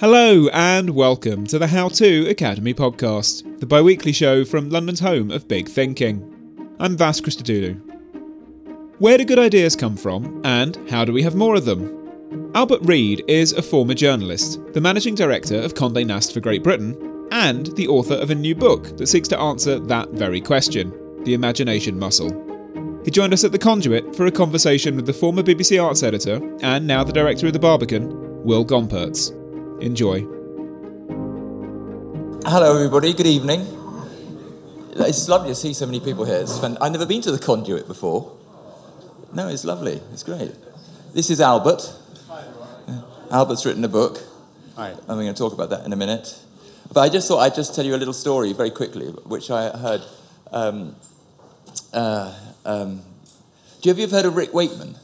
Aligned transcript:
Hello 0.00 0.48
and 0.54 0.88
welcome 0.88 1.44
to 1.48 1.58
the 1.58 1.66
How 1.66 1.90
To 1.90 2.26
Academy 2.30 2.72
podcast, 2.72 3.60
the 3.60 3.66
bi 3.66 3.82
weekly 3.82 4.12
show 4.12 4.46
from 4.46 4.70
London's 4.70 5.00
home 5.00 5.30
of 5.30 5.46
big 5.46 5.68
thinking. 5.68 6.74
I'm 6.80 6.96
Vas 6.96 7.20
Christodoulou. 7.20 7.78
Where 8.98 9.18
do 9.18 9.26
good 9.26 9.38
ideas 9.38 9.76
come 9.76 9.98
from, 9.98 10.40
and 10.42 10.78
how 10.88 11.04
do 11.04 11.12
we 11.12 11.22
have 11.22 11.34
more 11.34 11.54
of 11.54 11.66
them? 11.66 12.50
Albert 12.54 12.80
Read 12.80 13.22
is 13.28 13.52
a 13.52 13.60
former 13.60 13.92
journalist, 13.92 14.58
the 14.72 14.80
managing 14.80 15.14
director 15.14 15.60
of 15.60 15.74
Condé 15.74 16.06
Nast 16.06 16.32
for 16.32 16.40
Great 16.40 16.62
Britain, 16.62 17.28
and 17.30 17.66
the 17.76 17.88
author 17.88 18.14
of 18.14 18.30
a 18.30 18.34
new 18.34 18.54
book 18.54 18.96
that 18.96 19.06
seeks 19.06 19.28
to 19.28 19.38
answer 19.38 19.78
that 19.80 20.08
very 20.12 20.40
question 20.40 20.94
the 21.24 21.34
imagination 21.34 21.98
muscle. 21.98 22.30
He 23.04 23.10
joined 23.10 23.34
us 23.34 23.44
at 23.44 23.52
the 23.52 23.58
Conduit 23.58 24.16
for 24.16 24.24
a 24.24 24.32
conversation 24.32 24.96
with 24.96 25.04
the 25.04 25.12
former 25.12 25.42
BBC 25.42 25.78
Arts 25.78 26.02
editor 26.02 26.40
and 26.62 26.86
now 26.86 27.04
the 27.04 27.12
director 27.12 27.48
of 27.48 27.52
the 27.52 27.58
Barbican, 27.58 28.42
Will 28.44 28.64
Gompertz. 28.64 29.36
Enjoy. 29.80 30.20
Hello, 32.44 32.74
everybody. 32.76 33.14
Good 33.14 33.26
evening. 33.26 33.60
It's 34.92 35.26
lovely 35.26 35.48
to 35.48 35.54
see 35.54 35.72
so 35.72 35.86
many 35.86 36.00
people 36.00 36.26
here. 36.26 36.44
I've 36.82 36.92
never 36.92 37.06
been 37.06 37.22
to 37.22 37.32
the 37.32 37.38
conduit 37.38 37.88
before. 37.88 38.36
No, 39.32 39.48
it's 39.48 39.64
lovely. 39.64 40.02
It's 40.12 40.22
great. 40.22 40.52
This 41.14 41.30
is 41.30 41.40
Albert. 41.40 41.90
Albert's 43.30 43.64
written 43.64 43.82
a 43.84 43.88
book. 43.88 44.18
Hi. 44.76 44.90
And 44.90 45.08
we're 45.08 45.14
going 45.14 45.34
to 45.34 45.38
talk 45.38 45.54
about 45.54 45.70
that 45.70 45.86
in 45.86 45.94
a 45.94 45.96
minute. 45.96 46.38
But 46.92 47.00
I 47.00 47.08
just 47.08 47.26
thought 47.26 47.38
I'd 47.38 47.54
just 47.54 47.74
tell 47.74 47.86
you 47.86 47.94
a 47.94 47.96
little 47.96 48.12
story 48.12 48.52
very 48.52 48.70
quickly, 48.70 49.06
which 49.06 49.50
I 49.50 49.70
heard. 49.70 50.02
Um, 50.52 50.94
uh, 51.94 52.34
um, 52.66 53.00
do 53.80 53.88
you 53.88 53.92
have 53.92 53.98
you 53.98 54.04
ever 54.04 54.16
heard 54.16 54.26
of 54.26 54.36
Rick 54.36 54.52
Wakeman? 54.52 54.96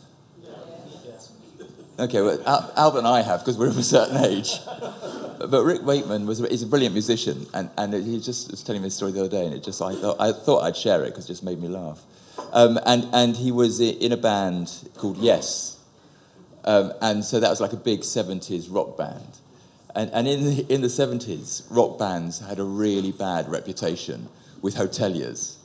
Okay, 1.99 2.21
well, 2.21 2.39
Al- 2.47 2.73
Albert 2.77 2.99
and 2.99 3.09
I 3.09 3.23
have 3.23 3.41
because 3.41 3.57
we're 3.57 3.69
of 3.69 3.79
a 3.79 3.83
certain 3.83 4.23
age. 4.23 4.61
But 5.39 5.65
Rick 5.65 5.83
Wakeman 5.83 6.27
was 6.27 6.39
he's 6.41 6.63
a 6.63 6.67
brilliant 6.67 6.95
musician, 6.95 7.47
and, 7.55 7.71
and 7.79 7.95
he 7.95 8.21
just 8.21 8.51
was 8.51 8.63
telling 8.63 8.83
me 8.83 8.89
this 8.89 8.97
story 8.97 9.13
the 9.13 9.21
other 9.21 9.31
day, 9.31 9.47
and 9.47 9.55
it 9.55 9.63
just 9.63 9.81
I 9.81 9.95
thought 9.95 10.17
I 10.21 10.33
thought 10.33 10.63
I'd 10.63 10.77
share 10.77 11.03
it 11.05 11.11
because 11.11 11.25
it 11.25 11.29
just 11.29 11.43
made 11.43 11.61
me 11.61 11.69
laugh. 11.69 12.03
Um, 12.53 12.79
and 12.85 13.09
and 13.13 13.37
he 13.37 13.51
was 13.51 13.81
in 13.81 14.13
a 14.13 14.17
band 14.17 14.91
called 14.97 15.17
Yes, 15.17 15.79
um, 16.65 16.93
and 17.01 17.25
so 17.25 17.41
that 17.41 17.49
was 17.49 17.61
like 17.61 17.73
a 17.73 17.79
big 17.79 18.01
'70s 18.01 18.67
rock 18.71 18.99
band. 18.99 19.39
And, 19.95 20.11
and 20.13 20.29
in 20.29 20.45
the, 20.45 20.67
in 20.71 20.83
the 20.83 20.89
70s, 20.89 21.65
rock 21.71 21.99
bands 21.99 22.41
had 22.41 22.59
a 22.59 22.65
really 22.65 23.13
bad 23.13 23.49
reputation 23.49 24.29
with 24.61 24.77
hoteliers. 24.77 25.57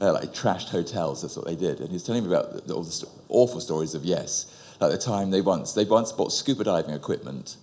Uh, 0.00 0.12
like 0.12 0.34
trashed 0.34 0.70
hotels, 0.70 1.22
that's 1.22 1.36
what 1.36 1.46
they 1.46 1.54
did. 1.54 1.78
And 1.78 1.86
he 1.86 1.92
was 1.92 2.02
telling 2.02 2.24
me 2.24 2.34
about 2.34 2.68
all 2.68 2.82
the 2.82 2.90
st- 2.90 3.12
awful 3.28 3.60
stories 3.60 3.94
of 3.94 4.04
Yes 4.04 4.52
at 4.80 4.90
the 4.90 4.98
time 4.98 5.30
they 5.30 5.40
once 5.40 5.72
they 5.72 5.84
once 5.84 6.12
bought 6.12 6.32
scuba 6.32 6.64
diving 6.64 6.94
equipment 6.94 7.56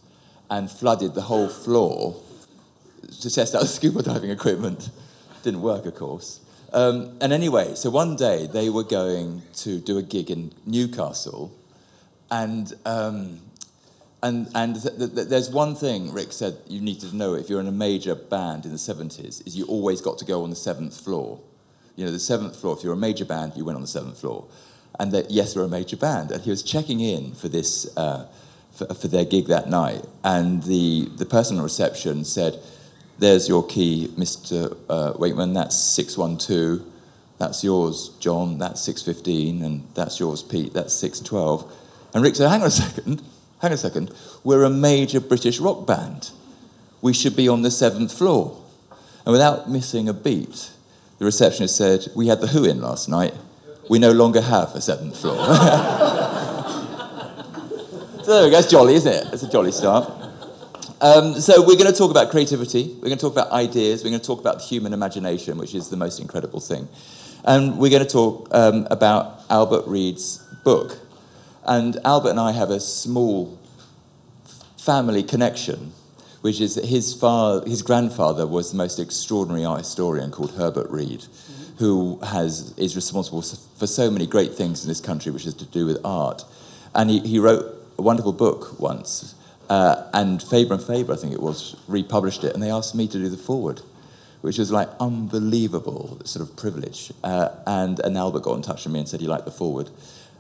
and 0.49 0.69
flooded 0.69 1.13
the 1.13 1.23
whole 1.23 1.49
floor 1.49 2.21
to 3.21 3.29
test 3.29 3.55
out 3.55 3.61
the 3.61 3.67
scuba 3.67 4.03
diving 4.03 4.29
equipment. 4.29 4.89
Didn't 5.43 5.61
work, 5.61 5.85
of 5.85 5.95
course. 5.95 6.39
Um, 6.73 7.17
and 7.21 7.31
anyway, 7.31 7.75
so 7.75 7.89
one 7.89 8.15
day 8.15 8.47
they 8.47 8.69
were 8.69 8.83
going 8.83 9.41
to 9.57 9.79
do 9.79 9.97
a 9.97 10.03
gig 10.03 10.29
in 10.29 10.53
Newcastle, 10.65 11.57
and 12.29 12.73
um, 12.85 13.39
and 14.21 14.49
and 14.53 14.81
th- 14.81 14.97
th- 14.97 15.15
th- 15.15 15.27
there's 15.27 15.49
one 15.49 15.75
thing 15.75 16.11
Rick 16.11 16.33
said 16.33 16.57
you 16.67 16.81
need 16.81 16.99
to 17.01 17.15
know 17.15 17.35
if 17.35 17.49
you're 17.49 17.61
in 17.61 17.67
a 17.67 17.71
major 17.71 18.15
band 18.15 18.65
in 18.65 18.71
the 18.71 18.77
70s 18.77 19.45
is 19.47 19.55
you 19.55 19.65
always 19.65 20.01
got 20.01 20.17
to 20.17 20.25
go 20.25 20.43
on 20.43 20.49
the 20.49 20.55
seventh 20.55 20.99
floor. 20.99 21.39
You 21.95 22.05
know, 22.05 22.11
the 22.11 22.19
seventh 22.19 22.59
floor. 22.59 22.75
If 22.77 22.83
you're 22.83 22.93
a 22.93 22.97
major 22.97 23.25
band, 23.25 23.53
you 23.55 23.63
went 23.63 23.77
on 23.77 23.81
the 23.81 23.87
seventh 23.87 24.19
floor 24.19 24.47
and 24.99 25.11
that 25.11 25.31
yes, 25.31 25.55
we're 25.55 25.63
a 25.63 25.69
major 25.69 25.97
band. 25.97 26.31
And 26.31 26.43
he 26.43 26.49
was 26.49 26.63
checking 26.63 26.99
in 26.99 27.33
for 27.33 27.47
this 27.47 27.95
uh, 27.97 28.27
for, 28.71 28.93
for, 28.93 29.07
their 29.07 29.25
gig 29.25 29.47
that 29.47 29.69
night, 29.69 30.05
and 30.23 30.63
the 30.63 31.05
the 31.15 31.25
person 31.25 31.57
on 31.57 31.63
reception 31.63 32.25
said, 32.25 32.59
"There's 33.19 33.47
your 33.47 33.65
key, 33.65 34.11
Mister 34.17 34.75
uh, 34.89 35.13
Wakeman. 35.17 35.53
That's 35.53 35.75
six 35.75 36.17
one 36.17 36.37
two. 36.37 36.85
That's 37.37 37.63
yours, 37.63 38.09
John. 38.19 38.57
That's 38.57 38.81
six 38.81 39.01
fifteen, 39.01 39.63
and 39.63 39.87
that's 39.93 40.19
yours, 40.19 40.43
Pete. 40.43 40.73
That's 40.73 40.93
six 40.93 41.19
twelve. 41.19 41.71
And 42.13 42.23
Rick 42.23 42.35
said, 42.35 42.49
"Hang 42.49 42.61
on 42.61 42.67
a 42.67 42.71
second. 42.71 43.21
Hang 43.61 43.71
on 43.71 43.73
a 43.73 43.77
second. 43.77 44.13
We're 44.43 44.63
a 44.63 44.69
major 44.69 45.19
British 45.19 45.59
rock 45.59 45.87
band. 45.87 46.31
We 47.01 47.13
should 47.13 47.35
be 47.35 47.47
on 47.47 47.61
the 47.61 47.71
seventh 47.71 48.13
floor." 48.13 48.63
And 49.25 49.33
without 49.33 49.69
missing 49.69 50.07
a 50.07 50.13
beat, 50.13 50.71
the 51.19 51.25
receptionist 51.25 51.75
said, 51.75 52.07
"We 52.15 52.27
had 52.27 52.41
the 52.41 52.47
Who 52.47 52.63
in 52.63 52.81
last 52.81 53.09
night." 53.09 53.33
We 53.89 53.99
no 53.99 54.11
longer 54.11 54.41
have 54.41 54.75
a 54.75 54.81
seventh 54.81 55.19
floor. 55.19 55.37
so 58.23 58.33
there 58.33 58.45
we 58.45 58.51
go, 58.51 58.59
it's 58.59 58.69
jolly, 58.69 58.95
isn't 58.95 59.11
it? 59.11 59.33
It's 59.33 59.43
a 59.43 59.49
jolly 59.49 59.71
start. 59.71 60.11
Um, 60.99 61.39
so 61.39 61.61
we're 61.61 61.77
going 61.77 61.91
to 61.91 61.97
talk 61.97 62.09
about 62.09 62.31
creativity, 62.31 62.95
we're 62.95 63.09
going 63.09 63.19
to 63.19 63.21
talk 63.21 63.33
about 63.33 63.51
ideas, 63.51 64.03
we're 64.03 64.09
going 64.09 64.19
to 64.19 64.25
talk 64.25 64.39
about 64.39 64.57
the 64.57 64.63
human 64.63 64.93
imagination, 64.93 65.59
which 65.59 65.75
is 65.75 65.89
the 65.89 65.97
most 65.97 66.19
incredible 66.19 66.59
thing. 66.59 66.87
And 67.43 67.77
we're 67.77 67.91
going 67.91 68.03
to 68.05 68.09
talk 68.11 68.47
um, 68.51 68.87
about 68.89 69.43
Albert 69.49 69.85
Read's 69.87 70.39
book. 70.63 70.97
And 71.65 71.97
Albert 72.03 72.31
and 72.31 72.39
I 72.39 72.51
have 72.51 72.71
a 72.71 72.79
small 72.79 73.59
family 74.77 75.21
connection, 75.21 75.91
which 76.41 76.59
is 76.59 76.75
that 76.75 76.85
his, 76.85 77.13
father, 77.13 77.63
his 77.69 77.83
grandfather 77.83 78.47
was 78.47 78.71
the 78.71 78.77
most 78.77 78.99
extraordinary 78.99 79.65
art 79.65 79.79
historian 79.79 80.31
called 80.31 80.53
Herbert 80.53 80.89
Read 80.89 81.25
who 81.77 82.19
has, 82.23 82.73
is 82.77 82.95
responsible 82.95 83.41
for 83.41 83.87
so 83.87 84.09
many 84.09 84.25
great 84.25 84.53
things 84.55 84.83
in 84.83 84.87
this 84.87 85.01
country, 85.01 85.31
which 85.31 85.45
is 85.45 85.53
to 85.55 85.65
do 85.65 85.85
with 85.85 85.99
art. 86.03 86.43
And 86.95 87.09
he, 87.09 87.19
he 87.19 87.39
wrote 87.39 87.65
a 87.97 88.01
wonderful 88.01 88.33
book 88.33 88.79
once, 88.79 89.35
uh, 89.69 90.09
and 90.13 90.41
Faber 90.41 90.73
and 90.75 90.83
Faber, 90.83 91.13
I 91.13 91.17
think 91.17 91.33
it 91.33 91.41
was, 91.41 91.75
republished 91.87 92.43
it, 92.43 92.53
and 92.53 92.63
they 92.63 92.71
asked 92.71 92.95
me 92.95 93.07
to 93.07 93.17
do 93.17 93.29
the 93.29 93.37
foreword, 93.37 93.81
which 94.41 94.57
was 94.57 94.71
like 94.71 94.89
unbelievable 94.99 96.19
sort 96.25 96.47
of 96.47 96.55
privilege. 96.55 97.11
Uh, 97.23 97.49
and, 97.65 97.99
and 97.99 98.17
Albert 98.17 98.43
got 98.43 98.55
in 98.55 98.61
touch 98.61 98.85
with 98.85 98.93
me 98.93 98.99
and 98.99 99.09
said 99.09 99.19
he 99.19 99.27
liked 99.27 99.45
the 99.45 99.51
foreword. 99.51 99.89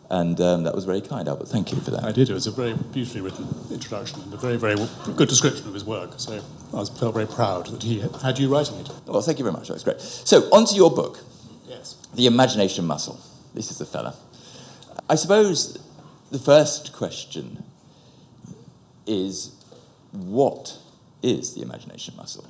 And 0.09 0.39
um, 0.39 0.63
that 0.63 0.73
was 0.73 0.85
very 0.85 1.01
kind, 1.01 1.27
Albert. 1.27 1.49
Thank 1.49 1.71
you 1.71 1.79
for 1.79 1.91
that. 1.91 2.03
I 2.05 2.13
did. 2.13 2.29
It 2.29 2.33
was 2.33 2.47
a 2.47 2.51
very 2.51 2.73
beautifully 2.73 3.21
written 3.21 3.47
introduction 3.69 4.21
and 4.21 4.33
a 4.33 4.37
very, 4.37 4.55
very 4.55 4.75
good 5.17 5.27
description 5.27 5.67
of 5.67 5.73
his 5.73 5.83
work. 5.83 6.11
So 6.17 6.41
I 6.71 6.75
was, 6.75 6.89
felt 6.89 7.13
very 7.13 7.27
proud 7.27 7.67
that 7.67 7.83
he 7.83 7.99
had 8.23 8.39
you 8.39 8.47
writing 8.47 8.79
it. 8.79 8.89
Well, 9.05 9.21
thank 9.21 9.37
you 9.37 9.43
very 9.43 9.53
much. 9.53 9.67
That's 9.67 9.83
great. 9.83 9.99
So, 9.99 10.43
on 10.51 10.65
to 10.65 10.75
your 10.75 10.89
book. 10.89 11.19
Yes. 11.67 11.95
The 12.15 12.25
imagination 12.25 12.85
muscle. 12.85 13.19
This 13.53 13.69
is 13.69 13.79
the 13.79 13.85
fella. 13.85 14.15
I 15.09 15.15
suppose 15.15 15.77
the 16.31 16.39
first 16.39 16.93
question 16.93 17.63
is 19.05 19.51
what 20.11 20.77
is 21.21 21.53
the 21.53 21.61
imagination 21.61 22.15
muscle? 22.15 22.47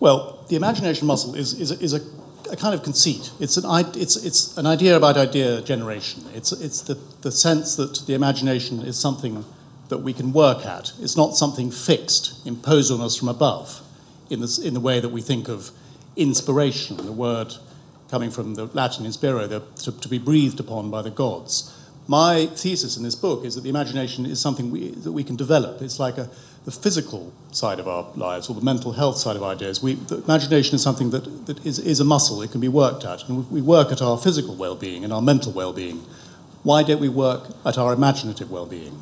Well, 0.00 0.44
the 0.48 0.56
imagination 0.56 1.06
muscle 1.06 1.34
is, 1.34 1.58
is, 1.60 1.70
a, 1.70 1.80
is 1.82 1.92
a, 1.92 2.00
a, 2.52 2.56
kind 2.56 2.74
of 2.74 2.82
conceit. 2.82 3.30
It's 3.40 3.56
an, 3.56 3.64
it's, 3.94 4.16
it's 4.16 4.56
an 4.56 4.66
idea 4.66 4.96
about 4.96 5.16
idea 5.16 5.60
generation. 5.62 6.24
It's, 6.34 6.52
it's 6.52 6.82
the, 6.82 6.94
the 7.22 7.32
sense 7.32 7.76
that 7.76 8.04
the 8.06 8.14
imagination 8.14 8.80
is 8.80 8.98
something 8.98 9.44
that 9.88 9.98
we 9.98 10.12
can 10.12 10.32
work 10.32 10.66
at. 10.66 10.92
It's 11.00 11.16
not 11.16 11.36
something 11.36 11.70
fixed, 11.70 12.46
imposed 12.46 12.92
on 12.92 13.00
us 13.00 13.16
from 13.16 13.28
above, 13.28 13.80
in, 14.30 14.40
this, 14.40 14.58
in 14.58 14.74
the 14.74 14.80
way 14.80 15.00
that 15.00 15.08
we 15.08 15.20
think 15.20 15.48
of 15.48 15.70
inspiration. 16.16 16.96
The 16.98 17.12
word 17.12 17.54
coming 18.10 18.30
from 18.30 18.54
the 18.54 18.66
Latin 18.66 19.06
inspiro, 19.06 19.48
the, 19.48 19.62
to, 19.82 19.92
to, 20.00 20.08
be 20.08 20.18
breathed 20.18 20.60
upon 20.60 20.90
by 20.90 21.02
the 21.02 21.10
gods. 21.10 21.74
My 22.06 22.46
thesis 22.46 22.96
in 22.96 23.02
this 23.02 23.14
book 23.14 23.44
is 23.44 23.54
that 23.54 23.62
the 23.62 23.68
imagination 23.68 24.24
is 24.24 24.40
something 24.40 24.70
we, 24.70 24.90
that 24.90 25.12
we 25.12 25.22
can 25.22 25.36
develop. 25.36 25.82
It's 25.82 26.00
like 26.00 26.16
a, 26.16 26.30
the 26.68 26.72
physical 26.82 27.32
side 27.50 27.80
of 27.80 27.88
our 27.88 28.06
lives 28.14 28.50
or 28.50 28.54
the 28.54 28.60
mental 28.60 28.92
health 28.92 29.16
side 29.16 29.36
of 29.36 29.42
our 29.42 29.52
ideas. 29.52 29.82
We, 29.82 29.94
the 29.94 30.22
imagination 30.22 30.74
is 30.74 30.82
something 30.82 31.08
that, 31.12 31.46
that 31.46 31.64
is, 31.64 31.78
is 31.78 31.98
a 31.98 32.04
muscle, 32.04 32.42
it 32.42 32.50
can 32.50 32.60
be 32.60 32.68
worked 32.68 33.06
at. 33.06 33.26
And 33.26 33.50
we 33.50 33.62
work 33.62 33.90
at 33.90 34.02
our 34.02 34.18
physical 34.18 34.54
well 34.54 34.76
being 34.76 35.02
and 35.02 35.10
our 35.10 35.22
mental 35.22 35.50
well 35.50 35.72
being. 35.72 36.04
Why 36.64 36.82
don't 36.82 37.00
we 37.00 37.08
work 37.08 37.44
at 37.64 37.78
our 37.78 37.94
imaginative 37.94 38.50
well 38.50 38.66
being? 38.66 39.00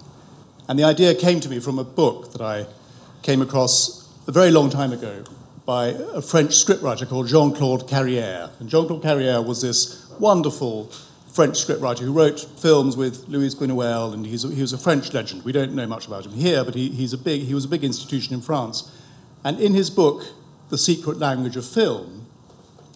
And 0.69 0.79
the 0.79 0.85
idea 0.85 1.13
came 1.17 1.41
to 1.41 1.49
me 1.49 1.59
from 1.59 1.81
a 1.81 1.83
book 1.85 2.31
that 2.35 2.41
I 2.41 2.67
came 3.23 3.43
across 3.43 4.09
a 4.29 4.33
very 4.33 4.53
long 4.53 4.71
time 4.71 4.93
ago 4.93 5.25
by 5.65 5.87
a 5.89 6.23
French 6.23 6.53
scriptwriter 6.53 7.09
called 7.09 7.27
Jean 7.27 7.53
Claude 7.53 7.89
Carrière. 7.89 8.51
And 8.61 8.71
Jean 8.71 8.87
Claude 8.87 9.03
Carrière 9.03 9.45
was 9.45 9.61
this 9.61 10.09
wonderful 10.21 10.93
French 11.37 11.67
scriptwriter 11.67 11.99
who 11.99 12.15
wrote 12.15 12.41
films 12.41 12.97
with 12.97 13.29
Louis 13.29 13.55
Buñuel, 13.55 14.15
and 14.15 14.27
he's 14.27 14.43
he 14.43 14.63
was 14.63 14.73
a 14.73 14.79
French 14.79 15.13
legend. 15.13 15.45
We 15.45 15.53
don't 15.53 15.75
know 15.75 15.87
much 15.87 16.07
about 16.07 16.25
him 16.25 16.33
here, 16.33 16.65
but 16.65 16.75
he, 16.75 16.89
he's 16.89 17.13
a 17.13 17.19
big, 17.19 17.43
he 17.43 17.53
was 17.53 17.67
a 17.67 17.69
big 17.69 17.85
institution 17.85 18.33
in 18.33 18.41
France. 18.41 18.91
And 19.45 19.61
in 19.61 19.75
his 19.75 19.91
book, 19.91 20.25
The 20.71 20.79
Secret 20.79 21.19
Language 21.19 21.55
of 21.57 21.69
Film, 21.69 22.27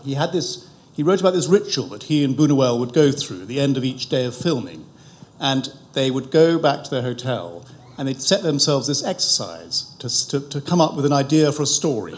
he 0.02 0.14
had 0.14 0.32
this, 0.32 0.70
he 0.94 1.02
wrote 1.02 1.20
about 1.20 1.34
this 1.34 1.48
ritual 1.48 1.88
that 1.88 2.04
he 2.04 2.24
and 2.24 2.34
Buñuel 2.34 2.78
would 2.78 2.94
go 2.94 3.12
through 3.12 3.42
at 3.42 3.48
the 3.48 3.60
end 3.60 3.76
of 3.76 3.84
each 3.84 4.08
day 4.08 4.24
of 4.24 4.34
filming. 4.34 4.86
And 5.38 5.68
they 5.92 6.10
would 6.10 6.30
go 6.30 6.58
back 6.58 6.82
to 6.84 6.90
their 6.90 7.02
hotel 7.02 7.66
and 7.98 8.08
they'd 8.08 8.22
set 8.22 8.42
themselves 8.42 8.86
this 8.86 9.04
exercise 9.04 9.94
to, 9.98 10.08
to, 10.30 10.48
to 10.48 10.60
come 10.62 10.80
up 10.80 10.96
with 10.96 11.04
an 11.04 11.12
idea 11.12 11.52
for 11.52 11.62
a 11.64 11.66
story 11.66 12.16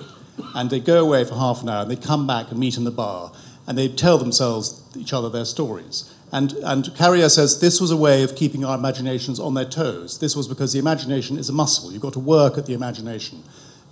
and 0.54 0.70
they'd 0.70 0.84
go 0.84 1.04
away 1.04 1.24
for 1.24 1.34
half 1.34 1.62
an 1.62 1.68
hour 1.68 1.82
and 1.82 1.90
they'd 1.90 2.02
come 2.02 2.28
back 2.28 2.50
and 2.50 2.60
meet 2.60 2.76
in 2.76 2.84
the 2.84 2.92
bar 2.92 3.32
and 3.66 3.76
they'd 3.76 3.98
tell 3.98 4.18
themselves 4.18 4.82
each 4.96 5.12
other 5.12 5.28
their 5.28 5.44
stories. 5.44 6.11
And, 6.32 6.52
and 6.64 6.84
Carrière 6.96 7.30
says 7.30 7.60
this 7.60 7.80
was 7.80 7.90
a 7.90 7.96
way 7.96 8.22
of 8.22 8.34
keeping 8.34 8.64
our 8.64 8.76
imaginations 8.76 9.38
on 9.38 9.52
their 9.52 9.66
toes. 9.66 10.18
This 10.18 10.34
was 10.34 10.48
because 10.48 10.72
the 10.72 10.78
imagination 10.78 11.38
is 11.38 11.50
a 11.50 11.52
muscle. 11.52 11.92
You've 11.92 12.02
got 12.02 12.14
to 12.14 12.20
work 12.20 12.56
at 12.56 12.64
the 12.64 12.72
imagination. 12.72 13.42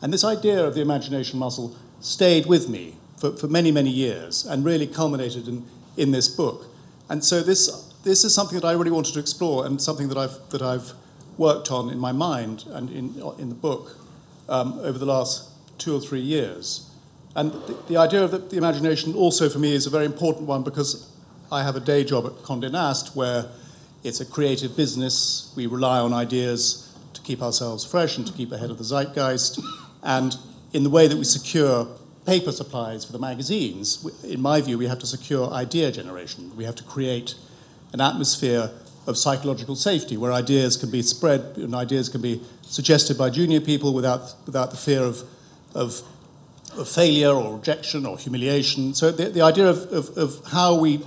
And 0.01 0.13
this 0.13 0.25
idea 0.25 0.65
of 0.65 0.75
the 0.75 0.81
imagination 0.81 1.39
muscle 1.39 1.77
stayed 2.01 2.47
with 2.47 2.69
me 2.69 2.97
for, 3.19 3.33
for 3.33 3.47
many, 3.47 3.71
many 3.71 3.91
years 3.91 4.47
and 4.47 4.65
really 4.65 4.87
culminated 4.87 5.47
in, 5.47 5.67
in 5.99 6.13
this 6.13 6.29
book. 6.29 6.65
And 7.11 7.23
so 7.23 7.43
this, 7.43 7.69
this 8.05 8.25
is 8.25 8.35
something 8.35 8.59
that 8.59 8.67
I 8.67 8.73
really 8.73 8.91
wanted 8.91 9.13
to 9.15 9.21
explore 9.21 9.67
and 9.67 9.81
something 9.81 10.09
that 10.09 10.17
I've, 10.17 10.49
that 10.49 10.63
I've 10.63 10.93
worked 11.37 11.71
on 11.71 11.91
in 11.91 11.99
my 11.99 12.13
mind 12.13 12.65
and 12.69 12.89
in, 12.91 13.23
in 13.39 13.51
the 13.51 13.55
book 13.55 13.99
um, 14.49 14.79
over 14.81 14.99
the 14.99 15.07
last 15.07 15.51
two 15.79 15.95
or 15.95 16.01
three 16.01 16.21
years. 16.21 16.91
And 17.37 17.53
the, 17.53 17.77
the 17.89 17.97
idea 17.99 18.25
of 18.25 18.31
the, 18.31 18.39
the, 18.39 18.57
imagination 18.57 19.15
also 19.15 19.49
for 19.49 19.59
me 19.59 19.75
is 19.75 19.87
a 19.87 19.91
very 19.91 20.05
important 20.05 20.47
one 20.47 20.63
because 20.63 21.11
I 21.53 21.63
have 21.63 21.77
a 21.77 21.81
day 21.81 22.05
job 22.05 22.27
at 22.27 22.33
Condé 22.45 22.71
Nast 22.71 23.17
where 23.17 23.47
it's 24.05 24.21
a 24.21 24.25
creative 24.25 24.77
business. 24.77 25.53
We 25.57 25.67
rely 25.67 25.99
on 25.99 26.13
ideas 26.13 26.95
to 27.13 27.21
keep 27.23 27.43
ourselves 27.43 27.85
fresh 27.85 28.17
and 28.17 28.27
to 28.27 28.33
keep 28.33 28.53
ahead 28.53 28.71
of 28.71 28.79
the 28.79 28.85
zeitgeist. 28.85 29.61
And 30.03 30.37
in 30.73 30.85
the 30.85 30.91
way 30.91 31.09
that 31.09 31.17
we 31.17 31.25
secure 31.25 31.89
paper 32.25 32.53
supplies 32.53 33.05
for 33.05 33.13
the 33.13 33.19
magazines, 33.19 34.07
in 34.23 34.41
my 34.41 34.61
view, 34.61 34.79
we 34.79 34.87
have 34.87 35.01
to 35.01 35.07
secure 35.07 35.51
idea 35.51 35.91
generation. 35.91 36.57
We 36.57 36.65
have 36.65 36.77
to 36.77 36.85
create 36.85 37.35
an 37.93 38.01
atmosphere 38.01 38.71
of 39.07 39.19
psychological 39.19 39.75
safety 39.75 40.17
where 40.17 40.33
ideas 40.33 40.77
can 40.77 40.91
be 40.91 41.03
spread 41.03 41.57
and 41.57 41.75
ideas 41.75 42.09
can 42.09 42.21
be 42.21 42.43
suggested 42.63 43.19
by 43.19 43.31
junior 43.31 43.61
people 43.61 43.93
without, 43.93 44.35
without 44.47 44.71
the 44.71 44.77
fear 44.77 45.03
of 45.03 45.25
of, 45.75 46.03
of 46.77 46.89
failure 46.89 47.31
or 47.31 47.57
rejection 47.57 48.07
or 48.07 48.19
humiliation. 48.19 48.95
So 48.95 49.11
the, 49.11 49.29
the 49.31 49.43
idea 49.43 49.69
of, 49.69 49.93
of, 49.93 50.17
of 50.17 50.45
how 50.51 50.79
we 50.79 51.01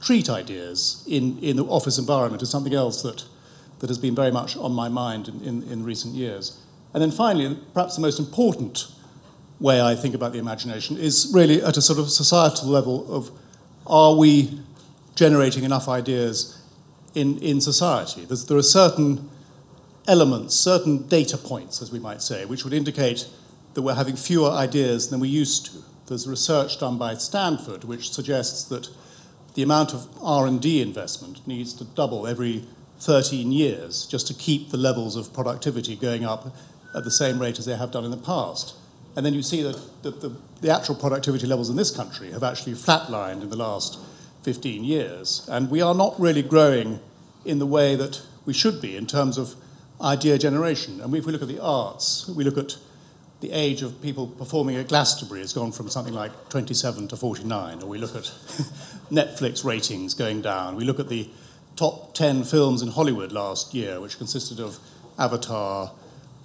treat 0.00 0.30
ideas 0.30 1.04
in, 1.06 1.38
in 1.40 1.56
the 1.56 1.64
office 1.64 1.98
environment 1.98 2.42
is 2.42 2.50
something 2.50 2.74
else 2.74 3.02
that, 3.02 3.24
that 3.80 3.88
has 3.88 3.98
been 3.98 4.14
very 4.14 4.30
much 4.30 4.56
on 4.56 4.72
my 4.72 4.88
mind 4.88 5.28
in, 5.28 5.42
in, 5.42 5.62
in 5.64 5.84
recent 5.84 6.14
years. 6.14 6.58
And 6.94 7.02
then 7.02 7.10
finally, 7.10 7.58
perhaps 7.74 7.96
the 7.96 8.02
most 8.02 8.18
important 8.18 8.86
way 9.60 9.80
I 9.80 9.94
think 9.94 10.14
about 10.14 10.32
the 10.32 10.38
imagination 10.38 10.96
is 10.96 11.30
really 11.34 11.62
at 11.62 11.76
a 11.76 11.82
sort 11.82 11.98
of 11.98 12.10
societal 12.10 12.68
level 12.68 13.14
of 13.14 13.30
are 13.86 14.14
we 14.16 14.60
generating 15.14 15.64
enough 15.64 15.88
ideas 15.88 16.60
in, 17.14 17.38
in 17.38 17.60
society? 17.60 18.24
There's, 18.24 18.46
there 18.46 18.56
are 18.56 18.62
certain 18.62 19.28
elements, 20.08 20.54
certain 20.56 21.06
data 21.08 21.36
points, 21.36 21.82
as 21.82 21.92
we 21.92 21.98
might 21.98 22.22
say, 22.22 22.44
which 22.44 22.64
would 22.64 22.72
indicate 22.72 23.28
that 23.74 23.82
we're 23.82 23.94
having 23.94 24.16
fewer 24.16 24.50
ideas 24.50 25.10
than 25.10 25.20
we 25.20 25.28
used 25.28 25.66
to. 25.66 25.78
There's 26.06 26.26
research 26.26 26.80
done 26.80 26.98
by 26.98 27.14
Stanford 27.14 27.84
which 27.84 28.10
suggests 28.10 28.64
that 28.64 28.88
the 29.60 29.64
amount 29.64 29.92
of 29.92 30.08
R&D 30.22 30.80
investment 30.80 31.46
needs 31.46 31.74
to 31.74 31.84
double 31.84 32.26
every 32.26 32.64
13 33.00 33.52
years 33.52 34.06
just 34.06 34.26
to 34.26 34.32
keep 34.32 34.70
the 34.70 34.78
levels 34.78 35.16
of 35.16 35.34
productivity 35.34 35.94
going 35.94 36.24
up 36.24 36.56
at 36.94 37.04
the 37.04 37.10
same 37.10 37.38
rate 37.38 37.58
as 37.58 37.66
they 37.66 37.76
have 37.76 37.90
done 37.90 38.06
in 38.06 38.10
the 38.10 38.16
past. 38.16 38.74
And 39.14 39.26
then 39.26 39.34
you 39.34 39.42
see 39.42 39.60
that 39.60 39.78
the, 40.02 40.12
the, 40.12 40.36
the 40.62 40.70
actual 40.74 40.94
productivity 40.94 41.46
levels 41.46 41.68
in 41.68 41.76
this 41.76 41.94
country 41.94 42.32
have 42.32 42.42
actually 42.42 42.72
flatlined 42.72 43.42
in 43.42 43.50
the 43.50 43.56
last 43.56 43.98
15 44.44 44.82
years. 44.82 45.46
And 45.46 45.70
we 45.70 45.82
are 45.82 45.94
not 45.94 46.18
really 46.18 46.42
growing 46.42 46.98
in 47.44 47.58
the 47.58 47.66
way 47.66 47.96
that 47.96 48.22
we 48.46 48.54
should 48.54 48.80
be 48.80 48.96
in 48.96 49.06
terms 49.06 49.36
of 49.36 49.56
idea 50.00 50.38
generation. 50.38 51.02
And 51.02 51.14
if 51.14 51.26
we 51.26 51.32
look 51.32 51.42
at 51.42 51.48
the 51.48 51.62
arts, 51.62 52.26
we 52.34 52.44
look 52.44 52.56
at 52.56 52.78
the 53.40 53.52
age 53.52 53.82
of 53.82 54.00
people 54.02 54.26
performing 54.26 54.76
at 54.76 54.88
Glastonbury 54.88 55.40
has 55.40 55.52
gone 55.52 55.72
from 55.72 55.88
something 55.88 56.12
like 56.12 56.48
27 56.50 57.08
to 57.08 57.16
49, 57.16 57.82
or 57.82 57.86
we 57.88 57.98
look 57.98 58.14
at 58.14 58.24
Netflix 59.10 59.64
ratings 59.64 60.14
going 60.14 60.42
down. 60.42 60.76
We 60.76 60.84
look 60.84 61.00
at 61.00 61.08
the 61.08 61.28
top 61.76 62.14
10 62.14 62.44
films 62.44 62.82
in 62.82 62.88
Hollywood 62.88 63.32
last 63.32 63.72
year, 63.72 64.00
which 64.00 64.18
consisted 64.18 64.60
of 64.60 64.78
Avatar, 65.18 65.92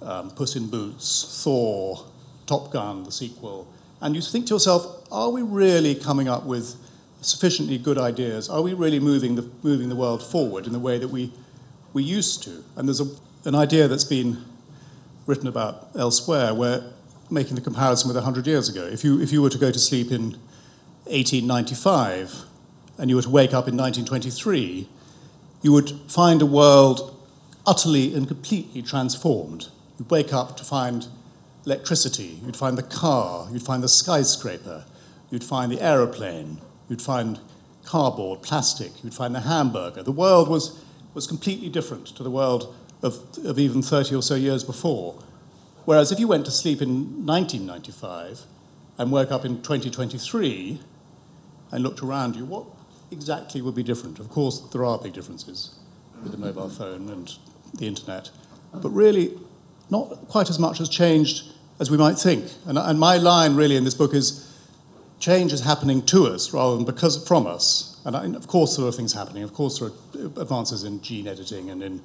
um, 0.00 0.30
Puss 0.30 0.56
in 0.56 0.68
Boots, 0.68 1.42
Thor, 1.44 2.06
Top 2.46 2.72
Gun, 2.72 3.04
the 3.04 3.12
sequel. 3.12 3.68
And 4.00 4.14
you 4.14 4.22
think 4.22 4.46
to 4.46 4.54
yourself, 4.54 5.06
are 5.12 5.30
we 5.30 5.42
really 5.42 5.94
coming 5.94 6.28
up 6.28 6.44
with 6.44 6.76
sufficiently 7.20 7.76
good 7.76 7.98
ideas? 7.98 8.48
Are 8.48 8.62
we 8.62 8.72
really 8.72 9.00
moving 9.00 9.34
the, 9.34 9.48
moving 9.62 9.88
the 9.88 9.96
world 9.96 10.22
forward 10.22 10.66
in 10.66 10.72
the 10.72 10.78
way 10.78 10.98
that 10.98 11.08
we, 11.08 11.32
we 11.92 12.02
used 12.02 12.42
to? 12.44 12.64
And 12.76 12.88
there's 12.88 13.00
a, 13.00 13.08
an 13.44 13.54
idea 13.54 13.88
that's 13.88 14.04
been 14.04 14.44
written 15.26 15.46
about 15.46 15.90
elsewhere, 15.98 16.54
where 16.54 16.82
making 17.30 17.56
the 17.56 17.60
comparison 17.60 18.08
with 18.08 18.16
100 18.16 18.46
years 18.46 18.68
ago. 18.68 18.84
If 18.84 19.04
you, 19.04 19.20
if 19.20 19.32
you 19.32 19.42
were 19.42 19.50
to 19.50 19.58
go 19.58 19.70
to 19.70 19.78
sleep 19.78 20.10
in 20.10 20.32
1895 21.04 22.44
and 22.98 23.10
you 23.10 23.16
were 23.16 23.22
to 23.22 23.30
wake 23.30 23.50
up 23.50 23.68
in 23.68 23.76
1923, 23.76 24.88
you 25.62 25.72
would 25.72 25.90
find 26.08 26.40
a 26.42 26.46
world 26.46 27.12
utterly 27.66 28.14
and 28.14 28.28
completely 28.28 28.82
transformed. 28.82 29.68
You'd 29.98 30.10
wake 30.10 30.32
up 30.32 30.56
to 30.58 30.64
find 30.64 31.08
electricity, 31.64 32.38
you'd 32.44 32.56
find 32.56 32.78
the 32.78 32.82
car, 32.82 33.48
you'd 33.50 33.62
find 33.62 33.82
the 33.82 33.88
skyscraper, 33.88 34.84
you'd 35.30 35.42
find 35.42 35.72
the 35.72 35.80
aeroplane, 35.80 36.58
you'd 36.88 37.02
find 37.02 37.40
cardboard, 37.84 38.42
plastic, 38.42 38.92
you'd 39.02 39.14
find 39.14 39.34
the 39.34 39.40
hamburger. 39.40 40.02
The 40.02 40.12
world 40.12 40.48
was, 40.48 40.80
was 41.14 41.26
completely 41.26 41.68
different 41.68 42.06
to 42.08 42.22
the 42.22 42.30
world 42.30 42.74
of, 43.06 43.46
of 43.46 43.58
even 43.58 43.82
30 43.82 44.14
or 44.14 44.22
so 44.22 44.34
years 44.34 44.64
before. 44.64 45.22
Whereas 45.84 46.10
if 46.10 46.18
you 46.18 46.26
went 46.26 46.44
to 46.46 46.50
sleep 46.50 46.82
in 46.82 47.24
1995 47.24 48.42
and 48.98 49.12
woke 49.12 49.30
up 49.30 49.44
in 49.44 49.62
2023 49.62 50.80
and 51.70 51.82
looked 51.82 52.02
around 52.02 52.36
you, 52.36 52.44
what 52.44 52.66
exactly 53.10 53.62
would 53.62 53.74
be 53.74 53.82
different? 53.82 54.18
Of 54.18 54.28
course, 54.28 54.60
there 54.72 54.84
are 54.84 54.98
big 54.98 55.12
differences 55.12 55.76
with 56.22 56.32
the 56.32 56.38
mobile 56.38 56.68
phone 56.68 57.08
and 57.08 57.32
the 57.74 57.86
internet, 57.86 58.30
but 58.72 58.90
really, 58.90 59.38
not 59.90 60.28
quite 60.28 60.50
as 60.50 60.58
much 60.58 60.78
has 60.78 60.88
changed 60.88 61.52
as 61.78 61.90
we 61.90 61.96
might 61.96 62.18
think. 62.18 62.50
And, 62.66 62.78
and 62.78 62.98
my 62.98 63.16
line 63.16 63.54
really 63.54 63.76
in 63.76 63.84
this 63.84 63.94
book 63.94 64.14
is 64.14 64.42
change 65.20 65.52
is 65.52 65.60
happening 65.60 66.02
to 66.06 66.26
us 66.26 66.52
rather 66.52 66.76
than 66.76 66.84
because 66.84 67.26
from 67.26 67.46
us. 67.46 68.00
And, 68.04 68.16
I, 68.16 68.24
and 68.24 68.36
of 68.36 68.46
course, 68.46 68.76
there 68.76 68.86
are 68.86 68.92
things 68.92 69.12
happening. 69.12 69.42
Of 69.42 69.52
course, 69.52 69.78
there 69.78 69.88
are 69.88 70.26
advances 70.40 70.84
in 70.84 71.00
gene 71.00 71.26
editing 71.26 71.70
and 71.70 71.82
in 71.82 72.02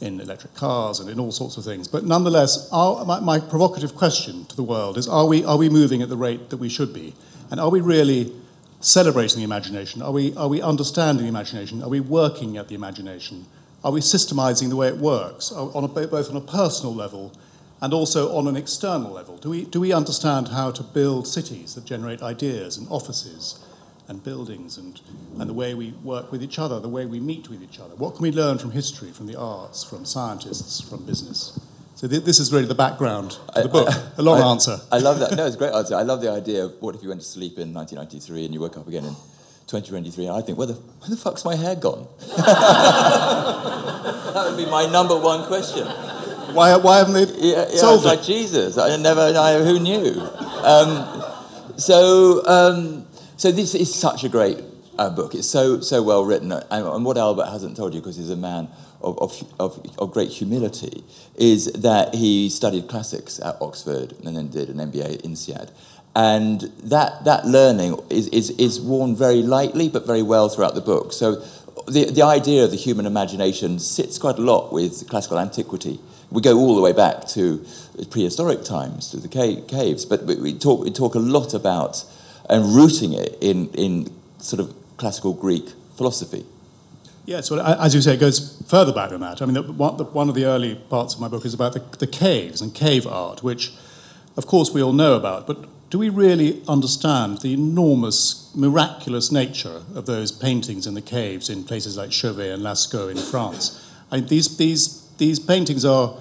in 0.00 0.20
electric 0.20 0.54
cars 0.54 0.98
and 1.00 1.10
in 1.10 1.20
all 1.20 1.32
sorts 1.32 1.56
of 1.56 1.64
things. 1.64 1.86
But 1.86 2.04
nonetheless, 2.04 2.70
my, 2.72 3.20
my, 3.20 3.38
provocative 3.38 3.94
question 3.94 4.46
to 4.46 4.56
the 4.56 4.62
world 4.62 4.96
is 4.96 5.06
are 5.06 5.26
we, 5.26 5.44
are 5.44 5.58
we 5.58 5.68
moving 5.68 6.00
at 6.02 6.08
the 6.08 6.16
rate 6.16 6.50
that 6.50 6.56
we 6.56 6.68
should 6.68 6.92
be? 6.92 7.14
And 7.50 7.60
are 7.60 7.70
we 7.70 7.80
really 7.80 8.32
celebrating 8.80 9.38
the 9.38 9.44
imagination? 9.44 10.00
Are 10.00 10.12
we, 10.12 10.34
are 10.36 10.48
we 10.48 10.62
understanding 10.62 11.24
the 11.24 11.28
imagination? 11.28 11.82
Are 11.82 11.88
we 11.88 12.00
working 12.00 12.56
at 12.56 12.68
the 12.68 12.74
imagination? 12.74 13.46
Are 13.84 13.92
we 13.92 14.00
systemizing 14.00 14.70
the 14.70 14.76
way 14.76 14.88
it 14.88 14.96
works, 14.96 15.52
uh, 15.52 15.66
on 15.66 15.84
a, 15.84 15.88
both 15.88 16.30
on 16.30 16.36
a 16.36 16.40
personal 16.40 16.94
level 16.94 17.32
and 17.82 17.92
also 17.92 18.34
on 18.36 18.46
an 18.46 18.56
external 18.56 19.10
level? 19.10 19.36
Do 19.36 19.50
we, 19.50 19.64
do 19.64 19.80
we 19.80 19.92
understand 19.92 20.48
how 20.48 20.70
to 20.70 20.82
build 20.82 21.26
cities 21.26 21.74
that 21.74 21.84
generate 21.84 22.22
ideas 22.22 22.76
and 22.76 22.86
offices? 22.90 23.58
And 24.10 24.22
buildings 24.24 24.76
and, 24.76 25.00
and 25.38 25.48
the 25.48 25.54
way 25.54 25.72
we 25.72 25.92
work 26.02 26.32
with 26.32 26.42
each 26.42 26.58
other, 26.58 26.80
the 26.80 26.88
way 26.88 27.06
we 27.06 27.20
meet 27.20 27.48
with 27.48 27.62
each 27.62 27.78
other. 27.78 27.94
What 27.94 28.16
can 28.16 28.24
we 28.24 28.32
learn 28.32 28.58
from 28.58 28.72
history, 28.72 29.12
from 29.12 29.26
the 29.26 29.38
arts, 29.38 29.84
from 29.84 30.04
scientists, 30.04 30.80
from 30.80 31.06
business? 31.06 31.58
So 31.94 32.08
th- 32.08 32.24
this 32.24 32.40
is 32.40 32.52
really 32.52 32.66
the 32.66 32.74
background 32.74 33.38
to 33.54 33.62
the 33.62 33.68
book. 33.68 33.86
I, 33.88 34.02
a 34.18 34.22
long 34.22 34.42
I, 34.42 34.50
answer. 34.50 34.78
I 34.90 34.98
love 34.98 35.20
that. 35.20 35.36
No, 35.36 35.46
it's 35.46 35.54
a 35.54 35.58
great 35.58 35.72
answer. 35.72 35.94
I 35.94 36.02
love 36.02 36.20
the 36.20 36.30
idea 36.30 36.64
of 36.64 36.74
what 36.82 36.96
if 36.96 37.02
you 37.04 37.08
went 37.08 37.20
to 37.20 37.26
sleep 37.26 37.52
in 37.58 37.72
1993 37.72 38.46
and 38.46 38.54
you 38.54 38.58
woke 38.60 38.76
up 38.76 38.88
again 38.88 39.04
in 39.04 39.14
2023, 39.68 40.26
and 40.26 40.34
I 40.36 40.40
think, 40.40 40.58
where 40.58 40.66
the, 40.66 40.72
where 40.74 41.10
the 41.10 41.16
fuck's 41.16 41.44
my 41.44 41.54
hair 41.54 41.76
gone? 41.76 42.08
that 42.18 42.34
would 44.48 44.56
be 44.56 44.66
my 44.68 44.86
number 44.90 45.16
one 45.16 45.46
question. 45.46 45.86
Why, 45.86 46.76
why 46.76 46.98
haven't 46.98 47.14
they 47.14 47.26
Yeah, 47.38 47.66
yeah 47.70 47.76
solved 47.76 48.04
it? 48.04 48.08
like 48.08 48.24
Jesus. 48.24 48.76
I 48.76 48.96
never, 48.96 49.20
I, 49.20 49.62
who 49.62 49.78
knew? 49.78 50.20
Um, 50.64 51.22
so, 51.76 52.44
um, 52.46 53.06
so 53.40 53.50
this 53.50 53.74
is 53.74 53.94
such 53.94 54.22
a 54.22 54.28
great 54.28 54.58
uh, 54.98 55.08
book. 55.08 55.34
It's 55.34 55.48
so 55.48 55.80
so 55.80 56.02
well 56.02 56.26
written, 56.26 56.52
and, 56.52 56.64
and 56.70 57.04
what 57.06 57.16
Albert 57.16 57.46
hasn't 57.46 57.74
told 57.74 57.94
you, 57.94 58.00
because 58.00 58.16
he's 58.16 58.28
a 58.28 58.36
man 58.36 58.68
of, 59.00 59.18
of, 59.18 59.54
of, 59.58 59.96
of 59.98 60.12
great 60.12 60.28
humility, 60.28 61.02
is 61.36 61.72
that 61.72 62.14
he 62.14 62.50
studied 62.50 62.86
classics 62.86 63.40
at 63.40 63.56
Oxford 63.62 64.12
and 64.22 64.36
then 64.36 64.48
did 64.48 64.68
an 64.68 64.76
MBA 64.76 65.14
at 65.14 65.24
INSEAD. 65.24 65.70
And 66.14 66.60
that, 66.82 67.24
that 67.24 67.46
learning 67.46 67.98
is, 68.10 68.28
is, 68.28 68.50
is 68.50 68.78
worn 68.78 69.16
very 69.16 69.42
lightly 69.42 69.88
but 69.88 70.06
very 70.06 70.22
well 70.22 70.50
throughout 70.50 70.74
the 70.74 70.82
book. 70.82 71.14
So 71.14 71.36
the, 71.88 72.10
the 72.10 72.22
idea 72.22 72.64
of 72.64 72.72
the 72.72 72.76
human 72.76 73.06
imagination 73.06 73.78
sits 73.78 74.18
quite 74.18 74.36
a 74.36 74.42
lot 74.42 74.70
with 74.70 75.08
classical 75.08 75.38
antiquity. 75.38 75.98
We 76.30 76.42
go 76.42 76.58
all 76.58 76.74
the 76.74 76.82
way 76.82 76.92
back 76.92 77.26
to 77.28 77.64
prehistoric 78.10 78.64
times, 78.64 79.10
to 79.12 79.16
the 79.16 79.28
caves, 79.28 80.04
but 80.04 80.24
we, 80.24 80.34
we, 80.36 80.58
talk, 80.58 80.84
we 80.84 80.90
talk 80.90 81.14
a 81.14 81.20
lot 81.20 81.54
about 81.54 82.04
and 82.50 82.74
rooting 82.74 83.14
it 83.14 83.38
in, 83.40 83.70
in 83.70 84.12
sort 84.38 84.60
of 84.60 84.74
classical 84.98 85.32
Greek 85.32 85.70
philosophy. 85.96 86.44
Yes, 87.24 87.50
well, 87.50 87.60
as 87.60 87.94
you 87.94 88.00
say, 88.00 88.14
it 88.14 88.20
goes 88.20 88.60
further 88.66 88.92
back 88.92 89.10
than 89.10 89.20
that. 89.20 89.40
I 89.40 89.46
mean, 89.46 89.54
the, 89.54 89.62
one, 89.62 89.96
the, 89.96 90.04
one 90.04 90.28
of 90.28 90.34
the 90.34 90.46
early 90.46 90.74
parts 90.74 91.14
of 91.14 91.20
my 91.20 91.28
book 91.28 91.44
is 91.44 91.54
about 91.54 91.74
the, 91.74 91.98
the 91.98 92.06
caves 92.08 92.60
and 92.60 92.74
cave 92.74 93.06
art, 93.06 93.44
which, 93.44 93.72
of 94.36 94.46
course, 94.46 94.72
we 94.72 94.82
all 94.82 94.92
know 94.92 95.14
about. 95.14 95.46
But 95.46 95.66
do 95.90 95.98
we 95.98 96.08
really 96.08 96.62
understand 96.66 97.38
the 97.38 97.52
enormous, 97.52 98.50
miraculous 98.56 99.30
nature 99.30 99.82
of 99.94 100.06
those 100.06 100.32
paintings 100.32 100.88
in 100.88 100.94
the 100.94 101.02
caves 101.02 101.48
in 101.48 101.62
places 101.62 101.96
like 101.96 102.10
Chauvet 102.10 102.52
and 102.52 102.62
Lascaux 102.64 103.10
in 103.10 103.16
France? 103.16 103.92
I 104.10 104.16
mean, 104.16 104.26
these, 104.26 104.56
these, 104.56 105.08
these 105.18 105.38
paintings 105.38 105.84
are 105.84 106.16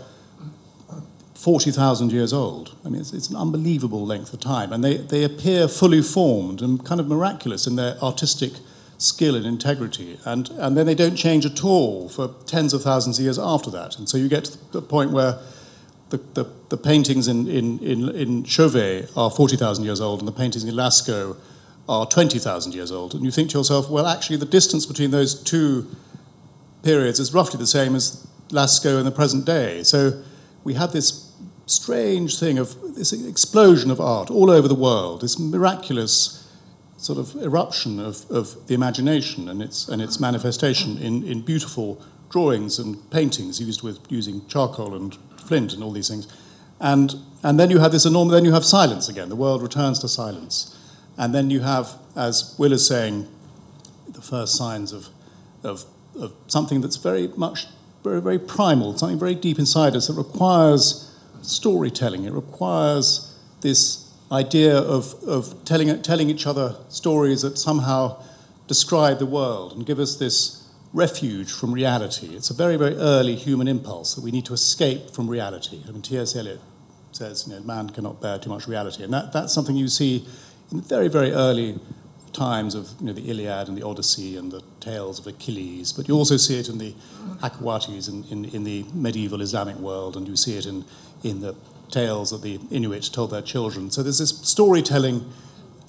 40,000 1.39 2.11
years 2.11 2.33
old. 2.33 2.75
I 2.83 2.89
mean, 2.89 2.99
it's, 2.99 3.13
it's 3.13 3.29
an 3.29 3.37
unbelievable 3.37 4.05
length 4.05 4.33
of 4.33 4.41
time. 4.41 4.73
And 4.73 4.83
they, 4.83 4.97
they 4.97 5.23
appear 5.23 5.69
fully 5.69 6.01
formed 6.01 6.61
and 6.61 6.83
kind 6.83 6.99
of 6.99 7.07
miraculous 7.07 7.65
in 7.65 7.77
their 7.77 7.97
artistic 8.03 8.51
skill 8.97 9.35
and 9.35 9.45
integrity. 9.45 10.19
And, 10.25 10.49
and 10.49 10.75
then 10.75 10.85
they 10.85 10.95
don't 10.95 11.15
change 11.15 11.45
at 11.45 11.63
all 11.63 12.09
for 12.09 12.35
tens 12.45 12.73
of 12.73 12.83
thousands 12.83 13.19
of 13.19 13.23
years 13.23 13.39
after 13.39 13.71
that. 13.71 13.97
And 13.97 14.09
so 14.09 14.17
you 14.17 14.27
get 14.27 14.45
to 14.45 14.71
the 14.73 14.81
point 14.81 15.11
where 15.11 15.39
the, 16.09 16.17
the, 16.33 16.45
the 16.67 16.75
paintings 16.75 17.29
in, 17.29 17.47
in, 17.47 17.79
in, 17.79 18.09
in 18.09 18.43
Chauvet 18.43 19.09
are 19.15 19.31
40,000 19.31 19.85
years 19.85 20.01
old 20.01 20.19
and 20.19 20.27
the 20.27 20.33
paintings 20.33 20.65
in 20.65 20.75
Lascaux 20.75 21.37
are 21.87 22.05
20,000 22.05 22.73
years 22.73 22.91
old. 22.91 23.15
And 23.15 23.23
you 23.23 23.31
think 23.31 23.51
to 23.51 23.59
yourself, 23.59 23.89
well, 23.89 24.07
actually, 24.07 24.35
the 24.35 24.45
distance 24.45 24.85
between 24.85 25.11
those 25.11 25.41
two 25.41 25.89
periods 26.83 27.17
is 27.17 27.33
roughly 27.33 27.57
the 27.57 27.67
same 27.67 27.95
as 27.95 28.27
Lascaux 28.49 28.99
in 28.99 29.05
the 29.05 29.11
present 29.11 29.45
day. 29.45 29.83
So 29.83 30.21
we 30.65 30.73
have 30.73 30.91
this 30.91 31.28
strange 31.69 32.39
thing 32.39 32.57
of 32.57 32.95
this 32.95 33.13
explosion 33.13 33.91
of 33.91 33.99
art 33.99 34.29
all 34.29 34.49
over 34.49 34.67
the 34.67 34.75
world, 34.75 35.21
this 35.21 35.39
miraculous 35.39 36.47
sort 36.97 37.17
of 37.17 37.35
eruption 37.41 37.99
of, 37.99 38.29
of 38.29 38.67
the 38.67 38.73
imagination 38.73 39.47
and 39.47 39.61
its, 39.61 39.87
and 39.87 40.01
its 40.01 40.19
manifestation 40.19 40.97
in, 40.97 41.23
in 41.23 41.41
beautiful 41.41 42.01
drawings 42.29 42.77
and 42.77 43.09
paintings 43.09 43.59
used 43.59 43.81
with 43.81 43.99
using 44.09 44.45
charcoal 44.47 44.93
and 44.95 45.17
flint 45.37 45.73
and 45.73 45.83
all 45.83 45.91
these 45.91 46.09
things. 46.09 46.27
And, 46.79 47.15
and 47.43 47.59
then 47.59 47.69
you 47.69 47.79
have 47.79 47.91
this 47.91 48.05
enormous, 48.05 48.33
then 48.33 48.45
you 48.45 48.51
have 48.51 48.65
silence 48.65 49.09
again. 49.09 49.29
The 49.29 49.35
world 49.35 49.61
returns 49.61 49.99
to 49.99 50.07
silence. 50.07 50.77
And 51.17 51.33
then 51.33 51.49
you 51.49 51.61
have, 51.61 51.95
as 52.15 52.55
Will 52.57 52.71
is 52.71 52.87
saying, 52.87 53.27
the 54.07 54.21
first 54.21 54.55
signs 54.55 54.91
of, 54.91 55.09
of, 55.63 55.85
of 56.15 56.33
something 56.47 56.81
that's 56.81 56.97
very 56.97 57.27
much, 57.29 57.67
very, 58.03 58.21
very 58.21 58.39
primal, 58.39 58.97
something 58.97 59.19
very 59.19 59.35
deep 59.35 59.59
inside 59.59 59.95
us 59.95 60.07
that 60.07 60.13
requires 60.13 61.08
storytelling. 61.41 62.25
It 62.25 62.33
requires 62.33 63.37
this 63.61 64.11
idea 64.31 64.77
of, 64.77 65.15
of 65.23 65.63
telling, 65.65 66.01
telling 66.01 66.29
each 66.29 66.45
other 66.45 66.75
stories 66.89 67.41
that 67.41 67.57
somehow 67.57 68.21
describe 68.67 69.19
the 69.19 69.25
world 69.25 69.73
and 69.73 69.85
give 69.85 69.99
us 69.99 70.15
this 70.17 70.67
refuge 70.93 71.51
from 71.51 71.71
reality. 71.71 72.35
It's 72.35 72.49
a 72.49 72.53
very, 72.53 72.75
very 72.75 72.95
early 72.95 73.35
human 73.35 73.67
impulse 73.67 74.15
that 74.15 74.23
we 74.23 74.31
need 74.31 74.45
to 74.45 74.53
escape 74.53 75.11
from 75.11 75.29
reality. 75.29 75.81
I 75.87 75.91
mean, 75.91 76.01
T.S. 76.01 76.35
Eliot 76.35 76.61
says, 77.11 77.47
you 77.47 77.55
know, 77.55 77.61
man 77.61 77.89
cannot 77.89 78.21
bear 78.21 78.37
too 78.39 78.49
much 78.49 78.67
reality. 78.67 79.03
And 79.03 79.13
that, 79.13 79.33
that's 79.33 79.53
something 79.53 79.75
you 79.75 79.87
see 79.87 80.25
in 80.71 80.81
very, 80.81 81.07
very 81.07 81.31
early 81.31 81.79
times 82.39 82.73
of 82.73 82.89
you 82.99 83.07
know, 83.07 83.13
the 83.13 83.29
Iliad 83.29 83.67
and 83.67 83.77
the 83.77 83.85
Odyssey 83.85 84.37
and 84.37 84.49
the 84.49 84.63
tales 84.79 85.19
of 85.19 85.27
Achilles, 85.27 85.91
but 85.91 86.07
you 86.07 86.15
also 86.15 86.37
see 86.37 86.57
it 86.57 86.69
in 86.69 86.77
the 86.77 86.95
hakawatis 87.43 88.07
in, 88.07 88.23
in, 88.31 88.45
in 88.55 88.63
the 88.63 88.85
medieval 88.93 89.41
Islamic 89.41 89.75
world, 89.75 90.15
and 90.15 90.25
you 90.25 90.37
see 90.37 90.57
it 90.57 90.65
in, 90.65 90.85
in 91.21 91.41
the 91.41 91.53
tales 91.91 92.31
that 92.31 92.41
the 92.41 92.59
Inuit 92.71 93.09
told 93.11 93.31
their 93.31 93.41
children. 93.41 93.91
So 93.91 94.01
there's 94.03 94.19
this 94.19 94.39
storytelling 94.39 95.29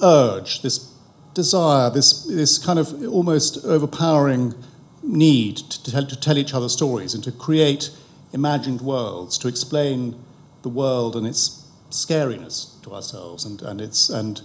urge, 0.02 0.62
this 0.62 0.92
desire, 1.34 1.88
this, 1.88 2.24
this 2.24 2.58
kind 2.58 2.78
of 2.78 2.86
almost 3.06 3.64
overpowering 3.64 4.54
need 5.02 5.56
to 5.56 5.90
tell, 5.90 6.06
to 6.06 6.18
tell 6.18 6.36
each 6.36 6.52
other 6.52 6.68
stories 6.68 7.14
and 7.14 7.22
to 7.22 7.32
create 7.32 7.90
imagined 8.32 8.80
worlds, 8.80 9.38
to 9.38 9.48
explain 9.48 10.16
the 10.62 10.68
world 10.68 11.14
and 11.14 11.26
its 11.26 11.64
scariness 11.90 12.80
to 12.82 12.92
ourselves 12.92 13.44
and, 13.44 13.62
and 13.62 13.80
its 13.80 14.10
and 14.10 14.42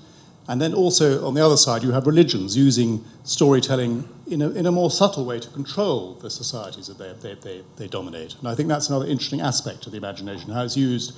and 0.48 0.62
then 0.62 0.74
also 0.74 1.26
on 1.26 1.34
the 1.34 1.44
other 1.44 1.58
side 1.58 1.84
you 1.84 1.92
have 1.92 2.06
religions 2.06 2.56
using 2.56 3.04
storytelling 3.24 4.08
in 4.28 4.42
a, 4.42 4.50
in 4.52 4.66
a 4.66 4.72
more 4.72 4.92
subtle 4.92 5.26
way 5.26 5.40
to 5.40 5.50
control 5.50 6.14
the 6.16 6.30
societies 6.30 6.88
that 6.88 6.98
they, 6.98 7.14
they, 7.22 7.36
they, 7.42 7.64
they 7.78 7.88
dominate. 7.88 8.36
And 8.40 8.48
I 8.48 8.56
think 8.56 8.70
that's 8.70 8.90
another 8.90 9.06
interesting 9.06 9.42
aspect 9.42 9.86
of 9.86 9.92
the 9.92 9.98
imagination, 9.98 10.52
how 10.52 10.64
it's 10.64 10.78
used 10.78 11.18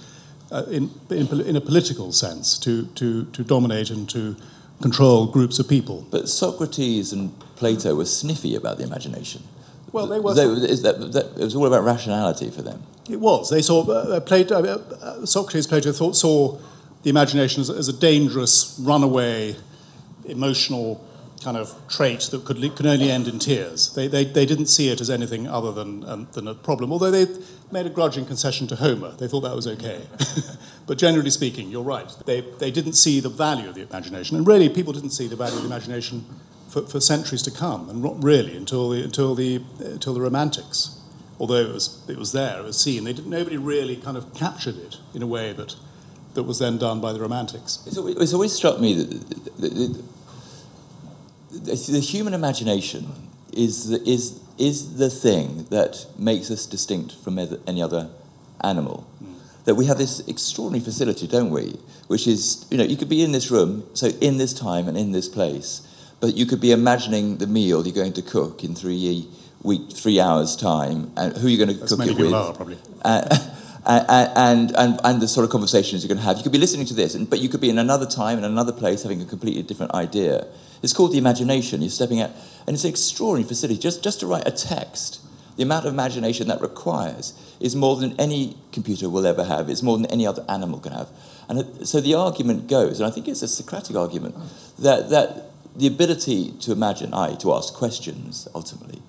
uh, 0.51 0.63
in, 0.69 0.91
in, 1.09 1.41
in 1.41 1.55
a 1.55 1.61
political 1.61 2.11
sense 2.11 2.57
to, 2.59 2.85
to, 2.95 3.25
to 3.25 3.43
dominate 3.43 3.89
and 3.89 4.09
to 4.09 4.35
control 4.81 5.27
groups 5.27 5.59
of 5.59 5.67
people. 5.67 6.05
But 6.11 6.29
Socrates 6.29 7.11
and 7.11 7.37
Plato 7.55 7.95
were 7.95 8.05
sniffy 8.05 8.55
about 8.55 8.77
the 8.77 8.83
imagination. 8.83 9.43
Well, 9.91 10.07
they 10.07 10.19
were. 10.19 10.33
They, 10.33 10.43
is 10.43 10.81
that, 10.83 10.99
that, 11.13 11.25
it 11.37 11.43
was 11.43 11.55
all 11.55 11.65
about 11.65 11.83
rationality 11.83 12.49
for 12.51 12.61
them. 12.61 12.83
It 13.09 13.19
was. 13.19 13.49
They 13.49 13.61
saw 13.61 13.89
uh, 13.89 14.19
Plato, 14.19 14.61
uh, 14.61 15.25
Socrates, 15.25 15.65
Plato 15.65 15.91
thought, 15.91 16.15
saw 16.15 16.59
the 17.07 17.11
imagination 17.11 17.61
as, 17.61 17.69
as, 17.69 17.87
a 17.87 17.93
dangerous, 17.93 18.77
runaway, 18.81 19.55
emotional 20.25 21.01
kind 21.41 21.55
of 21.55 21.73
trait 21.87 22.19
that 22.19 22.43
could, 22.43 22.57
could 22.75 22.85
only 22.85 23.09
end 23.09 23.29
in 23.29 23.39
tears. 23.39 23.93
They, 23.93 24.07
they, 24.07 24.25
they 24.25 24.45
didn't 24.45 24.65
see 24.65 24.89
it 24.89 24.99
as 24.99 25.09
anything 25.09 25.47
other 25.47 25.71
than, 25.71 26.03
um, 26.03 26.27
than 26.33 26.49
a 26.49 26.53
problem, 26.53 26.91
although 26.91 27.09
they 27.09 27.25
made 27.71 27.85
a 27.85 27.89
grudging 27.89 28.25
concession 28.25 28.67
to 28.67 28.75
Homer. 28.75 29.11
They 29.11 29.29
thought 29.29 29.39
that 29.39 29.55
was 29.55 29.67
okay. 29.67 30.01
but 30.85 30.97
generally 30.97 31.29
speaking, 31.29 31.69
you're 31.69 31.81
right. 31.81 32.13
They, 32.25 32.41
they 32.41 32.71
didn't 32.71 32.95
see 32.95 33.21
the 33.21 33.29
value 33.29 33.69
of 33.69 33.75
the 33.75 33.83
imagination. 33.83 34.35
And 34.35 34.45
really, 34.45 34.67
people 34.67 34.91
didn't 34.91 35.11
see 35.11 35.27
the 35.27 35.37
value 35.37 35.55
of 35.55 35.61
the 35.61 35.67
imagination 35.67 36.25
for, 36.67 36.81
for 36.87 36.99
centuries 36.99 37.41
to 37.43 37.51
come, 37.51 37.89
and 37.89 38.21
really 38.21 38.57
until 38.57 38.89
the, 38.89 39.01
until 39.01 39.33
the, 39.33 39.61
until 39.79 40.13
the 40.13 40.19
Romantics. 40.19 40.99
Although 41.39 41.69
it 41.69 41.73
was, 41.73 42.03
it 42.09 42.17
was 42.17 42.33
there, 42.33 42.59
it 42.59 42.65
was 42.65 42.77
seen. 42.77 43.05
They 43.05 43.13
didn't, 43.13 43.29
nobody 43.29 43.55
really 43.55 43.95
kind 43.95 44.17
of 44.17 44.33
captured 44.33 44.75
it 44.75 44.97
in 45.13 45.21
a 45.21 45.27
way 45.27 45.53
that 45.53 45.77
that 46.37 46.43
was 46.43 46.59
then 46.59 46.77
done 46.77 47.01
by 47.01 47.11
the 47.11 47.19
Romantics. 47.19 47.79
It's 47.87 47.97
always, 47.97 48.15
it's 48.15 48.33
always 48.33 48.53
struck 48.53 48.79
me 48.79 48.93
that 48.93 49.09
the, 49.57 49.69
the, 49.69 50.03
the, 51.49 51.91
the, 51.93 51.99
human 51.99 52.35
imagination 52.35 53.07
is 53.51 53.89
the, 53.89 54.07
is, 54.07 54.39
is 54.59 54.97
the 54.97 55.09
thing 55.09 55.65
that 55.71 56.05
makes 56.15 56.51
us 56.51 56.67
distinct 56.67 57.15
from 57.15 57.39
any 57.39 57.81
other 57.81 58.11
animal. 58.63 59.07
Mm. 59.23 59.33
That 59.65 59.73
we 59.73 59.87
have 59.87 59.97
this 59.97 60.19
extraordinary 60.27 60.85
facility, 60.85 61.27
don't 61.27 61.49
we? 61.49 61.79
Which 62.05 62.27
is, 62.27 62.67
you 62.69 62.77
know, 62.77 62.83
you 62.83 62.97
could 62.97 63.09
be 63.09 63.23
in 63.23 63.31
this 63.31 63.49
room, 63.49 63.89
so 63.95 64.09
in 64.21 64.37
this 64.37 64.53
time 64.53 64.87
and 64.87 64.95
in 64.95 65.13
this 65.13 65.27
place, 65.27 65.81
but 66.19 66.35
you 66.35 66.45
could 66.45 66.61
be 66.61 66.71
imagining 66.71 67.37
the 67.37 67.47
meal 67.47 67.83
you're 67.83 67.95
going 67.95 68.13
to 68.13 68.21
cook 68.21 68.63
in 68.63 68.75
three 68.75 69.27
week, 69.63 69.91
three 69.91 70.19
hours 70.19 70.55
time, 70.55 71.11
and 71.17 71.35
who 71.37 71.47
you're 71.47 71.65
going 71.65 71.75
to 71.75 71.79
That's 71.79 71.95
cook 71.95 72.05
it 72.05 72.15
with. 72.15 72.31
Are, 72.31 72.53
probably. 72.53 72.77
Uh, 73.01 73.53
and, 73.87 74.75
and, 74.75 74.99
and 75.03 75.21
the 75.21 75.27
sort 75.27 75.45
of 75.45 75.49
conversations 75.49 76.03
you're 76.03 76.09
going 76.09 76.17
to 76.17 76.23
have. 76.23 76.37
You 76.37 76.43
could 76.43 76.51
be 76.51 76.57
listening 76.57 76.85
to 76.87 76.93
this, 76.93 77.15
but 77.15 77.39
you 77.39 77.47
could 77.47 77.61
be 77.61 77.69
in 77.69 77.77
another 77.77 78.05
time, 78.05 78.37
in 78.37 78.43
another 78.43 78.73
place, 78.73 79.03
having 79.03 79.21
a 79.21 79.25
completely 79.25 79.63
different 79.63 79.93
idea. 79.93 80.47
It's 80.83 80.93
called 80.93 81.13
the 81.13 81.17
imagination. 81.17 81.81
You're 81.81 81.89
stepping 81.89 82.19
out, 82.19 82.31
and 82.67 82.73
it's 82.73 82.83
an 82.83 82.89
extraordinary 82.89 83.47
facility. 83.47 83.79
Just, 83.79 84.03
just 84.03 84.19
to 84.19 84.27
write 84.27 84.47
a 84.47 84.51
text, 84.51 85.21
the 85.55 85.63
amount 85.63 85.85
of 85.85 85.93
imagination 85.93 86.49
that 86.49 86.61
requires 86.61 87.33
is 87.59 87.75
more 87.75 87.95
than 87.95 88.19
any 88.19 88.57
computer 88.71 89.09
will 89.09 89.25
ever 89.25 89.45
have. 89.45 89.69
It's 89.69 89.81
more 89.81 89.97
than 89.97 90.05
any 90.07 90.27
other 90.27 90.45
animal 90.49 90.79
can 90.79 90.91
have. 90.91 91.09
And 91.47 91.87
so 91.87 92.01
the 92.01 92.13
argument 92.13 92.67
goes, 92.67 92.99
and 92.99 93.07
I 93.07 93.11
think 93.11 93.27
it's 93.27 93.41
a 93.41 93.47
Socratic 93.47 93.95
argument, 93.95 94.35
that, 94.79 95.09
that 95.09 95.51
the 95.75 95.87
ability 95.87 96.51
to 96.59 96.73
imagine, 96.73 97.13
i.e., 97.13 97.37
to 97.37 97.53
ask 97.53 97.73
questions, 97.73 98.47
ultimately, 98.53 99.01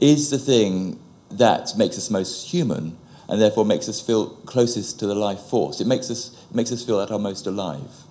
is 0.00 0.30
the 0.30 0.38
thing 0.38 0.98
that 1.30 1.76
makes 1.76 1.98
us 1.98 2.10
most 2.10 2.50
human 2.50 2.96
and 3.28 3.40
therefore 3.40 3.64
makes 3.64 3.88
us 3.88 4.00
feel 4.00 4.30
closest 4.46 4.98
to 5.00 5.06
the 5.06 5.14
life 5.14 5.40
force. 5.40 5.80
It 5.80 5.86
makes 5.86 6.10
us, 6.10 6.36
makes 6.52 6.72
us 6.72 6.84
feel 6.84 7.00
at 7.00 7.10
our 7.10 7.18
most 7.18 7.46
alive. 7.46 8.04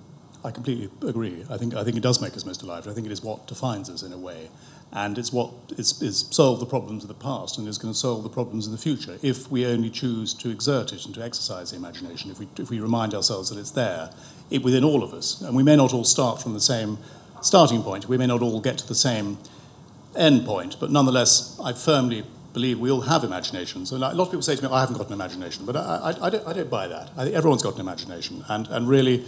I 0.43 0.51
completely 0.51 0.89
agree. 1.07 1.45
I 1.49 1.57
think, 1.57 1.75
I 1.75 1.83
think 1.83 1.97
it 1.97 2.03
does 2.03 2.21
make 2.21 2.35
us 2.35 2.45
most 2.45 2.63
alive. 2.63 2.87
I 2.87 2.93
think 2.93 3.05
it 3.05 3.11
is 3.11 3.21
what 3.21 3.47
defines 3.47 3.89
us 3.89 4.01
in 4.01 4.11
a 4.11 4.17
way. 4.17 4.49
And 4.93 5.17
it's 5.17 5.31
what 5.31 5.51
is, 5.77 6.01
is 6.01 6.27
solve 6.31 6.59
the 6.59 6.65
problems 6.65 7.03
of 7.03 7.07
the 7.07 7.13
past 7.13 7.57
and 7.57 7.67
is 7.67 7.77
going 7.77 7.93
to 7.93 7.97
solve 7.97 8.23
the 8.23 8.29
problems 8.29 8.65
in 8.65 8.71
the 8.73 8.77
future 8.77 9.17
if 9.21 9.49
we 9.49 9.65
only 9.65 9.89
choose 9.89 10.33
to 10.33 10.49
exert 10.49 10.91
it 10.91 11.05
and 11.05 11.15
to 11.15 11.23
exercise 11.23 11.71
the 11.71 11.77
imagination, 11.77 12.29
if 12.29 12.39
we, 12.39 12.47
if 12.57 12.69
we 12.69 12.79
remind 12.79 13.13
ourselves 13.13 13.49
that 13.49 13.59
it's 13.59 13.71
there 13.71 14.09
it, 14.49 14.63
within 14.63 14.83
all 14.83 15.03
of 15.03 15.13
us. 15.13 15.41
And 15.41 15.55
we 15.55 15.63
may 15.63 15.75
not 15.75 15.93
all 15.93 16.03
start 16.03 16.41
from 16.41 16.53
the 16.53 16.59
same 16.59 16.97
starting 17.41 17.83
point, 17.83 18.09
we 18.09 18.17
may 18.17 18.27
not 18.27 18.41
all 18.41 18.59
get 18.59 18.77
to 18.79 18.87
the 18.87 18.95
same 18.95 19.37
end 20.15 20.45
point, 20.45 20.77
but 20.79 20.91
nonetheless, 20.91 21.57
I 21.63 21.73
firmly 21.73 22.23
believe 22.53 22.79
we 22.79 22.91
all 22.91 23.01
have 23.01 23.23
imaginations. 23.23 23.91
And 23.91 24.03
a 24.03 24.13
lot 24.13 24.23
of 24.23 24.27
people 24.27 24.41
say 24.41 24.55
to 24.55 24.61
me, 24.61 24.69
I 24.69 24.81
haven't 24.81 24.97
got 24.97 25.07
an 25.07 25.13
imagination, 25.13 25.65
but 25.65 25.75
I, 25.75 25.79
I, 25.79 26.27
I, 26.27 26.29
don't, 26.29 26.47
I 26.47 26.53
don't, 26.53 26.69
buy 26.69 26.87
that. 26.87 27.09
I 27.17 27.23
think 27.23 27.35
everyone's 27.35 27.63
got 27.63 27.75
an 27.75 27.81
imagination. 27.81 28.43
And, 28.49 28.67
and 28.67 28.87
really, 28.87 29.25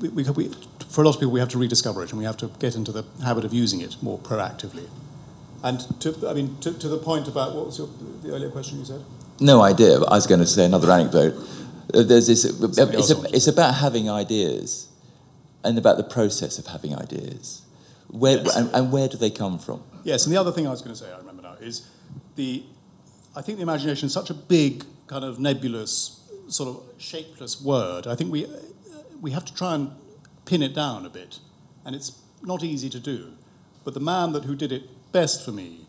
we, 0.00 0.08
we, 0.08 0.30
we, 0.30 0.50
for 0.88 1.02
a 1.02 1.04
lot 1.04 1.14
of 1.14 1.20
people, 1.20 1.32
we 1.32 1.40
have 1.40 1.48
to 1.50 1.58
rediscover 1.58 2.02
it 2.02 2.10
and 2.10 2.18
we 2.18 2.24
have 2.24 2.36
to 2.38 2.50
get 2.58 2.74
into 2.74 2.92
the 2.92 3.04
habit 3.22 3.44
of 3.44 3.52
using 3.52 3.80
it 3.80 3.96
more 4.02 4.18
proactively. 4.18 4.88
And 5.62 5.80
to, 6.00 6.28
I 6.28 6.34
mean, 6.34 6.56
to, 6.60 6.72
to 6.78 6.88
the 6.88 6.98
point 6.98 7.28
about 7.28 7.54
what 7.54 7.66
was 7.66 7.78
your, 7.78 7.88
the 8.22 8.34
earlier 8.34 8.50
question 8.50 8.78
you 8.78 8.84
said? 8.84 9.02
No 9.40 9.62
idea, 9.62 9.96
I 9.96 10.14
was 10.14 10.26
going 10.26 10.40
to 10.40 10.46
say 10.46 10.64
another 10.64 10.90
anecdote. 10.90 11.34
Uh, 11.92 12.02
there's 12.02 12.26
this, 12.26 12.44
it's, 12.44 13.10
a, 13.10 13.22
it's 13.34 13.46
about 13.46 13.74
having 13.74 14.08
ideas 14.08 14.88
and 15.64 15.76
about 15.78 15.96
the 15.96 16.04
process 16.04 16.58
of 16.58 16.66
having 16.66 16.94
ideas. 16.94 17.62
Where, 18.08 18.38
yes. 18.38 18.56
and, 18.56 18.70
and, 18.72 18.92
where 18.92 19.08
do 19.08 19.18
they 19.18 19.30
come 19.30 19.58
from? 19.58 19.82
Yes, 20.04 20.24
and 20.24 20.34
the 20.34 20.40
other 20.40 20.52
thing 20.52 20.66
I 20.66 20.70
was 20.70 20.80
going 20.80 20.94
to 20.94 20.98
say, 20.98 21.12
I 21.12 21.18
remember 21.18 21.42
now, 21.42 21.54
is 21.60 21.88
the, 22.36 22.62
I 23.34 23.42
think 23.42 23.58
the 23.58 23.62
imagination 23.62 24.06
is 24.06 24.12
such 24.12 24.30
a 24.30 24.34
big, 24.34 24.84
kind 25.06 25.24
of 25.24 25.38
nebulous, 25.38 26.20
sort 26.48 26.68
of 26.68 26.82
shapeless 27.00 27.60
word. 27.60 28.06
I 28.06 28.14
think 28.14 28.30
we, 28.30 28.46
we 29.20 29.32
have 29.32 29.44
to 29.46 29.54
try 29.54 29.74
and 29.74 29.90
pin 30.44 30.62
it 30.62 30.74
down 30.74 31.04
a 31.04 31.10
bit, 31.10 31.40
and 31.84 31.94
it's 31.94 32.18
not 32.42 32.62
easy 32.62 32.88
to 32.90 33.00
do. 33.00 33.32
But 33.84 33.94
the 33.94 34.00
man 34.00 34.32
that 34.32 34.44
who 34.44 34.54
did 34.54 34.72
it 34.72 34.84
best 35.12 35.44
for 35.44 35.52
me, 35.52 35.86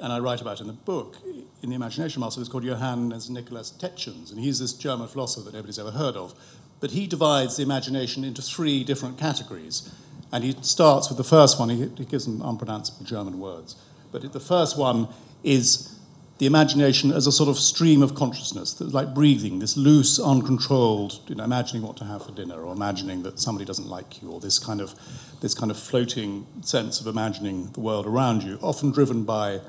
and 0.00 0.12
I 0.12 0.18
write 0.18 0.40
about 0.40 0.60
in 0.60 0.66
the 0.66 0.72
book, 0.72 1.16
in 1.62 1.70
the 1.70 1.74
imagination 1.74 2.20
muscle, 2.20 2.42
is 2.42 2.48
called 2.48 2.64
Johannes 2.64 3.30
Nicholas 3.30 3.72
Tetens, 3.72 4.30
and 4.30 4.40
he's 4.40 4.58
this 4.58 4.72
German 4.72 5.08
philosopher 5.08 5.44
that 5.44 5.54
nobody's 5.54 5.78
ever 5.78 5.90
heard 5.90 6.16
of. 6.16 6.34
But 6.80 6.90
he 6.90 7.06
divides 7.06 7.56
the 7.56 7.62
imagination 7.62 8.24
into 8.24 8.42
three 8.42 8.84
different 8.84 9.18
categories. 9.18 9.90
And 10.32 10.42
he 10.42 10.54
starts 10.62 11.08
with 11.08 11.16
the 11.16 11.24
first 11.24 11.58
one, 11.58 11.68
he, 11.68 11.88
he 11.96 12.04
gives 12.04 12.26
them 12.26 12.42
unpronounceable 12.42 13.06
German 13.06 13.38
words. 13.38 13.76
But 14.10 14.32
the 14.32 14.40
first 14.40 14.76
one 14.76 15.08
is 15.44 15.94
the 16.38 16.46
imagination 16.46 17.12
as 17.12 17.28
a 17.28 17.32
sort 17.32 17.48
of 17.48 17.56
stream 17.56 18.02
of 18.02 18.16
consciousness, 18.16 18.80
like 18.80 19.14
breathing, 19.14 19.60
this 19.60 19.76
loose, 19.76 20.18
uncontrolled, 20.18 21.20
you 21.28 21.36
know, 21.36 21.44
imagining 21.44 21.82
what 21.82 21.96
to 21.96 22.04
have 22.04 22.26
for 22.26 22.32
dinner, 22.32 22.60
or 22.60 22.72
imagining 22.72 23.22
that 23.22 23.38
somebody 23.38 23.64
doesn't 23.64 23.86
like 23.86 24.20
you, 24.20 24.30
or 24.30 24.40
this 24.40 24.58
kind 24.58 24.80
of, 24.80 24.94
this 25.40 25.54
kind 25.54 25.70
of 25.70 25.78
floating 25.78 26.44
sense 26.62 27.00
of 27.00 27.06
imagining 27.06 27.70
the 27.72 27.80
world 27.80 28.04
around 28.04 28.42
you, 28.42 28.58
often 28.62 28.90
driven 28.90 29.22
by 29.22 29.60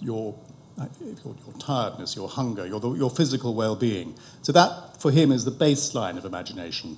your, 0.00 0.34
uh, 0.80 0.86
your, 1.00 1.36
your 1.46 1.54
tiredness, 1.60 2.16
your 2.16 2.28
hunger, 2.28 2.66
your, 2.66 2.96
your 2.96 3.10
physical 3.10 3.54
well-being. 3.54 4.16
So 4.42 4.50
that, 4.50 5.00
for 5.00 5.12
him, 5.12 5.30
is 5.30 5.44
the 5.44 5.52
baseline 5.52 6.16
of 6.16 6.24
imagination. 6.24 6.96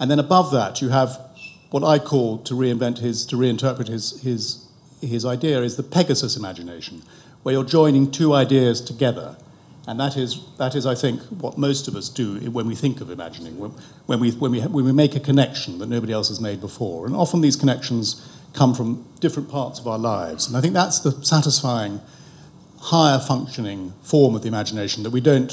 And 0.00 0.10
then 0.10 0.18
above 0.18 0.52
that, 0.52 0.80
you 0.80 0.88
have 0.88 1.20
what 1.70 1.84
I 1.84 1.98
call, 1.98 2.38
to 2.38 2.54
reinvent 2.54 3.00
his, 3.00 3.26
to 3.26 3.36
reinterpret 3.36 3.88
his, 3.88 4.22
his, 4.22 4.66
his 5.02 5.26
idea, 5.26 5.60
is 5.60 5.76
the 5.76 5.82
Pegasus 5.82 6.34
imagination 6.34 7.02
where 7.42 7.54
you're 7.54 7.64
joining 7.64 8.10
two 8.10 8.34
ideas 8.34 8.80
together. 8.80 9.36
And 9.86 9.98
that 10.00 10.18
is, 10.18 10.40
that 10.58 10.74
is, 10.74 10.84
I 10.84 10.94
think, 10.94 11.22
what 11.22 11.56
most 11.56 11.88
of 11.88 11.96
us 11.96 12.10
do 12.10 12.38
when 12.50 12.66
we 12.66 12.74
think 12.74 13.00
of 13.00 13.10
imagining, 13.10 13.58
when, 13.58 14.20
we, 14.20 14.32
when, 14.32 14.50
we, 14.50 14.60
when 14.60 14.84
we 14.84 14.92
make 14.92 15.16
a 15.16 15.20
connection 15.20 15.78
that 15.78 15.88
nobody 15.88 16.12
else 16.12 16.28
has 16.28 16.40
made 16.40 16.60
before. 16.60 17.06
And 17.06 17.16
often 17.16 17.40
these 17.40 17.56
connections 17.56 18.28
come 18.52 18.74
from 18.74 19.06
different 19.20 19.48
parts 19.48 19.78
of 19.78 19.88
our 19.88 19.98
lives. 19.98 20.46
And 20.46 20.56
I 20.56 20.60
think 20.60 20.74
that's 20.74 21.00
the 21.00 21.12
satisfying, 21.24 22.00
higher 22.80 23.18
functioning 23.18 23.94
form 24.02 24.34
of 24.34 24.42
the 24.42 24.48
imagination 24.48 25.04
that 25.04 25.10
we 25.10 25.22
don't, 25.22 25.52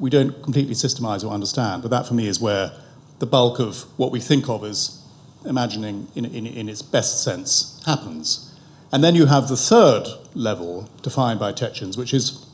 we 0.00 0.10
don't 0.10 0.42
completely 0.42 0.74
systemize 0.74 1.24
or 1.24 1.32
understand. 1.32 1.82
But 1.82 1.92
that, 1.92 2.08
for 2.08 2.14
me, 2.14 2.26
is 2.26 2.40
where 2.40 2.72
the 3.20 3.26
bulk 3.26 3.60
of 3.60 3.82
what 3.96 4.10
we 4.10 4.18
think 4.18 4.48
of 4.48 4.64
as 4.64 5.00
imagining 5.44 6.08
in, 6.16 6.24
in, 6.24 6.46
in 6.46 6.68
its 6.68 6.82
best 6.82 7.22
sense 7.22 7.80
happens. 7.86 8.49
And 8.92 9.04
then 9.04 9.14
you 9.14 9.26
have 9.26 9.48
the 9.48 9.56
third 9.56 10.06
level 10.34 10.88
defined 11.02 11.38
by 11.38 11.52
Tetens, 11.52 11.96
which 11.96 12.12
is 12.12 12.46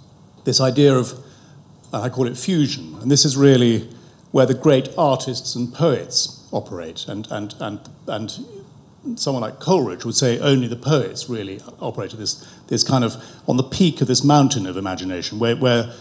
this 0.44 0.60
idea 0.60 0.94
of, 0.94 1.12
and 1.92 2.02
I 2.02 2.08
call 2.08 2.26
it 2.26 2.36
fusion. 2.36 2.96
And 3.00 3.10
this 3.10 3.24
is 3.24 3.36
really 3.36 3.88
where 4.32 4.46
the 4.46 4.54
great 4.54 4.90
artists 4.98 5.54
and 5.54 5.72
poets 5.72 6.46
operate. 6.52 7.06
And, 7.08 7.26
and, 7.30 7.54
and, 7.60 7.80
and 8.06 8.38
someone 9.14 9.42
like 9.42 9.60
Coleridge 9.60 10.04
would 10.04 10.14
say 10.14 10.38
only 10.40 10.66
the 10.66 10.76
poets 10.76 11.28
really 11.30 11.60
operate 11.80 12.12
at 12.12 12.18
this, 12.18 12.46
this 12.68 12.84
kind 12.84 13.04
of 13.04 13.16
on 13.46 13.56
the 13.56 13.62
peak 13.62 14.00
of 14.00 14.08
this 14.08 14.22
mountain 14.22 14.66
of 14.66 14.76
imagination, 14.76 15.38
where, 15.38 15.56
where 15.56 15.92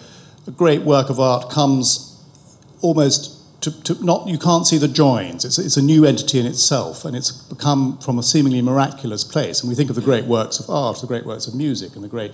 a 0.48 0.52
great 0.52 0.82
work 0.82 1.10
of 1.10 1.20
art 1.20 1.50
comes 1.50 2.22
almost 2.82 3.35
to, 3.62 3.84
to 3.84 4.06
not 4.06 4.28
you 4.28 4.38
can't 4.38 4.68
see 4.68 4.78
the 4.78 4.88
joins. 4.88 5.46
It's, 5.46 5.58
it's 5.58 5.78
a 5.78 5.82
new 5.82 6.06
entity 6.06 6.40
in 6.40 6.46
itself, 6.46 7.06
and 7.06 7.16
it's 7.16 7.32
become 7.32 7.98
from 8.00 8.20
a 8.20 8.24
seemingly 8.24 8.62
miraculous 8.62 9.24
place. 9.24 9.62
And 9.62 9.70
we 9.70 9.76
think 9.76 9.90
of 9.90 9.96
the 9.96 10.02
great 10.02 10.26
works 10.26 10.60
of 10.60 10.70
art, 10.70 11.02
the 11.02 11.08
great 11.08 11.26
works 11.26 11.48
of 11.48 11.56
music, 11.56 11.96
and 11.96 12.04
the 12.04 12.10
great 12.10 12.34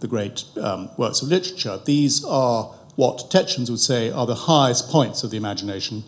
the 0.00 0.08
great 0.08 0.44
um, 0.60 0.90
works 0.96 1.22
of 1.22 1.28
literature. 1.28 1.80
These 1.84 2.24
are 2.24 2.64
what 2.96 3.30
Tetens 3.30 3.70
would 3.70 3.80
say 3.80 4.10
are 4.10 4.26
the 4.26 4.34
highest 4.34 4.90
points 4.90 5.22
of 5.22 5.30
the 5.30 5.36
imagination, 5.36 6.04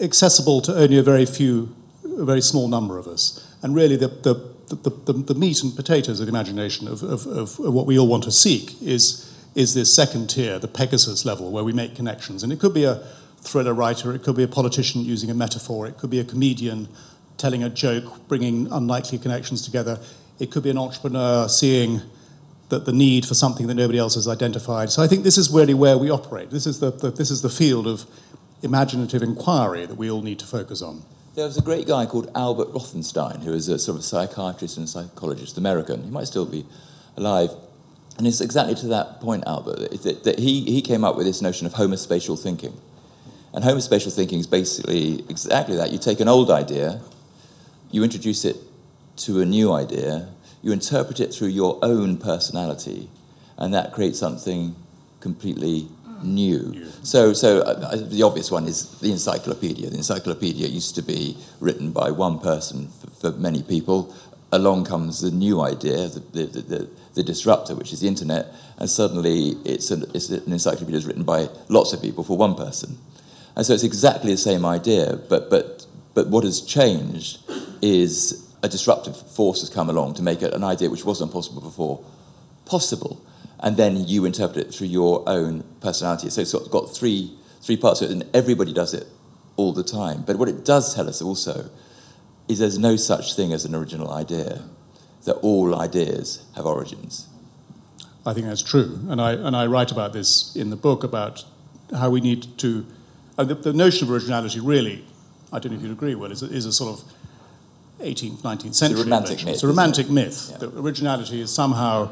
accessible 0.00 0.60
to 0.62 0.74
only 0.74 0.98
a 0.98 1.02
very 1.02 1.26
few, 1.26 1.74
a 2.04 2.24
very 2.24 2.40
small 2.40 2.68
number 2.68 2.98
of 2.98 3.06
us. 3.06 3.46
And 3.62 3.74
really, 3.74 3.96
the, 3.96 4.08
the, 4.08 4.34
the, 4.68 4.90
the, 4.90 5.12
the 5.12 5.34
meat 5.34 5.62
and 5.62 5.74
potatoes 5.74 6.18
of 6.18 6.26
the 6.26 6.30
imagination 6.30 6.88
of, 6.88 7.02
of, 7.02 7.26
of, 7.26 7.60
of 7.60 7.74
what 7.74 7.86
we 7.86 7.98
all 7.98 8.08
want 8.08 8.24
to 8.24 8.32
seek 8.32 8.80
is, 8.82 9.32
is 9.54 9.74
this 9.74 9.94
second 9.94 10.30
tier, 10.30 10.58
the 10.58 10.68
Pegasus 10.68 11.24
level, 11.24 11.52
where 11.52 11.64
we 11.64 11.72
make 11.72 11.94
connections. 11.94 12.42
And 12.42 12.52
it 12.52 12.58
could 12.58 12.74
be 12.74 12.84
a, 12.84 13.06
thriller 13.42 13.74
writer, 13.74 14.14
it 14.14 14.22
could 14.22 14.36
be 14.36 14.42
a 14.42 14.48
politician 14.48 15.04
using 15.04 15.30
a 15.30 15.34
metaphor, 15.34 15.86
it 15.86 15.98
could 15.98 16.10
be 16.10 16.20
a 16.20 16.24
comedian 16.24 16.88
telling 17.36 17.62
a 17.62 17.68
joke, 17.68 18.28
bringing 18.28 18.70
unlikely 18.72 19.18
connections 19.18 19.62
together, 19.62 19.98
it 20.38 20.50
could 20.50 20.62
be 20.62 20.70
an 20.70 20.78
entrepreneur 20.78 21.48
seeing 21.48 22.00
that 22.68 22.86
the 22.86 22.92
need 22.92 23.26
for 23.26 23.34
something 23.34 23.66
that 23.66 23.74
nobody 23.74 23.98
else 23.98 24.14
has 24.14 24.26
identified. 24.26 24.90
So 24.90 25.02
I 25.02 25.06
think 25.06 25.24
this 25.24 25.36
is 25.36 25.50
really 25.50 25.74
where 25.74 25.98
we 25.98 26.10
operate. 26.10 26.50
This 26.50 26.66
is 26.66 26.80
the, 26.80 26.90
the 26.90 27.10
this 27.10 27.30
is 27.30 27.42
the 27.42 27.50
field 27.50 27.86
of 27.86 28.06
imaginative 28.62 29.22
inquiry 29.22 29.84
that 29.86 29.96
we 29.96 30.10
all 30.10 30.22
need 30.22 30.38
to 30.38 30.46
focus 30.46 30.80
on. 30.80 31.02
There 31.34 31.44
was 31.44 31.58
a 31.58 31.62
great 31.62 31.86
guy 31.86 32.06
called 32.06 32.30
Albert 32.34 32.72
Rothenstein, 32.72 33.42
who 33.42 33.52
was 33.52 33.68
a 33.68 33.78
sort 33.78 33.98
of 33.98 34.04
psychiatrist 34.04 34.76
and 34.78 34.88
psychologist, 34.88 35.58
American. 35.58 36.02
He 36.02 36.10
might 36.10 36.26
still 36.26 36.46
be 36.46 36.64
alive. 37.16 37.50
And 38.18 38.26
it's 38.26 38.40
exactly 38.40 38.74
to 38.76 38.86
that 38.88 39.20
point, 39.20 39.44
Albert, 39.46 39.90
that, 40.02 40.24
that 40.24 40.38
he, 40.38 40.64
he 40.64 40.82
came 40.82 41.04
up 41.04 41.16
with 41.16 41.26
this 41.26 41.40
notion 41.42 41.66
of 41.66 41.74
homospatial 41.74 42.40
thinking. 42.40 42.78
And 43.54 43.64
homospatial 43.64 44.14
thinking 44.14 44.38
is 44.38 44.46
basically 44.46 45.24
exactly 45.28 45.76
that. 45.76 45.92
You 45.92 45.98
take 45.98 46.20
an 46.20 46.28
old 46.28 46.50
idea, 46.50 47.00
you 47.90 48.02
introduce 48.02 48.44
it 48.44 48.56
to 49.16 49.40
a 49.40 49.44
new 49.44 49.72
idea, 49.72 50.28
you 50.62 50.72
interpret 50.72 51.20
it 51.20 51.34
through 51.34 51.48
your 51.48 51.78
own 51.82 52.16
personality, 52.16 53.10
and 53.58 53.74
that 53.74 53.92
creates 53.92 54.18
something 54.18 54.74
completely 55.20 55.88
new. 56.22 56.86
So, 57.02 57.32
so 57.32 57.60
uh, 57.60 57.96
the 57.96 58.22
obvious 58.22 58.50
one 58.50 58.66
is 58.66 58.98
the 59.00 59.10
encyclopedia. 59.10 59.90
The 59.90 59.96
encyclopedia 59.96 60.68
used 60.68 60.94
to 60.94 61.02
be 61.02 61.36
written 61.60 61.92
by 61.92 62.10
one 62.10 62.38
person 62.38 62.88
for, 62.88 63.10
for 63.10 63.38
many 63.38 63.62
people. 63.62 64.14
Along 64.52 64.84
comes 64.84 65.20
the 65.20 65.30
new 65.30 65.60
idea, 65.60 66.08
the, 66.08 66.20
the, 66.20 66.60
the, 66.60 66.88
the, 67.14 67.22
disruptor, 67.22 67.74
which 67.74 67.92
is 67.92 68.00
the 68.00 68.08
internet, 68.08 68.52
and 68.78 68.88
suddenly 68.88 69.56
it's 69.64 69.90
an, 69.90 70.04
it's 70.14 70.28
an 70.28 70.52
encyclopedia 70.52 70.98
is 70.98 71.06
written 71.06 71.24
by 71.24 71.48
lots 71.68 71.92
of 71.92 72.02
people 72.02 72.22
for 72.22 72.36
one 72.36 72.54
person. 72.54 72.98
And 73.56 73.66
so 73.66 73.74
it's 73.74 73.84
exactly 73.84 74.32
the 74.32 74.38
same 74.38 74.64
idea, 74.64 75.18
but, 75.28 75.50
but, 75.50 75.86
but 76.14 76.28
what 76.28 76.44
has 76.44 76.60
changed 76.60 77.38
is 77.82 78.50
a 78.62 78.68
disruptive 78.68 79.16
force 79.16 79.60
has 79.60 79.68
come 79.68 79.90
along 79.90 80.14
to 80.14 80.22
make 80.22 80.42
an 80.42 80.64
idea 80.64 80.88
which 80.88 81.04
wasn't 81.04 81.32
possible 81.32 81.60
before 81.60 82.04
possible. 82.64 83.24
And 83.60 83.76
then 83.76 84.08
you 84.08 84.24
interpret 84.24 84.66
it 84.66 84.74
through 84.74 84.88
your 84.88 85.22
own 85.28 85.64
personality. 85.80 86.30
So 86.30 86.40
it's 86.40 86.68
got 86.68 86.94
three, 86.94 87.36
three 87.60 87.76
parts 87.76 88.00
to 88.00 88.06
it, 88.06 88.10
and 88.10 88.24
everybody 88.34 88.72
does 88.72 88.94
it 88.94 89.06
all 89.56 89.72
the 89.72 89.84
time. 89.84 90.22
But 90.26 90.36
what 90.36 90.48
it 90.48 90.64
does 90.64 90.94
tell 90.94 91.08
us 91.08 91.20
also 91.20 91.70
is 92.48 92.58
there's 92.58 92.78
no 92.78 92.96
such 92.96 93.34
thing 93.34 93.52
as 93.52 93.64
an 93.64 93.74
original 93.74 94.10
idea, 94.10 94.62
that 95.24 95.34
all 95.36 95.80
ideas 95.80 96.44
have 96.56 96.66
origins. 96.66 97.28
I 98.26 98.32
think 98.32 98.46
that's 98.46 98.62
true. 98.62 99.00
And 99.08 99.20
I, 99.20 99.32
and 99.32 99.56
I 99.56 99.66
write 99.66 99.92
about 99.92 100.12
this 100.12 100.54
in 100.56 100.70
the 100.70 100.76
book 100.76 101.04
about 101.04 101.44
how 101.94 102.10
we 102.10 102.20
need 102.20 102.58
to 102.58 102.86
and 103.38 103.48
the, 103.48 103.54
the, 103.54 103.72
notion 103.72 104.08
of 104.08 104.14
originality 104.14 104.60
really, 104.60 105.04
I 105.52 105.58
don't 105.58 105.72
know 105.72 105.78
if 105.78 105.82
you'd 105.82 105.92
agree, 105.92 106.14
Will, 106.14 106.32
is 106.32 106.42
a, 106.42 106.46
is 106.46 106.66
a 106.66 106.72
sort 106.72 106.98
of 106.98 107.12
18th, 108.00 108.38
19th 108.38 108.74
century. 108.74 109.00
It's 109.00 109.00
a 109.00 109.04
romantic 109.04 109.44
myth. 109.44 109.54
It's 109.54 109.62
a 109.62 109.68
romantic 109.68 110.10
myth. 110.10 110.48
Yeah. 110.50 110.56
That 110.58 110.74
originality 110.78 111.40
is 111.40 111.52
somehow 111.52 112.10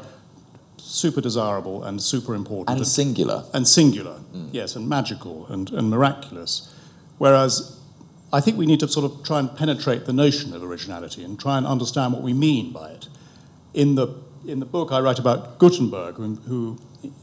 super 0.77 1.21
desirable 1.21 1.83
and 1.83 2.01
super 2.01 2.33
important. 2.35 2.69
And, 2.69 2.79
and 2.79 2.87
singular. 2.87 3.45
And 3.53 3.67
singular, 3.67 4.19
mm. 4.33 4.49
yes, 4.51 4.75
and 4.75 4.89
magical 4.89 5.45
and, 5.47 5.71
and 5.71 5.89
miraculous. 5.89 6.73
Whereas 7.17 7.79
I 8.33 8.41
think 8.41 8.57
we 8.57 8.65
need 8.65 8.79
to 8.79 8.87
sort 8.87 9.11
of 9.11 9.23
try 9.23 9.39
and 9.39 9.55
penetrate 9.55 10.05
the 10.05 10.13
notion 10.13 10.53
of 10.53 10.63
originality 10.63 11.23
and 11.23 11.39
try 11.39 11.57
and 11.57 11.67
understand 11.67 12.13
what 12.13 12.21
we 12.21 12.33
mean 12.33 12.71
by 12.71 12.91
it. 12.91 13.07
In 13.73 13.95
the, 13.95 14.15
in 14.45 14.59
the 14.59 14.65
book, 14.65 14.91
I 14.91 14.99
write 14.99 15.19
about 15.19 15.59
Gutenberg, 15.59 16.15
who, 16.15 16.35
who 16.47 16.77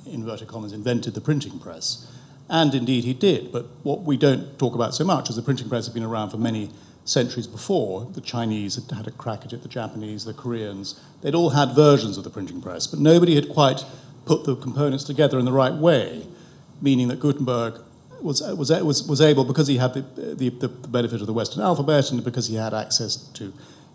inverted 0.06 0.48
commas, 0.48 0.72
invented 0.72 1.14
the 1.14 1.20
printing 1.20 1.58
press. 1.58 2.06
And 2.50 2.74
indeed 2.74 3.04
he 3.04 3.12
did, 3.12 3.52
but 3.52 3.66
what 3.82 4.02
we 4.02 4.16
don't 4.16 4.58
talk 4.58 4.74
about 4.74 4.94
so 4.94 5.04
much 5.04 5.28
is 5.28 5.36
the 5.36 5.42
printing 5.42 5.68
press 5.68 5.86
had 5.86 5.94
been 5.94 6.04
around 6.04 6.30
for 6.30 6.38
many 6.38 6.70
centuries 7.04 7.46
before. 7.46 8.08
The 8.12 8.20
Chinese 8.20 8.76
had 8.76 8.90
had 8.96 9.06
a 9.06 9.10
crack 9.10 9.44
at 9.44 9.52
it, 9.52 9.62
the 9.62 9.68
Japanese, 9.68 10.24
the 10.24 10.32
Koreans. 10.32 11.00
They'd 11.20 11.34
all 11.34 11.50
had 11.50 11.74
versions 11.74 12.16
of 12.16 12.24
the 12.24 12.30
printing 12.30 12.62
press, 12.62 12.86
but 12.86 13.00
nobody 13.00 13.34
had 13.34 13.48
quite 13.48 13.84
put 14.24 14.44
the 14.44 14.56
components 14.56 15.04
together 15.04 15.38
in 15.38 15.44
the 15.44 15.52
right 15.52 15.74
way, 15.74 16.26
meaning 16.80 17.08
that 17.08 17.20
Gutenberg 17.20 17.80
was, 18.22 18.42
was, 18.42 18.70
was, 18.70 19.06
was 19.06 19.20
able, 19.20 19.44
because 19.44 19.68
he 19.68 19.76
had 19.76 19.94
the, 19.94 20.02
the, 20.34 20.48
the 20.48 20.68
benefit 20.68 21.20
of 21.20 21.26
the 21.26 21.32
Western 21.32 21.62
alphabet 21.62 22.10
and 22.10 22.22
because 22.24 22.48
he 22.48 22.56
had 22.56 22.74
access 22.74 23.16
to 23.16 23.52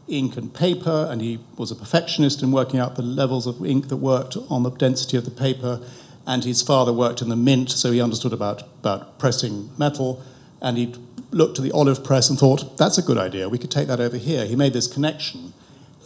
ink 0.07 0.37
and 0.37 0.53
paper, 0.53 1.07
and 1.09 1.21
he 1.21 1.39
was 1.57 1.71
a 1.71 1.75
perfectionist 1.75 2.43
in 2.43 2.51
working 2.51 2.79
out 2.79 2.95
the 2.95 3.01
levels 3.01 3.47
of 3.47 3.65
ink 3.65 3.87
that 3.87 3.97
worked 3.97 4.37
on 4.49 4.63
the 4.63 4.71
density 4.71 5.17
of 5.17 5.25
the 5.25 5.31
paper. 5.31 5.81
And 6.25 6.43
his 6.43 6.62
father 6.62 6.93
worked 6.93 7.21
in 7.21 7.29
the 7.29 7.36
mint, 7.36 7.69
so 7.69 7.91
he 7.91 8.01
understood 8.01 8.33
about, 8.33 8.63
about 8.79 9.19
pressing 9.19 9.69
metal. 9.77 10.23
And 10.62 10.77
he 10.77 10.95
looked 11.31 11.55
to 11.57 11.62
the 11.62 11.71
olive 11.71 12.03
press 12.03 12.29
and 12.29 12.39
thought, 12.39 12.77
that's 12.77 12.97
a 12.97 13.01
good 13.01 13.17
idea, 13.17 13.49
we 13.49 13.57
could 13.57 13.71
take 13.71 13.88
that 13.88 13.99
over 13.99 14.17
here. 14.17 14.45
He 14.45 14.55
made 14.55 14.73
this 14.73 14.88
connection. 14.88 15.53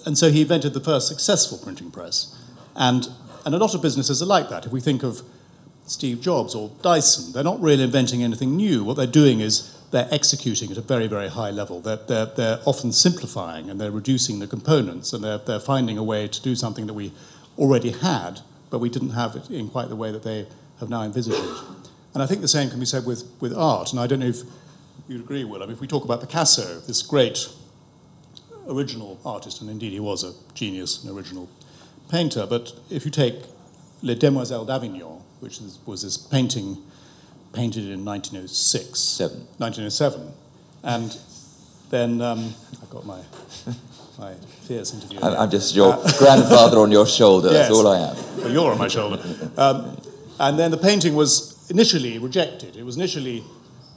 And 0.06 0.18
so 0.18 0.32
he 0.32 0.42
invented 0.42 0.74
the 0.74 0.80
first 0.80 1.08
successful 1.08 1.58
printing 1.58 1.92
press. 1.92 2.36
And, 2.76 3.08
and 3.46 3.54
a 3.54 3.58
lot 3.58 3.76
of 3.76 3.82
businesses 3.82 4.22
are 4.22 4.26
like 4.26 4.50
that. 4.50 4.66
If 4.66 4.72
we 4.72 4.82
think 4.82 5.04
of 5.04 5.22
Steve 5.88 6.22
Jobs 6.22 6.54
or 6.54 6.72
Dyson. 6.82 7.32
They're 7.34 7.44
not 7.44 7.62
really 7.62 7.84
inventing 7.84 8.24
anything 8.24 8.56
new. 8.56 8.84
What 8.84 8.98
they're 8.98 9.08
doing 9.08 9.40
is 9.40 9.74
they're 9.92 10.08
executing 10.12 10.70
at 10.70 10.78
a 10.78 10.82
very, 10.82 11.08
very 11.08 11.30
high 11.30 11.50
level. 11.50 11.80
They're, 11.80 11.96
they're, 11.96 12.26
they're 12.26 12.60
often 12.66 12.92
simplifying 12.92 13.70
and 13.70 13.80
they're 13.80 13.92
reducing 13.92 14.40
the 14.40 14.48
components 14.48 15.14
and 15.14 15.24
they're, 15.24 15.38
they're 15.38 15.62
finding 15.62 15.98
a 15.98 16.04
way 16.04 16.28
to 16.28 16.42
do 16.42 16.56
something 16.56 16.88
that 16.88 16.94
we 16.94 17.14
already 17.58 17.92
had, 17.92 18.42
but 18.70 18.80
we 18.80 18.90
didn't 18.90 19.12
have 19.12 19.36
it 19.36 19.50
in 19.50 19.70
quite 19.70 19.90
the 19.90 19.96
way 19.96 20.12
that 20.12 20.24
they 20.24 20.48
have 20.80 20.90
now 20.90 21.04
envisaged 21.04 21.38
it. 21.38 21.90
And 22.14 22.24
I 22.24 22.26
think 22.26 22.42
the 22.42 22.48
same 22.48 22.70
can 22.70 22.80
be 22.80 22.86
said 22.86 23.06
with, 23.06 23.30
with 23.40 23.54
art. 23.54 23.92
And 23.92 24.00
I 24.00 24.08
don't 24.08 24.20
know 24.20 24.28
if 24.28 24.42
you'd 25.08 25.22
agree, 25.22 25.44
Will. 25.44 25.62
I 25.62 25.66
mean, 25.66 25.74
if 25.74 25.82
we 25.82 25.88
talk 25.88 26.04
about 26.04 26.22
Picasso, 26.22 26.80
this 26.82 27.02
great 27.02 27.48
original 28.68 29.20
artist, 29.26 29.62
and 29.62 29.70
indeed 29.70 29.92
he 29.94 30.00
was 30.00 30.24
a 30.24 30.34
genius, 30.54 31.04
an 31.04 31.16
original 31.16 31.50
painter, 32.10 32.46
but 32.46 32.74
if 32.90 33.06
you 33.06 33.12
take 33.12 33.36
Les 34.02 34.16
Demoiselles 34.16 34.68
d'Avignon, 34.68 35.22
which 35.40 35.62
is, 35.62 35.80
was 35.86 36.02
this 36.02 36.18
painting 36.18 36.78
painted 37.54 37.86
in 37.86 38.06
1906. 38.06 39.00
Seven. 39.00 39.48
1907. 39.58 40.32
And 40.84 41.18
then 41.90 42.22
um, 42.22 42.54
I've 42.82 42.90
got 42.90 43.06
my, 43.06 43.20
my 44.18 44.34
fierce 44.34 44.94
interview. 44.94 45.20
I'm, 45.22 45.34
I'm 45.34 45.50
just 45.50 45.76
your 45.76 45.94
uh, 45.94 46.12
grandfather 46.18 46.80
on 46.80 46.92
your 46.92 47.06
shoulder, 47.06 47.50
that's 47.50 47.72
all 47.72 47.88
I 47.88 48.10
am. 48.10 48.16
Well, 48.38 48.52
you're 48.52 48.72
on 48.72 48.78
my 48.78 48.88
shoulder. 48.88 49.22
Um, 49.58 49.98
and 50.40 50.58
then 50.58 50.72
the 50.72 50.78
painting 50.78 51.16
was 51.16 51.70
initially 51.70 52.18
rejected. 52.18 52.76
It 52.76 52.84
was 52.84 52.96
initially, 52.96 53.44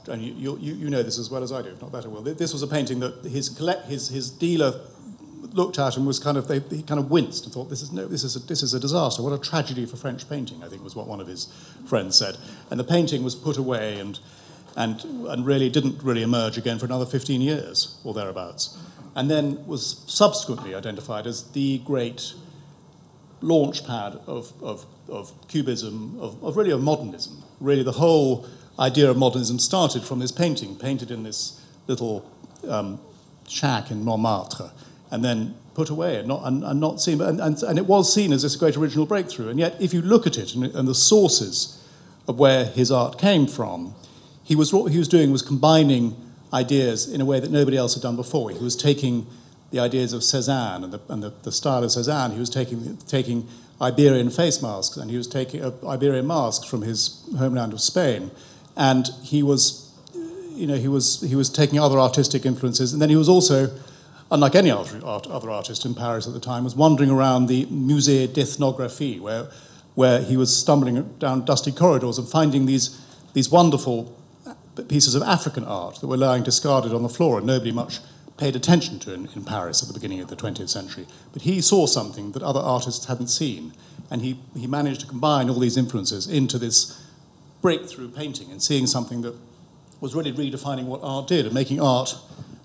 and 0.07 0.21
you, 0.21 0.57
you, 0.59 0.73
you 0.73 0.89
know 0.89 1.03
this 1.03 1.19
as 1.19 1.29
well 1.29 1.43
as 1.43 1.51
I 1.51 1.61
do, 1.61 1.69
if 1.69 1.81
not 1.81 1.91
better, 1.91 2.09
Will. 2.09 2.21
This 2.21 2.53
was 2.53 2.63
a 2.63 2.67
painting 2.67 2.99
that 2.99 3.23
his, 3.25 3.49
collect, 3.49 3.87
his, 3.87 4.09
his 4.09 4.29
dealer 4.29 4.73
looked 5.53 5.79
at 5.79 5.97
and 5.97 6.07
was 6.07 6.19
kind 6.19 6.37
of, 6.37 6.47
they, 6.47 6.59
he 6.75 6.83
kind 6.83 6.99
of 6.99 7.11
winced 7.11 7.45
and 7.45 7.53
thought, 7.53 7.69
this 7.69 7.81
is, 7.81 7.91
no, 7.91 8.07
this, 8.07 8.23
is 8.23 8.35
a, 8.35 8.39
this 8.39 8.63
is 8.63 8.73
a 8.73 8.79
disaster. 8.79 9.21
What 9.21 9.33
a 9.33 9.39
tragedy 9.39 9.85
for 9.85 9.97
French 9.97 10.29
painting, 10.29 10.63
I 10.63 10.67
think 10.67 10.83
was 10.83 10.95
what 10.95 11.07
one 11.07 11.19
of 11.19 11.27
his 11.27 11.45
friends 11.85 12.17
said. 12.17 12.37
And 12.69 12.79
the 12.79 12.83
painting 12.83 13.23
was 13.23 13.35
put 13.35 13.57
away 13.57 13.99
and, 13.99 14.19
and, 14.77 15.03
and 15.03 15.45
really 15.45 15.69
didn't 15.69 16.01
really 16.03 16.23
emerge 16.23 16.57
again 16.57 16.79
for 16.79 16.85
another 16.85 17.05
15 17.05 17.41
years 17.41 17.99
or 18.03 18.13
thereabouts. 18.13 18.77
And 19.15 19.29
then 19.29 19.65
was 19.67 20.03
subsequently 20.07 20.73
identified 20.73 21.27
as 21.27 21.51
the 21.51 21.79
great 21.79 22.33
launch 23.41 23.85
pad 23.85 24.19
of, 24.27 24.53
of, 24.61 24.85
of 25.09 25.33
cubism, 25.47 26.17
of, 26.19 26.41
of 26.43 26.55
really 26.55 26.71
of 26.71 26.81
modernism. 26.81 27.43
Really, 27.59 27.83
the 27.83 27.91
whole 27.93 28.47
idea 28.79 29.09
of 29.09 29.17
modernism 29.17 29.59
started 29.59 30.03
from 30.03 30.19
this 30.19 30.31
painting, 30.31 30.75
painted 30.75 31.11
in 31.11 31.23
this 31.23 31.59
little 31.87 32.29
um, 32.67 32.99
shack 33.47 33.91
in 33.91 34.03
Montmartre 34.03 34.71
and 35.09 35.23
then 35.23 35.55
put 35.73 35.89
away 35.89 36.17
and 36.17 36.27
not, 36.27 36.41
and, 36.45 36.63
and 36.63 36.79
not 36.79 37.01
seen. 37.01 37.21
And, 37.21 37.39
and, 37.39 37.61
and, 37.63 37.77
it 37.77 37.85
was 37.85 38.13
seen 38.13 38.31
as 38.33 38.41
this 38.41 38.55
great 38.55 38.77
original 38.77 39.05
breakthrough. 39.05 39.49
And 39.49 39.59
yet, 39.59 39.75
if 39.79 39.93
you 39.93 40.01
look 40.01 40.25
at 40.25 40.37
it 40.37 40.55
and, 40.55 40.65
and 40.65 40.87
the 40.87 40.95
sources 40.95 41.83
of 42.27 42.39
where 42.39 42.65
his 42.65 42.91
art 42.91 43.19
came 43.19 43.47
from, 43.47 43.93
he 44.43 44.55
was, 44.55 44.73
what 44.73 44.91
he 44.91 44.97
was 44.97 45.07
doing 45.07 45.31
was 45.31 45.41
combining 45.41 46.15
ideas 46.53 47.11
in 47.11 47.21
a 47.21 47.25
way 47.25 47.39
that 47.39 47.51
nobody 47.51 47.77
else 47.77 47.93
had 47.93 48.03
done 48.03 48.15
before. 48.15 48.49
He 48.49 48.63
was 48.63 48.75
taking 48.75 49.27
the 49.71 49.79
ideas 49.79 50.13
of 50.13 50.23
Cezanne 50.23 50.83
and 50.83 50.93
the, 50.93 51.01
and 51.09 51.23
the, 51.23 51.33
the 51.43 51.51
style 51.51 51.83
of 51.83 51.91
Cezanne. 51.91 52.31
He 52.31 52.39
was 52.39 52.49
taking, 52.49 52.97
taking 53.07 53.47
Iberian 53.81 54.29
face 54.29 54.61
masks 54.61 54.97
and 54.97 55.09
he 55.09 55.17
was 55.17 55.27
taking 55.27 55.63
uh, 55.63 55.71
Iberian 55.87 56.27
masks 56.27 56.65
from 56.65 56.81
his 56.81 57.25
homeland 57.37 57.73
of 57.73 57.81
Spain. 57.81 58.31
And 58.75 59.09
he 59.23 59.43
was, 59.43 59.91
you 60.53 60.67
know, 60.67 60.75
he 60.75 60.87
was, 60.87 61.21
he 61.21 61.35
was 61.35 61.49
taking 61.49 61.79
other 61.79 61.99
artistic 61.99 62.45
influences. 62.45 62.93
And 62.93 63.01
then 63.01 63.09
he 63.09 63.15
was 63.15 63.29
also 63.29 63.69
unlike 64.31 64.55
any 64.55 64.71
other, 64.71 64.99
other 65.03 65.49
artist 65.49 65.85
in 65.85 65.93
Paris 65.93 66.25
at 66.25 66.33
the 66.33 66.39
time, 66.39 66.63
was 66.63 66.75
wandering 66.75 67.11
around 67.11 67.47
the 67.47 67.65
Musée 67.65 68.31
d'Ethnographie, 68.33 69.19
where, 69.19 69.49
where 69.93 70.21
he 70.21 70.37
was 70.37 70.55
stumbling 70.55 71.03
down 71.19 71.43
dusty 71.43 71.71
corridors 71.71 72.17
and 72.17 72.27
finding 72.27 72.65
these, 72.65 72.99
these 73.33 73.49
wonderful 73.49 74.17
pieces 74.87 75.15
of 75.15 75.21
African 75.23 75.65
art 75.65 75.99
that 76.01 76.07
were 76.07 76.17
lying 76.17 76.43
discarded 76.43 76.93
on 76.93 77.03
the 77.03 77.09
floor 77.09 77.37
and 77.37 77.47
nobody 77.47 77.71
much 77.71 77.99
paid 78.37 78.55
attention 78.55 78.99
to 78.99 79.13
in, 79.13 79.27
in 79.35 79.43
Paris 79.43 79.81
at 79.81 79.87
the 79.87 79.93
beginning 79.93 80.19
of 80.19 80.27
the 80.27 80.35
20th 80.35 80.69
century. 80.69 81.05
But 81.33 81.43
he 81.43 81.61
saw 81.61 81.85
something 81.85 82.31
that 82.31 82.41
other 82.41 82.59
artists 82.59 83.05
hadn't 83.05 83.27
seen, 83.27 83.73
and 84.09 84.21
he, 84.21 84.39
he 84.55 84.67
managed 84.67 85.01
to 85.01 85.07
combine 85.07 85.49
all 85.49 85.59
these 85.59 85.77
influences 85.77 86.27
into 86.27 86.57
this 86.57 87.03
breakthrough 87.61 88.09
painting 88.09 88.49
and 88.51 88.61
seeing 88.61 88.87
something 88.87 89.21
that 89.21 89.35
was 89.99 90.15
really 90.15 90.33
redefining 90.33 90.85
what 90.85 91.01
art 91.03 91.27
did 91.27 91.45
and 91.45 91.53
making 91.53 91.79
art 91.79 92.15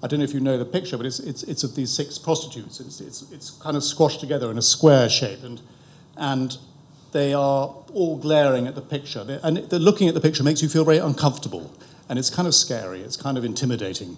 I 0.02 0.08
don't 0.08 0.20
know 0.20 0.24
if 0.24 0.34
you 0.34 0.40
know 0.40 0.58
the 0.58 0.64
picture, 0.64 0.96
but 0.96 1.06
it's, 1.06 1.18
it's, 1.20 1.42
it's 1.44 1.64
of 1.64 1.74
these 1.74 1.90
six 1.90 2.18
prostitutes. 2.18 2.80
It's, 2.80 3.00
it's, 3.00 3.32
it's 3.32 3.50
kind 3.50 3.76
of 3.76 3.82
squashed 3.82 4.20
together 4.20 4.50
in 4.50 4.58
a 4.58 4.62
square 4.62 5.08
shape, 5.08 5.42
and, 5.42 5.60
and 6.16 6.56
they 7.12 7.32
are 7.32 7.74
all 7.92 8.16
glaring 8.18 8.66
at 8.66 8.74
the 8.74 8.82
picture. 8.82 9.24
They're, 9.24 9.40
and 9.42 9.56
the, 9.56 9.78
looking 9.78 10.06
at 10.06 10.14
the 10.14 10.20
picture 10.20 10.44
makes 10.44 10.62
you 10.62 10.68
feel 10.68 10.84
very 10.84 10.98
uncomfortable, 10.98 11.72
and 12.08 12.18
it's 12.18 12.30
kind 12.30 12.46
of 12.46 12.54
scary, 12.54 13.00
it's 13.00 13.16
kind 13.16 13.36
of 13.36 13.44
intimidating. 13.44 14.16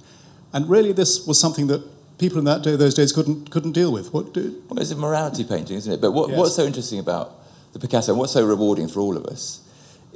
And 0.52 0.68
really, 0.68 0.92
this 0.92 1.26
was 1.26 1.40
something 1.40 1.66
that 1.68 1.82
people 2.18 2.38
in 2.38 2.44
that 2.44 2.62
day, 2.62 2.76
those 2.76 2.94
days 2.94 3.12
couldn't, 3.12 3.50
couldn't 3.50 3.72
deal 3.72 3.92
with. 3.92 4.12
What 4.12 4.34
do, 4.34 4.62
well, 4.68 4.78
it's 4.80 4.90
a 4.90 4.96
morality 4.96 5.44
painting, 5.44 5.76
isn't 5.76 5.92
it? 5.92 6.00
But 6.00 6.12
what, 6.12 6.30
yes. 6.30 6.38
what's 6.38 6.56
so 6.56 6.64
interesting 6.64 6.98
about 6.98 7.34
the 7.72 7.78
Picasso, 7.78 8.12
and 8.12 8.18
what's 8.18 8.32
so 8.32 8.46
rewarding 8.46 8.88
for 8.88 9.00
all 9.00 9.16
of 9.16 9.26
us, 9.26 9.60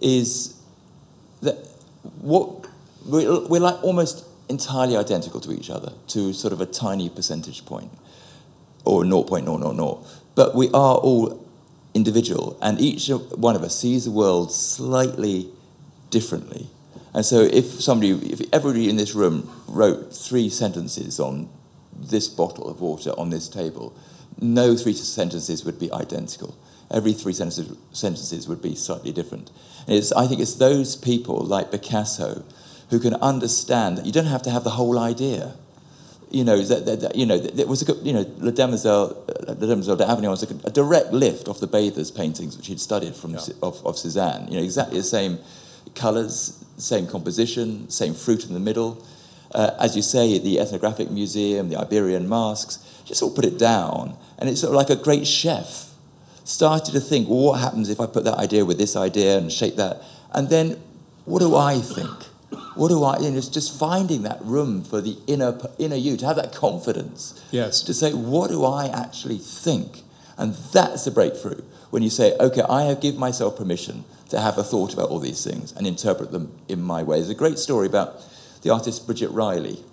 is 0.00 0.61
that 1.42 1.56
what 2.20 2.66
we're, 3.06 3.46
we're 3.46 3.61
like 3.61 3.82
almost 3.85 4.24
entirely 4.48 4.96
identical 4.96 5.40
to 5.40 5.52
each 5.52 5.70
other 5.70 5.92
to 6.08 6.32
sort 6.32 6.52
of 6.52 6.61
a 6.61 6.66
tiny 6.66 7.08
percentage 7.08 7.64
point 7.64 7.90
or 8.85 9.04
0.000. 9.04 10.06
But 10.35 10.54
we 10.54 10.68
are 10.68 10.96
all 10.96 11.46
individual, 11.94 12.58
and 12.62 12.80
each 12.80 13.08
one 13.08 13.54
of 13.54 13.62
us 13.62 13.78
sees 13.78 14.06
the 14.06 14.11
world 14.11 14.50
slightly 14.50 15.48
differently. 16.11 16.68
And 17.14 17.25
so, 17.25 17.40
if 17.40 17.66
somebody, 17.66 18.11
if 18.33 18.40
everybody 18.53 18.88
in 18.88 18.96
this 18.96 19.14
room 19.14 19.51
wrote 19.68 20.14
three 20.14 20.48
sentences 20.48 21.20
on 21.20 21.51
this 21.94 22.29
bottle 22.29 22.68
of 22.68 22.81
water 22.81 23.11
on 23.18 23.31
this 23.31 23.48
table, 23.48 23.94
no 24.40 24.77
three 24.77 24.94
sentences 24.94 25.64
would 25.64 25.79
be 25.79 25.92
identical. 25.92 26.57
Every 26.90 27.12
three 27.12 27.33
sentences, 27.33 27.77
sentences 27.92 28.48
would 28.48 28.62
be 28.62 28.75
slightly 28.75 29.12
different. 29.12 29.51
And 29.87 29.96
it's, 29.96 30.12
I 30.12 30.27
think 30.27 30.40
it's 30.40 30.55
those 30.55 30.96
people 30.96 31.38
like 31.40 31.70
Picasso 31.70 32.44
who 32.90 32.98
can 32.98 33.14
understand 33.14 33.98
that 33.98 34.07
you 34.07 34.12
don't 34.12 34.27
have 34.27 34.42
to 34.42 34.51
have 34.51 34.64
the 34.64 34.70
whole 34.70 34.98
idea. 34.98 35.55
You 36.31 36.44
know, 36.44 36.61
that, 36.62 36.87
that, 36.87 37.01
that 37.01 37.16
you 37.16 37.27
know, 37.27 37.37
it 37.37 37.68
was 37.68 37.87
a, 37.87 37.94
you 37.94 38.12
know, 38.12 38.25
La 38.38 38.51
Demoiselle, 38.51 39.25
uh, 39.29 39.53
La 39.53 39.66
Demoiselle 39.66 39.96
d'Avignon 39.96 40.31
was 40.31 40.42
a, 40.42 40.55
a, 40.64 40.70
direct 40.70 41.12
lift 41.12 41.46
off 41.46 41.61
the 41.61 41.66
Bathers 41.66 42.11
paintings, 42.11 42.57
which 42.57 42.66
he'd 42.66 42.81
studied 42.81 43.14
from 43.14 43.35
yeah. 43.35 43.40
of, 43.62 43.85
of 43.85 43.98
Cezanne. 43.98 44.48
You 44.48 44.59
know, 44.59 44.64
exactly 44.64 44.98
the 44.98 45.05
same 45.05 45.38
colours, 45.94 46.64
same 46.82 47.06
composition, 47.06 47.88
same 47.90 48.14
fruit 48.14 48.46
in 48.46 48.54
the 48.54 48.60
middle. 48.60 49.04
Uh, 49.54 49.70
as 49.78 49.96
you 49.96 50.02
say, 50.02 50.38
the 50.38 50.58
Ethnographic 50.58 51.10
Museum, 51.10 51.68
the 51.68 51.76
Iberian 51.76 52.28
masks, 52.28 52.78
just 53.04 53.22
all 53.22 53.30
put 53.30 53.44
it 53.44 53.58
down, 53.58 54.16
and 54.38 54.48
it's 54.48 54.60
sort 54.60 54.70
of 54.70 54.76
like 54.76 54.90
a 54.90 54.96
great 54.96 55.26
chef 55.26 55.90
started 56.44 56.92
to 56.92 57.00
think, 57.00 57.28
well, 57.28 57.38
what 57.38 57.60
happens 57.60 57.88
if 57.88 58.00
I 58.00 58.06
put 58.06 58.24
that 58.24 58.38
idea 58.38 58.64
with 58.64 58.78
this 58.78 58.96
idea 58.96 59.38
and 59.38 59.52
shape 59.52 59.76
that, 59.76 60.02
and 60.32 60.48
then 60.48 60.80
what 61.24 61.40
do 61.40 61.54
I 61.54 61.78
think? 61.78 62.10
what 62.74 62.88
do 62.88 63.02
I, 63.04 63.18
you 63.18 63.30
know, 63.30 63.38
it's 63.38 63.48
just 63.48 63.78
finding 63.78 64.22
that 64.22 64.42
room 64.42 64.82
for 64.82 65.00
the 65.00 65.16
inner, 65.26 65.58
inner 65.78 65.96
you, 65.96 66.16
to 66.16 66.26
have 66.26 66.36
that 66.36 66.52
confidence. 66.52 67.42
Yes. 67.50 67.82
To 67.82 67.94
say, 67.94 68.12
what 68.12 68.50
do 68.50 68.64
I 68.64 68.86
actually 68.86 69.38
think? 69.38 70.02
And 70.38 70.54
that's 70.54 71.04
the 71.04 71.10
breakthrough. 71.10 71.62
When 71.90 72.02
you 72.02 72.10
say, 72.10 72.34
okay, 72.38 72.62
I 72.62 72.84
have 72.84 73.00
give 73.00 73.16
myself 73.16 73.56
permission 73.56 74.04
to 74.32 74.40
have 74.40 74.56
a 74.56 74.64
thought 74.64 74.94
about 74.94 75.10
all 75.10 75.18
these 75.18 75.44
things 75.44 75.72
and 75.72 75.86
interpret 75.86 76.32
them 76.32 76.58
in 76.66 76.80
my 76.82 77.02
way. 77.02 77.18
There's 77.18 77.28
a 77.28 77.34
great 77.34 77.58
story 77.58 77.86
about 77.86 78.24
the 78.62 78.70
artist 78.70 79.04
Bridget 79.04 79.28
Riley, 79.28 79.84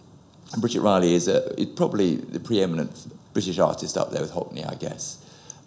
And 0.54 0.62
Bridget 0.62 0.80
Riley 0.80 1.14
is, 1.14 1.28
a, 1.28 1.66
probably 1.76 2.16
the 2.16 2.40
preeminent 2.40 3.08
British 3.34 3.60
artist 3.60 3.98
up 3.98 4.12
there 4.12 4.22
with 4.22 4.32
Hockney, 4.32 4.66
I 4.66 4.76
guess. 4.76 5.18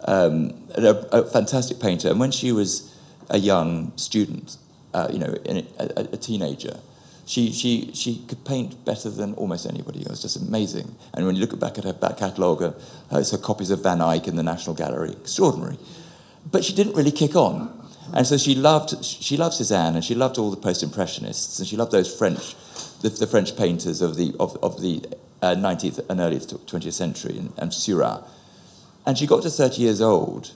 Um, 0.05 0.67
a, 0.73 0.89
a, 1.11 1.23
fantastic 1.23 1.79
painter. 1.79 2.09
And 2.09 2.19
when 2.19 2.31
she 2.31 2.51
was 2.51 2.91
a 3.29 3.37
young 3.37 3.95
student, 3.95 4.57
uh, 4.91 5.07
you 5.13 5.19
know, 5.19 5.35
a, 5.45 6.07
a, 6.11 6.17
teenager, 6.17 6.79
she, 7.27 7.51
she, 7.51 7.91
she 7.93 8.25
could 8.27 8.43
paint 8.43 8.83
better 8.83 9.11
than 9.11 9.35
almost 9.35 9.67
anybody. 9.67 10.01
It 10.01 10.09
was 10.09 10.23
just 10.23 10.35
amazing. 10.35 10.95
And 11.13 11.27
when 11.27 11.35
you 11.35 11.41
look 11.41 11.57
back 11.59 11.77
at 11.77 11.83
her 11.83 11.93
back 11.93 12.17
catalogue, 12.17 12.75
it's 13.11 13.31
her 13.31 13.37
copies 13.37 13.69
of 13.69 13.83
Van 13.83 14.01
Eyck 14.01 14.27
in 14.27 14.35
the 14.35 14.43
National 14.43 14.75
Gallery, 14.75 15.11
extraordinary. 15.11 15.77
But 16.51 16.65
she 16.65 16.73
didn't 16.73 16.95
really 16.95 17.11
kick 17.11 17.35
on. 17.35 17.82
And 18.11 18.27
so 18.27 18.37
she 18.37 18.55
loved, 18.55 19.03
she 19.03 19.37
loved 19.37 19.55
Cézanne 19.55 19.95
and 19.95 20.03
she 20.03 20.15
loved 20.15 20.37
all 20.37 20.51
the 20.51 20.57
post-impressionists 20.57 21.59
and 21.59 21.67
she 21.67 21.77
loved 21.77 21.91
those 21.91 22.13
French, 22.13 22.55
the, 23.01 23.09
the 23.09 23.27
French 23.27 23.55
painters 23.55 24.01
of 24.01 24.17
the, 24.17 24.35
of, 24.39 24.57
of 24.61 24.81
the 24.81 25.03
uh, 25.41 25.55
19th 25.55 26.09
and 26.09 26.19
early 26.19 26.37
20th 26.37 26.93
century 26.93 27.37
and, 27.37 27.53
and 27.57 27.73
Seurat. 27.73 28.23
And 29.05 29.17
she 29.17 29.27
got 29.27 29.43
to 29.43 29.49
30 29.49 29.81
years 29.81 30.01
old 30.01 30.51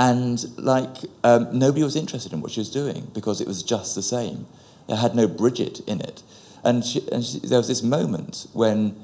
and 0.00 0.56
like 0.56 0.96
um, 1.24 1.48
nobody 1.56 1.84
was 1.84 1.94
interested 1.94 2.32
in 2.32 2.40
what 2.40 2.52
she 2.52 2.60
was 2.60 2.70
doing 2.70 3.10
because 3.12 3.40
it 3.40 3.46
was 3.46 3.62
just 3.62 3.94
the 3.94 4.02
same. 4.02 4.46
It 4.88 4.96
had 4.96 5.14
no 5.14 5.28
Bridget 5.28 5.80
in 5.86 6.00
it. 6.00 6.22
And, 6.64 6.84
she, 6.84 7.06
and 7.12 7.22
she, 7.22 7.38
there 7.40 7.58
was 7.58 7.68
this 7.68 7.82
moment 7.82 8.46
when 8.52 8.96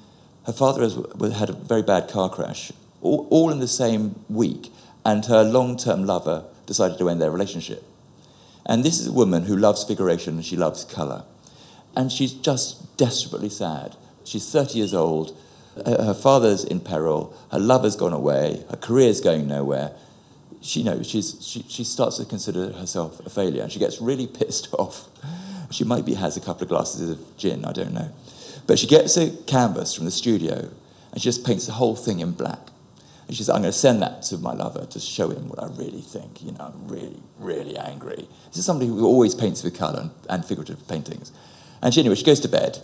her 0.47 0.53
father 0.55 0.89
had 1.31 1.51
a 1.51 1.53
very 1.53 1.83
bad 1.83 2.09
car 2.09 2.31
crash, 2.31 2.73
all, 3.03 3.27
all 3.31 3.51
in 3.51 3.61
the 3.61 3.69
same 3.69 4.25
week, 4.29 4.73
and 5.05 5.25
her 5.27 5.43
long-term 5.43 6.07
lover 6.07 6.45
decided 6.67 6.99
to 6.99 7.09
end 7.09 7.21
their 7.21 7.31
relationship. 7.31 7.85
And 8.67 8.85
this 8.85 8.99
is 8.99 9.07
a 9.07 9.13
woman 9.13 9.45
who 9.45 9.57
loves 9.57 9.85
figuration 9.85 10.35
and 10.35 10.45
she 10.45 10.57
loves 10.57 10.85
colour. 10.85 11.25
And 11.95 12.13
she's 12.13 12.33
just 12.33 12.97
desperately 12.97 13.49
sad. 13.49 13.97
She's 14.25 14.51
30 14.51 14.79
years 14.79 14.93
old, 14.93 15.37
her 15.85 16.15
father's 16.15 16.65
in 16.65 16.81
peril, 16.81 17.37
her 17.53 17.59
lover's 17.59 17.97
gone 17.97 18.13
away, 18.13 18.65
her 18.71 18.77
career's 18.77 19.21
going 19.21 19.47
nowhere. 19.47 19.93
She 20.63 20.81
you 20.81 20.87
knows 20.87 21.07
she's, 21.07 21.47
she, 21.47 21.65
she 21.69 21.85
starts 21.85 22.17
to 22.17 22.25
consider 22.25 22.73
herself 22.73 23.25
a 23.25 23.31
failure 23.31 23.63
and 23.63 23.71
she 23.71 23.79
gets 23.79 24.01
really 24.01 24.27
pissed 24.39 24.69
off. 24.75 25.09
She 25.71 25.85
might 25.85 26.05
be 26.05 26.15
has 26.15 26.37
a 26.37 26.41
couple 26.41 26.63
of 26.63 26.69
glasses 26.69 27.11
of 27.11 27.37
gin, 27.37 27.65
I 27.65 27.73
don't 27.73 27.93
know. 27.93 28.11
But 28.67 28.79
she 28.79 28.87
gets 28.87 29.17
a 29.17 29.31
canvas 29.31 29.95
from 29.95 30.07
the 30.07 30.11
studio 30.11 30.71
and 31.13 31.23
she 31.23 31.29
just 31.29 31.47
paints 31.47 31.67
the 31.67 31.73
whole 31.73 31.95
thing 31.95 32.21
in 32.21 32.33
black. 32.33 32.71
And 33.27 33.37
she 33.37 33.43
says, 33.43 33.51
I'm 33.51 33.63
going 33.63 33.73
to 33.73 33.79
send 33.79 34.03
that 34.03 34.23
to 34.23 34.39
my 34.39 34.53
lover 34.53 34.87
to 34.87 35.01
show 35.01 35.31
him 35.31 35.49
what 35.49 35.61
I 35.61 35.67
really 35.67 36.01
think. 36.01 36.43
You 36.43 36.53
know, 36.53 36.73
I'm 36.73 36.89
really, 36.89 37.21
really 37.39 37.77
angry. 37.77 38.29
This 38.49 38.59
is 38.59 38.65
somebody 38.65 38.89
who 38.89 39.05
always 39.05 39.35
paints 39.35 39.65
with 39.65 39.77
colour 39.77 40.01
and, 40.01 40.11
and 40.31 40.45
figurative 40.45 40.87
paintings. 40.87 41.33
And 41.83 41.93
she, 41.93 42.01
anyway, 42.01 42.15
she 42.15 42.25
goes 42.25 42.41
to 42.41 42.49
bed. 42.49 42.79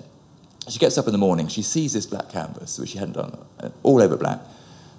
She 0.69 0.79
gets 0.79 0.99
up 0.99 1.07
in 1.07 1.13
the 1.13 1.19
morning. 1.19 1.49
She 1.49 1.63
sees 1.63 1.93
this 1.93 2.07
black 2.07 2.29
canvas, 2.31 2.79
which 2.79 2.91
she 2.91 2.99
hadn't 2.99 3.15
done, 3.15 3.39
uh, 3.61 3.71
all 3.83 4.03
over 4.03 4.17
black. 4.17 4.41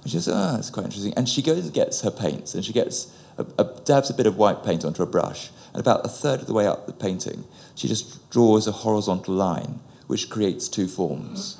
And 0.02 0.12
she 0.12 0.18
says, 0.18 0.30
oh, 0.30 0.54
that's 0.56 0.70
quite 0.70 0.86
interesting. 0.86 1.14
And 1.16 1.28
she 1.28 1.42
goes 1.42 1.66
and 1.66 1.74
gets 1.74 2.02
her 2.02 2.12
paints, 2.12 2.54
and 2.56 2.64
she 2.64 2.74
gets 2.74 3.14
a, 3.38 3.46
a, 3.58 3.64
dabs 3.86 4.10
a 4.10 4.14
bit 4.14 4.26
of 4.26 4.38
white 4.38 4.64
paint 4.64 4.84
onto 4.84 5.04
a 5.04 5.06
brush. 5.06 5.50
And 5.74 5.80
about 5.80 6.06
a 6.06 6.10
third 6.10 6.42
of 6.42 6.48
the 6.48 6.54
way 6.54 6.68
up 6.68 6.88
the 6.88 6.94
painting, 6.94 7.46
she 7.76 7.88
just 7.88 8.30
draws 8.30 8.68
a 8.68 8.72
horizontal 8.72 9.34
line, 9.34 9.80
which 10.08 10.30
creates 10.30 10.68
two 10.68 10.88
forms. 10.88 11.58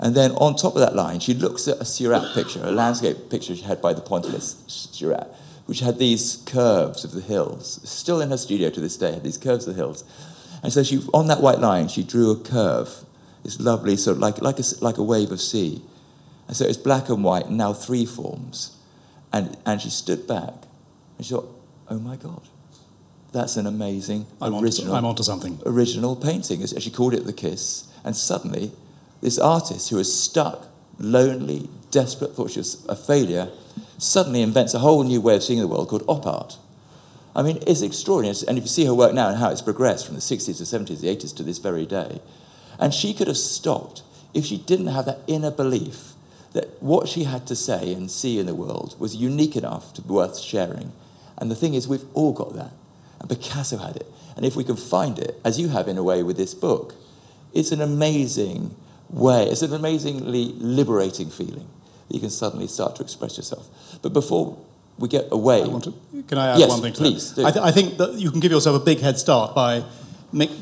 And 0.00 0.14
then 0.14 0.32
on 0.32 0.56
top 0.56 0.74
of 0.74 0.80
that 0.80 0.94
line, 0.94 1.20
she 1.20 1.34
looks 1.34 1.68
at 1.68 1.78
a 1.78 1.84
Seurat 1.84 2.34
picture, 2.34 2.60
a 2.64 2.70
landscape 2.70 3.30
picture 3.30 3.54
she 3.54 3.62
had 3.62 3.80
by 3.80 3.92
the 3.92 4.00
pointillist 4.00 4.70
Seurat, 4.94 5.28
which 5.66 5.80
had 5.80 5.98
these 5.98 6.42
curves 6.46 7.04
of 7.04 7.12
the 7.12 7.20
hills. 7.20 7.80
Still 7.88 8.20
in 8.20 8.30
her 8.30 8.36
studio 8.36 8.70
to 8.70 8.80
this 8.80 8.96
day, 8.96 9.12
had 9.12 9.22
these 9.22 9.38
curves 9.38 9.66
of 9.66 9.74
the 9.74 9.80
hills. 9.80 10.04
And 10.62 10.72
so 10.72 10.82
she, 10.82 11.02
on 11.12 11.28
that 11.28 11.40
white 11.40 11.58
line, 11.58 11.88
she 11.88 12.02
drew 12.02 12.30
a 12.30 12.36
curve, 12.36 13.04
this 13.42 13.60
lovely 13.60 13.96
sort 13.96 14.16
of 14.16 14.20
like, 14.22 14.40
like, 14.40 14.58
a, 14.58 14.64
like 14.80 14.98
a 14.98 15.02
wave 15.02 15.30
of 15.30 15.40
sea. 15.40 15.82
And 16.48 16.56
so 16.56 16.64
it's 16.66 16.76
black 16.76 17.08
and 17.08 17.22
white, 17.22 17.46
and 17.46 17.56
now 17.56 17.72
three 17.72 18.06
forms. 18.06 18.76
And, 19.32 19.56
and 19.66 19.80
she 19.80 19.90
stood 19.90 20.26
back, 20.26 20.54
and 21.18 21.26
she 21.26 21.34
thought, 21.34 21.48
oh 21.88 21.98
my 21.98 22.16
God, 22.16 22.42
that's 23.32 23.56
an 23.56 23.66
amazing 23.66 24.26
I'm 24.40 24.54
original. 24.54 24.94
Onto, 24.94 24.98
I'm 24.98 25.04
onto 25.06 25.22
something. 25.22 25.60
Original 25.66 26.14
painting. 26.14 26.64
She 26.66 26.90
called 26.90 27.14
it 27.14 27.24
The 27.24 27.32
Kiss, 27.32 27.88
and 28.04 28.16
suddenly 28.16 28.72
this 29.24 29.38
artist 29.38 29.88
who 29.88 29.96
was 29.96 30.22
stuck, 30.22 30.68
lonely, 30.98 31.70
desperate, 31.90 32.34
thought 32.34 32.50
she 32.50 32.60
was 32.60 32.84
a 32.90 32.94
failure, 32.94 33.48
suddenly 33.96 34.42
invents 34.42 34.74
a 34.74 34.80
whole 34.80 35.02
new 35.02 35.18
way 35.18 35.34
of 35.34 35.42
seeing 35.42 35.60
the 35.60 35.66
world 35.66 35.88
called 35.88 36.04
op 36.06 36.26
art. 36.26 36.58
I 37.34 37.42
mean, 37.42 37.58
it's 37.66 37.80
extraordinary. 37.80 38.36
And 38.46 38.58
if 38.58 38.64
you 38.64 38.68
see 38.68 38.84
her 38.84 38.92
work 38.92 39.14
now 39.14 39.30
and 39.30 39.38
how 39.38 39.50
it's 39.50 39.62
progressed 39.62 40.04
from 40.04 40.14
the 40.14 40.20
60s 40.20 40.58
to 40.58 40.64
70s, 40.64 41.00
the 41.00 41.08
80s 41.08 41.34
to 41.36 41.42
this 41.42 41.56
very 41.56 41.86
day, 41.86 42.20
and 42.78 42.92
she 42.92 43.14
could 43.14 43.26
have 43.26 43.38
stopped 43.38 44.02
if 44.34 44.44
she 44.44 44.58
didn't 44.58 44.88
have 44.88 45.06
that 45.06 45.20
inner 45.26 45.50
belief 45.50 46.12
that 46.52 46.82
what 46.82 47.08
she 47.08 47.24
had 47.24 47.46
to 47.46 47.56
say 47.56 47.94
and 47.94 48.10
see 48.10 48.38
in 48.38 48.44
the 48.44 48.54
world 48.54 48.94
was 48.98 49.16
unique 49.16 49.56
enough 49.56 49.94
to 49.94 50.02
be 50.02 50.12
worth 50.12 50.38
sharing. 50.38 50.92
And 51.38 51.50
the 51.50 51.56
thing 51.56 51.72
is, 51.72 51.88
we've 51.88 52.04
all 52.12 52.34
got 52.34 52.54
that. 52.56 52.72
And 53.20 53.30
Picasso 53.30 53.78
had 53.78 53.96
it. 53.96 54.06
And 54.36 54.44
if 54.44 54.54
we 54.54 54.64
can 54.64 54.76
find 54.76 55.18
it, 55.18 55.40
as 55.42 55.58
you 55.58 55.68
have 55.68 55.88
in 55.88 55.96
a 55.96 56.02
way 56.02 56.22
with 56.22 56.36
this 56.36 56.52
book, 56.52 56.94
it's 57.54 57.72
an 57.72 57.80
amazing 57.80 58.76
way. 59.14 59.46
It's 59.46 59.62
an 59.62 59.72
amazingly 59.72 60.54
liberating 60.58 61.30
feeling 61.30 61.68
that 62.08 62.14
you 62.14 62.20
can 62.20 62.30
suddenly 62.30 62.66
start 62.66 62.96
to 62.96 63.02
express 63.02 63.36
yourself. 63.36 63.68
But 64.02 64.12
before 64.12 64.58
we 64.98 65.08
get 65.08 65.28
away, 65.30 65.62
I 65.62 65.78
to, 65.80 65.94
can 66.28 66.38
I 66.38 66.52
add 66.52 66.58
yes, 66.58 66.68
one 66.68 66.82
thing 66.82 66.92
to 66.92 66.98
please, 67.00 67.34
that? 67.34 67.46
I, 67.46 67.50
th- 67.50 67.64
I, 67.64 67.70
think 67.70 67.96
that 67.98 68.14
you 68.14 68.30
can 68.30 68.40
give 68.40 68.52
yourself 68.52 68.80
a 68.80 68.84
big 68.84 69.00
head 69.00 69.18
start 69.18 69.54
by 69.54 69.84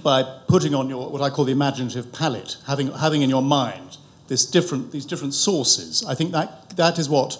by 0.02 0.22
putting 0.48 0.74
on 0.74 0.88
your 0.88 1.10
what 1.10 1.22
I 1.22 1.30
call 1.30 1.44
the 1.44 1.52
imaginative 1.52 2.12
palette, 2.12 2.58
having 2.66 2.92
having 2.92 3.22
in 3.22 3.30
your 3.30 3.42
mind 3.42 3.98
this 4.28 4.46
different 4.46 4.92
these 4.92 5.06
different 5.06 5.34
sources. 5.34 6.04
I 6.06 6.14
think 6.14 6.32
that 6.32 6.76
that 6.76 6.98
is 6.98 7.08
what 7.08 7.38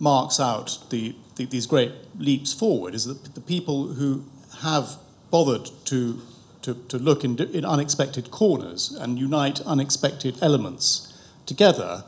marks 0.00 0.38
out 0.38 0.78
the, 0.90 1.14
the 1.36 1.46
these 1.46 1.66
great 1.66 1.92
leaps 2.18 2.52
forward. 2.52 2.94
Is 2.94 3.04
that 3.04 3.34
the 3.34 3.40
people 3.40 3.88
who 3.94 4.24
have 4.60 4.96
bothered 5.30 5.70
to 5.86 6.20
to, 6.68 6.74
to 6.88 6.98
look 6.98 7.24
in, 7.24 7.38
in 7.38 7.64
unexpected 7.64 8.30
corners 8.30 8.92
and 8.92 9.18
unite 9.18 9.60
unexpected 9.62 10.36
elements 10.42 11.18
together 11.46 12.04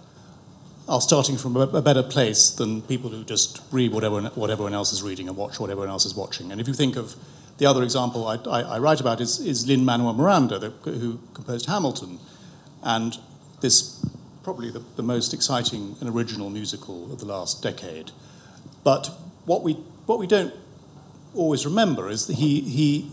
are 0.86 1.00
starting 1.00 1.38
from 1.38 1.56
a, 1.56 1.60
a, 1.60 1.80
better 1.80 2.02
place 2.02 2.50
than 2.50 2.82
people 2.82 3.08
who 3.08 3.24
just 3.24 3.62
read 3.72 3.90
whatever, 3.92 4.20
what 4.34 4.50
everyone 4.50 4.74
else 4.74 4.92
is 4.92 5.02
reading 5.02 5.28
and 5.28 5.36
watch 5.36 5.58
what 5.58 5.70
everyone 5.70 5.88
else 5.88 6.04
is 6.04 6.14
watching. 6.14 6.52
And 6.52 6.60
if 6.60 6.68
you 6.68 6.74
think 6.74 6.96
of 6.96 7.14
the 7.56 7.64
other 7.64 7.82
example 7.82 8.26
I, 8.26 8.36
I, 8.50 8.62
I 8.62 8.78
write 8.78 9.00
about 9.00 9.20
is, 9.20 9.40
is 9.40 9.66
Lin 9.66 9.84
Manuel 9.84 10.12
Miranda, 10.12 10.58
the, 10.58 10.70
who 10.90 11.20
composed 11.32 11.66
Hamilton. 11.66 12.18
And 12.82 13.16
this 13.62 14.04
probably 14.42 14.70
the, 14.70 14.82
the 14.96 15.02
most 15.02 15.32
exciting 15.32 15.96
and 16.00 16.10
original 16.10 16.50
musical 16.50 17.10
of 17.12 17.20
the 17.20 17.26
last 17.26 17.62
decade. 17.62 18.10
But 18.84 19.10
what 19.46 19.62
we, 19.62 19.74
what 20.04 20.18
we 20.18 20.26
don't 20.26 20.52
always 21.34 21.64
remember 21.64 22.10
is 22.10 22.26
that 22.26 22.36
he, 22.36 22.60
he, 22.60 23.10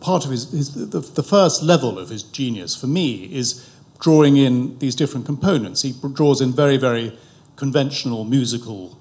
part 0.00 0.24
of 0.24 0.30
his, 0.30 0.50
his 0.50 0.90
the, 0.90 1.00
the, 1.00 1.22
first 1.22 1.62
level 1.62 1.98
of 1.98 2.08
his 2.08 2.22
genius 2.22 2.76
for 2.76 2.86
me 2.86 3.24
is 3.32 3.68
drawing 4.00 4.36
in 4.36 4.78
these 4.78 4.94
different 4.94 5.26
components. 5.26 5.82
He 5.82 5.94
draws 6.12 6.40
in 6.40 6.52
very, 6.52 6.76
very 6.76 7.16
conventional 7.56 8.24
musical 8.24 8.98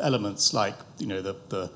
elements 0.00 0.52
like, 0.52 0.74
you 0.98 1.06
know, 1.06 1.22
the, 1.22 1.36
the, 1.48 1.70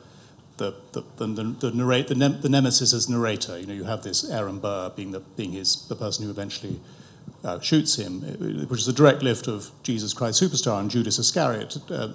the, 0.59 0.75
the, 0.93 1.03
the, 1.17 1.45
the, 1.61 1.71
narrate, 1.71 2.09
the, 2.09 2.15
ne- 2.15 2.41
the 2.41 2.49
nemesis 2.49 2.93
as 2.93 3.09
narrator. 3.09 3.59
You 3.59 3.67
know, 3.67 3.75
you 3.75 3.85
have 3.85 4.03
this 4.03 4.29
Aaron 4.29 4.59
Burr 4.59 4.91
being, 4.91 5.13
the, 5.13 5.21
being 5.21 5.53
his, 5.53 5.87
the 5.89 5.97
person 5.97 6.25
who 6.25 6.31
eventually 6.31 6.81
uh, 7.45 7.61
shoots 7.61 7.97
him, 7.97 8.21
which 8.69 8.81
is 8.81 8.89
a 8.89 8.93
direct 8.93 9.23
lift 9.23 9.47
of 9.49 9.71
Jesus 9.83 10.13
Christ 10.13 10.43
Superstar 10.43 10.81
and 10.81 10.91
Judas 10.91 11.19
Iscariot 11.19 11.77
uh, 11.91 12.09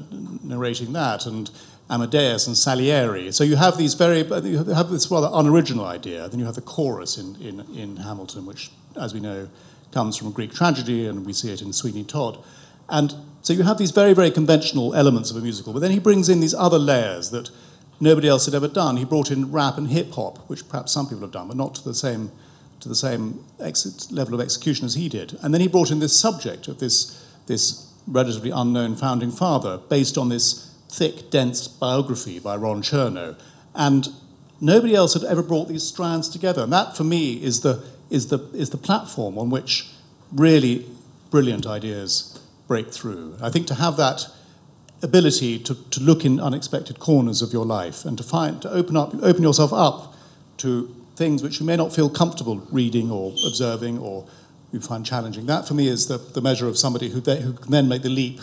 narrating 0.43 0.93
that. 0.93 1.25
And 1.25 1.49
Amadeus 1.93 2.47
and 2.47 2.57
Salieri. 2.57 3.31
So 3.31 3.43
you 3.43 3.55
have 3.55 3.77
these 3.77 3.93
very, 3.93 4.19
you 4.19 4.63
have 4.63 4.89
this 4.89 5.11
rather 5.11 5.29
unoriginal 5.31 5.85
idea. 5.85 6.27
Then 6.27 6.39
you 6.39 6.45
have 6.45 6.55
the 6.55 6.61
chorus 6.61 7.17
in, 7.17 7.35
in, 7.35 7.59
in 7.75 7.97
Hamilton, 7.97 8.45
which, 8.45 8.71
as 8.99 9.13
we 9.13 9.19
know, 9.19 9.47
comes 9.91 10.17
from 10.17 10.29
a 10.29 10.31
Greek 10.31 10.53
tragedy, 10.53 11.05
and 11.05 11.23
we 11.23 11.33
see 11.33 11.51
it 11.51 11.61
in 11.61 11.71
Sweeney 11.71 12.03
Todd. 12.03 12.43
And 12.89 13.13
so 13.43 13.53
you 13.53 13.63
have 13.63 13.77
these 13.77 13.91
very, 13.91 14.13
very 14.13 14.31
conventional 14.31 14.95
elements 14.95 15.29
of 15.29 15.37
a 15.37 15.41
musical, 15.41 15.71
but 15.71 15.79
then 15.79 15.91
he 15.91 15.99
brings 15.99 16.29
in 16.29 16.39
these 16.39 16.55
other 16.55 16.79
layers 16.79 17.29
that 17.29 17.51
nobody 17.99 18.27
else 18.27 18.45
had 18.45 18.55
ever 18.55 18.67
done. 18.67 18.97
He 18.97 19.05
brought 19.05 19.29
in 19.29 19.51
rap 19.51 19.77
and 19.77 19.89
hip 19.89 20.11
hop, 20.13 20.39
which 20.49 20.67
perhaps 20.67 20.91
some 20.91 21.05
people 21.05 21.21
have 21.21 21.31
done, 21.31 21.47
but 21.47 21.57
not 21.57 21.75
to 21.75 21.83
the 21.83 21.93
same 21.93 22.31
to 22.79 22.89
the 22.89 22.95
same 22.95 23.45
ex- 23.61 24.11
level 24.11 24.33
of 24.33 24.41
execution 24.41 24.85
as 24.85 24.95
he 24.95 25.07
did. 25.07 25.37
And 25.41 25.53
then 25.53 25.61
he 25.61 25.69
brought 25.69 25.89
in 25.89 25.99
this 25.99 26.19
subject 26.19 26.67
of 26.67 26.79
this 26.79 27.23
this 27.45 27.93
relatively 28.07 28.51
unknown 28.51 28.95
founding 28.95 29.31
father, 29.31 29.77
based 29.77 30.17
on 30.17 30.29
this 30.29 30.72
thick, 30.93 31.29
dense 31.31 31.67
biography 31.67 32.39
by 32.39 32.55
Ron 32.55 32.81
Chernow. 32.81 33.37
And 33.73 34.09
nobody 34.61 34.95
else 34.95 35.13
had 35.13 35.23
ever 35.23 35.41
brought 35.41 35.67
these 35.67 35.83
strands 35.83 36.29
together. 36.29 36.63
And 36.63 36.71
that, 36.71 36.95
for 36.95 37.03
me, 37.03 37.43
is 37.43 37.61
the, 37.61 37.83
is 38.09 38.27
the, 38.27 38.39
is 38.53 38.69
the 38.69 38.77
platform 38.77 39.37
on 39.37 39.49
which 39.49 39.89
really 40.31 40.85
brilliant 41.31 41.65
ideas 41.65 42.39
break 42.67 42.91
through. 42.91 43.35
I 43.41 43.49
think 43.49 43.65
to 43.67 43.75
have 43.75 43.97
that 43.97 44.27
ability 45.01 45.59
to, 45.59 45.75
to 45.89 45.99
look 45.99 46.23
in 46.23 46.39
unexpected 46.39 46.99
corners 46.99 47.41
of 47.41 47.51
your 47.51 47.65
life 47.65 48.05
and 48.05 48.17
to 48.17 48.23
find 48.23 48.61
to 48.61 48.71
open 48.71 48.95
up 48.95 49.13
open 49.21 49.43
yourself 49.43 49.73
up 49.73 50.15
to 50.55 50.95
things 51.17 51.43
which 51.43 51.59
you 51.59 51.65
may 51.65 51.75
not 51.75 51.93
feel 51.93 52.09
comfortable 52.09 52.65
reading 52.71 53.11
or 53.11 53.33
observing 53.45 53.97
or 53.97 54.25
you 54.71 54.79
find 54.79 55.05
challenging. 55.05 55.45
That, 55.45 55.67
for 55.67 55.73
me, 55.73 55.87
is 55.87 56.07
the, 56.07 56.17
the 56.17 56.41
measure 56.41 56.67
of 56.67 56.77
somebody 56.77 57.09
who, 57.09 57.19
they, 57.21 57.41
who 57.41 57.53
can 57.53 57.71
then 57.71 57.87
make 57.87 58.01
the 58.01 58.09
leap 58.09 58.39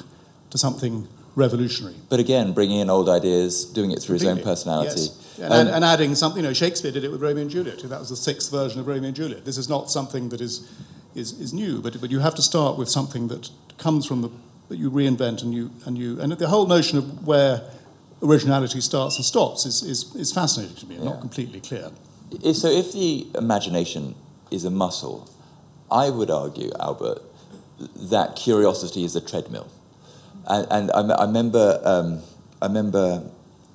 to 0.50 0.58
something 0.58 1.08
revolutionary. 1.36 1.94
But 2.08 2.20
again, 2.20 2.52
bringing 2.52 2.80
in 2.80 2.90
old 2.90 3.08
ideas, 3.08 3.64
doing 3.64 3.90
it 3.92 4.00
through 4.02 4.14
his 4.14 4.24
own 4.24 4.42
personality. 4.42 5.00
yes. 5.00 5.38
And, 5.38 5.52
Um, 5.52 5.68
and 5.68 5.84
adding 5.84 6.14
something, 6.14 6.42
you 6.42 6.48
know, 6.48 6.52
Shakespeare 6.52 6.90
did 6.92 7.04
it 7.04 7.10
with 7.10 7.22
Romeo 7.22 7.42
and 7.42 7.50
Juliet. 7.50 7.78
That 7.88 7.98
was 8.00 8.08
the 8.10 8.16
sixth 8.16 8.50
version 8.50 8.80
of 8.80 8.86
Romeo 8.86 9.06
and 9.08 9.16
Juliet. 9.16 9.44
This 9.44 9.56
is 9.56 9.68
not 9.68 9.90
something 9.90 10.28
that 10.30 10.40
is, 10.40 10.66
is, 11.14 11.32
is 11.40 11.52
new, 11.52 11.80
but, 11.80 11.98
but 12.00 12.10
you 12.10 12.18
have 12.20 12.34
to 12.34 12.42
start 12.42 12.76
with 12.76 12.88
something 12.90 13.28
that 13.28 13.48
comes 13.78 14.04
from 14.06 14.20
the, 14.22 14.28
that 14.68 14.76
you 14.78 14.90
reinvent 14.90 15.42
and 15.42 15.54
you, 15.54 15.70
and 15.86 15.96
you, 15.96 16.20
and 16.20 16.32
the 16.32 16.48
whole 16.48 16.66
notion 16.66 16.98
of 16.98 17.26
where 17.26 17.62
originality 18.22 18.80
starts 18.82 19.16
and 19.16 19.24
stops 19.24 19.64
is, 19.64 19.82
is, 19.82 20.14
is 20.14 20.32
fascinating 20.32 20.76
to 20.76 20.86
me 20.86 20.96
and 20.96 21.04
not 21.04 21.20
completely 21.20 21.60
clear. 21.60 21.90
I- 22.44 22.52
So, 22.52 22.68
if 22.68 22.92
the 22.92 23.26
imagination 23.36 24.14
is 24.50 24.64
a 24.64 24.70
muscle, 24.70 25.28
I 25.90 26.10
would 26.10 26.30
argue, 26.30 26.70
Albert, 26.78 27.22
that 27.96 28.36
curiosity 28.36 29.04
is 29.04 29.16
a 29.16 29.20
treadmill. 29.22 29.68
And, 30.48 30.66
and 30.70 30.92
I, 30.92 31.00
I 31.14 31.24
remember, 31.24 31.81
um, 31.85 32.20
I 32.61 32.66
remember 32.66 33.22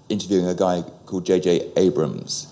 interviewing 0.10 0.48
a 0.48 0.56
guy 0.56 0.84
called 1.06 1.26
J.J. 1.26 1.72
Abrams. 1.78 2.48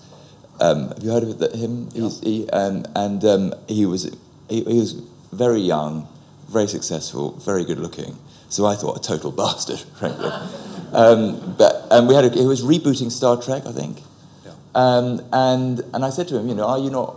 Um, 0.60 0.88
have 0.88 1.02
you 1.02 1.10
heard 1.10 1.24
of 1.24 1.52
him? 1.52 1.90
He's, 1.92 2.20
he, 2.20 2.48
um, 2.50 2.84
and 2.94 3.24
um, 3.24 3.54
he 3.68 3.86
was 3.86 4.04
he, 4.48 4.62
he 4.62 4.78
was 4.78 4.92
very 5.32 5.60
young, 5.60 6.06
very 6.48 6.68
successful, 6.68 7.32
very 7.32 7.64
good 7.64 7.78
looking. 7.78 8.16
So 8.48 8.66
I 8.66 8.76
thought 8.76 8.96
a 8.96 9.00
total 9.00 9.32
bastard, 9.42 9.80
frankly. 9.98 10.30
um, 10.92 11.56
but 11.58 11.86
and 11.90 12.06
we 12.06 12.14
had 12.14 12.24
a, 12.24 12.30
he 12.30 12.46
was 12.46 12.62
rebooting 12.62 13.10
Star 13.10 13.40
Trek, 13.40 13.66
I 13.66 13.72
think. 13.72 13.98
Um, 14.74 15.24
and, 15.32 15.80
and 15.92 16.04
I 16.04 16.10
said 16.10 16.28
to 16.28 16.38
him, 16.38 16.48
you 16.48 16.54
know, 16.54 16.66
are 16.66 16.78
you 16.78 16.90
not, 16.90 17.16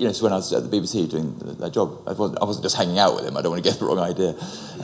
you 0.00 0.06
know, 0.06 0.12
so 0.12 0.24
when 0.24 0.32
I 0.32 0.36
was 0.36 0.50
at 0.54 0.68
the 0.68 0.74
BBC 0.74 1.10
doing 1.10 1.36
that 1.58 1.74
job, 1.74 2.02
I 2.06 2.14
wasn't, 2.14 2.40
I 2.40 2.44
wasn't 2.46 2.64
just 2.64 2.74
hanging 2.74 2.98
out 2.98 3.16
with 3.16 3.26
him, 3.26 3.36
I 3.36 3.42
don't 3.42 3.52
want 3.52 3.62
to 3.62 3.70
get 3.70 3.78
the 3.78 3.84
wrong 3.84 3.98
idea. 3.98 4.34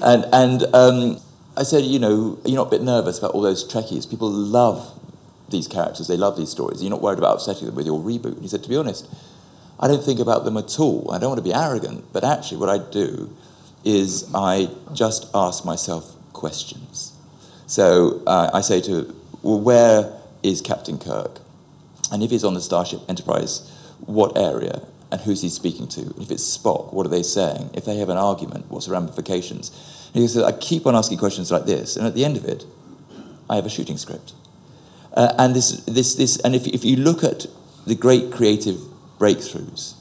And, 0.02 0.26
and 0.30 0.74
um, 0.74 1.20
I 1.56 1.62
said, 1.62 1.84
you 1.84 1.98
know, 1.98 2.38
you're 2.44 2.50
you 2.50 2.54
not 2.54 2.66
a 2.66 2.70
bit 2.70 2.82
nervous 2.82 3.18
about 3.18 3.30
all 3.30 3.40
those 3.40 3.66
Trekkies? 3.66 4.08
People 4.10 4.30
love 4.30 4.92
these 5.48 5.68
characters, 5.68 6.06
they 6.06 6.18
love 6.18 6.36
these 6.36 6.50
stories. 6.50 6.82
You're 6.82 6.90
not 6.90 7.00
worried 7.00 7.18
about 7.18 7.36
upsetting 7.36 7.64
them 7.64 7.74
with 7.74 7.86
your 7.86 7.98
reboot? 7.98 8.34
And 8.34 8.42
he 8.42 8.48
said, 8.48 8.62
to 8.64 8.68
be 8.68 8.76
honest, 8.76 9.08
I 9.80 9.88
don't 9.88 10.04
think 10.04 10.20
about 10.20 10.44
them 10.44 10.58
at 10.58 10.78
all. 10.78 11.10
I 11.10 11.18
don't 11.18 11.30
want 11.30 11.38
to 11.38 11.44
be 11.44 11.54
arrogant, 11.54 12.04
but 12.12 12.22
actually 12.22 12.58
what 12.58 12.68
I 12.68 12.76
do 12.76 13.34
is 13.84 14.30
I 14.34 14.68
just 14.92 15.30
ask 15.34 15.64
myself 15.64 16.14
questions. 16.34 17.14
So 17.66 18.22
uh, 18.26 18.50
I 18.52 18.60
say 18.60 18.82
to, 18.82 19.16
well, 19.40 19.60
where 19.60 20.12
is 20.42 20.60
Captain 20.60 20.98
Kirk? 20.98 21.40
And 22.12 22.22
if 22.22 22.30
he's 22.30 22.44
on 22.44 22.52
the 22.52 22.60
Starship 22.60 23.00
Enterprise, 23.08 23.72
what 24.00 24.36
area? 24.36 24.82
And 25.16 25.24
who's 25.24 25.40
he 25.40 25.48
speaking 25.48 25.88
to? 25.88 26.14
If 26.20 26.30
it's 26.30 26.58
Spock, 26.58 26.92
what 26.92 27.06
are 27.06 27.08
they 27.08 27.22
saying? 27.22 27.70
If 27.72 27.86
they 27.86 27.96
have 27.96 28.10
an 28.10 28.18
argument, 28.18 28.66
what's 28.68 28.84
the 28.84 28.92
ramifications? 28.92 29.70
And 30.12 30.20
he 30.20 30.28
says, 30.28 30.42
I 30.42 30.52
keep 30.52 30.86
on 30.86 30.94
asking 30.94 31.16
questions 31.16 31.50
like 31.50 31.64
this, 31.64 31.96
and 31.96 32.06
at 32.06 32.14
the 32.14 32.22
end 32.22 32.36
of 32.36 32.44
it, 32.44 32.66
I 33.48 33.56
have 33.56 33.64
a 33.64 33.70
shooting 33.70 33.96
script. 33.96 34.34
Uh, 35.14 35.32
and 35.38 35.56
this, 35.56 35.80
this, 35.86 36.16
this, 36.16 36.36
and 36.40 36.54
if, 36.54 36.66
if 36.66 36.84
you 36.84 36.96
look 36.96 37.24
at 37.24 37.46
the 37.86 37.94
great 37.94 38.30
creative 38.30 38.76
breakthroughs 39.18 39.94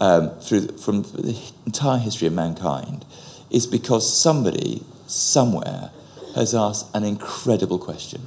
um, 0.00 0.28
through 0.40 0.76
from 0.76 1.00
the 1.00 1.34
entire 1.64 1.98
history 1.98 2.26
of 2.26 2.34
mankind, 2.34 3.06
is 3.48 3.66
because 3.66 4.04
somebody 4.14 4.84
somewhere 5.06 5.92
has 6.34 6.54
asked 6.54 6.94
an 6.94 7.04
incredible 7.04 7.78
question. 7.78 8.26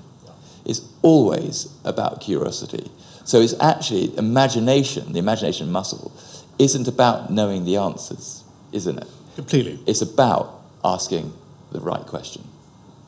It's 0.66 0.82
always 1.04 1.72
about 1.84 2.20
curiosity. 2.20 2.90
So 3.26 3.42
it's 3.42 3.60
actually 3.60 4.16
imagination, 4.18 5.12
the 5.12 5.20
imagination 5.20 5.72
muscle, 5.72 6.14
isn't 6.60 6.88
about 6.88 7.32
knowing 7.32 7.66
the 7.66 7.76
answers, 7.76 8.44
isn't 8.72 8.98
it? 8.98 9.08
Completely. 9.36 9.80
It's 9.86 10.02
about 10.02 10.62
asking 10.84 11.34
the 11.72 11.82
right 11.82 12.06
question. 12.06 12.44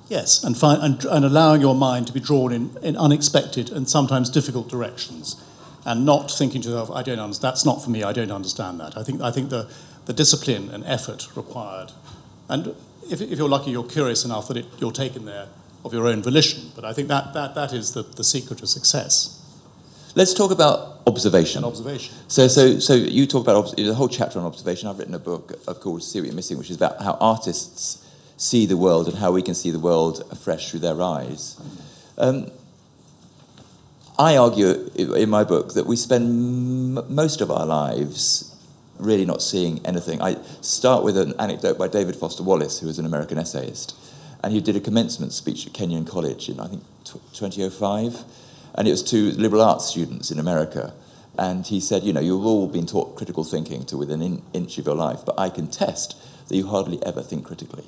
Yes, 0.10 0.43
and, 0.43 0.58
find, 0.58 0.82
and, 0.82 1.06
and 1.06 1.23
allowing 1.23 1.62
your 1.62 1.75
mind 1.75 2.08
to 2.08 2.13
be 2.13 2.19
drawn 2.19 2.51
in, 2.51 2.75
in 2.82 2.97
unexpected 2.97 3.69
and 3.69 3.88
sometimes 3.89 4.30
difficult 4.30 4.69
directions, 4.69 5.41
and 5.86 6.06
not 6.06 6.32
thinking 6.32 6.62
to 6.62 6.69
yourself, 6.69 6.89
"I 6.91 7.03
don't 7.03 7.19
understand. 7.19 7.51
That's 7.51 7.65
not 7.65 7.84
for 7.84 7.89
me. 7.89 8.03
I 8.03 8.13
don't 8.13 8.32
understand 8.32 8.80
that." 8.80 8.97
I 8.97 9.03
think 9.03 9.21
I 9.21 9.32
think 9.32 9.49
the, 9.49 9.69
the 10.06 10.13
discipline 10.13 10.69
and 10.69 10.84
effort 10.86 11.27
required, 11.36 11.91
and 12.47 12.73
if, 13.10 13.21
if 13.21 13.38
you're 13.38 13.49
lucky, 13.49 13.71
you're 13.71 13.84
curious 13.84 14.25
enough 14.25 14.47
that 14.47 14.58
it, 14.58 14.65
you're 14.80 14.93
taken 14.93 15.25
there 15.25 15.47
of 15.84 15.93
your 15.93 16.08
own 16.08 16.23
volition. 16.23 16.71
But 16.73 16.86
I 16.86 16.93
think 16.93 17.10
that 17.10 17.34
that, 17.34 17.56
that 17.56 17.73
is 17.73 17.93
the, 17.93 18.03
the 18.03 18.23
secret 18.23 18.62
of 18.62 18.69
success 18.69 19.38
Let's 20.15 20.33
talk 20.33 20.51
about 20.51 21.01
observation. 21.05 21.63
observation. 21.63 22.15
So, 22.27 22.47
so, 22.47 22.79
so 22.79 22.93
you 22.95 23.27
talk 23.27 23.43
about 23.43 23.77
a 23.77 23.93
whole 23.93 24.07
chapter 24.09 24.39
on 24.39 24.45
observation. 24.45 24.87
I've 24.89 24.97
written 24.99 25.13
a 25.13 25.19
book 25.19 25.59
uh, 25.67 25.73
called 25.73 26.03
"See 26.03 26.19
What 26.19 26.27
You're 26.27 26.35
Missing," 26.35 26.57
which 26.57 26.69
is 26.69 26.75
about 26.77 27.01
how 27.01 27.17
artists 27.21 28.03
see 28.37 28.65
the 28.65 28.77
world 28.77 29.07
and 29.07 29.17
how 29.17 29.31
we 29.31 29.41
can 29.41 29.53
see 29.53 29.71
the 29.71 29.79
world 29.79 30.23
afresh 30.31 30.71
through 30.71 30.81
their 30.81 31.01
eyes. 31.01 31.59
Um, 32.17 32.51
I 34.19 34.37
argue 34.37 34.89
in 34.95 35.29
my 35.29 35.43
book 35.43 35.73
that 35.75 35.85
we 35.85 35.95
spend 35.95 36.97
m- 36.97 37.13
most 37.13 37.41
of 37.41 37.51
our 37.51 37.65
lives 37.65 38.55
really 38.97 39.25
not 39.25 39.43
seeing 39.43 39.85
anything. 39.85 40.19
I 40.21 40.37
start 40.61 41.03
with 41.03 41.17
an 41.17 41.33
anecdote 41.39 41.77
by 41.77 41.87
David 41.87 42.15
Foster 42.15 42.41
Wallace, 42.41 42.79
who 42.79 42.87
was 42.87 42.97
an 42.97 43.05
American 43.05 43.37
essayist, 43.37 43.95
and 44.43 44.51
he 44.53 44.61
did 44.61 44.75
a 44.75 44.79
commencement 44.79 45.33
speech 45.33 45.67
at 45.67 45.73
Kenyon 45.73 46.05
College 46.05 46.49
in 46.49 46.59
I 46.59 46.67
think 46.67 46.83
tw 47.03 47.19
2005, 47.33 48.23
and 48.77 48.87
it 48.87 48.91
was 48.91 49.03
to 49.03 49.31
liberal 49.31 49.61
arts 49.61 49.85
students 49.85 50.31
in 50.31 50.39
America. 50.39 50.93
And 51.37 51.65
he 51.65 51.79
said, 51.79 52.03
you 52.03 52.13
know, 52.13 52.19
you've 52.19 52.45
all 52.45 52.67
been 52.67 52.85
taught 52.85 53.15
critical 53.15 53.43
thinking 53.43 53.85
to 53.85 53.97
within 53.97 54.21
an 54.21 54.41
inch 54.53 54.77
of 54.77 54.85
your 54.85 54.95
life, 54.95 55.19
but 55.25 55.39
I 55.39 55.49
can 55.49 55.67
test 55.67 56.15
that 56.47 56.55
you 56.55 56.67
hardly 56.67 57.03
ever 57.05 57.21
think 57.21 57.45
critically. 57.45 57.85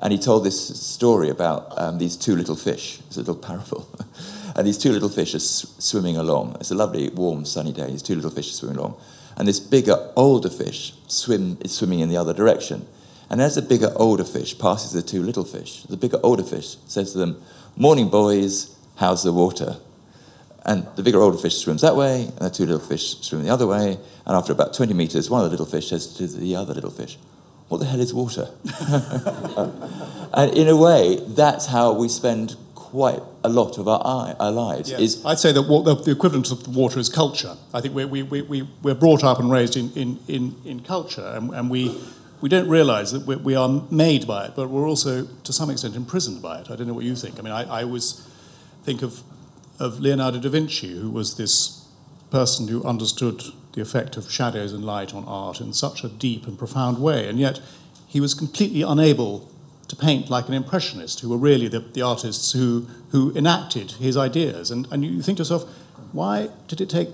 And 0.00 0.12
he 0.12 0.18
told 0.18 0.44
this 0.44 0.78
story 0.80 1.28
about 1.28 1.78
um, 1.78 1.98
these 1.98 2.16
two 2.16 2.36
little 2.36 2.56
fish. 2.56 3.00
It's 3.06 3.16
a 3.16 3.20
little 3.20 3.36
parable. 3.36 3.88
and 4.56 4.66
these 4.66 4.78
two 4.78 4.92
little 4.92 5.08
fish 5.08 5.34
are 5.34 5.40
swimming 5.40 6.16
along. 6.16 6.56
It's 6.60 6.70
a 6.70 6.74
lovely, 6.74 7.08
warm, 7.10 7.44
sunny 7.44 7.72
day. 7.72 7.90
These 7.90 8.02
two 8.02 8.14
little 8.14 8.30
fish 8.30 8.50
are 8.50 8.54
swimming 8.54 8.78
along. 8.78 8.96
And 9.36 9.48
this 9.48 9.60
bigger, 9.60 10.12
older 10.16 10.50
fish 10.50 10.94
swim, 11.08 11.58
is 11.62 11.72
swimming 11.72 12.00
in 12.00 12.08
the 12.08 12.16
other 12.16 12.34
direction. 12.34 12.86
And 13.30 13.40
as 13.40 13.54
the 13.54 13.62
bigger, 13.62 13.92
older 13.96 14.24
fish 14.24 14.58
passes 14.58 14.92
the 14.92 15.02
two 15.02 15.22
little 15.22 15.44
fish, 15.44 15.84
the 15.84 15.96
bigger, 15.96 16.20
older 16.22 16.44
fish 16.44 16.76
says 16.86 17.12
to 17.12 17.18
them, 17.18 17.42
Morning, 17.76 18.08
boys, 18.08 18.76
how's 18.96 19.22
the 19.22 19.32
water? 19.32 19.78
And 20.66 20.86
the 20.96 21.02
bigger, 21.02 21.20
older 21.20 21.36
fish 21.36 21.58
swims 21.58 21.82
that 21.82 21.94
way, 21.94 22.24
and 22.24 22.38
the 22.38 22.50
two 22.50 22.64
little 22.64 22.80
fish 22.80 23.20
swim 23.20 23.42
the 23.42 23.50
other 23.50 23.66
way. 23.66 23.98
And 24.26 24.36
after 24.36 24.52
about 24.52 24.72
20 24.72 24.94
meters, 24.94 25.28
one 25.28 25.44
of 25.44 25.50
the 25.50 25.50
little 25.50 25.66
fish 25.66 25.90
says 25.90 26.14
to 26.16 26.26
the 26.26 26.56
other 26.56 26.72
little 26.72 26.90
fish, 26.90 27.18
What 27.68 27.78
the 27.78 27.86
hell 27.86 28.00
is 28.00 28.14
water? 28.14 28.48
and 30.32 30.56
in 30.56 30.68
a 30.68 30.76
way, 30.76 31.20
that's 31.28 31.66
how 31.66 31.92
we 31.92 32.08
spend 32.08 32.56
quite 32.94 33.20
a 33.42 33.48
lot 33.48 33.76
of 33.76 33.88
our, 33.88 34.36
our 34.38 34.52
lives. 34.52 34.88
Yes. 34.88 35.00
Is 35.00 35.26
I'd 35.26 35.40
say 35.40 35.50
that 35.50 35.62
the, 35.62 35.94
the 35.96 36.12
equivalent 36.12 36.50
of 36.52 36.74
water 36.76 37.00
is 37.00 37.08
culture. 37.08 37.56
I 37.74 37.80
think 37.80 37.92
we, 37.92 38.04
we, 38.04 38.22
we, 38.22 38.42
we, 38.42 38.68
we're 38.82 38.94
brought 38.94 39.24
up 39.24 39.40
and 39.40 39.50
raised 39.50 39.76
in, 39.76 39.90
in, 39.94 40.20
in, 40.28 40.54
in 40.64 40.80
culture, 40.80 41.26
and, 41.26 41.52
and 41.52 41.68
we, 41.68 42.00
we 42.40 42.48
don't 42.48 42.68
realize 42.68 43.10
that 43.10 43.26
we, 43.26 43.34
we 43.36 43.56
are 43.56 43.68
made 43.90 44.26
by 44.26 44.46
it, 44.46 44.52
but 44.54 44.70
we're 44.70 44.88
also, 44.88 45.26
to 45.26 45.52
some 45.52 45.70
extent, 45.70 45.96
imprisoned 45.96 46.40
by 46.40 46.60
it. 46.60 46.70
I 46.70 46.76
don't 46.76 46.86
know 46.86 46.94
what 46.94 47.04
you 47.04 47.16
think. 47.16 47.38
I 47.38 47.42
mean, 47.42 47.52
I, 47.52 47.80
I 47.80 47.82
always 47.82 48.26
think 48.84 49.02
of, 49.02 49.22
of 49.78 50.00
Leonardo 50.00 50.38
da 50.38 50.48
Vinci, 50.48 50.98
who 50.98 51.10
was 51.10 51.36
this 51.36 51.86
person 52.30 52.68
who 52.68 52.82
understood 52.84 53.42
the 53.72 53.80
effect 53.80 54.16
of 54.16 54.30
shadows 54.30 54.72
and 54.72 54.84
light 54.84 55.14
on 55.14 55.24
art 55.24 55.60
in 55.60 55.72
such 55.72 56.04
a 56.04 56.08
deep 56.08 56.46
and 56.46 56.58
profound 56.58 56.98
way, 56.98 57.28
and 57.28 57.38
yet 57.38 57.60
he 58.06 58.20
was 58.20 58.34
completely 58.34 58.82
unable 58.82 59.50
to 59.88 59.96
paint 59.96 60.30
like 60.30 60.48
an 60.48 60.54
impressionist, 60.54 61.20
who 61.20 61.28
were 61.28 61.36
really 61.36 61.68
the, 61.68 61.80
the 61.80 62.02
artists 62.02 62.52
who, 62.52 62.86
who 63.10 63.34
enacted 63.36 63.92
his 63.92 64.16
ideas. 64.16 64.70
And, 64.70 64.88
and 64.90 65.04
you 65.04 65.20
think 65.20 65.38
to 65.38 65.40
yourself, 65.42 65.64
why 66.12 66.48
did 66.68 66.80
it 66.80 66.88
take, 66.88 67.08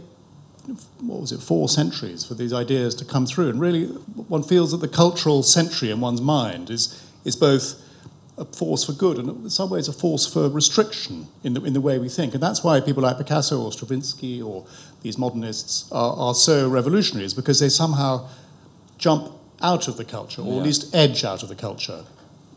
what 1.01 1.21
was 1.21 1.33
it, 1.33 1.41
four 1.41 1.69
centuries 1.69 2.25
for 2.25 2.35
these 2.35 2.53
ideas 2.53 2.95
to 2.97 3.05
come 3.05 3.27
through? 3.27 3.49
And 3.49 3.61
really, 3.61 3.87
one 3.87 4.43
feels 4.43 4.71
that 4.71 4.79
the 4.79 4.89
cultural 4.89 5.43
century 5.43 5.91
in 5.91 6.01
one's 6.01 6.21
mind 6.21 6.71
is, 6.71 7.03
is 7.25 7.35
both 7.35 7.83
a 8.41 8.45
force 8.45 8.85
for 8.85 8.93
good 8.93 9.19
and 9.19 9.29
in 9.45 9.51
some 9.51 9.69
ways 9.71 9.87
a 9.89 9.93
force 9.93 10.27
for 10.27 10.49
restriction 10.49 11.27
in 11.45 11.55
the, 11.55 11.63
in 11.63 11.73
the 11.75 11.81
way 11.81 11.99
we 11.99 12.09
think. 12.09 12.35
And 12.35 12.43
that's 12.43 12.65
why 12.65 12.81
people 12.81 13.03
like 13.03 13.19
Picasso 13.19 13.61
or 13.63 13.71
Stravinsky 13.71 14.41
or 14.43 14.67
these 15.03 15.19
modernists 15.19 15.91
are, 15.93 16.15
are 16.17 16.35
so 16.35 16.69
revolutionary, 16.69 17.27
is 17.27 17.35
because 17.35 17.61
they 17.61 17.69
somehow 17.69 18.29
jump 18.99 19.33
out 19.63 19.89
of 19.89 19.97
the 19.97 20.05
culture, 20.05 20.43
or 20.43 20.55
Yeah. 20.55 20.59
at 20.61 20.65
least 20.65 20.95
edge 20.95 21.23
out 21.25 21.43
of 21.43 21.49
the 21.49 21.55
culture 21.55 22.05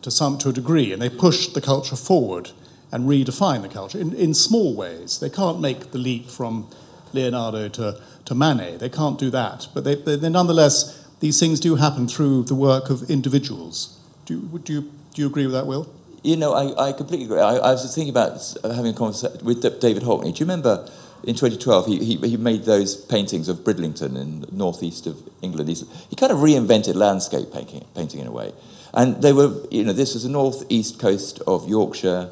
to 0.01 0.09
some 0.11 0.37
to 0.39 0.49
a 0.49 0.53
degree, 0.53 0.91
and 0.93 1.01
they 1.01 1.09
push 1.09 1.47
the 1.47 1.61
culture 1.61 1.95
forward 1.95 2.51
and 2.91 3.07
redefine 3.09 3.61
the 3.61 3.69
culture 3.69 3.99
in, 3.99 4.13
in 4.13 4.33
small 4.33 4.75
ways. 4.75 5.19
They 5.19 5.29
can't 5.29 5.59
make 5.59 5.91
the 5.91 5.97
leap 5.97 6.29
from 6.29 6.67
Leonardo 7.13 7.67
to, 7.69 7.99
to 8.25 8.35
Manet. 8.35 8.77
They 8.77 8.89
can't 8.89 9.17
do 9.19 9.29
that. 9.31 9.67
But 9.73 9.83
they, 9.83 9.95
they, 9.95 10.15
they 10.15 10.29
nonetheless, 10.29 11.07
these 11.19 11.39
things 11.39 11.59
do 11.59 11.75
happen 11.75 12.07
through 12.07 12.43
the 12.43 12.55
work 12.55 12.89
of 12.89 13.09
individuals. 13.09 13.97
Do, 14.25 14.41
do, 14.63 14.73
you, 14.73 14.91
do 15.13 15.21
you 15.21 15.27
agree 15.27 15.45
with 15.45 15.53
that, 15.53 15.67
Will? 15.67 15.87
You 16.23 16.37
know, 16.37 16.53
I, 16.53 16.89
I 16.89 16.93
completely 16.93 17.25
agree. 17.25 17.39
I, 17.39 17.55
I 17.55 17.71
was 17.71 17.83
thinking 17.93 18.09
about 18.09 18.55
uh, 18.63 18.73
having 18.73 18.91
a 18.91 18.97
conversation 18.97 19.45
with 19.45 19.61
David 19.79 20.03
Hockney. 20.03 20.33
Do 20.33 20.39
you 20.39 20.45
remember 20.45 20.89
in 21.23 21.35
2012, 21.35 21.85
he, 21.87 21.97
he, 22.03 22.29
he 22.29 22.37
made 22.37 22.63
those 22.63 22.95
paintings 22.95 23.47
of 23.47 23.63
Bridlington 23.63 24.17
in 24.17 24.41
the 24.41 24.51
northeast 24.51 25.07
of 25.07 25.17
England. 25.41 25.69
He's, 25.69 25.85
he 26.09 26.15
kind 26.15 26.31
of 26.31 26.39
reinvented 26.39 26.95
landscape 26.95 27.51
painting, 27.53 27.85
painting 27.95 28.19
in 28.19 28.27
a 28.27 28.31
way. 28.31 28.51
And 28.93 29.21
they 29.21 29.31
were, 29.31 29.65
you 29.71 29.83
know, 29.83 29.93
this 29.93 30.13
was 30.13 30.23
the 30.23 30.29
northeast 30.29 30.99
coast 30.99 31.41
of 31.47 31.67
Yorkshire, 31.67 32.29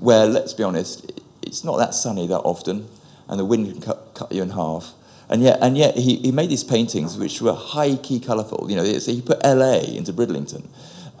where, 0.00 0.26
let's 0.26 0.54
be 0.54 0.64
honest, 0.64 1.10
it's 1.42 1.62
not 1.62 1.78
that 1.78 1.94
sunny 1.94 2.26
that 2.26 2.40
often, 2.40 2.88
and 3.28 3.38
the 3.38 3.44
wind 3.44 3.70
can 3.70 3.80
cut, 3.80 4.14
cut 4.14 4.32
you 4.32 4.42
in 4.42 4.50
half. 4.50 4.92
And 5.28 5.42
yet, 5.42 5.58
and 5.62 5.78
yet 5.78 5.96
he, 5.96 6.16
he 6.16 6.32
made 6.32 6.50
these 6.50 6.64
paintings 6.64 7.16
which 7.16 7.40
were 7.40 7.54
high 7.54 7.96
key 7.96 8.18
colourful. 8.18 8.66
You 8.68 8.76
know, 8.76 8.84
he 8.84 9.22
put 9.22 9.42
LA 9.44 9.78
into 9.78 10.12
Bridlington. 10.12 10.68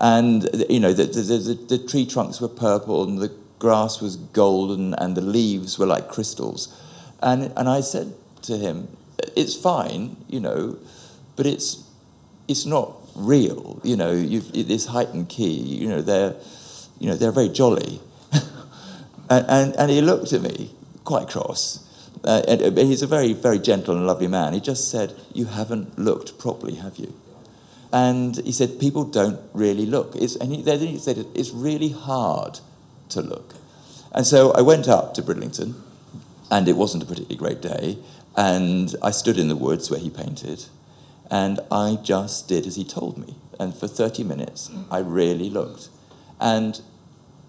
And, 0.00 0.48
you 0.68 0.80
know, 0.80 0.92
the, 0.92 1.04
the, 1.04 1.20
the, 1.20 1.76
the 1.76 1.78
tree 1.78 2.06
trunks 2.06 2.40
were 2.40 2.48
purple 2.48 3.04
and 3.04 3.18
the 3.18 3.32
grass 3.58 4.00
was 4.00 4.16
golden 4.16 4.94
and 4.94 5.16
the 5.16 5.20
leaves 5.20 5.78
were 5.78 5.86
like 5.86 6.08
crystals. 6.08 6.76
And, 7.22 7.52
and 7.56 7.68
I 7.68 7.80
said 7.80 8.14
to 8.42 8.56
him, 8.58 8.88
it's 9.36 9.54
fine, 9.54 10.16
you 10.28 10.40
know, 10.40 10.78
but 11.36 11.46
it's, 11.46 11.88
it's 12.48 12.66
not 12.66 12.96
real. 13.14 13.80
You 13.84 13.96
know, 13.96 14.10
you've, 14.10 14.52
this 14.52 14.86
heightened 14.86 15.28
key, 15.28 15.60
you 15.60 15.88
know, 15.88 16.02
they're, 16.02 16.34
you 16.98 17.08
know, 17.08 17.14
they're 17.14 17.32
very 17.32 17.48
jolly. 17.48 18.00
and, 19.30 19.46
and, 19.48 19.76
and 19.76 19.90
he 19.90 20.00
looked 20.00 20.32
at 20.32 20.42
me 20.42 20.72
quite 21.04 21.28
cross. 21.28 21.88
Uh, 22.24 22.42
and, 22.46 22.60
and 22.60 22.78
he's 22.78 23.02
a 23.02 23.06
very, 23.06 23.32
very 23.32 23.58
gentle 23.58 23.96
and 23.96 24.06
lovely 24.06 24.28
man. 24.28 24.52
He 24.52 24.60
just 24.60 24.90
said, 24.90 25.14
You 25.32 25.46
haven't 25.46 25.98
looked 25.98 26.38
properly, 26.38 26.76
have 26.76 26.96
you? 26.96 27.14
And 27.92 28.36
he 28.38 28.52
said, 28.52 28.80
People 28.80 29.04
don't 29.04 29.40
really 29.52 29.86
look. 29.86 30.16
It's, 30.16 30.36
and 30.36 30.52
he, 30.52 30.62
then 30.62 30.80
he 30.80 30.98
said, 30.98 31.26
It's 31.34 31.50
really 31.50 31.90
hard 31.90 32.60
to 33.10 33.20
look. 33.20 33.54
And 34.12 34.26
so 34.26 34.52
I 34.52 34.62
went 34.62 34.88
up 34.88 35.14
to 35.14 35.22
Bridlington 35.22 35.74
and 36.50 36.68
it 36.68 36.76
wasn't 36.76 37.02
a 37.02 37.06
particularly 37.06 37.36
great 37.36 37.62
day. 37.62 37.98
And 38.36 38.94
I 39.02 39.10
stood 39.10 39.38
in 39.38 39.48
the 39.48 39.56
woods 39.56 39.90
where 39.90 40.00
he 40.00 40.08
painted, 40.08 40.66
and 41.30 41.60
I 41.70 41.98
just 42.02 42.48
did 42.48 42.66
as 42.66 42.76
he 42.76 42.84
told 42.84 43.18
me. 43.18 43.36
And 43.58 43.74
for 43.74 43.86
30 43.86 44.24
minutes, 44.24 44.70
I 44.90 44.98
really 44.98 45.50
looked. 45.50 45.88
And 46.40 46.80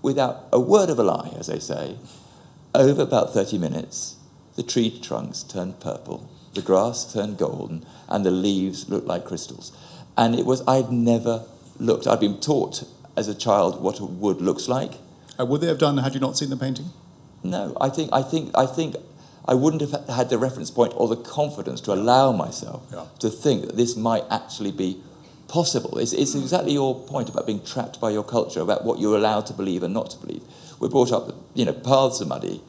without 0.01 0.47
a 0.51 0.59
word 0.59 0.89
of 0.89 0.99
a 0.99 1.03
lie, 1.03 1.33
as 1.37 1.47
they 1.47 1.59
say, 1.59 1.97
over 2.75 3.01
about 3.01 3.33
30 3.33 3.57
minutes, 3.57 4.17
the 4.55 4.63
tree 4.63 4.99
trunks 5.01 5.43
turned 5.43 5.79
purple, 5.79 6.29
the 6.53 6.61
grass 6.61 7.11
turned 7.11 7.37
golden, 7.37 7.85
and 8.07 8.25
the 8.25 8.31
leaves 8.31 8.89
looked 8.89 9.07
like 9.07 9.25
crystals. 9.25 9.71
And 10.18 10.36
it 10.36 10.45
was, 10.45 10.66
I'd 10.68 10.91
never 10.91 11.45
looked, 11.80 12.07
I'd 12.07 12.20
been 12.20 12.39
taught 12.39 12.84
as 13.16 13.28
a 13.28 13.36
child 13.36 13.82
what 13.82 13.99
a 13.99 14.05
wood 14.05 14.41
looks 14.41 14.68
like. 14.68 14.93
Uh, 15.39 15.45
would 15.45 15.61
they 15.61 15.68
have 15.68 15.80
done 15.80 15.97
had 15.97 16.14
you 16.14 16.20
not 16.20 16.38
seen 16.38 16.49
the 16.49 16.57
painting? 16.57 16.91
No, 17.43 17.76
I 17.82 17.89
think, 17.89 18.11
I 18.14 18.22
think, 18.22 18.51
I 18.55 18.66
think 18.66 18.95
I 19.45 19.53
wouldn't 19.53 19.82
have 19.82 20.07
had 20.07 20.30
the 20.30 20.38
reference 20.38 20.72
point 20.72 20.93
or 20.95 21.07
the 21.07 21.18
confidence 21.18 21.82
to 21.82 21.93
allow 21.93 22.32
myself 22.32 22.84
yeah. 22.91 23.05
to 23.20 23.30
think 23.30 23.66
that 23.66 23.76
this 23.76 23.95
might 23.95 24.24
actually 24.30 24.72
be 24.72 25.01
possible. 25.47 25.97
It's, 25.97 26.14
it's, 26.14 26.36
exactly 26.36 26.74
your 26.74 26.99
point 27.05 27.30
about 27.30 27.45
being 27.45 27.64
trapped 27.64 27.99
by 27.99 28.11
your 28.11 28.24
culture, 28.24 28.61
about 28.61 28.86
what 28.86 28.99
you're 28.99 29.18
allowed 29.18 29.45
to 29.47 29.53
believe 29.53 29.84
and 29.84 29.93
not 29.93 30.09
to 30.11 30.18
believe. 30.18 30.43
We're 30.80 30.89
brought 30.89 31.11
up, 31.11 31.36
you 31.53 31.66
know, 31.66 31.74
paths 31.74 32.22
are 32.22 32.26
muddy, 32.26 32.61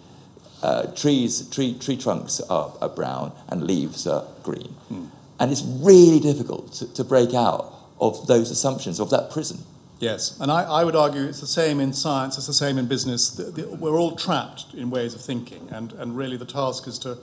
uh, 0.62 0.86
trees, 0.94 1.48
tree, 1.48 1.78
tree 1.78 1.96
trunks 1.96 2.40
are, 2.40 2.72
are, 2.80 2.88
brown, 2.88 3.32
and 3.48 3.64
leaves 3.64 4.06
are 4.06 4.26
green. 4.42 4.74
Mm. 4.90 5.08
And 5.40 5.50
it's 5.50 5.62
really 5.62 6.20
difficult 6.20 6.72
to, 6.74 6.92
to 6.94 7.04
break 7.04 7.34
out 7.34 7.72
of 8.00 8.26
those 8.26 8.50
assumptions, 8.50 9.00
of 9.00 9.10
that 9.10 9.30
prison. 9.30 9.58
Yes, 10.00 10.38
and 10.40 10.50
I, 10.50 10.64
I, 10.64 10.84
would 10.84 10.96
argue 10.96 11.22
it's 11.22 11.40
the 11.40 11.46
same 11.46 11.80
in 11.80 11.92
science, 11.92 12.36
it's 12.36 12.48
the 12.48 12.52
same 12.52 12.78
in 12.78 12.86
business. 12.86 13.30
The, 13.30 13.44
the, 13.44 13.68
we're 13.68 13.98
all 13.98 14.16
trapped 14.16 14.66
in 14.74 14.90
ways 14.90 15.14
of 15.14 15.20
thinking, 15.20 15.68
and, 15.70 15.92
and 15.92 16.16
really 16.16 16.36
the 16.36 16.44
task 16.44 16.86
is 16.88 16.98
to 17.00 17.18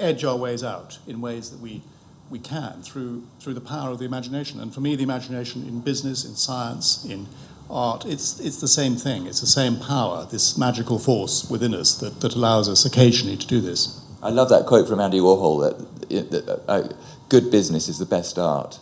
edge 0.00 0.24
our 0.24 0.36
ways 0.36 0.64
out 0.64 0.98
in 1.06 1.20
ways 1.20 1.50
that 1.50 1.60
we, 1.60 1.82
we 2.30 2.38
can 2.38 2.82
through, 2.82 3.26
through 3.40 3.54
the 3.54 3.60
power 3.60 3.90
of 3.90 3.98
the 3.98 4.04
imagination. 4.04 4.58
And 4.58 4.72
for 4.72 4.80
me, 4.80 4.96
the 4.96 5.02
imagination 5.02 5.66
in 5.68 5.80
business, 5.80 6.24
in 6.24 6.34
science, 6.34 7.04
in 7.04 7.28
art, 7.70 8.06
it's, 8.06 8.40
it's 8.40 8.60
the 8.60 8.68
same 8.68 8.96
thing. 8.96 9.26
It's 9.26 9.40
the 9.40 9.46
same 9.46 9.78
power, 9.78 10.26
this 10.30 10.56
magical 10.56 10.98
force 10.98 11.48
within 11.50 11.74
us 11.74 11.96
that, 11.98 12.20
that 12.20 12.34
allows 12.34 12.68
us 12.68 12.84
occasionally 12.84 13.36
to 13.36 13.46
do 13.46 13.60
this. 13.60 14.00
I 14.22 14.30
love 14.30 14.48
that 14.48 14.66
quote 14.66 14.88
from 14.88 15.00
Andy 15.00 15.20
Warhol 15.20 15.60
that, 15.68 16.30
that 16.30 16.62
uh, 16.66 16.88
good 17.28 17.50
business 17.50 17.88
is 17.88 17.98
the 17.98 18.06
best 18.06 18.38
art 18.38 18.78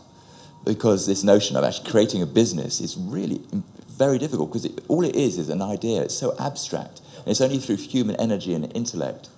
because 0.64 1.07
this 1.07 1.22
notion 1.22 1.57
of 1.57 1.64
actually 1.64 1.90
creating 1.90 2.22
a 2.22 2.26
business 2.26 2.80
is 2.80 2.97
really 2.97 3.40
very 3.88 4.18
difficult 4.18 4.51
because 4.51 4.64
it, 4.64 4.80
all 4.88 5.05
it 5.05 5.16
is 5.16 5.38
is 5.38 5.49
an 5.49 5.62
idea. 5.62 6.03
It's 6.03 6.14
so 6.14 6.36
abstract. 6.38 7.01
And 7.18 7.28
it's 7.28 7.40
only 7.40 7.59
through 7.59 7.76
human 7.76 8.16
energy 8.16 8.53
and 8.55 8.70
intellect 8.76 9.28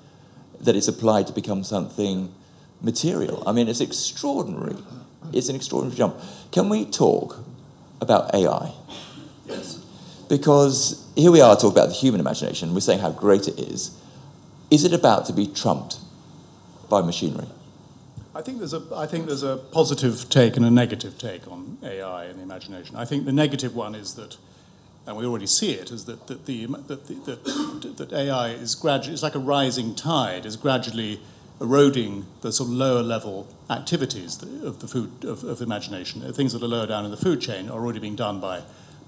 that 0.60 0.74
it's 0.74 0.88
applied 0.88 1.26
to 1.28 1.32
become 1.32 1.62
something 1.64 2.32
material. 2.80 3.42
I 3.46 3.52
mean, 3.52 3.68
it's 3.68 3.80
extraordinary. 3.80 4.76
It's 5.32 5.48
an 5.48 5.56
extraordinary 5.56 5.96
jump. 5.96 6.16
Can 6.50 6.68
we 6.68 6.84
talk 6.84 7.44
about 8.00 8.34
AI? 8.34 8.72
Yes. 9.46 9.84
Because 10.28 11.06
here 11.14 11.30
we 11.30 11.40
are 11.40 11.54
talking 11.54 11.70
about 11.70 11.88
the 11.88 11.94
human 11.94 12.20
imagination. 12.20 12.74
We're 12.74 12.80
saying 12.80 13.00
how 13.00 13.12
great 13.12 13.48
it 13.48 13.58
is. 13.58 13.96
Is 14.70 14.84
it 14.84 14.92
about 14.92 15.26
to 15.26 15.32
be 15.32 15.46
trumped 15.46 15.98
by 16.90 17.00
machinery? 17.00 17.48
I 18.38 18.40
think 18.40 18.58
there's 18.58 18.72
a 18.72 18.82
I 18.94 19.06
think 19.06 19.26
there's 19.26 19.42
a 19.42 19.56
positive 19.56 20.28
take 20.28 20.56
and 20.56 20.64
a 20.64 20.70
negative 20.70 21.18
take 21.18 21.50
on 21.50 21.76
AI 21.82 22.26
and 22.26 22.38
the 22.38 22.44
imagination. 22.44 22.94
I 22.94 23.04
think 23.04 23.24
the 23.24 23.32
negative 23.32 23.74
one 23.74 23.96
is 23.96 24.14
that, 24.14 24.36
and 25.08 25.16
we 25.16 25.26
already 25.26 25.48
see 25.48 25.72
it, 25.72 25.90
is 25.90 26.04
that, 26.04 26.28
that 26.28 26.46
the 26.46 26.66
that, 26.66 27.08
the, 27.08 27.14
that, 27.14 27.96
that 27.96 28.12
AI 28.12 28.50
is 28.50 28.76
gradually 28.76 29.14
it's 29.14 29.24
like 29.24 29.34
a 29.34 29.40
rising 29.40 29.96
tide 29.96 30.46
is 30.46 30.54
gradually 30.54 31.20
eroding 31.60 32.26
the 32.42 32.52
sort 32.52 32.68
of 32.68 32.76
lower 32.76 33.02
level 33.02 33.48
activities 33.70 34.40
of 34.62 34.78
the 34.78 34.86
food 34.86 35.24
of, 35.24 35.42
of 35.42 35.60
imagination. 35.60 36.32
Things 36.32 36.52
that 36.52 36.62
are 36.62 36.68
lower 36.68 36.86
down 36.86 37.04
in 37.04 37.10
the 37.10 37.16
food 37.16 37.40
chain 37.40 37.68
are 37.68 37.80
already 37.80 37.98
being 37.98 38.14
done 38.14 38.38
by 38.38 38.62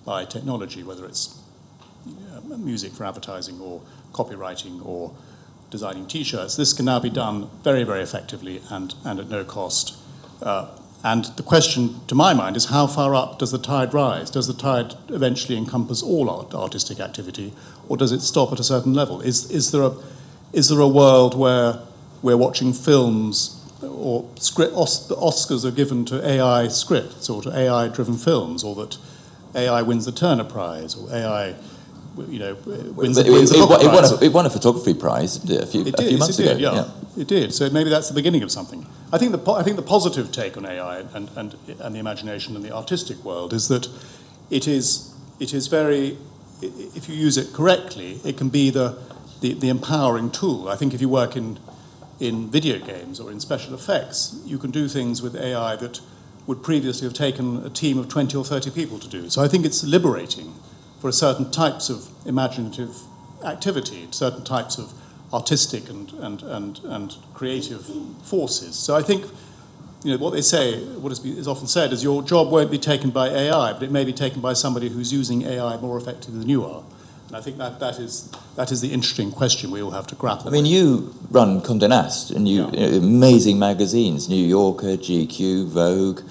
by 0.04 0.24
technology, 0.24 0.82
whether 0.82 1.06
it's 1.06 1.38
you 2.04 2.16
know, 2.48 2.56
music 2.56 2.90
for 2.90 3.04
advertising 3.04 3.60
or 3.60 3.80
copywriting 4.12 4.84
or 4.84 5.14
designing 5.70 6.06
T-shirts. 6.06 6.56
This 6.56 6.72
can 6.72 6.84
now 6.84 7.00
be 7.00 7.10
done 7.10 7.48
very, 7.62 7.84
very 7.84 8.02
effectively 8.02 8.60
and, 8.70 8.94
and 9.04 9.20
at 9.20 9.28
no 9.28 9.44
cost. 9.44 9.96
Uh, 10.42 10.68
and 11.02 11.26
the 11.36 11.42
question, 11.42 12.00
to 12.08 12.14
my 12.14 12.34
mind, 12.34 12.56
is 12.56 12.66
how 12.66 12.86
far 12.86 13.14
up 13.14 13.38
does 13.38 13.52
the 13.52 13.58
tide 13.58 13.94
rise? 13.94 14.30
Does 14.30 14.46
the 14.46 14.54
tide 14.54 14.94
eventually 15.08 15.56
encompass 15.56 16.02
all 16.02 16.28
art, 16.28 16.54
artistic 16.54 17.00
activity, 17.00 17.54
or 17.88 17.96
does 17.96 18.12
it 18.12 18.20
stop 18.20 18.52
at 18.52 18.60
a 18.60 18.64
certain 18.64 18.92
level? 18.92 19.20
Is, 19.22 19.50
is, 19.50 19.70
there, 19.70 19.82
a, 19.82 19.94
is 20.52 20.68
there 20.68 20.80
a 20.80 20.88
world 20.88 21.38
where 21.38 21.80
we're 22.22 22.36
watching 22.36 22.74
films 22.74 23.56
or 23.82 24.28
script, 24.36 24.74
the 24.74 25.16
Oscars 25.16 25.64
are 25.64 25.70
given 25.70 26.04
to 26.06 26.26
AI 26.26 26.68
scripts 26.68 27.30
or 27.30 27.42
to 27.42 27.56
AI-driven 27.56 28.16
films, 28.16 28.62
or 28.62 28.74
that 28.74 28.98
AI 29.54 29.82
wins 29.82 30.04
the 30.04 30.12
Turner 30.12 30.44
Prize, 30.44 30.94
or 30.94 31.10
AI 31.14 31.54
you 32.28 32.38
know, 32.38 32.54
wins, 32.54 33.18
it, 33.18 33.28
wins 33.30 33.50
it, 33.50 33.56
it, 33.56 33.62
it, 33.62 33.68
won 33.68 34.04
a, 34.04 34.24
it, 34.24 34.32
won 34.32 34.46
a, 34.46 34.50
photography 34.50 34.94
prize 34.94 35.36
a 35.50 35.66
few, 35.66 35.84
did, 35.84 35.98
a 35.98 36.02
few 36.02 36.18
months 36.18 36.36
did, 36.36 36.56
ago. 36.56 36.58
Yeah. 36.58 36.74
yeah. 36.74 37.22
it 37.22 37.28
did. 37.28 37.54
So 37.54 37.68
maybe 37.70 37.90
that's 37.90 38.08
the 38.08 38.14
beginning 38.14 38.42
of 38.42 38.50
something. 38.50 38.86
I 39.12 39.18
think 39.18 39.32
the 39.32 39.52
I 39.52 39.62
think 39.62 39.76
the 39.76 39.82
positive 39.82 40.32
take 40.32 40.56
on 40.56 40.66
AI 40.66 41.00
and, 41.14 41.30
and 41.36 41.56
and 41.80 41.94
the 41.94 41.98
imagination 41.98 42.56
and 42.56 42.64
the 42.64 42.74
artistic 42.74 43.24
world 43.24 43.52
is 43.52 43.68
that 43.68 43.88
it 44.50 44.66
is 44.68 45.14
it 45.38 45.52
is 45.52 45.66
very 45.66 46.18
if 46.62 47.08
you 47.08 47.14
use 47.14 47.36
it 47.36 47.52
correctly, 47.52 48.20
it 48.24 48.36
can 48.36 48.48
be 48.48 48.70
the 48.70 48.98
the, 49.40 49.54
the 49.54 49.68
empowering 49.68 50.30
tool. 50.30 50.68
I 50.68 50.76
think 50.76 50.94
if 50.94 51.00
you 51.00 51.08
work 51.08 51.36
in 51.36 51.58
in 52.18 52.50
video 52.50 52.78
games 52.78 53.18
or 53.18 53.30
in 53.30 53.40
special 53.40 53.74
effects, 53.74 54.38
you 54.44 54.58
can 54.58 54.70
do 54.70 54.88
things 54.88 55.22
with 55.22 55.34
AI 55.34 55.76
that 55.76 56.00
would 56.46 56.62
previously 56.62 57.06
have 57.06 57.14
taken 57.14 57.64
a 57.64 57.70
team 57.70 57.98
of 57.98 58.08
20 58.08 58.36
or 58.36 58.44
30 58.44 58.70
people 58.70 58.98
to 58.98 59.08
do. 59.08 59.30
So 59.30 59.42
I 59.42 59.48
think 59.48 59.64
it's 59.64 59.84
liberating 59.84 60.54
for 61.00 61.10
certain 61.10 61.50
types 61.50 61.90
of 61.90 62.08
imaginative 62.26 62.96
activity, 63.44 64.06
certain 64.10 64.44
types 64.44 64.78
of 64.78 64.92
artistic 65.32 65.88
and, 65.88 66.12
and, 66.14 66.42
and, 66.42 66.80
and 66.84 67.16
creative 67.34 67.86
forces. 68.22 68.76
So 68.76 68.96
I 68.96 69.02
think 69.02 69.24
you 70.02 70.12
know, 70.12 70.18
what 70.18 70.32
they 70.32 70.40
say, 70.40 70.82
what 70.96 71.12
is 71.12 71.48
often 71.48 71.66
said, 71.66 71.92
is 71.92 72.02
your 72.02 72.22
job 72.22 72.50
won't 72.50 72.70
be 72.70 72.78
taken 72.78 73.10
by 73.10 73.28
AI, 73.28 73.72
but 73.74 73.82
it 73.82 73.90
may 73.90 74.04
be 74.04 74.12
taken 74.12 74.40
by 74.40 74.54
somebody 74.54 74.88
who's 74.88 75.12
using 75.12 75.42
AI 75.42 75.76
more 75.78 75.98
effectively 75.98 76.38
than 76.38 76.48
you 76.48 76.64
are. 76.64 76.82
And 77.28 77.36
I 77.36 77.40
think 77.40 77.58
that, 77.58 77.78
that, 77.80 77.98
is, 77.98 78.30
that 78.56 78.72
is 78.72 78.80
the 78.80 78.92
interesting 78.92 79.30
question 79.30 79.70
we 79.70 79.82
all 79.82 79.92
have 79.92 80.06
to 80.08 80.14
grapple 80.14 80.46
with. 80.46 80.54
I 80.54 80.56
mean, 80.56 80.64
with. 80.64 80.72
you 80.72 81.14
run 81.30 81.60
Condé 81.60 81.88
Nast, 81.88 82.30
and 82.30 82.48
you, 82.48 82.68
yeah. 82.72 82.80
you 82.80 82.90
know, 82.90 82.96
amazing 82.98 83.58
magazines, 83.58 84.28
New 84.28 84.44
Yorker, 84.44 84.96
GQ, 84.96 85.68
Vogue, 85.68 86.22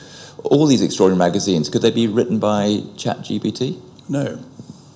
all 0.43 0.65
these 0.65 0.81
extraordinary 0.81 1.19
magazines. 1.19 1.69
Could 1.69 1.83
they 1.83 1.91
be 1.91 2.07
written 2.07 2.39
by 2.39 2.81
ChatGPT? 2.97 3.79
No. 4.09 4.43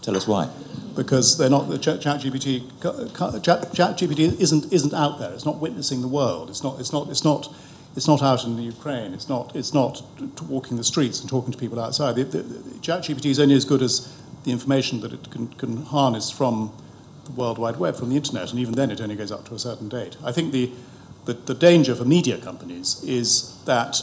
Tell 0.02 0.18
us 0.18 0.28
why. 0.28 0.50
Because 0.96 1.38
they're 1.38 1.50
not 1.50 1.70
the 1.70 1.78
ChatGPT. 1.78 2.70
ChatGPT 2.82 4.40
isn't 4.40 4.74
isn't 4.74 4.94
out 4.94 5.20
there. 5.20 5.32
It's 5.34 5.46
not 5.46 5.60
witnessing 5.60 6.02
the 6.02 6.08
world. 6.08 6.50
It's 6.50 6.64
not. 6.64 6.80
It's 6.80 6.92
not. 6.92 7.10
It's 7.10 7.24
not. 7.24 7.54
It's 7.96 8.08
not 8.08 8.22
out 8.24 8.44
in 8.44 8.58
the 8.58 8.64
Ukraine. 8.64 9.14
It's 9.14 9.30
not. 9.30 9.56
It's 9.56 9.74
not 9.74 10.04
walking 10.50 10.78
the 10.78 10.84
streets 10.84 11.22
and 11.22 11.30
talking 11.30 11.52
to 11.52 11.58
people 11.58 11.80
outside. 11.80 12.16
The, 12.16 12.24
the, 12.26 12.42
the 12.42 12.80
ChatGPT 12.80 13.28
is 13.28 13.40
only 13.40 13.56
as 13.56 13.66
good 13.66 13.82
as 13.82 14.12
the 14.44 14.52
information 14.52 15.00
that 15.02 15.14
it 15.14 15.32
can, 15.32 15.48
can 15.50 15.84
harness 15.86 16.30
from 16.30 16.74
the 17.26 17.32
World 17.32 17.58
Wide 17.58 17.78
Web, 17.78 17.96
from 17.96 18.10
the 18.10 18.16
internet, 18.16 18.52
and 18.52 18.60
even 18.60 18.74
then 18.74 18.92
it 18.92 19.00
only 19.00 19.16
goes 19.16 19.32
up 19.32 19.48
to 19.48 19.56
a 19.56 19.60
certain 19.60 19.90
date. 19.90 20.18
I 20.24 20.32
think 20.32 20.52
the, 20.52 20.72
the, 21.26 21.34
the 21.34 21.54
danger 21.54 21.96
for 21.96 22.04
media 22.04 22.38
companies 22.38 23.02
is 23.04 23.58
that 23.66 24.02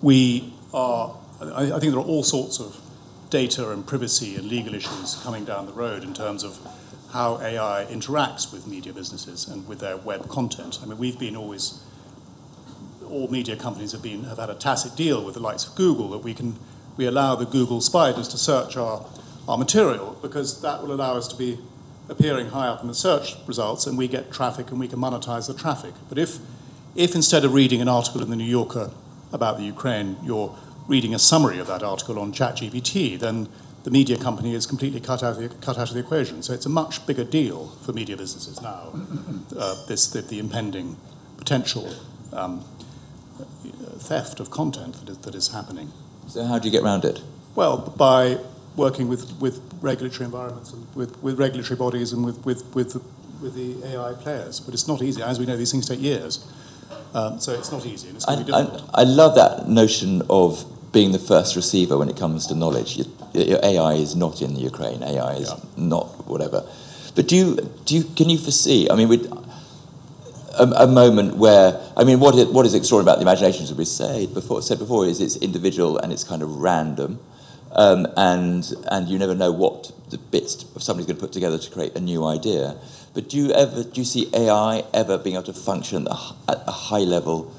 we 0.00 0.54
are, 0.72 1.16
I, 1.40 1.72
I 1.72 1.80
think 1.80 1.92
there 1.92 1.98
are 1.98 2.06
all 2.06 2.22
sorts 2.22 2.60
of 2.60 2.80
data 3.30 3.70
and 3.70 3.86
privacy 3.86 4.36
and 4.36 4.46
legal 4.46 4.74
issues 4.74 5.20
coming 5.22 5.44
down 5.44 5.66
the 5.66 5.72
road 5.72 6.02
in 6.02 6.14
terms 6.14 6.44
of 6.44 6.58
how 7.12 7.38
AI 7.40 7.86
interacts 7.90 8.52
with 8.52 8.66
media 8.66 8.92
businesses 8.92 9.48
and 9.48 9.66
with 9.66 9.80
their 9.80 9.96
web 9.96 10.28
content. 10.28 10.78
I 10.82 10.86
mean, 10.86 10.98
we've 10.98 11.18
been 11.18 11.36
always, 11.36 11.82
all 13.08 13.28
media 13.28 13.56
companies 13.56 13.92
have 13.92 14.02
been 14.02 14.24
have 14.24 14.38
had 14.38 14.50
a 14.50 14.54
tacit 14.54 14.96
deal 14.96 15.24
with 15.24 15.34
the 15.34 15.40
likes 15.40 15.66
of 15.66 15.74
Google 15.74 16.08
that 16.10 16.18
we 16.18 16.34
can 16.34 16.58
we 16.96 17.06
allow 17.06 17.34
the 17.34 17.44
Google 17.44 17.80
spiders 17.80 18.26
to 18.28 18.38
search 18.38 18.76
our, 18.76 19.04
our 19.46 19.58
material 19.58 20.18
because 20.22 20.62
that 20.62 20.82
will 20.82 20.92
allow 20.92 21.14
us 21.14 21.28
to 21.28 21.36
be 21.36 21.58
appearing 22.08 22.48
high 22.48 22.68
up 22.68 22.80
in 22.80 22.88
the 22.88 22.94
search 22.94 23.36
results 23.46 23.86
and 23.86 23.98
we 23.98 24.08
get 24.08 24.32
traffic 24.32 24.70
and 24.70 24.80
we 24.80 24.88
can 24.88 24.98
monetize 24.98 25.46
the 25.46 25.54
traffic. 25.54 25.92
But 26.08 26.18
if 26.18 26.38
if 26.94 27.14
instead 27.14 27.44
of 27.44 27.52
reading 27.52 27.82
an 27.82 27.88
article 27.88 28.22
in 28.22 28.30
the 28.30 28.36
New 28.36 28.44
Yorker 28.44 28.90
about 29.32 29.58
the 29.58 29.64
Ukraine, 29.64 30.16
you're 30.22 30.56
reading 30.88 31.14
a 31.14 31.18
summary 31.18 31.58
of 31.58 31.66
that 31.66 31.82
article 31.82 32.18
on 32.18 32.32
ChatGPT, 32.32 33.18
then 33.18 33.48
the 33.84 33.90
media 33.90 34.16
company 34.16 34.54
is 34.54 34.66
completely 34.66 35.00
cut 35.00 35.22
out, 35.22 35.36
of 35.36 35.38
the, 35.38 35.48
cut 35.64 35.78
out 35.78 35.88
of 35.88 35.94
the 35.94 36.00
equation. 36.00 36.42
So 36.42 36.52
it's 36.52 36.66
a 36.66 36.68
much 36.68 37.06
bigger 37.06 37.24
deal 37.24 37.68
for 37.82 37.92
media 37.92 38.16
businesses 38.16 38.60
now, 38.60 38.92
uh, 39.56 39.86
this, 39.86 40.08
the, 40.08 40.22
the, 40.22 40.38
impending 40.38 40.96
potential 41.36 41.94
um, 42.32 42.64
theft 43.98 44.40
of 44.40 44.50
content 44.50 44.96
that 44.96 45.08
is, 45.08 45.18
that 45.18 45.34
is 45.34 45.48
happening. 45.48 45.92
So 46.26 46.44
how 46.44 46.58
do 46.58 46.66
you 46.66 46.72
get 46.72 46.82
around 46.82 47.04
it? 47.04 47.22
Well, 47.54 47.76
by 47.96 48.38
working 48.76 49.08
with, 49.08 49.40
with 49.40 49.62
regulatory 49.80 50.24
environments 50.24 50.72
and 50.72 50.92
with, 50.94 51.22
with 51.22 51.38
regulatory 51.38 51.78
bodies 51.78 52.12
and 52.12 52.24
with, 52.24 52.44
with, 52.44 52.74
with, 52.74 52.92
the, 52.92 53.02
with 53.40 53.54
the 53.54 53.86
AI 53.94 54.14
players. 54.14 54.60
But 54.60 54.74
it's 54.74 54.88
not 54.88 55.00
easy. 55.00 55.22
As 55.22 55.38
we 55.38 55.46
know, 55.46 55.56
these 55.56 55.70
things 55.70 55.88
take 55.88 56.00
years. 56.00 56.44
Um, 57.14 57.40
so 57.40 57.52
it's 57.52 57.72
not 57.72 57.86
easy. 57.86 58.08
And 58.08 58.16
it's 58.16 58.26
going 58.26 58.52
I, 58.52 58.62
I, 58.62 58.80
I 58.94 59.02
love 59.04 59.36
that 59.36 59.68
notion 59.68 60.22
of 60.28 60.64
being 60.92 61.12
the 61.12 61.18
first 61.18 61.56
receiver 61.56 61.96
when 61.98 62.08
it 62.08 62.16
comes 62.16 62.46
to 62.46 62.54
knowledge. 62.54 62.96
Your, 62.96 63.58
AI 63.62 63.94
is 63.94 64.16
not 64.16 64.42
in 64.42 64.54
the 64.54 64.60
Ukraine. 64.60 65.02
AI 65.02 65.34
is 65.34 65.50
yeah. 65.50 65.64
not 65.76 66.26
whatever. 66.26 66.66
But 67.14 67.28
do 67.28 67.36
you, 67.36 67.56
do 67.84 67.96
you, 67.96 68.04
can 68.04 68.28
you 68.28 68.38
foresee? 68.38 68.88
I 68.90 68.94
mean, 68.94 69.10
a, 70.58 70.64
a, 70.64 70.86
moment 70.86 71.36
where 71.36 71.80
I 71.96 72.04
mean, 72.04 72.20
what 72.20 72.34
is, 72.34 72.46
what 72.46 72.66
is 72.66 72.74
extraordinary 72.74 73.12
about 73.12 73.18
the 73.18 73.28
imagination, 73.30 73.64
as 73.64 73.74
we 73.74 73.84
said 73.84 74.34
before, 74.34 74.62
said 74.62 74.78
before, 74.78 75.06
is 75.06 75.20
it's 75.20 75.36
individual 75.36 75.98
and 75.98 76.12
it's 76.12 76.24
kind 76.24 76.42
of 76.42 76.56
random, 76.56 77.20
um, 77.72 78.06
and 78.16 78.72
and 78.90 79.08
you 79.08 79.18
never 79.18 79.34
know 79.34 79.52
what 79.52 79.92
the 80.10 80.18
bits 80.18 80.64
of 80.74 80.82
somebody's 80.82 81.06
going 81.06 81.16
to 81.16 81.20
put 81.20 81.32
together 81.32 81.58
to 81.58 81.70
create 81.70 81.96
a 81.96 82.00
new 82.00 82.24
idea. 82.24 82.76
But 83.14 83.28
do 83.28 83.36
you 83.36 83.52
ever 83.52 83.82
do 83.84 84.00
you 84.00 84.04
see 84.04 84.28
AI 84.34 84.84
ever 84.92 85.18
being 85.18 85.36
able 85.36 85.46
to 85.46 85.52
function 85.52 86.06
at 86.08 86.62
a 86.66 86.70
high 86.70 87.04
level 87.04 87.52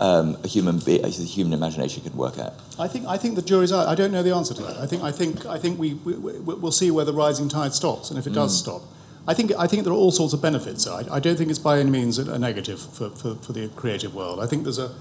um, 0.00 0.36
a 0.42 0.48
human 0.48 0.78
be- 0.78 1.00
a 1.00 1.08
human 1.08 1.52
imagination 1.52 2.02
can 2.02 2.16
work 2.16 2.38
at? 2.38 2.54
I 2.78 2.88
think 2.88 3.06
I 3.06 3.16
think 3.16 3.36
the 3.36 3.42
jury's 3.42 3.72
out. 3.72 3.86
I 3.86 3.94
don't 3.94 4.10
know 4.10 4.22
the 4.22 4.34
answer 4.34 4.54
to 4.54 4.62
that. 4.62 4.78
I 4.78 4.86
think 4.86 5.02
I 5.02 5.12
think 5.12 5.46
I 5.46 5.58
think 5.58 5.78
we, 5.78 5.94
we 5.94 6.14
will 6.14 6.72
see 6.72 6.90
where 6.90 7.04
the 7.04 7.12
rising 7.12 7.48
tide 7.48 7.74
stops, 7.74 8.10
and 8.10 8.18
if 8.18 8.26
it 8.26 8.32
does 8.32 8.56
mm. 8.56 8.62
stop. 8.62 8.82
I 9.28 9.34
think, 9.34 9.52
I 9.58 9.66
think 9.66 9.84
there 9.84 9.92
are 9.92 9.96
all 9.96 10.10
sorts 10.10 10.32
of 10.32 10.40
benefits. 10.40 10.86
I, 10.86 11.04
I 11.10 11.20
don't 11.20 11.36
think 11.36 11.50
it's 11.50 11.58
by 11.58 11.78
any 11.78 11.90
means 11.90 12.18
a, 12.18 12.38
negative 12.38 12.80
for, 12.80 13.10
for, 13.10 13.34
for, 13.36 13.52
the 13.52 13.68
creative 13.76 14.14
world. 14.14 14.40
I 14.40 14.46
think 14.46 14.64
there's 14.64 14.78
a, 14.78 14.92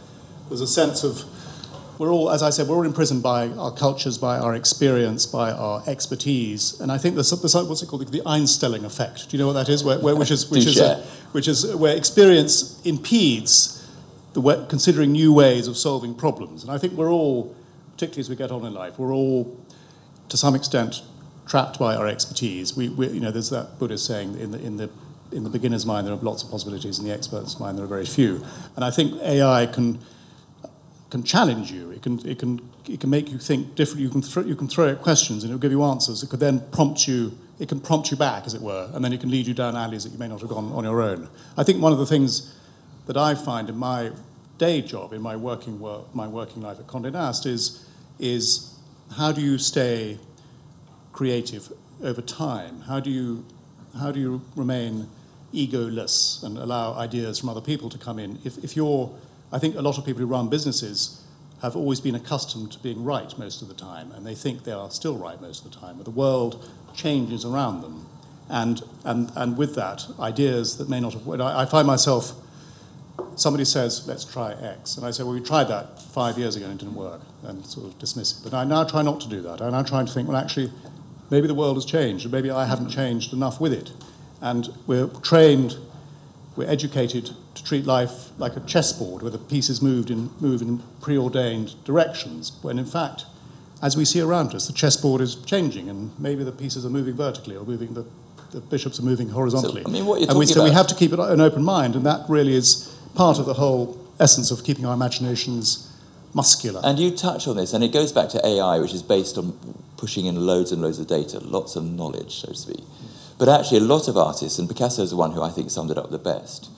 there's 0.49 0.61
a 0.61 0.67
sense 0.67 1.03
of, 1.03 1.23
we're 1.97 2.11
all, 2.11 2.29
as 2.29 2.43
I 2.43 2.49
said, 2.49 2.67
we're 2.67 2.75
all 2.75 2.85
imprisoned 2.85 3.23
by 3.23 3.47
our 3.47 3.71
cultures, 3.71 4.17
by 4.17 4.37
our 4.37 4.55
experience, 4.55 5.25
by 5.25 5.51
our 5.51 5.81
expertise. 5.87 6.79
And 6.79 6.91
I 6.91 6.97
think 6.97 7.15
there's, 7.15 7.29
there's 7.29 7.55
what's 7.55 7.81
it 7.81 7.87
called, 7.87 8.05
the 8.11 8.21
Einstellung 8.21 8.83
effect. 8.83 9.29
Do 9.29 9.37
you 9.37 9.41
know 9.41 9.47
what 9.47 9.53
that 9.53 9.69
is? 9.69 9.83
Where, 9.83 9.99
where, 9.99 10.15
which 10.15 10.31
is, 10.31 10.49
which 10.51 10.65
is, 10.65 10.79
a, 10.79 10.97
which 11.31 11.47
is 11.47 11.75
where 11.75 11.95
experience 11.95 12.85
impedes 12.85 13.78
the 14.33 14.65
considering 14.69 15.11
new 15.11 15.33
ways 15.33 15.67
of 15.67 15.77
solving 15.77 16.13
problems. 16.15 16.63
And 16.63 16.71
I 16.71 16.77
think 16.77 16.93
we're 16.93 17.11
all, 17.11 17.55
particularly 17.93 18.21
as 18.21 18.29
we 18.29 18.35
get 18.35 18.51
on 18.51 18.65
in 18.65 18.73
life, 18.73 18.99
we're 18.99 19.13
all, 19.13 19.57
to 20.29 20.37
some 20.37 20.55
extent, 20.55 21.01
trapped 21.47 21.79
by 21.79 21.95
our 21.95 22.07
expertise. 22.07 22.77
We, 22.77 22.89
we, 22.89 23.07
you 23.07 23.19
know, 23.19 23.31
there's 23.31 23.49
that 23.49 23.79
Buddhist 23.79 24.05
saying 24.05 24.39
in 24.39 24.51
the, 24.51 24.59
in 24.59 24.77
the 24.77 24.89
in 25.31 25.43
the 25.43 25.49
beginner's 25.49 25.85
mind 25.85 26.07
there 26.07 26.13
are 26.13 26.17
lots 26.17 26.43
of 26.43 26.49
possibilities, 26.49 26.99
in 26.99 27.05
the 27.05 27.13
expert's 27.13 27.59
mind 27.59 27.77
there 27.77 27.85
are 27.85 27.89
very 27.89 28.05
few. 28.05 28.43
And 28.75 28.83
I 28.83 28.91
think 28.91 29.21
AI 29.21 29.65
can 29.67 29.99
can 31.09 31.23
challenge 31.23 31.71
you. 31.71 31.91
It 31.91 32.01
can 32.01 32.19
it 32.27 32.39
can 32.39 32.61
it 32.87 32.99
can 32.99 33.09
make 33.09 33.31
you 33.31 33.37
think 33.37 33.75
differently. 33.75 34.03
You 34.03 34.09
can 34.09 34.47
you 34.47 34.55
can 34.55 34.67
throw 34.67 34.87
it 34.87 34.99
questions 35.01 35.43
and 35.43 35.51
it'll 35.51 35.59
give 35.59 35.71
you 35.71 35.83
answers. 35.83 36.23
It 36.23 36.29
could 36.29 36.39
then 36.39 36.61
prompt 36.71 37.07
you. 37.07 37.37
It 37.59 37.67
can 37.67 37.79
prompt 37.81 38.09
you 38.09 38.15
back, 38.15 38.45
as 38.45 38.53
it 38.53 38.61
were, 38.61 38.89
and 38.93 39.03
then 39.03 39.11
it 39.11 39.19
can 39.19 39.29
lead 39.29 39.45
you 39.45 39.53
down 39.53 39.75
alleys 39.75 40.05
that 40.05 40.13
you 40.13 40.17
may 40.17 40.29
not 40.29 40.39
have 40.39 40.49
gone 40.49 40.71
on 40.71 40.85
your 40.85 41.01
own. 41.01 41.27
I 41.57 41.63
think 41.63 41.81
one 41.81 41.91
of 41.91 41.97
the 41.97 42.05
things 42.05 42.55
that 43.09 43.17
I 43.17 43.33
find 43.33 43.69
in 43.69 43.75
my 43.75 44.11
day 44.59 44.83
job, 44.83 45.13
in 45.13 45.21
my 45.23 45.35
working 45.35 45.79
work, 45.79 46.13
my 46.13 46.27
working 46.27 46.61
life 46.61 46.79
at 46.79 46.85
Condé 46.85 47.11
Nast, 47.11 47.47
is 47.47 47.83
is 48.19 48.75
how 49.17 49.31
do 49.31 49.41
you 49.41 49.57
stay 49.57 50.19
creative 51.11 51.73
over 52.03 52.21
time? 52.21 52.81
How 52.81 52.99
do 52.99 53.09
you, 53.09 53.43
how 53.97 54.11
do 54.11 54.19
you 54.19 54.41
remain 54.55 55.07
egoless 55.51 56.43
and 56.43 56.59
allow 56.59 56.93
ideas 56.93 57.39
from 57.39 57.49
other 57.49 57.61
people 57.61 57.89
to 57.89 57.97
come 57.97 58.19
in? 58.19 58.37
If, 58.43 58.63
if 58.63 58.75
you're, 58.75 59.11
I 59.51 59.57
think 59.57 59.75
a 59.75 59.81
lot 59.81 59.97
of 59.97 60.05
people 60.05 60.19
who 60.19 60.27
run 60.27 60.47
businesses 60.47 61.23
have 61.63 61.75
always 61.75 61.99
been 61.99 62.13
accustomed 62.13 62.71
to 62.73 62.79
being 62.79 63.03
right 63.03 63.35
most 63.39 63.63
of 63.63 63.69
the 63.69 63.73
time, 63.73 64.11
and 64.11 64.23
they 64.23 64.35
think 64.35 64.65
they 64.65 64.71
are 64.71 64.91
still 64.91 65.17
right 65.17 65.41
most 65.41 65.65
of 65.65 65.71
the 65.71 65.79
time, 65.79 65.97
but 65.97 66.05
the 66.05 66.11
world 66.11 66.69
changes 66.93 67.43
around 67.43 67.81
them. 67.81 68.05
And, 68.49 68.83
and, 69.03 69.31
and 69.35 69.57
with 69.57 69.73
that, 69.73 70.05
ideas 70.19 70.77
that 70.77 70.89
may 70.89 70.99
not 70.99 71.13
have. 71.13 71.27
I, 71.41 71.61
I 71.61 71.65
find 71.65 71.87
myself, 71.87 72.33
somebody 73.35 73.65
says, 73.65 74.07
let's 74.07 74.25
try 74.25 74.53
X. 74.53 74.97
And 74.97 75.05
I 75.05 75.11
say, 75.11 75.23
well, 75.23 75.33
we 75.33 75.41
tried 75.41 75.65
that 75.65 76.01
five 76.01 76.37
years 76.37 76.55
ago 76.55 76.65
and 76.65 76.75
it 76.75 76.83
didn't 76.83 76.95
work, 76.95 77.21
and 77.43 77.65
sort 77.65 77.87
of 77.87 77.97
dismiss 77.99 78.37
it. 78.37 78.43
But 78.43 78.53
I 78.53 78.63
now 78.63 78.83
try 78.83 79.01
not 79.01 79.19
to 79.21 79.29
do 79.29 79.41
that. 79.41 79.61
I 79.61 79.69
now 79.69 79.83
try 79.83 80.03
to 80.03 80.11
think, 80.11 80.27
well, 80.27 80.37
actually, 80.37 80.71
maybe 81.29 81.47
the 81.47 81.55
world 81.55 81.77
has 81.77 81.85
changed, 81.85 82.25
or 82.25 82.29
maybe 82.29 82.49
I 82.51 82.65
haven't 82.65 82.89
changed 82.89 83.33
enough 83.33 83.61
with 83.61 83.73
it. 83.73 83.91
And 84.41 84.69
we're 84.87 85.07
trained, 85.07 85.77
we're 86.55 86.69
educated 86.69 87.31
to 87.55 87.63
treat 87.63 87.85
life 87.85 88.29
like 88.37 88.55
a 88.55 88.61
chessboard 88.61 89.21
where 89.21 89.31
the 89.31 89.37
pieces 89.37 89.81
moved 89.81 90.09
in, 90.09 90.31
move 90.39 90.61
in 90.61 90.81
preordained 91.01 91.75
directions, 91.83 92.53
when 92.61 92.79
in 92.79 92.85
fact, 92.85 93.25
as 93.81 93.95
we 93.95 94.05
see 94.05 94.19
around 94.21 94.53
us, 94.53 94.67
the 94.67 94.73
chessboard 94.73 95.21
is 95.21 95.35
changing, 95.35 95.89
and 95.89 96.11
maybe 96.19 96.43
the 96.43 96.51
pieces 96.51 96.85
are 96.85 96.89
moving 96.89 97.15
vertically 97.15 97.55
or 97.55 97.63
moving 97.63 97.93
the, 97.93 98.05
the 98.51 98.59
bishops 98.59 98.99
are 98.99 99.03
moving 99.03 99.29
horizontally. 99.29 99.83
So, 99.83 99.89
I 99.89 99.91
mean, 99.91 100.05
what 100.05 100.19
you're 100.19 100.29
and 100.29 100.39
we, 100.39 100.45
so 100.45 100.63
we 100.63 100.71
have 100.71 100.87
to 100.87 100.95
keep 100.95 101.13
an 101.13 101.39
open 101.39 101.63
mind, 101.63 101.95
and 101.95 102.05
that 102.05 102.25
really 102.27 102.55
is 102.55 102.88
part 103.15 103.39
of 103.39 103.45
the 103.45 103.55
whole 103.55 104.05
essence 104.19 104.51
of 104.51 104.63
keeping 104.63 104.85
our 104.85 104.93
imaginations 104.93 105.85
muscular. 106.33 106.81
And 106.83 106.99
you 106.99 107.11
touch 107.11 107.47
on 107.47 107.57
this, 107.57 107.73
and 107.73 107.83
it 107.83 107.91
goes 107.91 108.11
back 108.11 108.29
to 108.29 108.45
AI, 108.45 108.79
which 108.79 108.93
is 108.93 109.03
based 109.03 109.37
on 109.37 109.57
pushing 109.97 110.25
in 110.25 110.45
loads 110.45 110.71
and 110.71 110.81
loads 110.81 110.99
of 110.99 111.07
data, 111.07 111.39
lots 111.39 111.75
of 111.75 111.83
knowledge, 111.83 112.35
so 112.35 112.49
to 112.49 112.55
speak. 112.55 112.83
But 113.37 113.49
actually, 113.49 113.79
a 113.79 113.83
lot 113.83 114.07
of 114.07 114.17
artists, 114.17 114.59
and 114.59 114.67
Picasso 114.67 115.01
is 115.01 115.11
the 115.11 115.15
one 115.15 115.31
who 115.31 115.41
I 115.41 115.49
think 115.49 115.69
summed 115.71 115.91
it 115.91 115.97
up 115.97 116.11
the 116.11 116.19
best, 116.19 116.69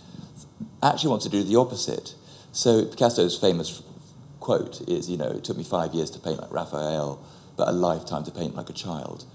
actually 0.83 1.09
want 1.09 1.21
to 1.23 1.29
do 1.29 1.43
the 1.43 1.55
opposite. 1.55 2.15
So 2.51 2.85
Picasso's 2.85 3.37
famous 3.37 3.81
quote 4.39 4.81
is, 4.87 5.09
you 5.09 5.17
know, 5.17 5.29
it 5.29 5.43
took 5.43 5.57
me 5.57 5.63
five 5.63 5.93
years 5.93 6.09
to 6.11 6.19
paint 6.19 6.39
like 6.39 6.51
Raphael, 6.51 7.23
but 7.55 7.67
a 7.67 7.71
lifetime 7.71 8.23
to 8.25 8.31
paint 8.31 8.55
like 8.55 8.69
a 8.69 8.73
child. 8.73 9.25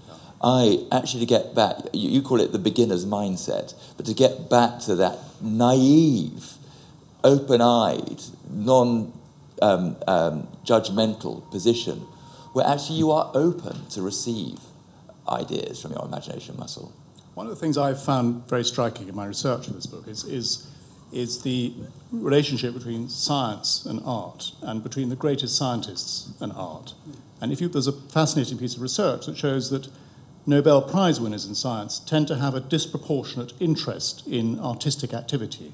I 0.41 0.85
actually 0.91 1.21
to 1.21 1.25
get 1.25 1.55
back, 1.55 1.77
you, 1.93 2.09
you 2.09 2.21
call 2.21 2.39
it 2.41 2.51
the 2.51 2.59
beginner's 2.59 3.05
mindset, 3.05 3.73
but 3.95 4.05
to 4.05 4.13
get 4.13 4.49
back 4.49 4.79
to 4.81 4.95
that 4.95 5.17
naive, 5.41 6.56
open-eyed, 7.23 8.21
non 8.49 9.13
um, 9.61 9.97
um, 10.07 10.47
judgmental 10.65 11.49
position 11.51 12.05
where 12.53 12.65
actually 12.65 12.97
you 12.97 13.11
are 13.11 13.29
open 13.35 13.85
to 13.87 14.01
receive 14.01 14.57
ideas 15.29 15.81
from 15.81 15.91
your 15.91 16.03
imagination 16.05 16.57
muscle. 16.57 16.91
One 17.35 17.45
of 17.45 17.51
the 17.51 17.55
things 17.55 17.77
I've 17.77 18.01
found 18.01 18.47
very 18.47 18.63
striking 18.63 19.07
in 19.07 19.15
my 19.15 19.27
research 19.27 19.67
of 19.67 19.75
this 19.75 19.85
book 19.85 20.07
is, 20.07 20.23
is, 20.23 20.67
is 21.11 21.43
the 21.43 21.73
relationship 22.11 22.73
between 22.73 23.09
science 23.09 23.85
and 23.85 24.01
art, 24.03 24.53
and 24.63 24.81
between 24.81 25.09
the 25.09 25.15
greatest 25.15 25.55
scientists 25.55 26.31
and 26.41 26.51
art. 26.53 26.95
And 27.39 27.51
if 27.51 27.61
you, 27.61 27.67
there's 27.67 27.85
a 27.85 27.91
fascinating 27.91 28.57
piece 28.57 28.75
of 28.75 28.81
research 28.81 29.27
that 29.27 29.37
shows 29.37 29.69
that 29.69 29.87
Nobel 30.47 30.81
Prize 30.81 31.21
winners 31.21 31.45
in 31.45 31.53
science 31.53 31.99
tend 31.99 32.27
to 32.29 32.37
have 32.37 32.55
a 32.55 32.59
disproportionate 32.59 33.53
interest 33.59 34.25
in 34.25 34.59
artistic 34.59 35.13
activity. 35.13 35.73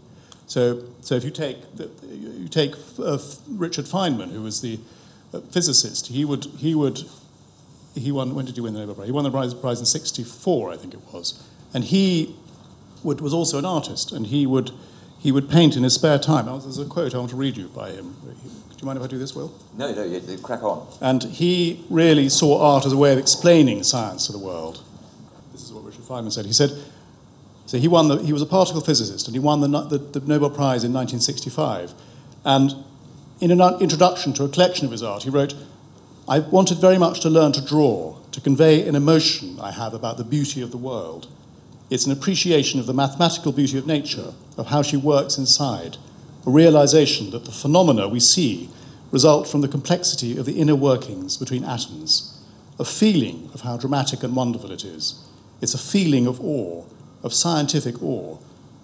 So, 0.54 0.84
so 1.01 1.16
if 1.16 1.24
you 1.24 1.32
take, 1.32 1.58
you 2.08 2.47
take 2.47 2.76
uh, 2.99 3.18
Richard 3.49 3.86
Feynman, 3.86 4.32
who 4.32 4.43
was 4.43 4.62
the 4.62 4.80
uh, 5.34 5.39
physicist, 5.39 6.10
he 6.10 6.24
would, 6.26 6.45
he 6.60 6.76
would, 6.76 7.06
he 7.95 8.12
won, 8.12 8.36
when 8.36 8.45
did 8.45 8.54
he 8.54 8.62
win 8.62 8.76
the 8.76 8.82
Nobel 8.82 8.93
Prize? 8.93 9.08
He 9.08 9.12
won 9.12 9.24
the 9.24 9.32
Prize, 9.32 9.56
prize 9.56 9.80
in 9.80 9.88
64, 9.88 10.72
I 10.72 10.78
think 10.78 10.93
it 10.93 10.99
was. 11.12 11.43
And 11.74 11.84
he 11.84 12.36
would, 13.01 13.20
was 13.20 13.34
also 13.34 13.58
an 13.58 13.66
artist, 13.66 14.12
and 14.12 14.28
he 14.28 14.45
would, 14.45 14.70
he 15.18 15.32
would 15.32 15.49
paint 15.49 15.76
in 15.76 15.82
his 15.82 15.95
spare 15.95 16.20
time. 16.20 16.45
There's 16.45 16.78
a 16.78 16.86
quote 16.86 17.16
I 17.16 17.18
want 17.18 17.32
to 17.32 17.36
read 17.36 17.58
you 17.58 17.70
by 17.70 17.89
him. 17.89 18.16
Do 18.24 18.78
you 18.78 18.86
mind 18.86 18.99
if 18.99 19.04
I 19.04 19.08
do 19.08 19.18
this, 19.18 19.34
Will? 19.34 19.60
No, 19.76 19.91
no, 19.91 20.04
you, 20.04 20.20
you 20.20 20.38
crack 20.38 20.62
on. 20.62 20.88
And 21.01 21.24
he 21.24 21.84
really 21.89 22.30
saw 22.30 22.62
art 22.62 22.86
as 22.86 22.93
a 22.93 22.97
way 22.97 23.12
of 23.12 23.18
explaining 23.18 23.82
science 23.82 24.28
to 24.28 24.32
the 24.32 24.38
world. 24.38 24.84
This 25.51 25.64
is 25.64 25.74
what 25.74 25.84
Richard 25.84 26.04
Feynman 26.04 26.32
said. 26.32 26.45
He 26.45 26.54
said, 26.54 26.70
So 27.66 27.78
he 27.78 27.88
won 27.88 28.07
the, 28.07 28.18
he 28.18 28.34
was 28.34 28.41
a 28.41 28.45
particle 28.45 28.82
physicist 28.82 29.28
and 29.28 29.36
he 29.36 29.39
won 29.39 29.61
the, 29.61 29.68
the, 29.68 29.97
the 29.97 30.28
Nobel 30.28 30.49
Prize 30.49 30.84
in 30.84 30.93
1965. 30.93 31.93
And 32.45 32.76
in 33.39 33.51
an 33.51 33.82
introduction 33.82 34.34
to 34.34 34.43
a 34.43 34.49
collection 34.49 34.86
of 34.86 34.91
his 34.91 35.03
art, 35.03 35.24
he 35.24 35.30
wrote, 35.30 35.55
I 36.28 36.39
wanted 36.39 36.78
very 36.78 36.97
much 36.97 37.20
to 37.22 37.30
learn 37.30 37.51
to 37.53 37.66
draw, 37.66 38.18
to 38.32 38.41
convey 38.41 38.88
an 38.88 38.95
emotion 38.95 39.59
I 39.59 39.72
have 39.72 39.93
about 39.93 40.18
the 40.18 40.24
beauty 40.24 40.61
of 40.61 40.72
the 40.72 40.78
world. 40.78 41.28
It's 41.89 42.05
an 42.05 42.11
appreciation 42.11 42.80
of 42.80 42.86
the 42.86 42.93
mathematical 42.93 43.51
beauty 43.51 43.78
of 43.78 43.86
nature, 43.86 44.34
of 44.57 44.68
how 44.68 44.82
she 44.82 44.97
works 44.97 45.38
inside, 45.38 45.97
a 46.45 46.49
realization 46.49 47.32
that 47.32 47.45
the 47.45 47.51
phenomena 47.51 48.07
we 48.07 48.20
see 48.20 48.70
result 49.11 49.47
from 49.47 49.61
the 49.61 49.68
complexity 49.68 50.38
of 50.38 50.45
the 50.45 50.59
inner 50.59 50.76
workings 50.76 51.38
between 51.38 51.64
atoms, 51.64 52.39
a 52.80 52.86
feeling 52.86 53.49
of 53.53 53.61
how 53.61 53.78
dramatic 53.78 54.24
and 54.24 54.36
wonderful 54.36 54.72
it 54.72 54.84
is. 54.84 55.24
It's 55.61 55.76
a 55.76 55.78
feeling 55.78 56.26
of 56.26 56.41
awe, 56.41 56.84
of 57.24 57.34
scientific 57.34 58.03
awe, 58.03 58.38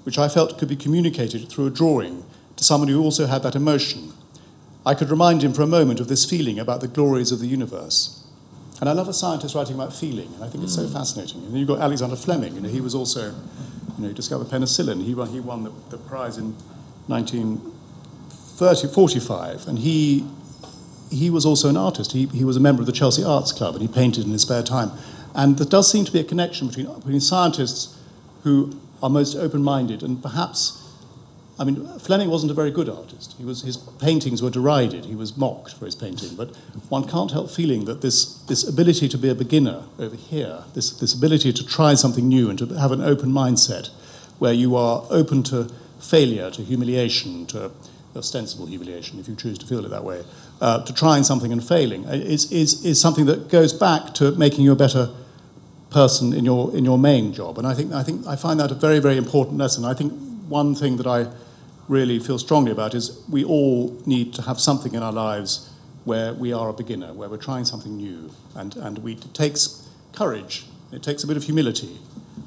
which 0.04 0.18
I 0.18 0.30
felt 0.30 0.58
could 0.58 0.70
be 0.70 0.76
communicated 0.76 1.48
through 1.50 1.68
a 1.68 1.72
drawing 1.72 2.26
to 2.56 2.64
someone 2.64 2.90
who 2.90 3.04
also 3.04 3.28
had 3.28 3.44
that 3.44 3.56
emotion. 3.56 4.14
I 4.86 4.96
could 4.96 5.10
remind 5.10 5.44
him 5.44 5.52
for 5.54 5.62
a 5.62 5.68
moment 5.68 6.00
of 6.00 6.08
this 6.08 6.24
feeling 6.26 6.58
about 6.58 6.80
the 6.82 6.88
glories 6.88 7.32
of 7.32 7.40
the 7.40 7.48
universe. 7.48 8.26
And 8.80 8.90
I 8.90 8.94
love 8.94 9.10
a 9.10 9.14
scientist 9.14 9.54
writing 9.56 9.76
about 9.76 9.94
feeling, 9.94 10.34
and 10.36 10.44
I 10.44 10.48
think 10.48 10.64
it's 10.64 10.76
so 10.76 10.88
hmm. 10.88 10.94
fascinating. 10.94 11.44
And 11.44 11.52
then 11.52 11.58
you've 11.58 11.68
got 11.68 11.82
Alexander 11.82 12.16
Fleming, 12.16 12.56
you 12.56 12.62
know, 12.62 12.70
he 12.70 12.80
was 12.80 12.96
also, 12.96 13.26
you 13.26 13.34
know, 14.00 14.08
he 14.08 14.14
discovered 14.14 14.48
penicillin. 14.48 15.04
He 15.04 15.14
won, 15.14 15.28
he 15.30 15.42
won 15.42 15.66
the, 15.66 15.74
the 15.90 15.98
prize 15.98 16.38
in 16.38 16.56
1945, 17.08 19.68
and 19.68 19.80
he, 19.80 20.26
he 21.12 21.30
was 21.30 21.46
also 21.46 21.68
an 21.68 21.76
artist. 21.76 22.14
He, 22.14 22.28
he 22.28 22.46
was 22.46 22.56
a 22.56 22.62
member 22.62 22.82
of 22.82 22.86
the 22.86 22.94
Chelsea 22.94 23.22
Arts 23.24 23.52
Club, 23.52 23.76
and 23.76 23.82
he 23.82 23.90
painted 23.90 24.24
in 24.26 24.32
his 24.32 24.44
spare 24.44 24.64
time. 24.64 24.92
And 25.36 25.58
there 25.58 25.68
does 25.68 25.92
seem 25.92 26.06
to 26.06 26.12
be 26.12 26.22
a 26.22 26.24
connection 26.24 26.68
between, 26.68 26.86
between 26.96 27.20
scientists 27.20 27.99
who 28.44 28.80
are 29.02 29.10
most 29.10 29.36
open 29.36 29.64
minded 29.64 30.04
and 30.04 30.22
perhaps. 30.22 30.86
I 31.58 31.66
mean, 31.66 31.86
Fleming 32.00 32.30
wasn't 32.30 32.52
a 32.52 32.56
very 32.56 32.72
good 32.72 32.88
artist. 32.88 33.36
He 33.38 33.44
was, 33.44 33.64
his 33.64 33.76
paintings 33.76 34.42
were 34.42 34.50
derided. 34.50 35.06
He 35.06 35.16
was 35.16 35.36
mocked 35.36 35.74
for 35.74 35.86
his 35.86 35.96
painting. 35.96 36.36
But 36.36 36.56
one 36.88 37.06
can't 37.06 37.32
help 37.32 37.52
feeling 37.52 37.84
that 37.84 38.02
this, 38.02 38.36
this 38.44 38.66
ability 38.66 39.10
to 39.10 39.18
be 39.18 39.28
a 39.28 39.36
beginner 39.36 39.84
over 39.98 40.16
here, 40.16 40.64
this, 40.74 40.92
this 40.92 41.14
ability 41.14 41.52
to 41.52 41.66
try 41.66 41.96
something 41.96 42.30
new 42.30 42.50
and 42.50 42.58
to 42.60 42.66
have 42.76 42.94
an 42.94 43.02
open 43.02 43.32
mindset, 43.32 43.90
where 44.40 44.54
you 44.54 44.78
are 44.78 45.06
open 45.10 45.44
to 45.44 45.70
failure, 46.00 46.50
to 46.52 46.64
humiliation, 46.64 47.46
to 47.48 47.72
ostensible 48.16 48.66
humiliation, 48.66 49.20
if 49.20 49.28
you 49.28 49.36
choose 49.36 49.58
to 49.58 49.66
feel 49.66 49.86
it 49.86 49.90
that 49.90 50.04
way, 50.04 50.24
uh, 50.62 50.84
to 50.86 50.94
trying 50.94 51.24
something 51.24 51.52
and 51.52 51.64
failing, 51.64 52.06
is, 52.06 52.50
is, 52.54 52.86
is 52.86 53.02
something 53.02 53.26
that 53.26 53.50
goes 53.50 53.74
back 53.74 54.14
to 54.14 54.32
making 54.32 54.64
you 54.64 54.72
a 54.72 54.76
better 54.76 55.10
person 55.90 56.34
in 56.34 56.46
your 56.46 56.76
in 56.76 56.86
your 56.86 56.98
main 56.98 57.34
job. 57.34 57.58
And 57.58 57.68
I 57.68 57.74
think 57.74 57.94
I 57.94 58.04
think 58.04 58.26
I 58.28 58.36
find 58.36 58.60
that 58.60 58.72
a 58.72 58.76
very 58.76 59.00
very 59.00 59.18
important 59.18 59.58
lesson. 59.58 59.86
I 59.86 59.94
think 59.94 60.14
one 60.48 60.76
thing 60.76 60.98
that 60.98 61.08
I 61.08 61.28
really 61.88 62.20
feel 62.20 62.38
strongly 62.38 62.72
about 62.72 62.94
is 62.94 63.24
we 63.30 63.44
all 63.44 64.00
need 64.06 64.34
to 64.36 64.44
have 64.44 64.60
something 64.60 64.94
in 64.94 65.02
our 65.02 65.12
lives 65.12 65.70
where 66.06 66.34
we 66.34 66.54
are 66.54 66.70
a 66.70 66.74
beginner, 66.74 67.14
where 67.14 67.30
we're 67.30 67.38
trying 67.38 67.66
something 67.66 67.98
new, 67.98 68.32
and 68.56 68.76
and 68.78 69.00
we, 69.00 69.14
it 69.14 69.34
takes 69.34 69.88
courage. 70.14 70.66
It 70.92 71.04
takes 71.04 71.24
a 71.24 71.28
bit 71.28 71.38
of 71.38 71.44
humility, 71.44 72.00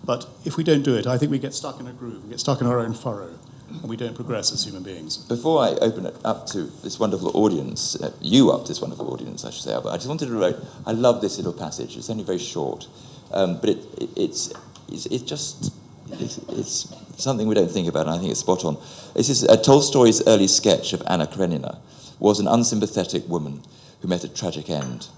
but 0.05 0.26
if 0.45 0.57
we 0.57 0.64
don't 0.64 0.82
do 0.82 0.97
it, 0.97 1.07
I 1.07 1.16
think 1.16 1.30
we 1.30 1.38
get 1.38 1.55
stuck 1.55 1.78
in 1.78 1.86
a 1.86 1.93
groove, 1.93 2.24
we 2.24 2.30
get 2.30 2.40
stuck 2.40 2.61
in 2.61 2.66
our 2.66 2.80
own 2.80 2.95
furrow. 2.95 3.38
And 3.80 3.88
we 3.88 3.97
don't 3.97 4.14
progress 4.14 4.53
as 4.53 4.64
human 4.64 4.82
beings. 4.82 5.16
Before 5.16 5.62
I 5.62 5.70
open 5.80 6.05
it 6.05 6.14
up 6.26 6.47
to 6.49 6.64
this 6.82 7.01
wonderful 7.01 7.34
audience, 7.34 7.97
uh, 7.97 8.12
you 8.20 8.51
up 8.51 8.64
to 8.64 8.68
this 8.68 8.82
wonderful 8.82 9.11
audience, 9.11 9.47
I 9.47 9.51
should 9.51 9.62
say, 9.62 9.72
Albert, 9.72 9.90
I 9.90 9.97
just 9.97 10.09
wanted 10.09 10.26
to 10.26 10.38
write, 10.38 10.57
I 10.84 10.93
love 10.93 11.22
this 11.22 11.38
little 11.38 11.55
passage. 11.55 11.97
It's 11.97 12.11
only 12.11 12.22
very 12.22 12.38
short. 12.38 12.86
Um, 13.33 13.59
but 13.61 13.70
it, 13.70 13.78
it, 13.99 14.11
it's, 14.16 14.53
it's, 14.89 15.07
it's 15.07 15.22
just 15.22 15.72
it's, 16.12 16.39
it's, 16.49 16.95
something 17.16 17.47
we 17.47 17.55
don't 17.55 17.70
think 17.70 17.89
about, 17.89 18.07
and 18.07 18.16
I 18.16 18.18
think 18.18 18.30
it's 18.30 18.41
spot 18.41 18.64
on. 18.64 18.76
This 19.14 19.28
is 19.28 19.45
uh, 19.45 19.57
Tolstoy's 19.57 20.26
early 20.26 20.49
sketch 20.49 20.93
of 20.93 21.03
Anna 21.07 21.26
Karenina 21.26 21.78
was 22.18 22.41
an 22.41 22.49
unsympathetic 22.49 23.28
woman 23.28 23.62
who 24.01 24.09
met 24.09 24.24
a 24.24 24.28
tragic 24.28 24.68
end. 24.68 25.09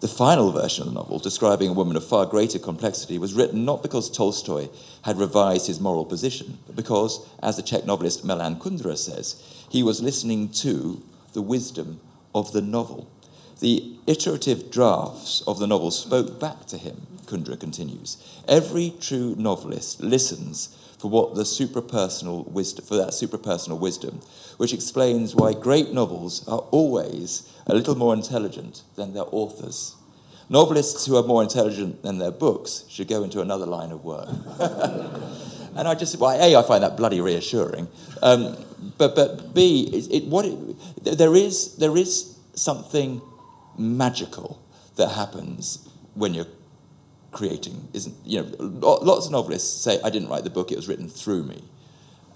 The 0.00 0.08
final 0.08 0.52
version 0.52 0.82
of 0.82 0.88
the 0.88 0.94
novel, 0.94 1.18
describing 1.18 1.70
a 1.70 1.72
woman 1.72 1.96
of 1.96 2.06
far 2.06 2.24
greater 2.24 2.58
complexity, 2.58 3.18
was 3.18 3.34
written 3.34 3.64
not 3.64 3.82
because 3.82 4.10
Tolstoy 4.10 4.68
had 5.02 5.18
revised 5.18 5.66
his 5.66 5.80
moral 5.80 6.04
position, 6.04 6.58
but 6.66 6.76
because, 6.76 7.26
as 7.42 7.56
the 7.56 7.62
Czech 7.62 7.84
novelist 7.84 8.24
Milan 8.24 8.56
Kundera 8.56 8.96
says, 8.96 9.42
he 9.68 9.82
was 9.82 10.00
listening 10.00 10.50
to 10.50 11.02
the 11.32 11.42
wisdom 11.42 12.00
of 12.34 12.52
the 12.52 12.62
novel. 12.62 13.10
The 13.60 13.96
iterative 14.06 14.70
drafts 14.70 15.42
of 15.46 15.58
the 15.58 15.66
novel 15.66 15.90
spoke 15.90 16.38
back 16.38 16.66
to 16.66 16.78
him, 16.78 17.06
Kundera 17.28 17.58
continues. 17.58 18.16
Every 18.48 18.92
true 19.00 19.34
novelist 19.38 20.00
listens 20.00 20.74
for 20.98 21.10
what 21.10 21.34
the 21.34 21.42
suprapersonal 21.42 22.48
wisdom, 22.48 22.84
for 22.84 22.96
that 22.96 23.10
suprapersonal 23.10 23.78
wisdom, 23.78 24.20
which 24.56 24.72
explains 24.72 25.34
why 25.34 25.52
great 25.52 25.92
novels 25.92 26.46
are 26.48 26.58
always 26.70 27.48
a 27.66 27.74
little 27.74 27.94
more 27.94 28.14
intelligent 28.14 28.82
than 28.96 29.14
their 29.14 29.26
authors. 29.30 29.94
Novelists 30.48 31.06
who 31.06 31.16
are 31.16 31.22
more 31.22 31.42
intelligent 31.42 32.02
than 32.02 32.18
their 32.18 32.30
books 32.30 32.84
should 32.88 33.06
go 33.06 33.22
into 33.22 33.40
another 33.40 33.66
line 33.66 33.92
of 33.92 34.02
work. 34.02 34.28
and 35.76 35.86
I 35.86 35.94
just, 35.94 36.18
well, 36.18 36.30
A, 36.30 36.56
I 36.56 36.62
find 36.62 36.82
that 36.82 36.96
bloody 36.96 37.20
reassuring. 37.20 37.86
Um, 38.22 38.56
but, 38.96 39.14
but 39.14 39.54
B, 39.54 39.90
it, 39.92 40.22
it, 40.22 40.28
what 40.28 40.46
it, 40.46 41.18
there, 41.18 41.36
is, 41.36 41.76
there 41.76 41.96
is 41.96 42.38
something 42.54 43.20
magical 43.76 44.60
that 44.96 45.10
happens 45.10 45.86
when 46.14 46.34
you're 46.34 46.46
creating. 47.32 47.88
Isn't 47.92 48.14
you 48.24 48.42
know? 48.42 48.48
Lots 48.58 49.26
of 49.26 49.32
novelists 49.32 49.82
say, 49.82 50.00
"I 50.02 50.10
didn't 50.10 50.28
write 50.28 50.44
the 50.44 50.50
book; 50.50 50.72
it 50.72 50.76
was 50.76 50.88
written 50.88 51.08
through 51.08 51.44
me," 51.44 51.62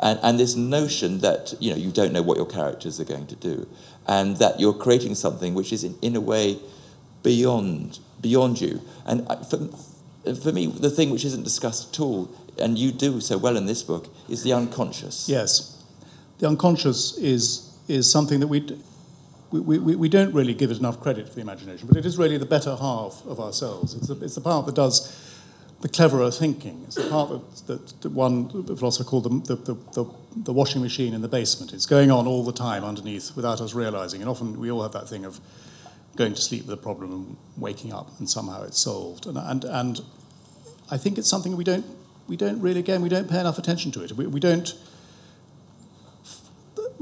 and 0.00 0.18
and 0.22 0.38
this 0.38 0.54
notion 0.56 1.18
that 1.18 1.54
you 1.60 1.70
know 1.70 1.76
you 1.76 1.90
don't 1.90 2.12
know 2.12 2.22
what 2.22 2.36
your 2.36 2.46
characters 2.46 3.00
are 3.00 3.04
going 3.04 3.26
to 3.26 3.36
do, 3.36 3.66
and 4.06 4.36
that 4.38 4.60
you're 4.60 4.74
creating 4.74 5.14
something 5.14 5.54
which 5.54 5.72
is 5.72 5.84
in, 5.84 5.96
in 6.02 6.16
a 6.16 6.20
way 6.20 6.58
beyond 7.22 8.00
beyond 8.20 8.60
you. 8.60 8.80
And 9.04 9.26
uh, 9.28 9.36
for, 9.36 9.68
for 10.34 10.52
me, 10.52 10.66
the 10.66 10.90
thing 10.90 11.10
which 11.10 11.24
isn't 11.24 11.42
discussed 11.42 11.94
at 11.94 12.00
all, 12.00 12.30
and 12.58 12.78
you 12.78 12.92
do 12.92 13.20
so 13.20 13.38
well 13.38 13.56
in 13.56 13.66
this 13.66 13.82
book, 13.82 14.08
is 14.28 14.42
the 14.42 14.52
unconscious. 14.52 15.28
Yes, 15.28 15.82
the 16.38 16.48
unconscious 16.48 17.16
is 17.18 17.70
is 17.88 18.10
something 18.10 18.40
that 18.40 18.48
we 18.48 18.60
we, 19.52 19.78
we, 19.78 19.94
we 19.96 20.08
don't 20.08 20.32
really 20.32 20.54
give 20.54 20.70
it 20.70 20.78
enough 20.78 21.00
credit 21.00 21.28
for 21.28 21.34
the 21.34 21.42
imagination, 21.42 21.86
but 21.86 21.96
it 21.96 22.06
is 22.06 22.16
really 22.16 22.38
the 22.38 22.46
better 22.46 22.74
half 22.74 23.22
of 23.26 23.38
ourselves. 23.38 23.94
It's 23.94 24.08
the, 24.08 24.18
it's 24.24 24.34
the 24.34 24.40
part 24.40 24.66
that 24.66 24.74
does 24.74 25.18
the 25.82 25.88
cleverer 25.88 26.30
thinking. 26.30 26.82
It's 26.86 26.94
the 26.94 27.10
part 27.10 27.30
that, 27.66 28.00
that, 28.00 28.10
one 28.10 28.48
philosopher 28.76 29.08
called 29.08 29.24
the, 29.24 29.54
the, 29.54 29.74
the, 29.92 30.06
the, 30.36 30.52
washing 30.52 30.80
machine 30.80 31.12
in 31.12 31.20
the 31.20 31.28
basement. 31.28 31.72
It's 31.72 31.86
going 31.86 32.10
on 32.10 32.26
all 32.26 32.44
the 32.44 32.52
time 32.52 32.84
underneath 32.84 33.36
without 33.36 33.60
us 33.60 33.74
realizing. 33.74 34.20
And 34.20 34.30
often 34.30 34.58
we 34.58 34.70
all 34.70 34.82
have 34.82 34.92
that 34.92 35.08
thing 35.08 35.24
of 35.24 35.40
going 36.16 36.34
to 36.34 36.40
sleep 36.40 36.66
with 36.66 36.78
a 36.78 36.82
problem 36.82 37.12
and 37.12 37.36
waking 37.56 37.92
up 37.92 38.08
and 38.20 38.30
somehow 38.30 38.62
it's 38.62 38.78
solved. 38.78 39.26
And, 39.26 39.36
and, 39.36 39.64
and 39.64 40.00
I 40.90 40.96
think 40.96 41.18
it's 41.18 41.28
something 41.28 41.56
we 41.56 41.64
don't, 41.64 41.84
we 42.28 42.36
don't 42.36 42.60
really, 42.60 42.80
again, 42.80 43.02
we 43.02 43.08
don't 43.08 43.28
pay 43.28 43.40
enough 43.40 43.58
attention 43.58 43.90
to 43.92 44.04
it. 44.04 44.12
We, 44.12 44.26
we 44.26 44.40
don't 44.40 44.72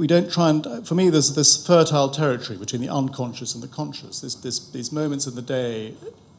we 0.00 0.06
don't 0.06 0.32
try 0.32 0.48
and, 0.48 0.88
for 0.88 0.94
me, 0.94 1.10
there's 1.10 1.34
this 1.34 1.66
fertile 1.66 2.08
territory 2.08 2.58
between 2.58 2.80
the 2.80 2.88
unconscious 2.88 3.52
and 3.54 3.62
the 3.62 3.68
conscious. 3.68 4.22
This, 4.22 4.34
this, 4.34 4.70
these 4.70 4.92
moments 4.92 5.26
in 5.26 5.34
the 5.34 5.42
day 5.42 5.92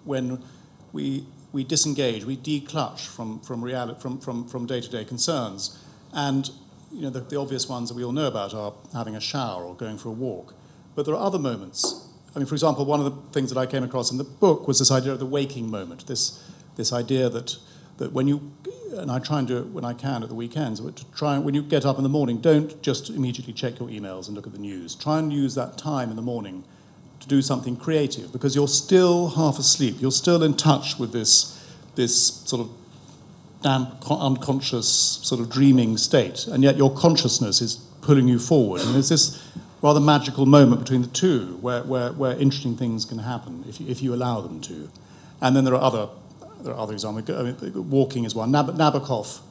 when 0.04 0.42
we, 0.94 1.28
we 1.52 1.64
disengage, 1.64 2.26
we 2.26 2.38
declutch 2.38 3.06
from, 3.06 3.40
from, 3.42 3.64
reality, 3.64 4.02
from, 4.02 4.20
from, 4.20 4.48
from 4.48 4.66
day-to-day 4.66 5.06
concerns. 5.06 5.78
And 6.12 6.50
you 6.92 7.04
know, 7.04 7.12
the, 7.12 7.20
the 7.20 7.40
obvious 7.40 7.70
ones 7.70 7.90
that 7.90 7.96
we 7.96 8.04
all 8.04 8.12
know 8.12 8.26
about 8.26 8.56
are 8.56 8.74
having 8.94 9.16
a 9.16 9.22
shower 9.22 9.64
or 9.64 9.76
going 9.76 10.00
for 10.00 10.10
a 10.10 10.14
walk. 10.14 10.56
But 10.96 11.06
there 11.06 11.14
are 11.14 11.24
other 11.24 11.38
moments. 11.38 12.10
I 12.36 12.40
mean, 12.40 12.48
for 12.48 12.56
example, 12.56 12.84
one 12.86 13.00
of 13.00 13.06
the 13.06 13.32
things 13.32 13.54
that 13.54 13.60
I 13.60 13.68
came 13.68 13.84
across 13.84 14.12
in 14.12 14.18
the 14.18 14.24
book 14.24 14.68
was 14.68 14.80
this 14.80 14.90
idea 14.90 15.12
of 15.12 15.20
the 15.20 15.28
waking 15.28 15.70
moment, 15.70 16.08
this, 16.08 16.44
this 16.78 16.92
idea 16.92 17.30
that, 17.30 17.58
that 17.98 18.12
when 18.12 18.28
you 18.28 18.52
and 18.94 19.12
I 19.12 19.20
try 19.20 19.40
and 19.40 19.48
do 19.48 19.58
it 19.58 19.68
when 19.68 19.86
I 19.86 19.94
can 19.94 20.24
at 20.24 20.30
the 20.30 20.36
weekends, 20.36 20.82
but 20.82 20.96
to 20.98 21.06
try 21.12 21.38
when 21.38 21.54
you 21.54 21.62
get 21.62 21.86
up 21.86 21.98
in 21.98 22.04
the 22.04 22.10
morning, 22.10 22.42
don't 22.42 22.82
just 22.82 23.10
immediately 23.10 23.54
check 23.54 23.80
your 23.80 23.90
emails 23.90 24.28
and 24.28 24.36
look 24.36 24.48
at 24.48 24.54
the 24.54 24.60
news. 24.60 24.96
Try 24.96 25.20
and 25.20 25.32
use 25.32 25.56
that 25.56 25.78
time 25.78 26.10
in 26.10 26.16
the 26.16 26.22
morning 26.22 26.64
to 27.20 27.28
do 27.28 27.42
something 27.42 27.76
creative 27.76 28.32
because 28.32 28.56
you're 28.56 28.68
still 28.68 29.30
half 29.30 29.60
asleep. 29.60 29.96
You're 30.00 30.12
still 30.12 30.44
in 30.44 30.56
touch 30.56 30.98
with 31.00 31.14
this, 31.14 31.58
this 31.96 32.16
sort 32.16 32.62
of 32.62 32.72
damp, 33.62 34.10
unconscious, 34.10 34.88
sort 34.88 35.40
of 35.40 35.50
dreaming 35.50 35.98
state, 35.98 36.48
and 36.48 36.64
yet 36.64 36.78
your 36.78 36.94
consciousness 36.94 37.62
is 37.62 37.76
pulling 38.02 38.28
you 38.28 38.40
forward. 38.40 38.82
And 38.82 38.96
there's 38.96 39.10
this 39.10 39.42
rather 39.82 40.00
magical 40.00 40.46
moment 40.46 40.82
between 40.82 41.02
the 41.02 41.08
two 41.08 41.58
where, 41.62 41.84
where, 41.84 42.12
where 42.12 42.38
interesting 42.38 42.76
things 42.76 43.06
can 43.06 43.20
happen 43.20 43.64
if 43.68 43.80
you, 43.80 43.88
if 43.88 44.02
you 44.02 44.14
allow 44.14 44.42
them 44.42 44.60
to. 44.62 44.90
And 45.42 45.56
then 45.56 45.64
there 45.64 45.76
are 45.76 45.82
other 45.82 46.10
there 46.64 46.74
are 46.74 46.80
other 46.80 46.94
examples. 46.94 47.30
I 47.30 47.44
mean, 47.44 47.90
walking 47.90 48.26
is 48.26 48.36
one. 48.36 48.52
Nab- 48.52 48.78
Nabokov 48.78 49.42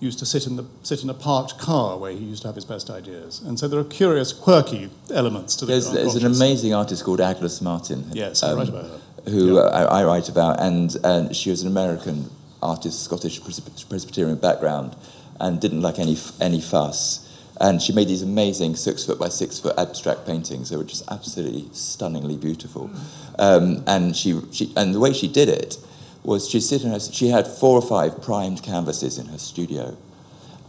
used 0.00 0.18
to 0.18 0.26
sit 0.26 0.46
in, 0.46 0.56
the, 0.56 0.66
sit 0.82 1.02
in 1.02 1.10
a 1.10 1.14
parked 1.14 1.58
car 1.58 1.98
where 1.98 2.12
he 2.12 2.18
used 2.18 2.42
to 2.42 2.48
have 2.48 2.54
his 2.54 2.64
best 2.64 2.90
ideas. 2.90 3.40
And 3.40 3.58
so 3.58 3.68
there 3.68 3.80
are 3.80 3.84
curious, 3.84 4.32
quirky 4.32 4.90
elements 5.12 5.56
to 5.56 5.64
the 5.64 5.72
There's, 5.72 5.90
there's 5.90 6.16
an 6.16 6.26
amazing 6.26 6.74
artist 6.74 7.04
called 7.04 7.20
Agnes 7.20 7.60
Martin. 7.60 8.04
Yes, 8.12 8.42
um, 8.42 8.50
I 8.50 8.60
write 8.60 8.68
about 8.68 8.84
her. 8.84 9.00
Who 9.30 9.54
yeah. 9.54 9.60
I, 9.62 10.00
I, 10.00 10.04
write 10.04 10.28
about, 10.28 10.60
and, 10.60 10.94
and 11.02 11.34
she 11.34 11.48
was 11.48 11.62
an 11.62 11.68
American 11.68 12.30
artist, 12.62 13.04
Scottish 13.04 13.40
Presbyterian 13.42 14.36
background, 14.36 14.94
and 15.40 15.60
didn't 15.60 15.80
like 15.80 15.98
any 15.98 16.16
any 16.40 16.60
fuss. 16.60 17.20
And 17.60 17.80
she 17.80 17.92
made 17.92 18.08
these 18.08 18.22
amazing 18.22 18.74
six 18.76 19.04
foot 19.04 19.18
by 19.18 19.28
six 19.28 19.60
foot 19.60 19.78
abstract 19.78 20.26
paintings. 20.26 20.70
that 20.70 20.78
were 20.78 20.84
just 20.84 21.04
absolutely 21.10 21.68
stunningly 21.72 22.36
beautiful. 22.36 22.90
Um, 23.38 23.84
and 23.86 24.16
she, 24.16 24.40
she 24.52 24.72
and 24.76 24.94
the 24.94 25.00
way 25.00 25.12
she 25.12 25.28
did 25.28 25.48
it 25.48 25.78
was 26.24 26.48
she'd 26.48 26.60
sit 26.60 26.82
in 26.82 26.90
her, 26.90 27.00
she 27.00 27.28
had 27.28 27.46
four 27.46 27.78
or 27.78 27.82
five 27.82 28.22
primed 28.22 28.62
canvases 28.62 29.18
in 29.18 29.26
her 29.26 29.38
studio, 29.38 29.96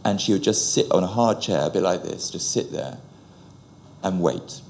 and 0.04 0.20
she 0.20 0.32
would 0.32 0.42
just 0.42 0.72
sit 0.72 0.90
on 0.92 1.02
a 1.02 1.08
hard 1.08 1.40
chair, 1.40 1.66
a 1.66 1.70
bit 1.70 1.82
like 1.82 2.02
this, 2.02 2.30
just 2.30 2.52
sit 2.52 2.70
there 2.70 2.98
and 4.02 4.20
wait. 4.20 4.60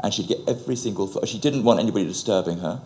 And 0.00 0.14
she'd 0.14 0.28
get 0.28 0.38
every 0.46 0.76
single. 0.76 1.24
She 1.24 1.38
didn't 1.38 1.64
want 1.64 1.80
anybody 1.80 2.04
disturbing 2.04 2.58
her. 2.58 2.80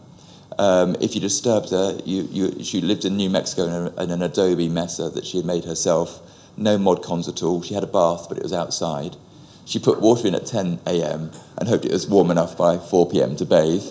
Um, 0.59 0.97
if 1.01 1.15
you 1.15 1.21
disturbed 1.21 1.71
her, 1.71 1.99
you, 2.05 2.29
you, 2.31 2.63
she 2.63 2.81
lived 2.81 3.05
in 3.05 3.17
New 3.17 3.29
Mexico 3.29 3.65
in, 3.65 3.73
a, 3.73 4.03
in 4.03 4.11
an 4.11 4.23
adobe 4.23 4.69
mesa 4.69 5.11
that 5.11 5.27
she 5.27 5.39
had 5.39 5.47
made 5.47 5.65
herself 5.65 6.21
no 6.57 6.79
mod 6.79 7.03
cons 7.03 7.29
at 7.29 7.43
all. 7.43 7.63
She 7.63 7.75
had 7.75 7.83
a 7.83 7.89
bath, 7.89 8.27
but 8.29 8.39
it 8.39 8.43
was 8.43 8.53
outside. 8.53 9.17
She 9.65 9.79
put 9.79 10.01
water 10.01 10.27
in 10.27 10.35
at 10.35 10.47
10 10.47 10.81
a.m. 10.87 11.31
and 11.59 11.69
hoped 11.69 11.85
it 11.85 11.93
was 11.93 12.07
warm 12.07 12.31
enough 12.31 12.57
by 12.57 12.79
4 12.79 13.09
p.m. 13.11 13.37
to 13.37 13.45
bathe. 13.45 13.85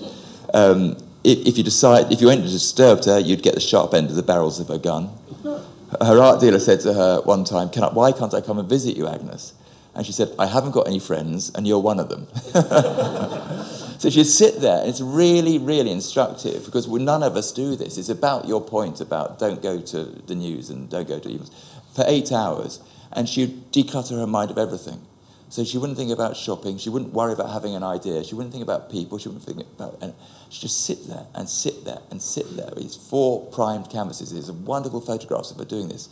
Um, 0.53 0.97
if, 1.23 1.47
if, 1.47 1.57
you 1.57 1.63
decide, 1.63 2.11
if 2.11 2.21
you 2.21 2.27
went 2.27 2.43
to 2.43 2.49
disturb 2.49 3.03
her, 3.05 3.19
you'd 3.19 3.43
get 3.43 3.53
the 3.53 3.59
sharp 3.59 3.93
end 3.93 4.09
of 4.09 4.15
the 4.15 4.23
barrels 4.23 4.59
of 4.59 4.67
her 4.69 4.77
gun. 4.77 5.09
Her 5.99 6.19
art 6.19 6.39
dealer 6.39 6.59
said 6.59 6.79
to 6.81 6.93
her 6.93 7.21
one 7.21 7.43
time, 7.43 7.69
Can 7.69 7.83
I, 7.83 7.89
"Why 7.89 8.11
can't 8.11 8.33
I 8.33 8.41
come 8.41 8.57
and 8.57 8.67
visit 8.67 8.95
you, 8.95 9.07
Agnes?" 9.07 9.53
And 9.93 10.05
she 10.05 10.13
said, 10.13 10.33
"I 10.39 10.45
haven't 10.45 10.71
got 10.71 10.87
any 10.87 10.99
friends, 10.99 11.51
and 11.53 11.67
you're 11.67 11.79
one 11.79 11.99
of 11.99 12.07
them." 12.07 12.27
so 13.99 14.09
she'd 14.09 14.23
sit 14.23 14.61
there, 14.61 14.79
and 14.79 14.89
it's 14.89 15.01
really, 15.01 15.57
really 15.57 15.91
instructive 15.91 16.63
because 16.63 16.87
none 16.87 17.23
of 17.23 17.35
us 17.35 17.51
do 17.51 17.75
this. 17.75 17.97
It's 17.97 18.07
about 18.07 18.47
your 18.47 18.61
point 18.61 19.01
about 19.01 19.37
don't 19.37 19.61
go 19.61 19.81
to 19.81 20.03
the 20.27 20.35
news 20.35 20.69
and 20.69 20.89
don't 20.89 21.09
go 21.09 21.19
to 21.19 21.27
emails 21.27 21.51
for 21.93 22.05
eight 22.07 22.31
hours, 22.31 22.79
and 23.11 23.27
she'd 23.27 23.73
declutter 23.73 24.17
her 24.17 24.27
mind 24.27 24.49
of 24.49 24.57
everything. 24.57 25.01
So 25.51 25.65
she 25.65 25.77
wouldn't 25.77 25.97
think 25.97 26.11
about 26.11 26.37
shopping. 26.37 26.77
She 26.77 26.89
wouldn't 26.89 27.11
worry 27.11 27.33
about 27.33 27.51
having 27.51 27.75
an 27.75 27.83
idea. 27.83 28.23
She 28.23 28.35
wouldn't 28.35 28.53
think 28.53 28.63
about 28.63 28.89
people. 28.89 29.17
She 29.17 29.27
wouldn't 29.27 29.43
think 29.43 29.59
about. 29.59 29.97
And 30.01 30.13
she'd 30.49 30.61
just 30.61 30.85
sit 30.85 31.09
there 31.09 31.25
and 31.35 31.49
sit 31.49 31.83
there 31.83 31.99
and 32.09 32.21
sit 32.21 32.55
there. 32.55 32.71
These 32.75 32.95
four 32.95 33.47
primed 33.47 33.89
canvases. 33.89 34.31
These 34.31 34.49
wonderful 34.49 35.01
photographs 35.01 35.51
of 35.51 35.57
her 35.57 35.65
doing 35.65 35.89
this, 35.89 36.07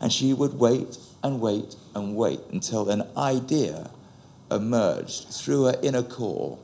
and 0.00 0.10
she 0.10 0.32
would 0.32 0.54
wait 0.54 0.96
and 1.22 1.38
wait 1.38 1.76
and 1.94 2.16
wait 2.16 2.40
until 2.50 2.88
an 2.88 3.02
idea 3.14 3.90
emerged 4.50 5.28
through 5.28 5.64
her 5.64 5.78
inner 5.82 6.02
core 6.02 6.58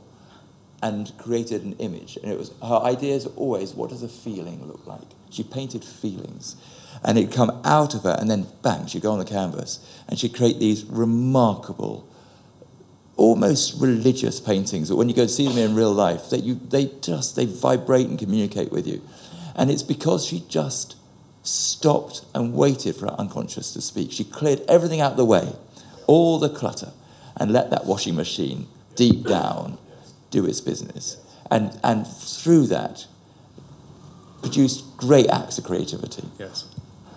and 0.82 1.12
created 1.18 1.62
an 1.62 1.74
image. 1.74 2.16
And 2.16 2.32
it 2.32 2.38
was 2.38 2.52
her 2.62 2.80
ideas 2.84 3.26
always. 3.36 3.74
What 3.74 3.90
does 3.90 4.02
a 4.02 4.08
feeling 4.08 4.66
look 4.66 4.86
like? 4.86 5.08
She 5.28 5.42
painted 5.42 5.84
feelings 5.84 6.56
and 7.02 7.18
it'd 7.18 7.32
come 7.32 7.60
out 7.64 7.94
of 7.94 8.04
her, 8.04 8.16
and 8.18 8.30
then 8.30 8.46
bang, 8.62 8.86
she'd 8.86 9.02
go 9.02 9.12
on 9.12 9.18
the 9.18 9.24
canvas, 9.24 9.80
and 10.08 10.18
she'd 10.18 10.34
create 10.34 10.58
these 10.58 10.84
remarkable, 10.84 12.08
almost 13.16 13.80
religious 13.80 14.40
paintings 14.40 14.88
that 14.88 14.96
when 14.96 15.08
you 15.08 15.14
go 15.14 15.26
see 15.26 15.46
them 15.46 15.58
in 15.58 15.74
real 15.74 15.92
life, 15.92 16.30
they, 16.30 16.38
you, 16.38 16.54
they 16.54 16.90
just, 17.00 17.36
they 17.36 17.46
vibrate 17.46 18.08
and 18.08 18.18
communicate 18.18 18.72
with 18.72 18.86
you. 18.86 19.00
And 19.54 19.70
it's 19.70 19.82
because 19.82 20.26
she 20.26 20.44
just 20.48 20.96
stopped 21.42 22.24
and 22.34 22.54
waited 22.54 22.96
for 22.96 23.06
her 23.06 23.14
unconscious 23.18 23.72
to 23.74 23.80
speak. 23.80 24.10
She 24.10 24.24
cleared 24.24 24.62
everything 24.68 25.00
out 25.00 25.12
of 25.12 25.16
the 25.16 25.24
way, 25.24 25.52
all 26.06 26.38
the 26.38 26.48
clutter, 26.48 26.92
and 27.36 27.52
let 27.52 27.70
that 27.70 27.84
washing 27.84 28.16
machine 28.16 28.66
deep 28.96 29.24
down 29.26 29.78
do 30.30 30.44
its 30.46 30.60
business. 30.60 31.18
And, 31.50 31.78
and 31.84 32.06
through 32.06 32.66
that, 32.68 33.06
produced 34.40 34.96
great 34.96 35.28
acts 35.30 35.58
of 35.58 35.64
creativity. 35.64 36.24
Yes. 36.38 36.66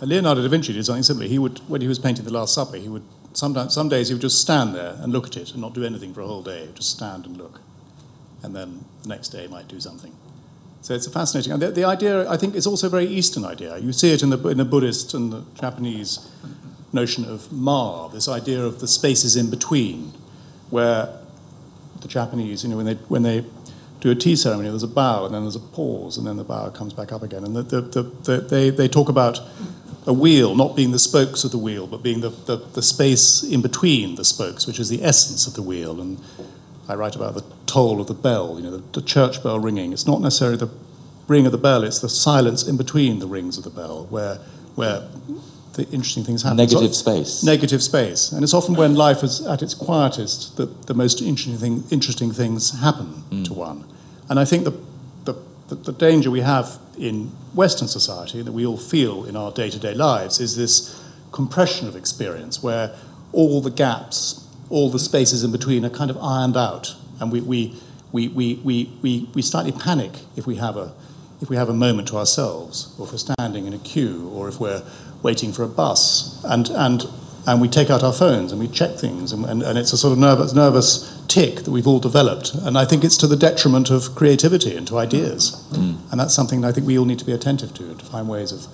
Leonardo 0.02 0.42
da 0.42 0.48
Vinci 0.48 0.74
did 0.74 0.86
something 0.86 1.04
similar. 1.04 1.28
He 1.28 1.40
would, 1.40 1.60
when 1.68 1.82
he 1.82 1.88
was 1.88 1.98
painting 1.98 2.24
the 2.24 2.32
Last 2.32 2.54
Supper, 2.54 2.78
he 2.78 2.88
would 2.88 3.04
sometimes, 3.38 3.74
some 3.74 3.88
days 3.88 4.08
he 4.08 4.16
would 4.16 4.22
just 4.22 4.42
stand 4.42 4.74
there 4.74 4.96
and 5.00 5.14
look 5.14 5.28
at 5.28 5.38
it 5.38 5.52
and 5.52 5.62
not 5.62 5.74
do 5.74 5.84
anything 5.84 6.14
for 6.14 6.22
a 6.22 6.28
whole 6.28 6.42
day. 6.42 6.68
Just 6.74 6.92
stand 6.92 7.26
and 7.26 7.38
look, 7.38 7.62
and 8.44 8.56
then 8.56 8.84
the 9.04 9.10
next 9.10 9.30
day 9.30 9.48
might 9.48 9.68
do 9.68 9.80
something. 9.80 10.14
So 10.82 10.94
it's 10.94 11.06
a 11.06 11.12
fascinating. 11.12 11.52
And 11.52 11.62
the, 11.62 11.72
the, 11.72 11.84
idea, 11.84 12.30
I 12.30 12.38
think, 12.38 12.56
is 12.56 12.66
also 12.66 12.88
a 12.88 12.90
very 12.90 13.06
Eastern 13.06 13.46
idea. 13.46 13.78
You 13.78 13.94
see 13.94 14.12
it 14.14 14.24
in 14.24 14.30
the 14.30 14.48
in 14.48 14.58
the 14.58 14.66
Buddhist 14.66 15.14
and 15.14 15.32
the 15.32 15.44
Japanese 15.60 16.30
notion 16.94 17.26
of 17.26 17.52
ma, 17.52 18.08
this 18.08 18.28
idea 18.28 18.64
of 18.64 18.80
the 18.80 18.88
spaces 18.88 19.36
in 19.36 19.50
between, 19.50 20.14
where 20.70 21.10
the 22.02 22.08
Japanese, 22.08 22.64
you 22.64 22.70
know, 22.70 22.78
when 22.78 22.86
they 22.86 22.96
when 22.96 23.24
they 23.24 23.46
do 24.00 24.12
a 24.12 24.16
tea 24.16 24.36
ceremony, 24.36 24.70
there's 24.70 24.84
a 24.84 24.88
bow 24.88 25.26
and 25.26 25.34
then 25.34 25.42
there's 25.42 25.56
a 25.56 25.60
pause 25.60 26.18
and 26.18 26.28
then 26.28 26.38
the 26.38 26.44
bow 26.44 26.70
comes 26.70 26.94
back 26.94 27.12
up 27.12 27.24
again. 27.24 27.44
And 27.44 27.56
the, 27.56 27.64
the, 27.64 28.04
the, 28.04 28.38
they, 28.42 28.70
they 28.70 28.88
talk 28.88 29.10
about 29.10 29.42
a 30.08 30.14
wheel 30.14 30.56
not 30.56 30.76
being 30.76 30.92
the 30.92 31.00
spokes 31.00 31.44
of 31.44 31.52
the 31.52 31.58
wheel, 31.58 31.86
but 31.86 32.02
being 32.02 32.22
the, 32.22 32.30
the, 32.30 32.56
the 32.74 32.82
space 32.82 33.44
in 33.44 33.62
between 33.62 34.16
the 34.16 34.24
spokes, 34.24 34.66
which 34.66 34.80
is 34.80 34.90
the 34.90 35.04
essence 35.04 35.46
of 35.46 35.54
the 35.54 35.62
wheel. 35.62 36.00
And 36.02 36.18
I 36.88 36.96
write 36.96 37.16
about 37.16 37.36
the 37.36 37.44
toll 37.66 38.00
of 38.00 38.08
the 38.08 38.14
bell, 38.14 38.56
you 38.58 38.64
know, 38.64 38.72
the, 38.72 39.00
the 39.00 39.06
church 39.06 39.44
bell 39.44 39.60
ringing. 39.60 39.92
It's 39.92 40.08
not 40.08 40.22
necessarily 40.22 40.58
the 40.58 40.70
ring 41.28 41.46
of 41.46 41.52
the 41.52 41.58
bell, 41.58 41.84
it's 41.84 42.00
the 42.00 42.10
silence 42.10 42.66
in 42.66 42.78
between 42.78 43.20
the 43.20 43.28
rings 43.28 43.58
of 43.58 43.66
the 43.66 43.70
bell 43.70 44.08
where, 44.10 44.36
where 44.76 45.10
the 45.74 45.84
interesting 45.92 46.24
things 46.24 46.42
happen. 46.42 46.58
Negative 46.58 46.96
space. 46.96 47.44
Negative 47.44 47.84
space. 47.84 48.32
And 48.32 48.44
it's 48.44 48.54
often 48.54 48.76
when 48.76 48.96
life 48.96 49.24
is 49.24 49.46
at 49.46 49.62
its 49.62 49.74
quietest 49.74 50.56
that 50.56 50.88
the 50.88 50.94
most 50.94 51.22
interesting, 51.22 51.58
thing, 51.58 51.84
interesting 51.92 52.32
things 52.32 52.80
happen 52.80 53.24
mm. 53.30 53.46
to 53.46 53.54
one. 53.54 53.84
And 54.30 54.40
I 54.40 54.46
think 54.46 54.64
the, 54.64 54.72
the, 55.68 55.76
the, 55.76 55.92
danger 55.92 56.32
we 56.32 56.42
have 56.42 56.80
in 56.98 57.32
Western 57.54 57.88
society 57.88 58.42
that 58.42 58.52
we 58.52 58.66
all 58.66 58.78
feel 58.78 59.26
in 59.26 59.36
our 59.36 59.52
day 59.52 59.70
to 59.70 59.80
day 59.80 59.94
lives 59.94 60.40
is 60.40 60.56
this 60.56 61.04
compression 61.32 61.88
of 61.88 61.96
experience 61.96 62.64
where 62.64 62.96
all 63.34 63.62
the 63.62 63.72
gaps, 63.72 64.48
all 64.70 64.90
the 64.90 65.00
spaces 65.00 65.44
in 65.44 65.52
between 65.52 65.86
are 65.86 65.90
kind 65.90 66.10
of 66.10 66.18
ironed 66.18 66.58
out. 66.58 66.96
And 67.20 67.32
we, 67.32 67.42
we, 67.42 67.76
we, 68.12 68.28
we, 68.30 68.56
we, 68.56 68.92
we, 69.02 69.30
we 69.34 69.42
slightly 69.42 69.72
panic 69.72 70.12
if 70.36 70.48
we, 70.48 70.56
have 70.56 70.78
a, 70.78 70.94
if 71.42 71.50
we 71.50 71.56
have 71.56 71.70
a 71.70 71.74
moment 71.74 72.08
to 72.10 72.18
ourselves, 72.18 72.96
or 72.98 73.06
if 73.06 73.12
we're 73.12 73.18
standing 73.18 73.68
in 73.68 73.74
a 73.74 73.80
queue, 73.80 74.30
or 74.34 74.48
if 74.48 74.60
we're 74.60 74.84
waiting 75.24 75.52
for 75.52 75.64
a 75.64 75.68
bus. 75.68 76.44
And, 76.46 76.70
and, 76.70 77.04
and 77.46 77.62
we 77.62 77.68
take 77.68 77.90
out 77.90 78.04
our 78.04 78.14
phones 78.14 78.52
and 78.52 78.62
we 78.62 78.68
check 78.68 78.98
things, 78.98 79.32
and, 79.32 79.46
and, 79.46 79.62
and 79.64 79.78
it's 79.78 79.94
a 79.94 79.98
sort 79.98 80.14
of 80.14 80.20
nervous, 80.20 80.54
nervous 80.54 81.17
tic 81.28 81.64
that 81.64 81.72
we've 81.72 81.88
all 81.88 82.00
developed. 82.00 82.54
And 82.54 82.78
I 82.78 82.86
think 82.86 83.04
it's 83.04 83.18
to 83.18 83.28
the 83.28 83.36
detriment 83.36 83.90
of 83.90 84.16
creativity 84.16 84.76
and 84.76 84.88
to 84.88 84.98
ideas. 84.98 85.68
Mm. 85.72 86.12
And 86.12 86.20
that's 86.20 86.34
something 86.34 86.62
that 86.62 86.70
I 86.70 86.72
think 86.72 86.88
we 86.88 86.98
all 86.98 87.06
need 87.06 87.20
to 87.20 87.26
be 87.26 87.32
attentive 87.32 87.74
to, 87.76 87.84
and 87.84 88.00
to 88.00 88.06
find 88.06 88.28
ways 88.28 88.52
of, 88.52 88.68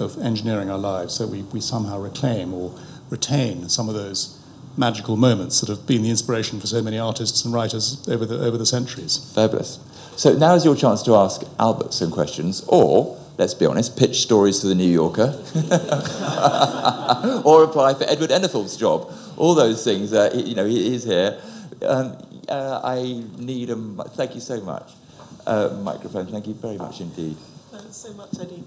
of 0.00 0.20
engineering 0.22 0.70
our 0.70 0.78
lives 0.78 1.14
so 1.14 1.26
we, 1.26 1.42
we 1.42 1.60
somehow 1.60 2.00
reclaim 2.00 2.52
or 2.52 2.74
retain 3.10 3.68
some 3.68 3.88
of 3.88 3.94
those 3.94 4.38
magical 4.76 5.16
moments 5.16 5.60
that 5.60 5.68
have 5.68 5.86
been 5.86 6.02
the 6.02 6.10
inspiration 6.10 6.58
for 6.58 6.66
so 6.66 6.82
many 6.82 6.98
artists 6.98 7.44
and 7.44 7.52
writers 7.52 8.06
over 8.08 8.24
the, 8.24 8.38
over 8.38 8.56
the 8.56 8.66
centuries. 8.66 9.18
Fabulous. 9.34 9.78
So 10.16 10.34
now 10.34 10.54
is 10.54 10.64
your 10.64 10.76
chance 10.76 11.02
to 11.02 11.14
ask 11.14 11.42
Albert 11.58 11.94
some 11.94 12.10
questions, 12.10 12.64
or 12.68 13.18
let's 13.38 13.54
be 13.54 13.66
honest, 13.66 13.98
pitch 13.98 14.20
stories 14.20 14.60
to 14.60 14.66
the 14.66 14.74
New 14.74 14.90
Yorker, 14.90 15.34
or 17.44 17.64
apply 17.64 17.94
for 17.94 18.04
Edward 18.04 18.30
Enninful's 18.30 18.76
job. 18.76 19.12
All 19.36 19.54
those 19.54 19.84
things, 19.84 20.12
uh, 20.12 20.30
you 20.34 20.54
know, 20.54 20.66
he 20.66 20.94
is 20.94 21.04
here. 21.04 21.40
Um, 21.84 22.16
uh, 22.48 22.80
I 22.84 23.24
need 23.38 23.70
a. 23.70 23.76
Thank 24.10 24.34
you 24.34 24.40
so 24.40 24.60
much. 24.60 24.92
Uh, 25.46 25.78
microphone. 25.82 26.26
Thank 26.26 26.46
you 26.46 26.54
very 26.54 26.76
much 26.76 27.00
indeed. 27.00 27.36
Thanks 27.70 27.96
so 27.96 28.12
much, 28.12 28.30
Eddie. 28.40 28.64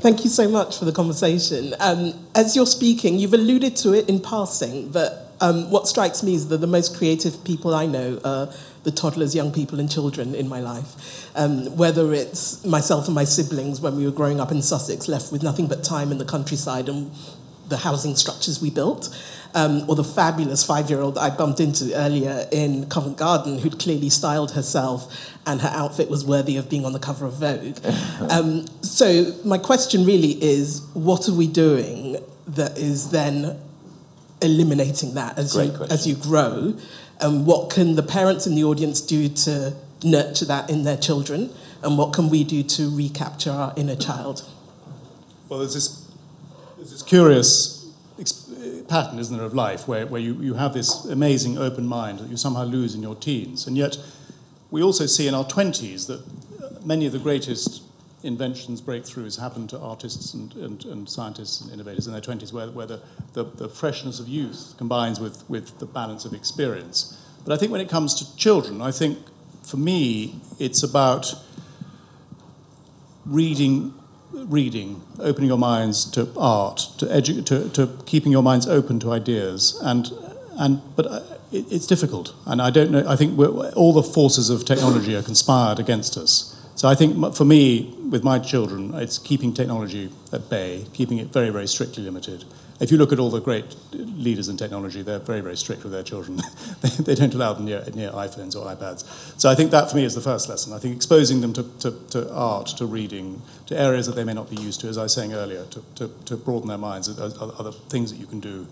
Thank 0.00 0.24
you 0.24 0.30
so 0.30 0.48
much 0.48 0.78
for 0.78 0.84
the 0.84 0.92
conversation. 0.92 1.74
Um, 1.80 2.12
as 2.34 2.54
you're 2.54 2.66
speaking, 2.66 3.18
you've 3.18 3.32
alluded 3.32 3.76
to 3.76 3.94
it 3.94 4.08
in 4.08 4.20
passing, 4.20 4.90
but 4.90 5.32
um, 5.40 5.70
what 5.70 5.88
strikes 5.88 6.22
me 6.22 6.34
is 6.34 6.48
that 6.48 6.58
the 6.58 6.66
most 6.66 6.96
creative 6.96 7.42
people 7.44 7.74
I 7.74 7.86
know 7.86 8.20
are 8.24 8.52
the 8.84 8.90
toddlers, 8.90 9.34
young 9.34 9.52
people, 9.52 9.80
and 9.80 9.90
children 9.90 10.34
in 10.34 10.48
my 10.48 10.60
life. 10.60 11.30
Um, 11.34 11.76
whether 11.76 12.12
it's 12.12 12.64
myself 12.64 13.06
and 13.06 13.14
my 13.14 13.24
siblings 13.24 13.80
when 13.80 13.96
we 13.96 14.04
were 14.04 14.12
growing 14.12 14.40
up 14.40 14.50
in 14.50 14.62
Sussex, 14.62 15.08
left 15.08 15.32
with 15.32 15.42
nothing 15.42 15.66
but 15.66 15.82
time 15.82 16.12
in 16.12 16.18
the 16.18 16.24
countryside 16.24 16.88
and 16.88 17.10
the 17.68 17.78
housing 17.78 18.14
structures 18.14 18.62
we 18.62 18.70
built, 18.70 19.08
um, 19.56 19.88
or 19.88 19.96
the 19.96 20.04
fabulous 20.04 20.62
five 20.62 20.90
year 20.90 21.00
old 21.00 21.16
I 21.16 21.30
bumped 21.30 21.60
into 21.60 21.92
earlier 21.96 22.46
in 22.52 22.88
Covent 22.90 23.16
Garden, 23.16 23.58
who'd 23.58 23.80
clearly 23.80 24.10
styled 24.10 24.52
herself 24.52 25.34
and 25.46 25.62
her 25.62 25.70
outfit 25.72 26.10
was 26.10 26.24
worthy 26.26 26.58
of 26.58 26.68
being 26.68 26.84
on 26.84 26.92
the 26.92 26.98
cover 26.98 27.24
of 27.24 27.34
Vogue. 27.34 27.78
um, 28.30 28.66
so, 28.82 29.34
my 29.44 29.56
question 29.56 30.04
really 30.04 30.32
is 30.42 30.82
what 30.92 31.26
are 31.28 31.34
we 31.34 31.46
doing 31.46 32.18
that 32.48 32.76
is 32.76 33.10
then 33.10 33.58
eliminating 34.42 35.14
that 35.14 35.38
as, 35.38 35.56
you, 35.56 35.72
as 35.88 36.06
you 36.06 36.14
grow? 36.14 36.76
And 37.18 37.46
what 37.46 37.70
can 37.70 37.96
the 37.96 38.02
parents 38.02 38.46
in 38.46 38.54
the 38.54 38.64
audience 38.64 39.00
do 39.00 39.26
to 39.28 39.74
nurture 40.04 40.44
that 40.44 40.68
in 40.68 40.84
their 40.84 40.98
children? 40.98 41.50
And 41.82 41.96
what 41.96 42.12
can 42.12 42.28
we 42.28 42.44
do 42.44 42.62
to 42.62 42.94
recapture 42.94 43.50
our 43.50 43.72
inner 43.74 43.96
child? 43.96 44.46
Well, 45.48 45.60
there's 45.60 45.72
this, 45.72 46.10
there's 46.76 46.90
this 46.90 47.02
curious 47.02 47.75
pattern, 48.88 49.18
isn't 49.18 49.36
there, 49.36 49.46
of 49.46 49.54
life 49.54 49.86
where, 49.86 50.06
where 50.06 50.20
you, 50.20 50.34
you 50.34 50.54
have 50.54 50.74
this 50.74 51.04
amazing 51.06 51.58
open 51.58 51.86
mind 51.86 52.18
that 52.20 52.28
you 52.28 52.36
somehow 52.36 52.64
lose 52.64 52.94
in 52.94 53.02
your 53.02 53.14
teens. 53.14 53.66
And 53.66 53.76
yet, 53.76 53.96
we 54.70 54.82
also 54.82 55.06
see 55.06 55.28
in 55.28 55.34
our 55.34 55.44
20s 55.44 56.06
that 56.06 56.84
many 56.84 57.06
of 57.06 57.12
the 57.12 57.18
greatest 57.18 57.82
inventions, 58.22 58.80
breakthroughs 58.80 59.40
happen 59.40 59.66
to 59.68 59.78
artists 59.78 60.34
and, 60.34 60.52
and, 60.54 60.84
and 60.86 61.08
scientists 61.08 61.60
and 61.60 61.72
innovators 61.72 62.06
in 62.06 62.12
their 62.12 62.22
20s, 62.22 62.52
where, 62.52 62.70
where 62.70 62.86
the, 62.86 63.00
the, 63.34 63.44
the, 63.44 63.68
freshness 63.68 64.18
of 64.18 64.28
youth 64.28 64.74
combines 64.78 65.20
with, 65.20 65.48
with 65.48 65.78
the 65.78 65.86
balance 65.86 66.24
of 66.24 66.32
experience. 66.32 67.22
But 67.44 67.52
I 67.52 67.56
think 67.56 67.70
when 67.70 67.80
it 67.80 67.88
comes 67.88 68.14
to 68.14 68.36
children, 68.36 68.82
I 68.82 68.90
think 68.90 69.18
for 69.62 69.76
me, 69.76 70.40
it's 70.58 70.82
about 70.82 71.34
reading, 73.24 73.94
reading, 74.32 75.02
opening 75.18 75.48
your 75.48 75.58
minds 75.58 76.04
to 76.12 76.28
art, 76.36 76.78
to, 76.98 77.06
edu- 77.06 77.44
to, 77.46 77.68
to 77.70 78.02
keeping 78.06 78.32
your 78.32 78.42
minds 78.42 78.66
open 78.66 78.98
to 79.00 79.12
ideas. 79.12 79.78
And, 79.82 80.10
and, 80.58 80.80
but 80.96 81.06
uh, 81.06 81.20
it, 81.52 81.70
it's 81.72 81.86
difficult. 81.86 82.34
And 82.44 82.60
I 82.60 82.70
don't 82.70 82.90
know, 82.90 83.04
I 83.08 83.16
think 83.16 83.38
all 83.38 83.92
the 83.92 84.02
forces 84.02 84.50
of 84.50 84.64
technology 84.64 85.14
are 85.16 85.22
conspired 85.22 85.78
against 85.78 86.16
us. 86.16 86.52
So 86.74 86.88
I 86.88 86.94
think 86.94 87.34
for 87.34 87.44
me, 87.44 87.94
with 88.10 88.22
my 88.22 88.38
children, 88.38 88.94
it's 88.94 89.18
keeping 89.18 89.54
technology 89.54 90.10
at 90.32 90.50
bay, 90.50 90.86
keeping 90.92 91.18
it 91.18 91.28
very, 91.28 91.48
very 91.48 91.66
strictly 91.66 92.02
limited. 92.02 92.44
If 92.78 92.90
you 92.90 92.98
look 92.98 93.12
at 93.12 93.18
all 93.18 93.30
the 93.30 93.40
great 93.40 93.74
leaders 93.92 94.48
in 94.48 94.58
technology, 94.58 95.00
they're 95.00 95.18
very, 95.18 95.40
very 95.40 95.56
strict 95.56 95.82
with 95.82 95.92
their 95.92 96.02
children. 96.02 96.36
they, 96.82 96.88
they, 96.88 97.14
don't 97.14 97.32
allow 97.32 97.54
them 97.54 97.64
near, 97.64 97.82
near, 97.94 98.10
iPhones 98.10 98.54
or 98.54 98.66
iPads. 98.66 99.04
So 99.40 99.48
I 99.48 99.54
think 99.54 99.70
that 99.70 99.90
for 99.90 99.96
me 99.96 100.04
is 100.04 100.14
the 100.14 100.20
first 100.20 100.48
lesson. 100.48 100.74
I 100.74 100.78
think 100.78 100.94
exposing 100.94 101.40
them 101.40 101.54
to, 101.54 101.62
to, 101.80 101.90
to, 102.10 102.32
art, 102.34 102.66
to 102.78 102.84
reading, 102.84 103.40
to 103.66 103.80
areas 103.80 104.06
that 104.06 104.14
they 104.14 104.24
may 104.24 104.34
not 104.34 104.50
be 104.50 104.56
used 104.56 104.80
to, 104.82 104.88
as 104.88 104.98
I 104.98 105.04
was 105.04 105.14
saying 105.14 105.32
earlier, 105.32 105.64
to, 105.64 105.82
to, 105.94 106.10
to 106.26 106.36
broaden 106.36 106.68
their 106.68 106.78
minds, 106.78 107.08
are, 107.08 107.24
are, 107.24 107.64
the 107.64 107.72
things 107.72 108.12
that 108.12 108.18
you 108.18 108.26
can 108.26 108.40
do 108.40 108.66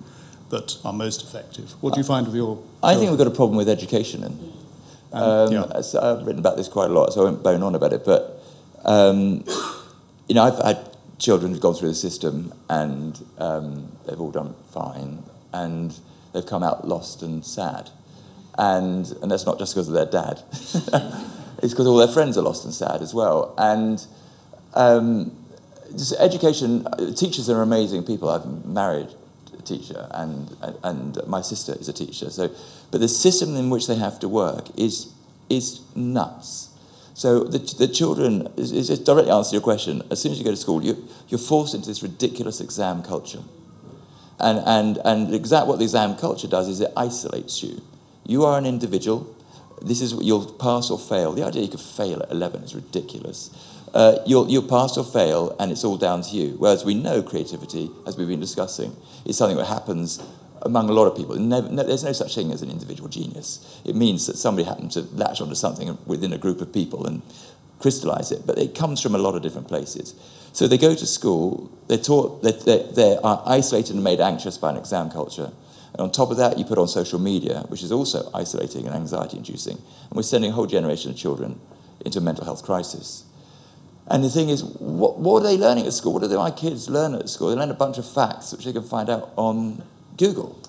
that 0.50 0.76
are 0.84 0.92
most 0.92 1.22
effective. 1.22 1.72
What 1.80 1.94
do 1.94 2.00
you 2.00 2.04
find 2.04 2.26
with 2.26 2.36
your? 2.36 2.62
I 2.82 2.96
think 2.96 3.08
we've 3.08 3.18
got 3.18 3.26
a 3.26 3.30
problem 3.30 3.56
with 3.56 3.70
education. 3.70 4.22
And 4.22 4.38
um, 5.14 5.52
yeah. 5.52 5.64
I've 5.72 6.26
written 6.26 6.40
about 6.40 6.56
this 6.56 6.68
quite 6.68 6.90
a 6.90 6.92
lot, 6.92 7.12
so 7.12 7.22
I 7.22 7.24
won't 7.24 7.42
bone 7.42 7.62
on 7.62 7.74
about 7.74 7.92
it. 7.92 8.04
But 8.04 8.42
um, 8.84 9.44
you 10.28 10.34
know, 10.34 10.42
I've 10.42 10.58
had 10.58 10.93
children 11.18 11.52
who've 11.52 11.60
gone 11.60 11.74
through 11.74 11.88
the 11.88 11.94
system 11.94 12.52
and 12.68 13.24
um, 13.38 13.92
they've 14.06 14.20
all 14.20 14.30
done 14.30 14.54
fine, 14.72 15.22
and 15.52 15.98
they've 16.32 16.46
come 16.46 16.62
out 16.62 16.86
lost 16.86 17.22
and 17.22 17.44
sad, 17.44 17.90
and 18.58 19.10
and 19.22 19.30
that's 19.30 19.46
not 19.46 19.58
just 19.58 19.74
because 19.74 19.88
of 19.88 19.94
their 19.94 20.06
dad; 20.06 20.42
it's 21.62 21.72
because 21.72 21.86
all 21.86 21.96
their 21.96 22.08
friends 22.08 22.36
are 22.36 22.42
lost 22.42 22.64
and 22.64 22.74
sad 22.74 23.02
as 23.02 23.14
well. 23.14 23.54
And 23.58 24.04
um, 24.74 25.36
education, 26.18 26.86
teachers 27.14 27.48
are 27.48 27.62
amazing 27.62 28.04
people. 28.04 28.28
I've 28.28 28.66
married 28.66 29.08
a 29.56 29.62
teacher, 29.62 30.08
and, 30.10 30.56
and 30.82 31.18
my 31.26 31.40
sister 31.40 31.74
is 31.78 31.88
a 31.88 31.92
teacher. 31.92 32.30
So, 32.30 32.50
but 32.90 33.00
the 33.00 33.08
system 33.08 33.56
in 33.56 33.70
which 33.70 33.86
they 33.86 33.96
have 33.96 34.18
to 34.20 34.28
work 34.28 34.68
is, 34.78 35.12
is 35.48 35.80
nuts. 35.94 36.63
So 37.14 37.44
the, 37.44 37.58
the 37.58 37.88
children, 37.88 38.48
is, 38.56 38.72
is 38.72 38.98
directly 38.98 39.30
answer 39.30 39.54
your 39.54 39.62
question, 39.62 40.02
as 40.10 40.20
soon 40.20 40.32
as 40.32 40.38
you 40.38 40.44
go 40.44 40.50
to 40.50 40.56
school, 40.56 40.82
you, 40.82 41.08
you're 41.28 41.38
forced 41.38 41.74
into 41.74 41.88
this 41.88 42.02
ridiculous 42.02 42.60
exam 42.60 43.02
culture. 43.02 43.42
And, 44.40 44.58
and, 44.66 44.98
and 45.04 45.32
exactly 45.34 45.68
what 45.68 45.78
the 45.78 45.84
exam 45.84 46.16
culture 46.16 46.48
does 46.48 46.68
is 46.68 46.80
it 46.80 46.92
isolates 46.96 47.62
you. 47.62 47.80
You 48.26 48.44
are 48.44 48.58
an 48.58 48.66
individual. 48.66 49.32
This 49.80 50.00
is 50.00 50.14
what 50.14 50.24
you'll 50.24 50.52
pass 50.52 50.90
or 50.90 50.98
fail. 50.98 51.32
The 51.32 51.44
idea 51.44 51.62
you 51.62 51.68
could 51.68 51.80
fail 51.80 52.20
at 52.22 52.30
11 52.32 52.64
is 52.64 52.74
ridiculous 52.74 53.50
uh, 53.94 54.18
you'll, 54.26 54.50
you'll 54.50 54.68
pass 54.68 54.98
or 54.98 55.04
fail, 55.04 55.54
and 55.60 55.70
it's 55.70 55.84
all 55.84 55.96
down 55.96 56.20
to 56.20 56.36
you. 56.36 56.56
Whereas 56.58 56.84
we 56.84 56.94
know 56.94 57.22
creativity, 57.22 57.90
as 58.06 58.18
we've 58.18 58.28
been 58.28 58.40
discussing, 58.40 58.94
is 59.24 59.38
something 59.38 59.56
that 59.56 59.66
happens 59.66 60.20
among 60.64 60.88
a 60.88 60.92
lot 60.92 61.06
of 61.06 61.16
people. 61.16 61.36
Never, 61.36 61.68
no, 61.68 61.82
there's 61.82 62.04
no 62.04 62.12
such 62.12 62.34
thing 62.34 62.52
as 62.52 62.62
an 62.62 62.70
individual 62.70 63.08
genius. 63.08 63.80
It 63.84 63.94
means 63.94 64.26
that 64.26 64.36
somebody 64.36 64.66
happened 64.66 64.92
to 64.92 65.02
latch 65.12 65.40
onto 65.40 65.54
something 65.54 65.98
within 66.06 66.32
a 66.32 66.38
group 66.38 66.60
of 66.60 66.72
people 66.72 67.06
and 67.06 67.22
crystallize 67.78 68.32
it, 68.32 68.46
but 68.46 68.58
it 68.58 68.74
comes 68.74 69.00
from 69.00 69.14
a 69.14 69.18
lot 69.18 69.34
of 69.34 69.42
different 69.42 69.68
places. 69.68 70.14
So 70.52 70.68
they 70.68 70.78
go 70.78 70.94
to 70.94 71.06
school, 71.06 71.70
they're 71.88 71.98
taught, 71.98 72.42
they, 72.42 72.52
they, 72.52 72.88
they 72.94 73.16
are 73.16 73.42
uh, 73.44 73.50
isolated 73.50 73.94
and 73.94 74.04
made 74.04 74.20
anxious 74.20 74.56
by 74.56 74.70
an 74.70 74.76
exam 74.76 75.10
culture. 75.10 75.50
And 75.92 76.00
on 76.00 76.10
top 76.10 76.30
of 76.30 76.36
that, 76.38 76.58
you 76.58 76.64
put 76.64 76.78
on 76.78 76.88
social 76.88 77.18
media, 77.18 77.64
which 77.68 77.82
is 77.82 77.92
also 77.92 78.30
isolating 78.32 78.86
and 78.86 78.94
anxiety 78.94 79.36
inducing. 79.36 79.76
And 79.76 80.12
we're 80.12 80.22
sending 80.22 80.50
a 80.50 80.54
whole 80.54 80.66
generation 80.66 81.10
of 81.10 81.16
children 81.16 81.60
into 82.04 82.18
a 82.18 82.22
mental 82.22 82.44
health 82.44 82.64
crisis. 82.64 83.24
And 84.06 84.22
the 84.22 84.28
thing 84.28 84.48
is, 84.48 84.62
what, 84.64 85.18
what 85.18 85.40
are 85.40 85.46
they 85.46 85.56
learning 85.56 85.86
at 85.86 85.92
school? 85.92 86.12
What 86.12 86.22
do 86.22 86.36
my 86.36 86.50
kids 86.50 86.90
learn 86.90 87.14
at 87.14 87.28
school? 87.28 87.50
They 87.50 87.56
learn 87.56 87.70
a 87.70 87.74
bunch 87.74 87.98
of 87.98 88.06
facts 88.06 88.52
which 88.52 88.64
they 88.64 88.72
can 88.72 88.82
find 88.82 89.08
out 89.08 89.32
on 89.36 89.82
Google. 90.16 90.60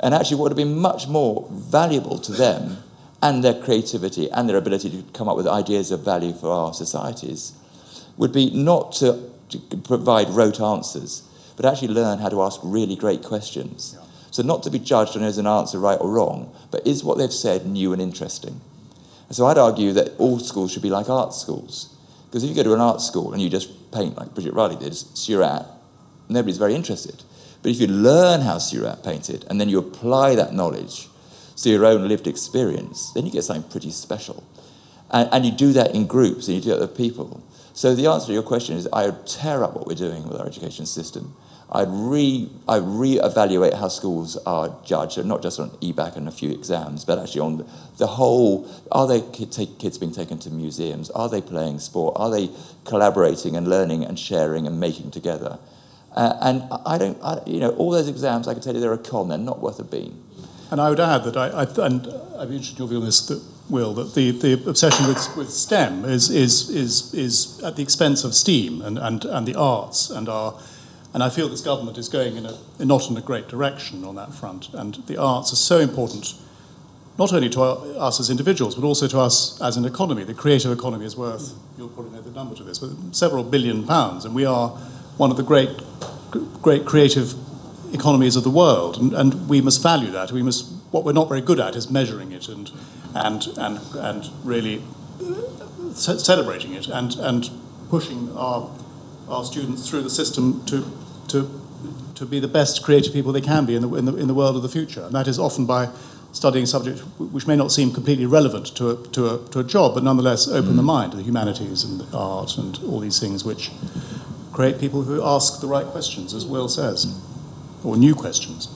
And 0.00 0.14
actually, 0.14 0.36
what 0.36 0.44
would 0.44 0.58
have 0.58 0.68
been 0.68 0.78
much 0.78 1.08
more 1.08 1.46
valuable 1.50 2.18
to 2.18 2.32
them 2.32 2.78
and 3.22 3.44
their 3.44 3.54
creativity 3.54 4.30
and 4.30 4.48
their 4.48 4.56
ability 4.56 4.90
to 4.90 5.02
come 5.12 5.28
up 5.28 5.36
with 5.36 5.46
ideas 5.46 5.90
of 5.90 6.04
value 6.04 6.32
for 6.32 6.50
our 6.50 6.72
societies 6.72 7.52
would 8.16 8.32
be 8.32 8.50
not 8.50 8.92
to, 8.92 9.30
to 9.50 9.58
provide 9.76 10.28
rote 10.30 10.60
answers, 10.60 11.22
but 11.56 11.66
actually 11.66 11.88
learn 11.88 12.18
how 12.18 12.28
to 12.28 12.42
ask 12.42 12.60
really 12.62 12.96
great 12.96 13.22
questions. 13.22 13.96
Yeah. 13.96 14.06
So, 14.30 14.42
not 14.42 14.62
to 14.62 14.70
be 14.70 14.78
judged 14.78 15.16
on 15.16 15.22
as 15.22 15.38
an 15.38 15.46
answer 15.46 15.78
right 15.78 15.98
or 16.00 16.10
wrong, 16.10 16.54
but 16.70 16.86
is 16.86 17.04
what 17.04 17.18
they've 17.18 17.32
said 17.32 17.66
new 17.66 17.92
and 17.92 18.00
interesting? 18.00 18.60
And 19.26 19.36
so, 19.36 19.46
I'd 19.46 19.58
argue 19.58 19.92
that 19.92 20.16
all 20.18 20.38
schools 20.38 20.72
should 20.72 20.82
be 20.82 20.90
like 20.90 21.10
art 21.10 21.34
schools 21.34 21.94
because 22.30 22.44
if 22.44 22.50
you 22.50 22.54
go 22.54 22.62
to 22.62 22.74
an 22.74 22.80
art 22.80 23.00
school 23.00 23.32
and 23.32 23.42
you 23.42 23.50
just 23.50 23.90
paint 23.90 24.16
like 24.16 24.32
Bridget 24.34 24.54
Riley 24.54 24.76
did, 24.76 24.94
Seurat, 24.94 25.66
nobody's 26.28 26.58
very 26.58 26.76
interested. 26.76 27.24
But 27.62 27.72
if 27.72 27.80
you 27.80 27.86
learn 27.86 28.40
how 28.40 28.58
Seurat 28.58 29.04
painted 29.04 29.44
and 29.48 29.60
then 29.60 29.68
you 29.68 29.78
apply 29.78 30.34
that 30.34 30.54
knowledge 30.54 31.08
to 31.56 31.70
your 31.70 31.84
own 31.84 32.08
lived 32.08 32.26
experience, 32.26 33.12
then 33.12 33.26
you 33.26 33.32
get 33.32 33.44
something 33.44 33.70
pretty 33.70 33.90
special. 33.90 34.44
And, 35.10 35.28
and 35.32 35.44
you 35.44 35.52
do 35.52 35.72
that 35.74 35.94
in 35.94 36.06
groups 36.06 36.48
and 36.48 36.56
you 36.56 36.62
do 36.62 36.72
it 36.72 36.80
with 36.80 36.96
people. 36.96 37.42
So 37.72 37.94
the 37.94 38.06
answer 38.06 38.28
to 38.28 38.32
your 38.32 38.42
question 38.42 38.76
is 38.76 38.88
I 38.92 39.06
would 39.06 39.26
tear 39.26 39.62
up 39.62 39.74
what 39.74 39.86
we're 39.86 39.94
doing 39.94 40.28
with 40.28 40.40
our 40.40 40.46
education 40.46 40.86
system 40.86 41.34
I'd 41.72 41.88
re 41.88 42.50
I 42.66 42.78
re-evaluate 42.78 43.74
how 43.74 43.88
schools 43.88 44.36
are 44.44 44.76
judged, 44.84 45.24
not 45.24 45.40
just 45.40 45.60
on 45.60 45.70
EBacc 45.80 46.16
and 46.16 46.26
a 46.26 46.32
few 46.32 46.50
exams, 46.50 47.04
but 47.04 47.18
actually 47.18 47.42
on 47.42 47.70
the 47.98 48.08
whole. 48.08 48.68
Are 48.90 49.06
they 49.06 49.20
kids 49.20 49.98
being 49.98 50.12
taken 50.12 50.38
to 50.40 50.50
museums? 50.50 51.10
Are 51.10 51.28
they 51.28 51.40
playing 51.40 51.78
sport? 51.78 52.14
Are 52.16 52.30
they 52.30 52.50
collaborating 52.84 53.54
and 53.54 53.68
learning 53.68 54.04
and 54.04 54.18
sharing 54.18 54.66
and 54.66 54.80
making 54.80 55.12
together? 55.12 55.60
Uh, 56.14 56.36
and 56.40 56.64
I 56.84 56.98
don't, 56.98 57.18
I, 57.22 57.40
you 57.46 57.60
know, 57.60 57.70
all 57.70 57.90
those 57.90 58.08
exams, 58.08 58.48
I 58.48 58.54
can 58.54 58.62
tell 58.62 58.74
you 58.74 58.80
they're 58.80 58.92
a 58.92 58.98
con. 58.98 59.28
They're 59.28 59.38
not 59.38 59.60
worth 59.60 59.78
a 59.78 59.84
bean. 59.84 60.22
And 60.70 60.80
I 60.80 60.90
would 60.90 61.00
add 61.00 61.24
that 61.24 61.36
I, 61.36 61.48
I 61.48 61.86
and 61.86 62.06
I'd 62.38 62.48
be 62.48 62.56
interested 62.56 62.74
in 62.74 62.78
your 62.78 62.88
view 62.88 62.98
on 62.98 63.04
this. 63.04 63.26
That, 63.26 63.42
Will 63.70 63.94
that 63.94 64.16
the, 64.16 64.32
the 64.32 64.54
obsession 64.68 65.06
with, 65.06 65.36
with 65.36 65.48
STEM 65.48 66.04
is, 66.04 66.28
is, 66.28 66.68
is, 66.70 67.14
is 67.14 67.62
at 67.62 67.76
the 67.76 67.84
expense 67.84 68.24
of 68.24 68.34
STEAM 68.34 68.82
and, 68.82 68.98
and, 68.98 69.24
and 69.24 69.46
the 69.46 69.54
arts 69.54 70.10
and 70.10 70.28
our 70.28 70.60
and 71.12 71.22
I 71.22 71.28
feel 71.28 71.48
this 71.48 71.60
government 71.60 71.98
is 71.98 72.08
going 72.08 72.36
in 72.36 72.46
a, 72.46 72.56
not 72.84 73.10
in 73.10 73.16
a 73.16 73.20
great 73.20 73.48
direction 73.48 74.04
on 74.04 74.14
that 74.14 74.32
front. 74.32 74.72
And 74.72 74.94
the 75.06 75.16
arts 75.16 75.52
are 75.52 75.56
so 75.56 75.78
important, 75.78 76.34
not 77.18 77.32
only 77.32 77.48
to 77.50 77.62
our, 77.62 77.78
us 77.98 78.20
as 78.20 78.30
individuals, 78.30 78.76
but 78.76 78.84
also 78.84 79.08
to 79.08 79.18
us 79.18 79.60
as 79.60 79.76
an 79.76 79.84
economy. 79.84 80.22
The 80.22 80.34
creative 80.34 80.70
economy 80.70 81.06
is 81.06 81.16
worth, 81.16 81.54
you'll 81.76 81.88
probably 81.88 82.12
know 82.12 82.22
the 82.22 82.30
number 82.30 82.54
to 82.54 82.62
this, 82.62 82.78
but 82.78 82.90
several 83.14 83.42
billion 83.42 83.84
pounds. 83.86 84.24
And 84.24 84.34
we 84.36 84.44
are 84.44 84.78
one 85.16 85.30
of 85.30 85.36
the 85.36 85.42
great, 85.42 85.70
great 86.62 86.84
creative 86.84 87.34
economies 87.94 88.36
of 88.36 88.44
the 88.44 88.50
world. 88.50 88.96
And, 88.98 89.12
and 89.12 89.48
we 89.48 89.60
must 89.60 89.82
value 89.82 90.10
that. 90.12 90.32
We 90.32 90.42
must, 90.42 90.70
what 90.90 91.04
we're 91.04 91.12
not 91.12 91.28
very 91.28 91.40
good 91.40 91.60
at 91.60 91.76
is 91.76 91.90
measuring 91.90 92.32
it 92.32 92.48
and, 92.48 92.70
and, 93.14 93.46
and, 93.56 93.78
and 93.94 94.30
really 94.44 94.82
celebrating 95.94 96.74
it 96.74 96.86
and, 96.86 97.14
and 97.16 97.50
pushing 97.88 98.34
our 98.36 98.70
our 99.30 99.44
students 99.44 99.88
through 99.88 100.02
the 100.02 100.10
system 100.10 100.64
to, 100.66 100.84
to, 101.28 101.48
to 102.14 102.26
be 102.26 102.40
the 102.40 102.48
best 102.48 102.82
creative 102.82 103.12
people 103.12 103.32
they 103.32 103.40
can 103.40 103.64
be 103.64 103.76
in 103.76 103.82
the, 103.82 103.94
in, 103.94 104.04
the, 104.04 104.16
in 104.16 104.26
the 104.26 104.34
world 104.34 104.56
of 104.56 104.62
the 104.62 104.68
future. 104.68 105.02
And 105.02 105.14
that 105.14 105.28
is 105.28 105.38
often 105.38 105.66
by 105.66 105.88
studying 106.32 106.66
subjects 106.66 107.00
which 107.18 107.46
may 107.46 107.56
not 107.56 107.72
seem 107.72 107.92
completely 107.92 108.26
relevant 108.26 108.66
to 108.76 108.90
a, 108.90 109.06
to 109.08 109.34
a, 109.34 109.48
to 109.48 109.60
a 109.60 109.64
job, 109.64 109.94
but 109.94 110.02
nonetheless 110.02 110.48
open 110.48 110.72
mm. 110.72 110.76
the 110.76 110.82
mind 110.82 111.12
to 111.12 111.16
the 111.16 111.22
humanities 111.22 111.84
and 111.84 112.00
the 112.00 112.16
art 112.16 112.56
and 112.58 112.78
all 112.84 113.00
these 113.00 113.18
things 113.18 113.44
which 113.44 113.70
create 114.60 114.78
people 114.78 115.00
who 115.04 115.24
ask 115.24 115.62
the 115.62 115.66
right 115.66 115.86
questions, 115.86 116.34
as 116.34 116.44
Will 116.44 116.68
says, 116.68 117.06
or 117.82 117.96
new 117.96 118.14
questions. 118.14 118.68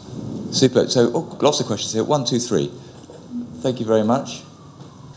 Super. 0.50 0.88
So, 0.88 1.10
oh, 1.14 1.38
lots 1.42 1.60
of 1.60 1.66
questions 1.66 1.92
here. 1.92 2.04
One, 2.04 2.24
two, 2.24 2.38
three. 2.38 2.72
Thank 3.64 3.80
you 3.80 3.86
very 3.86 4.02
much. 4.02 4.42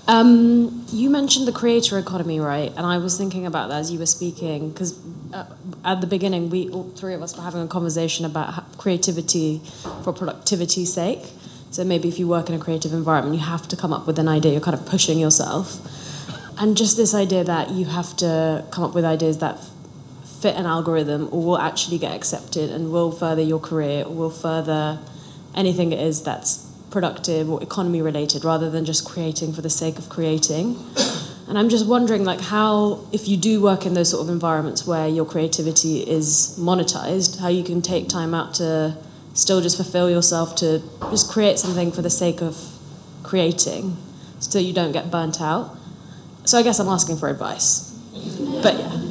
Um, 0.09 0.86
you 0.91 1.09
mentioned 1.09 1.47
the 1.47 1.53
creator 1.53 1.97
economy, 1.97 2.41
right? 2.41 2.74
And 2.76 2.86
I 2.86 2.97
was 2.97 3.18
thinking 3.18 3.45
about 3.45 3.70
that 3.70 3.78
as 3.78 3.91
you 3.93 3.99
were 3.99 4.11
speaking, 4.20 4.72
because 4.72 4.91
uh, 5.34 5.45
at 5.86 6.01
the 6.01 6.07
beginning, 6.07 6.49
we 6.49 6.70
all 6.70 6.89
three 6.99 7.13
of 7.13 7.22
us 7.22 7.38
were 7.38 7.43
having 7.43 7.61
a 7.61 7.68
conversation 7.68 8.26
about 8.26 8.78
creativity 8.78 9.61
for 10.03 10.11
productivity's 10.11 10.91
sake. 10.91 11.24
So 11.72 11.86
maybe 11.86 12.09
if 12.09 12.20
you 12.20 12.28
work 12.28 12.49
in 12.49 12.55
a 12.55 12.59
creative 12.59 12.91
environment, 12.91 13.36
you 13.36 13.45
have 13.55 13.70
to 13.70 13.78
come 13.78 13.93
up 13.93 14.05
with 14.05 14.20
an 14.20 14.28
idea. 14.28 14.51
You're 14.51 14.68
kind 14.70 14.78
of 14.82 14.86
pushing 14.86 15.18
yourself, 15.18 15.65
and 16.59 16.76
just 16.76 16.97
this 16.97 17.13
idea 17.13 17.45
that 17.45 17.72
you 17.72 17.86
have 17.86 18.18
to 18.18 18.65
come 18.72 18.84
up 18.84 18.93
with 18.93 19.05
ideas 19.05 19.38
that 19.38 19.55
fit 20.47 20.55
an 20.55 20.65
algorithm 20.65 21.27
or 21.31 21.43
will 21.43 21.57
actually 21.57 21.97
get 21.97 22.13
accepted 22.13 22.69
and 22.69 22.89
will 22.89 23.11
further 23.11 23.41
your 23.41 23.59
career 23.59 24.05
or 24.05 24.13
will 24.15 24.29
further 24.29 24.97
anything 25.53 25.91
it 25.91 25.99
is 25.99 26.23
that's 26.23 26.65
productive 26.89 27.49
or 27.49 27.61
economy 27.61 28.01
related 28.01 28.45
rather 28.45 28.69
than 28.69 28.85
just 28.85 29.03
creating 29.03 29.51
for 29.51 29.61
the 29.61 29.69
sake 29.69 29.97
of 29.97 30.07
creating. 30.07 30.77
And 31.49 31.57
I'm 31.57 31.67
just 31.67 31.85
wondering, 31.85 32.23
like, 32.23 32.39
how, 32.39 33.05
if 33.11 33.27
you 33.27 33.35
do 33.35 33.61
work 33.61 33.85
in 33.85 33.93
those 33.93 34.09
sort 34.09 34.23
of 34.23 34.29
environments 34.29 34.87
where 34.87 35.07
your 35.07 35.25
creativity 35.25 35.99
is 35.99 36.55
monetized, 36.57 37.39
how 37.39 37.49
you 37.49 37.63
can 37.63 37.81
take 37.81 38.07
time 38.07 38.33
out 38.33 38.53
to 38.55 38.97
still 39.33 39.59
just 39.59 39.75
fulfill 39.75 40.09
yourself 40.09 40.55
to 40.57 40.81
just 41.09 41.29
create 41.29 41.59
something 41.59 41.91
for 41.91 42.01
the 42.01 42.09
sake 42.09 42.41
of 42.41 42.57
creating 43.23 43.97
so 44.39 44.59
you 44.59 44.73
don't 44.73 44.93
get 44.93 45.11
burnt 45.11 45.41
out. 45.41 45.77
So 46.45 46.57
I 46.57 46.63
guess 46.63 46.79
I'm 46.79 46.87
asking 46.87 47.17
for 47.17 47.27
advice. 47.27 47.91
But 48.61 48.79
yeah. 48.79 49.06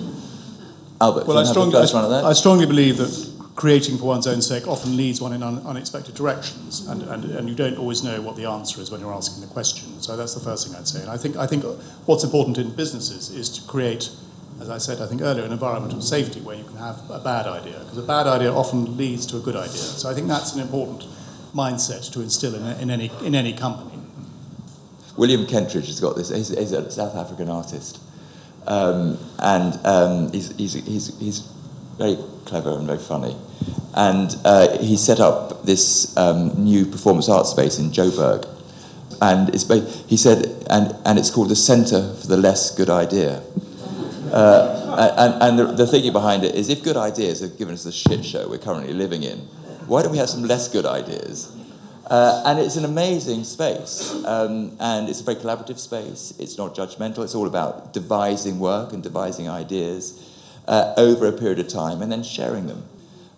Albert, 1.00 1.26
Well, 1.26 1.38
I 1.38 1.42
do 1.42 1.46
have 1.46 1.46
the 1.46 1.52
strongly, 1.52 1.72
first 1.72 1.94
one 1.94 2.04
of 2.04 2.10
that? 2.10 2.24
I, 2.24 2.30
I 2.30 2.32
strongly 2.32 2.66
believe 2.66 2.96
that 2.98 3.32
creating 3.54 3.98
for 3.98 4.04
one's 4.04 4.26
own 4.26 4.42
sake 4.42 4.68
often 4.68 4.96
leads 4.96 5.20
one 5.20 5.32
in 5.32 5.42
un, 5.42 5.58
unexpected 5.66 6.14
directions, 6.14 6.86
and, 6.86 7.02
and, 7.02 7.24
and 7.24 7.48
you 7.48 7.54
don't 7.54 7.76
always 7.78 8.02
know 8.02 8.20
what 8.20 8.36
the 8.36 8.44
answer 8.44 8.80
is 8.80 8.90
when 8.90 9.00
you're 9.00 9.12
asking 9.12 9.40
the 9.40 9.52
question. 9.52 10.00
So 10.00 10.16
that's 10.16 10.34
the 10.34 10.40
first 10.40 10.66
thing 10.66 10.76
I'd 10.76 10.88
say. 10.88 11.00
And 11.00 11.10
I 11.10 11.16
think, 11.16 11.36
I 11.36 11.46
think 11.46 11.64
what's 12.06 12.24
important 12.24 12.58
in 12.58 12.70
businesses 12.74 13.30
is 13.30 13.48
to 13.50 13.66
create, 13.66 14.10
as 14.60 14.70
I 14.70 14.78
said, 14.78 15.00
I 15.00 15.06
think 15.06 15.22
earlier, 15.22 15.44
an 15.44 15.52
environment 15.52 15.92
of 15.94 16.02
safety 16.02 16.40
where 16.40 16.56
you 16.56 16.64
can 16.64 16.76
have 16.76 16.98
a 17.10 17.18
bad 17.18 17.46
idea, 17.46 17.78
because 17.80 17.98
a 17.98 18.02
bad 18.02 18.26
idea 18.26 18.52
often 18.52 18.96
leads 18.96 19.26
to 19.26 19.36
a 19.36 19.40
good 19.40 19.56
idea. 19.56 19.72
So 19.72 20.10
I 20.10 20.14
think 20.14 20.28
that's 20.28 20.54
an 20.54 20.60
important 20.60 21.04
mindset 21.54 22.12
to 22.12 22.20
instill 22.20 22.54
in, 22.54 22.64
in, 22.80 22.90
any, 22.90 23.10
in 23.22 23.34
any 23.34 23.54
company. 23.54 23.98
William 25.16 25.46
Kentridge 25.46 25.86
has 25.86 25.98
got 25.98 26.14
this. 26.14 26.28
He's, 26.28 26.48
he's 26.48 26.72
a 26.72 26.90
South 26.90 27.16
African 27.16 27.48
artist, 27.48 28.00
um, 28.66 29.18
and 29.38 29.78
um, 29.86 30.32
he's, 30.32 30.54
he's, 30.56 30.74
he's, 30.74 31.18
he's 31.18 31.38
very 31.98 32.18
clever 32.44 32.76
and 32.76 32.86
very 32.86 32.98
funny. 32.98 33.36
And 33.94 34.36
uh, 34.44 34.78
he 34.78 34.96
set 34.96 35.20
up 35.20 35.64
this 35.64 36.16
um, 36.16 36.62
new 36.62 36.84
performance 36.84 37.28
art 37.28 37.46
space 37.46 37.78
in 37.78 37.90
Joburg, 37.90 38.46
and 39.22 39.48
it's 39.54 39.66
he 40.06 40.16
said, 40.16 40.64
and, 40.68 40.94
and 41.06 41.18
it's 41.18 41.30
called 41.30 41.48
the 41.48 41.56
Centre 41.56 42.14
for 42.14 42.26
the 42.26 42.36
Less 42.36 42.74
Good 42.74 42.90
Idea. 42.90 43.42
Uh, 44.32 45.14
and 45.16 45.42
and 45.42 45.58
the, 45.58 45.64
the 45.72 45.86
thinking 45.86 46.12
behind 46.12 46.44
it 46.44 46.54
is 46.54 46.68
if 46.68 46.82
good 46.82 46.96
ideas 46.96 47.40
have 47.40 47.56
given 47.56 47.74
us 47.74 47.84
the 47.84 47.92
shit 47.92 48.24
show 48.24 48.48
we're 48.48 48.58
currently 48.58 48.92
living 48.92 49.22
in, 49.22 49.38
why 49.86 50.02
don't 50.02 50.12
we 50.12 50.18
have 50.18 50.28
some 50.28 50.42
less 50.42 50.68
good 50.68 50.84
ideas? 50.84 51.56
Uh, 52.08 52.42
and 52.46 52.60
it's 52.60 52.76
an 52.76 52.84
amazing 52.84 53.42
space, 53.42 54.12
um, 54.24 54.76
and 54.78 55.08
it's 55.08 55.20
a 55.20 55.24
very 55.24 55.36
collaborative 55.36 55.78
space. 55.78 56.32
It's 56.38 56.56
not 56.56 56.74
judgmental. 56.74 57.24
It's 57.24 57.34
all 57.34 57.48
about 57.48 57.92
devising 57.92 58.60
work 58.60 58.92
and 58.92 59.02
devising 59.02 59.48
ideas 59.48 60.32
uh, 60.68 60.94
over 60.96 61.26
a 61.26 61.32
period 61.32 61.58
of 61.58 61.66
time, 61.66 62.02
and 62.02 62.12
then 62.12 62.22
sharing 62.22 62.68
them. 62.68 62.84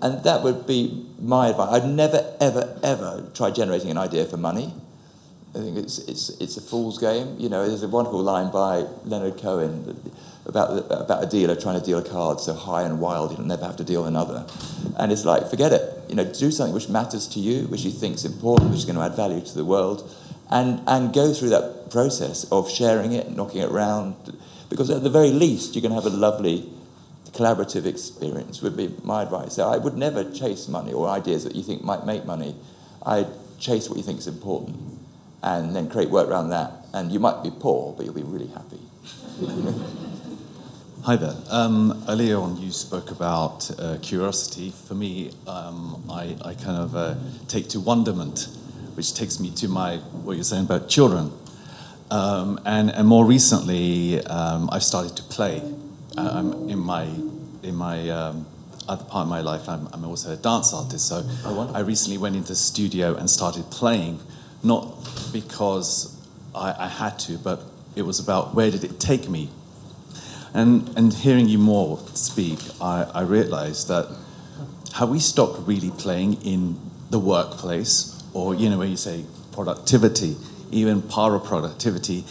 And 0.03 0.23
that 0.25 0.43
would 0.43 0.66
be 0.66 1.07
my 1.19 1.49
advice. 1.49 1.81
I'd 1.81 1.89
never, 1.89 2.37
ever, 2.41 2.79
ever 2.83 3.31
try 3.35 3.51
generating 3.51 3.91
an 3.91 3.97
idea 3.97 4.27
for 4.27 4.37
money. 4.37 4.75
I 5.55 5.59
think 5.61 5.79
it's, 5.79 5.99
it's, 6.01 6.29
it's 6.39 6.57
a 6.59 6.61
fool's 6.61 6.99
game. 6.99 7.37
You 7.39 7.49
know, 7.49 7.66
there's 7.66 7.83
a 7.83 7.89
wonderful 7.89 8.23
line 8.23 8.53
by 8.53 8.85
Leonard 9.05 9.39
Cohen 9.39 10.12
about, 10.49 10.90
about 10.90 11.22
a 11.22 11.26
dealer 11.26 11.55
trying 11.55 11.78
to 11.78 11.84
deal 11.84 11.99
a 11.99 12.03
card 12.03 12.40
so 12.40 12.55
high 12.55 12.82
and 12.82 12.99
wild 13.01 13.36
he'll 13.36 13.44
never 13.44 13.66
have 13.66 13.76
to 13.76 13.84
deal 13.84 14.07
another. 14.07 14.46
And 14.96 15.12
it's 15.12 15.24
like, 15.24 15.49
forget 15.49 15.72
it. 15.72 15.82
You 16.09 16.14
know, 16.14 16.24
do 16.24 16.51
something 16.51 16.74
which 16.74 16.88
matters 16.88 17.28
to 17.28 17.40
you, 17.40 17.66
which 17.68 17.82
you 17.82 17.90
think 17.90 18.16
is 18.16 18.24
important, 18.24 18.70
which 18.70 18.80
is 18.80 18.84
going 18.86 18.96
to 18.96 19.03
add 19.03 19.14
value 19.14 19.44
to 19.44 19.55
the 19.55 19.64
world, 19.64 20.11
and, 20.51 20.80
and 20.86 21.12
go 21.12 21.34
through 21.34 21.51
that 21.51 21.90
process 21.90 22.44
of 22.51 22.70
sharing 22.70 23.12
it, 23.12 23.30
knocking 23.30 23.61
it 23.61 23.70
around. 23.70 24.14
Because 24.70 24.90
at 24.90 25.03
the 25.03 25.11
very 25.11 25.30
least, 25.30 25.74
you're 25.74 25.82
going 25.82 25.94
to 25.94 26.01
have 26.01 26.11
a 26.11 26.16
lovely 26.16 26.70
collaborative 27.32 27.84
experience, 27.84 28.62
would 28.62 28.76
be 28.76 28.94
my 29.05 29.22
advice. 29.22 29.55
So 29.55 29.68
I 29.68 29.76
would 29.76 29.96
never 29.96 30.24
chase 30.32 30.66
money 30.66 30.92
or 30.92 31.09
ideas 31.09 31.44
that 31.44 31.55
you 31.55 31.62
think 31.62 31.84
might 31.84 32.07
make 32.07 32.24
money. 32.24 32.57
I'd 33.05 33.28
chase 33.59 33.88
what 33.88 33.99
you 33.99 34.05
think 34.05 34.18
is 34.18 34.26
important 34.26 34.76
and 35.42 35.76
then 35.76 35.88
create 35.88 36.11
work 36.11 36.28
around 36.28 36.51
that. 36.51 36.72
And 36.94 37.12
you 37.12 37.20
might 37.20 37.42
be 37.42 37.51
poor, 37.51 37.92
but 37.92 38.07
you'll 38.07 38.14
be 38.14 38.22
really 38.22 38.49
happy. 38.49 38.80
Hi 41.05 41.14
there. 41.14 41.36
Um, 41.49 42.05
earlier 42.09 42.38
on, 42.38 42.61
you 42.61 42.72
spoke 42.72 43.12
about 43.12 43.70
uh, 43.78 43.99
curiosity. 44.03 44.72
For 44.72 44.94
me, 44.94 45.30
um, 45.46 46.05
I, 46.11 46.36
I 46.44 46.55
kind 46.55 46.76
of 46.76 46.96
uh, 46.96 47.14
take 47.46 47.68
to 47.68 47.80
wonderment, 47.80 48.49
which 48.94 49.14
takes 49.14 49.38
me 49.38 49.51
to 49.53 49.68
my 49.68 49.99
what 50.24 50.34
you're 50.34 50.44
saying 50.44 50.64
about 50.64 50.88
children. 50.88 51.32
Um, 52.11 52.61
and, 52.66 52.90
and 52.90 53.07
more 53.07 53.24
recently, 53.24 54.22
um, 54.26 54.68
I've 54.72 54.82
started 54.82 55.16
to 55.16 55.22
play. 55.22 55.62
Um, 56.16 56.68
in 56.68 56.80
my 56.80 57.05
in 57.62 57.76
my 57.76 58.11
um, 58.11 58.46
other 58.88 59.05
part 59.05 59.22
of 59.22 59.28
my 59.28 59.40
life, 59.40 59.68
I'm, 59.68 59.88
I'm 59.92 60.05
also 60.05 60.32
a 60.32 60.36
dance 60.36 60.74
artist. 60.74 61.09
So 61.09 61.22
I 61.74 61.80
recently 61.80 62.18
went 62.18 62.34
into 62.34 62.49
the 62.49 62.57
studio 62.57 63.14
and 63.14 63.30
started 63.30 63.70
playing, 63.70 64.18
not 64.64 65.30
because 65.32 66.20
I, 66.55 66.74
I 66.76 66.88
had 66.88 67.20
to, 67.20 67.38
but 67.38 67.62
it 67.94 68.03
was 68.03 68.18
about 68.18 68.55
where 68.55 68.70
did 68.70 68.82
it 68.82 68.99
take 68.99 69.28
me 69.28 69.49
and, 70.55 70.90
and 70.96 71.12
hearing 71.12 71.49
you 71.49 71.59
more 71.59 71.99
speak, 72.14 72.59
I, 72.80 73.11
I 73.14 73.22
realized 73.22 73.88
that 73.88 74.09
have 74.94 75.09
we 75.09 75.18
stopped 75.18 75.66
really 75.66 75.90
playing 75.90 76.42
in 76.42 76.78
the 77.11 77.18
workplace, 77.18 78.22
or, 78.34 78.55
you 78.55 78.68
know, 78.68 78.78
where 78.78 78.86
you 78.86 78.96
say 78.96 79.24
productivity, 79.53 80.36
even 80.70 81.03
para 81.03 81.38
productivity, 81.40 82.22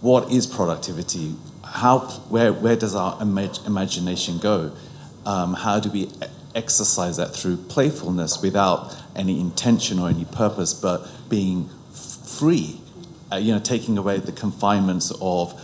what 0.00 0.30
is 0.30 0.46
productivity? 0.46 1.34
How, 1.64 2.00
where, 2.28 2.52
where 2.52 2.76
does 2.76 2.94
our 2.94 3.16
imag- 3.18 3.66
imagination 3.66 4.38
go? 4.38 4.72
Um, 5.24 5.54
how 5.54 5.80
do 5.80 5.90
we 5.90 6.10
exercise 6.54 7.16
that 7.16 7.34
through 7.34 7.56
playfulness 7.56 8.42
without 8.42 8.94
any 9.16 9.40
intention 9.40 9.98
or 9.98 10.08
any 10.08 10.24
purpose, 10.24 10.74
but 10.74 11.08
being 11.28 11.70
f- 11.92 12.28
free? 12.28 12.80
Uh, 13.30 13.36
you 13.36 13.52
know, 13.52 13.60
taking 13.60 13.96
away 13.96 14.18
the 14.18 14.32
confinements 14.32 15.12
of 15.20 15.58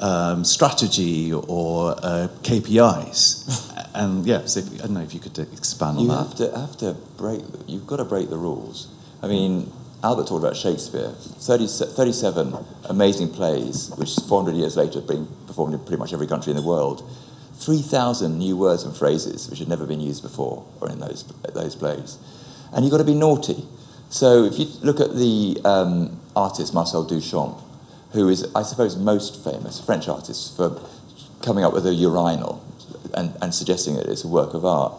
um, 0.00 0.44
strategy 0.44 1.32
or 1.32 1.92
uh, 2.02 2.28
KPIs. 2.42 3.90
and 3.94 4.26
yeah, 4.26 4.44
so 4.46 4.60
if, 4.60 4.72
I 4.74 4.86
don't 4.86 4.94
know 4.94 5.02
if 5.02 5.14
you 5.14 5.20
could 5.20 5.38
expand 5.38 5.98
on 5.98 6.02
You 6.04 6.08
that. 6.10 6.16
have 6.18 6.34
to 6.36 6.58
have 6.58 6.76
to 6.78 6.94
break. 7.16 7.42
You've 7.66 7.86
got 7.86 7.96
to 7.96 8.04
break 8.04 8.30
the 8.30 8.38
rules. 8.38 8.88
I 9.22 9.26
mean, 9.28 9.72
Albert 10.02 10.28
talked 10.28 10.44
about 10.44 10.56
Shakespeare. 10.56 11.10
30, 11.10 11.66
37 11.66 12.56
amazing 12.88 13.30
plays, 13.30 13.90
which 13.96 14.14
400 14.28 14.54
years 14.56 14.76
later 14.76 15.00
have 15.00 15.08
been 15.08 15.26
performed 15.46 15.74
in 15.74 15.80
pretty 15.80 15.96
much 15.96 16.12
every 16.12 16.26
country 16.26 16.50
in 16.50 16.56
the 16.56 16.62
world. 16.66 17.02
3,000 17.56 18.38
new 18.38 18.56
words 18.56 18.84
and 18.84 18.96
phrases 18.96 19.50
which 19.50 19.58
had 19.58 19.68
never 19.68 19.84
been 19.84 20.00
used 20.00 20.22
before 20.22 20.64
or 20.80 20.88
in 20.88 21.00
those, 21.00 21.24
those 21.54 21.74
plays. 21.74 22.16
And 22.72 22.84
you've 22.84 22.92
got 22.92 22.98
to 22.98 23.04
be 23.04 23.14
naughty. 23.14 23.64
So 24.10 24.44
if 24.44 24.58
you 24.58 24.66
look 24.82 25.00
at 25.00 25.16
the 25.16 25.58
um, 25.64 26.20
artist 26.36 26.72
Marcel 26.72 27.04
Duchamp, 27.04 27.60
who 28.12 28.28
is, 28.28 28.46
I 28.54 28.62
suppose, 28.62 28.96
most 28.96 29.44
famous, 29.44 29.80
French 29.80 30.08
artist, 30.08 30.56
for 30.56 30.80
coming 31.42 31.64
up 31.64 31.72
with 31.72 31.86
a 31.86 31.94
urinal 31.94 32.64
and, 33.14 33.36
and 33.40 33.54
suggesting 33.54 33.96
that 33.96 34.06
it's 34.06 34.24
a 34.24 34.28
work 34.28 34.54
of 34.54 34.64
art. 34.64 34.94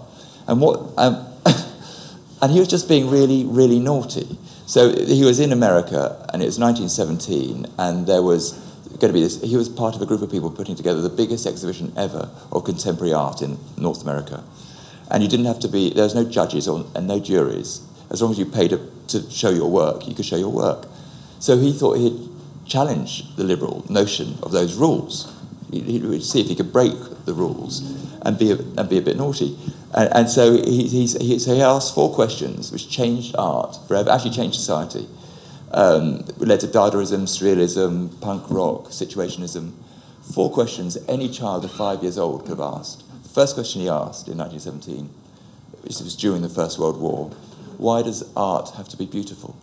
And 0.48 0.62
what, 0.62 0.80
um, 0.98 1.26
and 2.42 2.52
he 2.52 2.60
was 2.60 2.68
just 2.68 2.88
being 2.88 3.10
really, 3.10 3.46
really 3.46 3.80
naughty. 3.80 4.38
So 4.66 4.94
he 5.04 5.26
was 5.26 5.40
in 5.40 5.52
America, 5.52 6.28
and 6.32 6.42
it 6.42 6.46
was 6.46 6.60
1917, 6.60 7.66
and 7.80 8.06
there 8.06 8.22
was 8.22 8.54
going 9.00 9.12
to 9.12 9.14
be 9.14 9.22
this. 9.22 9.42
He 9.42 9.58
was 9.58 9.70
part 9.70 9.96
of 9.96 10.02
a 10.02 10.06
group 10.06 10.22
of 10.22 10.30
people 10.30 10.52
putting 10.52 10.76
together 10.76 11.02
the 11.02 11.10
biggest 11.10 11.48
exhibition 11.48 11.94
ever 11.98 12.30
of 12.52 12.66
contemporary 12.66 13.14
art 13.14 13.42
in 13.42 13.58
North 13.78 14.04
America. 14.04 14.44
And 15.10 15.24
you 15.24 15.30
didn't 15.30 15.48
have 15.48 15.60
to 15.62 15.68
be. 15.68 15.92
There 15.92 16.04
was 16.04 16.14
no 16.14 16.24
judges 16.24 16.68
or, 16.68 16.86
and 16.94 17.08
no 17.08 17.20
juries. 17.20 17.82
As 18.12 18.22
long 18.22 18.32
as 18.32 18.40
you 18.40 18.46
paid 18.46 18.70
to, 18.72 18.92
to 19.08 19.30
show 19.32 19.50
your 19.50 19.70
work, 19.70 20.08
you 20.08 20.14
could 20.14 20.26
show 20.26 20.36
your 20.36 20.52
work. 20.52 20.86
So 21.40 21.58
he 21.58 21.74
thought 21.74 21.98
he'd 21.98 22.30
challenge 22.70 23.36
the 23.36 23.44
liberal 23.44 23.86
notion 23.90 24.38
of 24.44 24.52
those 24.52 24.76
rules. 24.76 25.36
He, 25.72 26.00
would 26.00 26.24
see 26.24 26.42
if 26.42 26.48
he 26.48 26.56
could 26.56 26.72
break 26.72 26.96
the 27.26 27.34
rules 27.34 27.82
and 28.22 28.40
be 28.40 28.52
a, 28.52 28.56
and 28.56 28.90
be 28.90 28.98
a 28.98 29.02
bit 29.02 29.18
naughty. 29.18 29.58
And, 29.94 30.10
and 30.14 30.30
so 30.30 30.54
he, 30.54 30.88
he, 30.88 31.08
so 31.08 31.54
he 31.54 31.62
asked 31.62 31.94
four 31.94 32.14
questions 32.14 32.72
which 32.72 32.90
changed 32.90 33.36
art 33.38 33.78
forever, 33.88 34.10
actually 34.10 34.32
changed 34.32 34.56
society. 34.56 35.08
Um, 35.72 36.26
led 36.38 36.62
to 36.62 36.68
Dadaism, 36.68 37.28
Surrealism, 37.28 38.20
punk 38.22 38.50
rock, 38.50 38.86
situationism. 38.86 39.74
Four 40.34 40.52
questions 40.52 40.98
any 41.08 41.30
child 41.30 41.66
of 41.66 41.72
five 41.72 42.02
years 42.02 42.18
old 42.18 42.42
could 42.42 42.52
have 42.52 42.60
asked. 42.60 43.04
The 43.24 43.30
first 43.30 43.54
question 43.54 43.82
he 43.82 43.90
asked 43.90 44.28
in 44.28 44.38
1917, 44.38 45.10
which 45.84 46.00
was 46.00 46.16
during 46.16 46.42
the 46.42 46.50
First 46.50 46.80
World 46.80 47.00
War, 47.00 47.30
why 47.78 48.02
does 48.02 48.24
art 48.36 48.72
have 48.72 48.90
to 48.90 48.98
be 48.98 49.06
beautiful? 49.06 49.56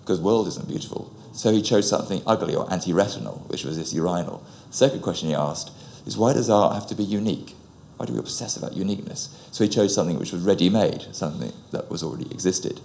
Because 0.00 0.18
the 0.18 0.24
world 0.24 0.46
isn't 0.48 0.68
beautiful. 0.68 1.12
So 1.34 1.52
he 1.52 1.60
chose 1.62 1.88
something 1.88 2.22
ugly 2.26 2.54
or 2.54 2.72
anti-retinal, 2.72 3.44
which 3.48 3.64
was 3.64 3.76
this 3.76 3.92
urinal. 3.92 4.42
Second 4.70 5.02
question 5.02 5.28
he 5.28 5.34
asked 5.34 5.72
is 6.06 6.16
why 6.16 6.32
does 6.32 6.48
art 6.48 6.74
have 6.74 6.86
to 6.88 6.94
be 6.94 7.02
unique? 7.04 7.54
Why 7.96 8.06
do 8.06 8.12
we 8.12 8.18
obsess 8.18 8.56
about 8.56 8.72
uniqueness? 8.74 9.28
So 9.52 9.64
he 9.64 9.70
chose 9.70 9.94
something 9.94 10.18
which 10.18 10.32
was 10.32 10.42
ready-made, 10.42 11.08
something 11.12 11.52
that 11.72 11.90
was 11.90 12.02
already 12.02 12.30
existed. 12.30 12.80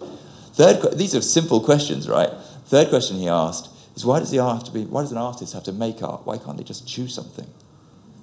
Third, 0.54 0.98
these 0.98 1.16
are 1.16 1.22
simple 1.22 1.62
questions, 1.62 2.10
right? 2.10 2.30
Third 2.66 2.90
question 2.90 3.18
he 3.18 3.28
asked 3.30 3.70
is 3.96 4.06
why 4.06 4.20
does 4.20 4.32
the 4.32 4.40
art 4.40 4.58
have 4.58 4.66
to 4.66 4.72
be? 4.72 4.84
Why 4.84 5.02
does 5.02 5.12
an 5.12 5.18
artist 5.18 5.54
have 5.54 5.64
to 5.64 5.72
make 5.72 6.02
art? 6.04 6.26
Why 6.26 6.38
can't 6.38 6.58
they 6.58 6.64
just 6.64 6.88
choose 6.88 7.14
something? 7.14 7.48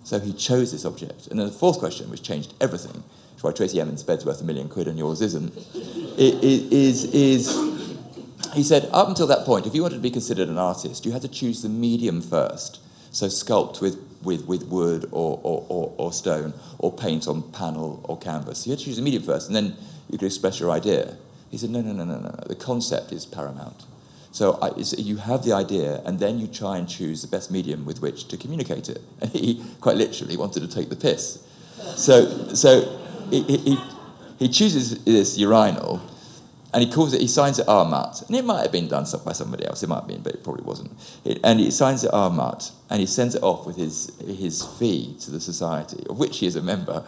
So 0.05 0.19
he 0.21 0.33
chose 0.33 0.71
this 0.73 0.85
object. 0.85 1.27
And 1.29 1.39
then 1.39 1.47
the 1.47 1.53
fourth 1.53 1.79
question, 1.79 2.09
which 2.11 2.23
changed 2.23 2.55
everything, 2.61 2.93
which 2.95 3.39
is 3.39 3.43
why 3.43 3.53
Tracy 3.53 3.81
Emin's 3.81 4.03
bed's 4.05 4.25
worth 4.25 4.41
a 4.41 4.45
million 4.45 4.69
quid 4.69 4.87
and 4.87 4.97
yours 4.99 5.21
isn't, 5.21 5.53
i- 5.57 5.59
i- 6.19 6.67
is, 6.71 7.05
is 7.13 7.49
he 8.57 8.63
said, 8.63 8.89
up 8.93 9.09
until 9.09 9.27
that 9.27 9.45
point, 9.45 9.67
if 9.67 9.75
you 9.75 9.83
wanted 9.83 9.97
to 9.97 10.03
be 10.03 10.11
considered 10.11 10.49
an 10.49 10.59
artist, 10.59 11.05
you 11.05 11.13
had 11.13 11.23
to 11.23 11.29
choose 11.29 11.63
the 11.63 11.69
medium 11.69 12.21
first. 12.23 12.81
So 13.11 13.27
sculpt 13.27 13.81
with, 13.81 13.99
with, 14.23 14.47
with 14.47 14.67
wood 14.69 15.05
or, 15.11 15.41
or, 15.43 15.67
or, 15.69 15.95
or 15.97 16.13
stone, 16.13 16.55
or 16.79 16.93
paint 16.93 17.27
on 17.27 17.51
panel 17.53 18.01
or 18.05 18.19
canvas. 18.19 18.67
You 18.67 18.73
had 18.73 18.79
to 18.81 18.85
choose 18.85 18.97
the 18.97 19.03
medium 19.03 19.23
first, 19.23 19.47
and 19.47 19.57
then 19.57 19.77
you 20.11 20.19
could 20.19 20.27
express 20.27 20.61
your 20.61 20.71
idea. 20.71 21.17
He 21.51 21.59
said, 21.59 21.71
no, 21.71 21.81
no, 21.81 21.93
no, 21.93 22.05
no, 22.05 22.19
no. 22.19 22.45
The 22.47 22.57
concept 22.57 23.13
is 23.13 23.25
paramount. 23.25 23.85
So 24.33 24.59
I, 24.61 24.73
you 24.77 25.17
have 25.17 25.45
the 25.45 25.53
idea, 25.53 26.03
and 26.05 26.19
then 26.19 26.39
you 26.39 26.47
try 26.47 26.77
and 26.77 26.87
choose 26.87 27.23
the 27.23 27.29
best 27.29 27.51
medium 27.51 27.87
with 27.87 28.03
which 28.03 28.29
to 28.29 28.37
communicate 28.37 28.89
it. 28.89 29.01
And 29.21 29.31
he 29.31 29.65
quite 29.81 29.97
literally 29.97 30.37
wanted 30.37 30.61
to 30.61 30.69
take 30.69 30.91
the 30.91 30.97
piss. 30.97 31.43
So, 31.97 32.49
so 32.55 33.01
he, 33.31 33.43
he, 33.43 33.79
he 34.39 34.49
chooses 34.49 35.03
this 35.05 35.39
urinal, 35.39 36.03
and 36.77 36.85
he 36.85 36.93
calls 36.93 37.15
it, 37.15 37.23
he 37.23 37.27
signs 37.27 37.59
it 37.59 37.67
R. 37.67 37.87
Mutt. 37.87 38.23
And 38.27 38.37
it 38.37 38.45
might 38.45 38.61
have 38.61 38.71
been 38.71 38.87
done 38.87 39.07
by 39.25 39.33
somebody 39.33 39.65
else, 39.65 39.83
it 39.83 39.89
might 39.89 40.01
have 40.01 40.09
been, 40.09 40.21
but 40.21 40.35
it 40.35 40.45
probably 40.45 40.63
wasn't. 40.63 40.91
And 41.43 41.59
he 41.59 41.71
signs 41.71 42.05
it 42.05 42.11
R. 42.13 42.29
Mutt, 42.29 42.71
and 42.91 43.01
he 43.01 43.07
sends 43.07 43.35
it 43.35 43.43
off 43.43 43.65
with 43.65 43.77
his, 43.77 44.13
his 44.21 44.63
fee 44.79 45.17
to 45.21 45.31
the 45.31 45.41
society, 45.41 46.05
of 46.11 46.19
which 46.19 46.41
he 46.41 46.47
is 46.47 46.55
a 46.55 46.61
member, 46.61 47.03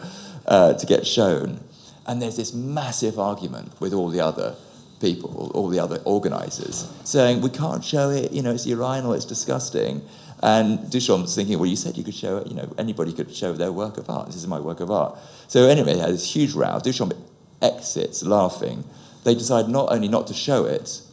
uh, 0.47 0.73
to 0.73 0.85
get 0.87 1.05
shown. 1.05 1.63
And 2.07 2.19
there's 2.19 2.35
this 2.35 2.51
massive 2.51 3.19
argument 3.19 3.79
with 3.79 3.93
all 3.93 4.09
the 4.09 4.21
other 4.21 4.55
people, 4.99 5.51
all 5.53 5.69
the 5.69 5.77
other 5.77 6.01
organisers, 6.03 6.91
saying, 7.03 7.41
we 7.41 7.51
can't 7.51 7.85
show 7.85 8.09
it, 8.09 8.31
you 8.31 8.41
know, 8.41 8.49
it's 8.49 8.65
urinal, 8.65 9.13
it's 9.13 9.23
disgusting. 9.23 10.01
And 10.41 10.79
Duchamp's 10.79 11.35
thinking, 11.35 11.59
well, 11.59 11.69
you 11.69 11.75
said 11.75 11.95
you 11.95 12.03
could 12.03 12.15
show 12.15 12.37
it, 12.37 12.47
you 12.47 12.55
know, 12.55 12.73
anybody 12.79 13.13
could 13.13 13.35
show 13.35 13.53
their 13.53 13.71
work 13.71 13.99
of 13.99 14.09
art. 14.09 14.25
This 14.25 14.37
is 14.37 14.47
my 14.47 14.59
work 14.59 14.79
of 14.79 14.89
art. 14.89 15.19
So 15.47 15.67
anyway, 15.67 15.93
they 15.93 15.99
had 15.99 16.09
this 16.09 16.35
huge 16.35 16.53
row. 16.53 16.79
Duchamp 16.79 17.15
exits 17.61 18.23
laughing. 18.23 18.83
They 19.29 19.35
decide 19.35 19.69
not 19.69 19.91
only 19.91 20.07
not 20.07 20.25
to 20.25 20.33
show 20.33 20.65
it, 20.65 21.03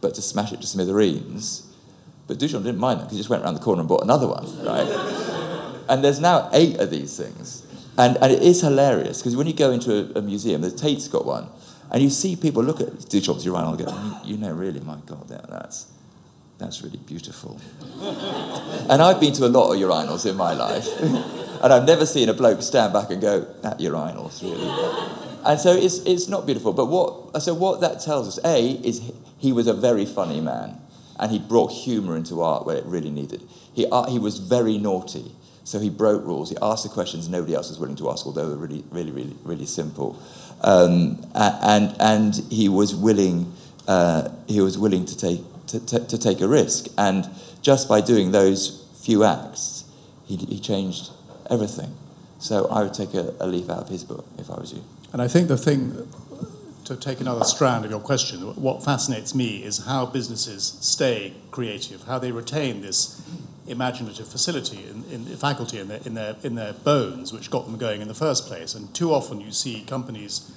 but 0.00 0.14
to 0.14 0.22
smash 0.22 0.54
it 0.54 0.62
to 0.62 0.66
smithereens. 0.66 1.70
But 2.26 2.38
Duchamp 2.38 2.64
didn't 2.64 2.78
mind 2.78 3.00
that 3.00 3.04
because 3.04 3.18
he 3.18 3.20
just 3.20 3.28
went 3.28 3.44
around 3.44 3.56
the 3.56 3.60
corner 3.60 3.80
and 3.80 3.88
bought 3.90 4.02
another 4.02 4.26
one, 4.26 4.46
right? 4.64 4.88
and 5.90 6.02
there's 6.02 6.18
now 6.18 6.48
eight 6.54 6.78
of 6.80 6.90
these 6.90 7.14
things. 7.14 7.66
And, 7.98 8.16
and 8.22 8.32
it 8.32 8.42
is 8.42 8.62
hilarious 8.62 9.18
because 9.18 9.36
when 9.36 9.46
you 9.46 9.52
go 9.52 9.70
into 9.70 9.92
a, 9.92 10.20
a 10.20 10.22
museum, 10.22 10.62
the 10.62 10.70
Tate's 10.70 11.08
got 11.08 11.26
one, 11.26 11.48
and 11.90 12.02
you 12.02 12.08
see 12.08 12.36
people 12.36 12.64
look 12.64 12.80
at 12.80 12.88
Duchamp's 13.10 13.44
urinal 13.44 13.74
and 13.74 13.84
go, 13.84 14.20
you 14.24 14.38
know, 14.38 14.54
really, 14.54 14.80
my 14.80 14.96
God, 15.04 15.28
that, 15.28 15.50
that's, 15.50 15.92
that's 16.56 16.80
really 16.80 16.96
beautiful. 16.96 17.60
and 18.00 19.02
I've 19.02 19.20
been 19.20 19.34
to 19.34 19.44
a 19.44 19.52
lot 19.52 19.74
of 19.74 19.78
urinals 19.78 20.24
in 20.24 20.38
my 20.38 20.54
life, 20.54 20.88
and 21.62 21.70
I've 21.70 21.86
never 21.86 22.06
seen 22.06 22.30
a 22.30 22.32
bloke 22.32 22.62
stand 22.62 22.94
back 22.94 23.10
and 23.10 23.20
go, 23.20 23.40
that 23.60 23.78
urinal's 23.78 24.42
really. 24.42 25.27
And 25.48 25.58
so 25.58 25.72
it's, 25.74 26.00
it's 26.00 26.28
not 26.28 26.44
beautiful. 26.44 26.74
But 26.74 26.86
what, 26.86 27.42
so 27.42 27.54
what 27.54 27.80
that 27.80 28.02
tells 28.02 28.28
us, 28.28 28.44
A, 28.44 28.72
is 28.86 29.10
he 29.38 29.50
was 29.50 29.66
a 29.66 29.72
very 29.72 30.04
funny 30.04 30.42
man, 30.42 30.78
and 31.18 31.32
he 31.32 31.38
brought 31.38 31.72
humour 31.72 32.16
into 32.16 32.42
art 32.42 32.66
where 32.66 32.76
it 32.76 32.84
really 32.84 33.10
needed. 33.10 33.42
He, 33.72 33.86
uh, 33.90 34.10
he 34.10 34.18
was 34.18 34.38
very 34.38 34.76
naughty. 34.76 35.32
So 35.64 35.78
he 35.78 35.88
broke 35.88 36.22
rules. 36.22 36.50
He 36.50 36.56
asked 36.60 36.82
the 36.82 36.90
questions 36.90 37.30
nobody 37.30 37.54
else 37.54 37.70
was 37.70 37.78
willing 37.78 37.96
to 37.96 38.10
ask, 38.10 38.26
although 38.26 38.50
they 38.50 38.56
were 38.56 38.66
really, 38.66 38.84
really, 38.90 39.10
really, 39.10 39.36
really 39.42 39.66
simple. 39.66 40.22
Um, 40.60 41.26
and, 41.34 41.96
and 41.98 42.34
he 42.50 42.68
was 42.68 42.94
willing, 42.94 43.50
uh, 43.86 44.28
he 44.46 44.60
was 44.60 44.76
willing 44.76 45.06
to 45.06 45.16
take, 45.16 45.40
to, 45.68 45.80
to, 45.86 46.06
to, 46.06 46.18
take 46.18 46.42
a 46.42 46.48
risk. 46.48 46.88
And 46.98 47.26
just 47.62 47.88
by 47.88 48.02
doing 48.02 48.32
those 48.32 48.86
few 49.00 49.24
acts, 49.24 49.84
he, 50.26 50.36
he 50.36 50.60
changed 50.60 51.10
everything. 51.48 51.94
So 52.38 52.66
I 52.66 52.82
would 52.82 52.94
take 52.94 53.14
a, 53.14 53.34
a 53.40 53.46
leaf 53.46 53.70
out 53.70 53.78
of 53.78 53.88
his 53.88 54.04
book 54.04 54.26
if 54.38 54.50
I 54.50 54.60
was 54.60 54.74
you. 54.74 54.84
And 55.12 55.22
I 55.22 55.28
think 55.28 55.48
the 55.48 55.56
thing, 55.56 56.08
to 56.84 56.96
take 56.96 57.20
another 57.20 57.44
strand 57.44 57.84
of 57.84 57.90
your 57.90 58.00
question, 58.00 58.40
what 58.40 58.84
fascinates 58.84 59.34
me 59.34 59.62
is 59.62 59.84
how 59.84 60.06
businesses 60.06 60.78
stay 60.80 61.34
creative, 61.50 62.04
how 62.04 62.18
they 62.18 62.32
retain 62.32 62.82
this 62.82 63.20
imaginative 63.66 64.26
facility 64.26 64.84
in, 64.88 65.04
in 65.10 65.24
faculty 65.36 65.78
in 65.78 65.88
their, 65.88 66.00
in, 66.04 66.14
their, 66.14 66.36
in 66.42 66.54
their 66.54 66.72
bones, 66.72 67.32
which 67.32 67.50
got 67.50 67.66
them 67.66 67.76
going 67.76 68.00
in 68.00 68.08
the 68.08 68.14
first 68.14 68.46
place. 68.46 68.74
And 68.74 68.92
too 68.94 69.12
often 69.12 69.40
you 69.40 69.52
see 69.52 69.82
companies 69.82 70.50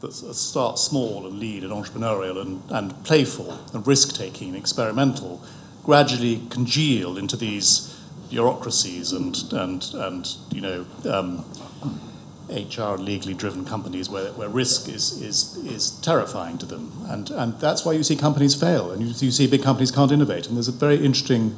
that 0.00 0.12
start 0.12 0.78
small 0.78 1.26
and 1.26 1.38
lead 1.40 1.64
and 1.64 1.72
entrepreneurial 1.72 2.40
and, 2.40 2.62
and 2.70 3.04
playful 3.04 3.58
and 3.72 3.86
risk 3.86 4.14
taking 4.14 4.48
and 4.48 4.56
experimental 4.56 5.42
gradually 5.84 6.42
congeal 6.50 7.16
into 7.16 7.36
these 7.36 7.98
bureaucracies 8.30 9.12
and, 9.12 9.36
and, 9.52 9.90
and 9.94 10.36
you 10.52 10.60
know, 10.60 10.86
um, 11.10 11.44
HR 12.48 12.96
legally 12.96 13.34
driven 13.34 13.64
companies 13.64 14.08
where, 14.08 14.32
where 14.32 14.48
risk 14.48 14.88
is, 14.88 15.20
is, 15.20 15.56
is 15.66 15.90
terrifying 16.00 16.58
to 16.58 16.66
them. 16.66 16.92
And, 17.06 17.30
and 17.30 17.60
that's 17.60 17.84
why 17.84 17.92
you 17.92 18.02
see 18.02 18.16
companies 18.16 18.54
fail 18.54 18.90
and 18.90 19.02
you, 19.02 19.08
you 19.08 19.30
see 19.30 19.46
big 19.46 19.62
companies 19.62 19.90
can't 19.90 20.10
innovate. 20.10 20.46
And 20.46 20.56
there's 20.56 20.68
a 20.68 20.72
very 20.72 21.04
interesting 21.04 21.56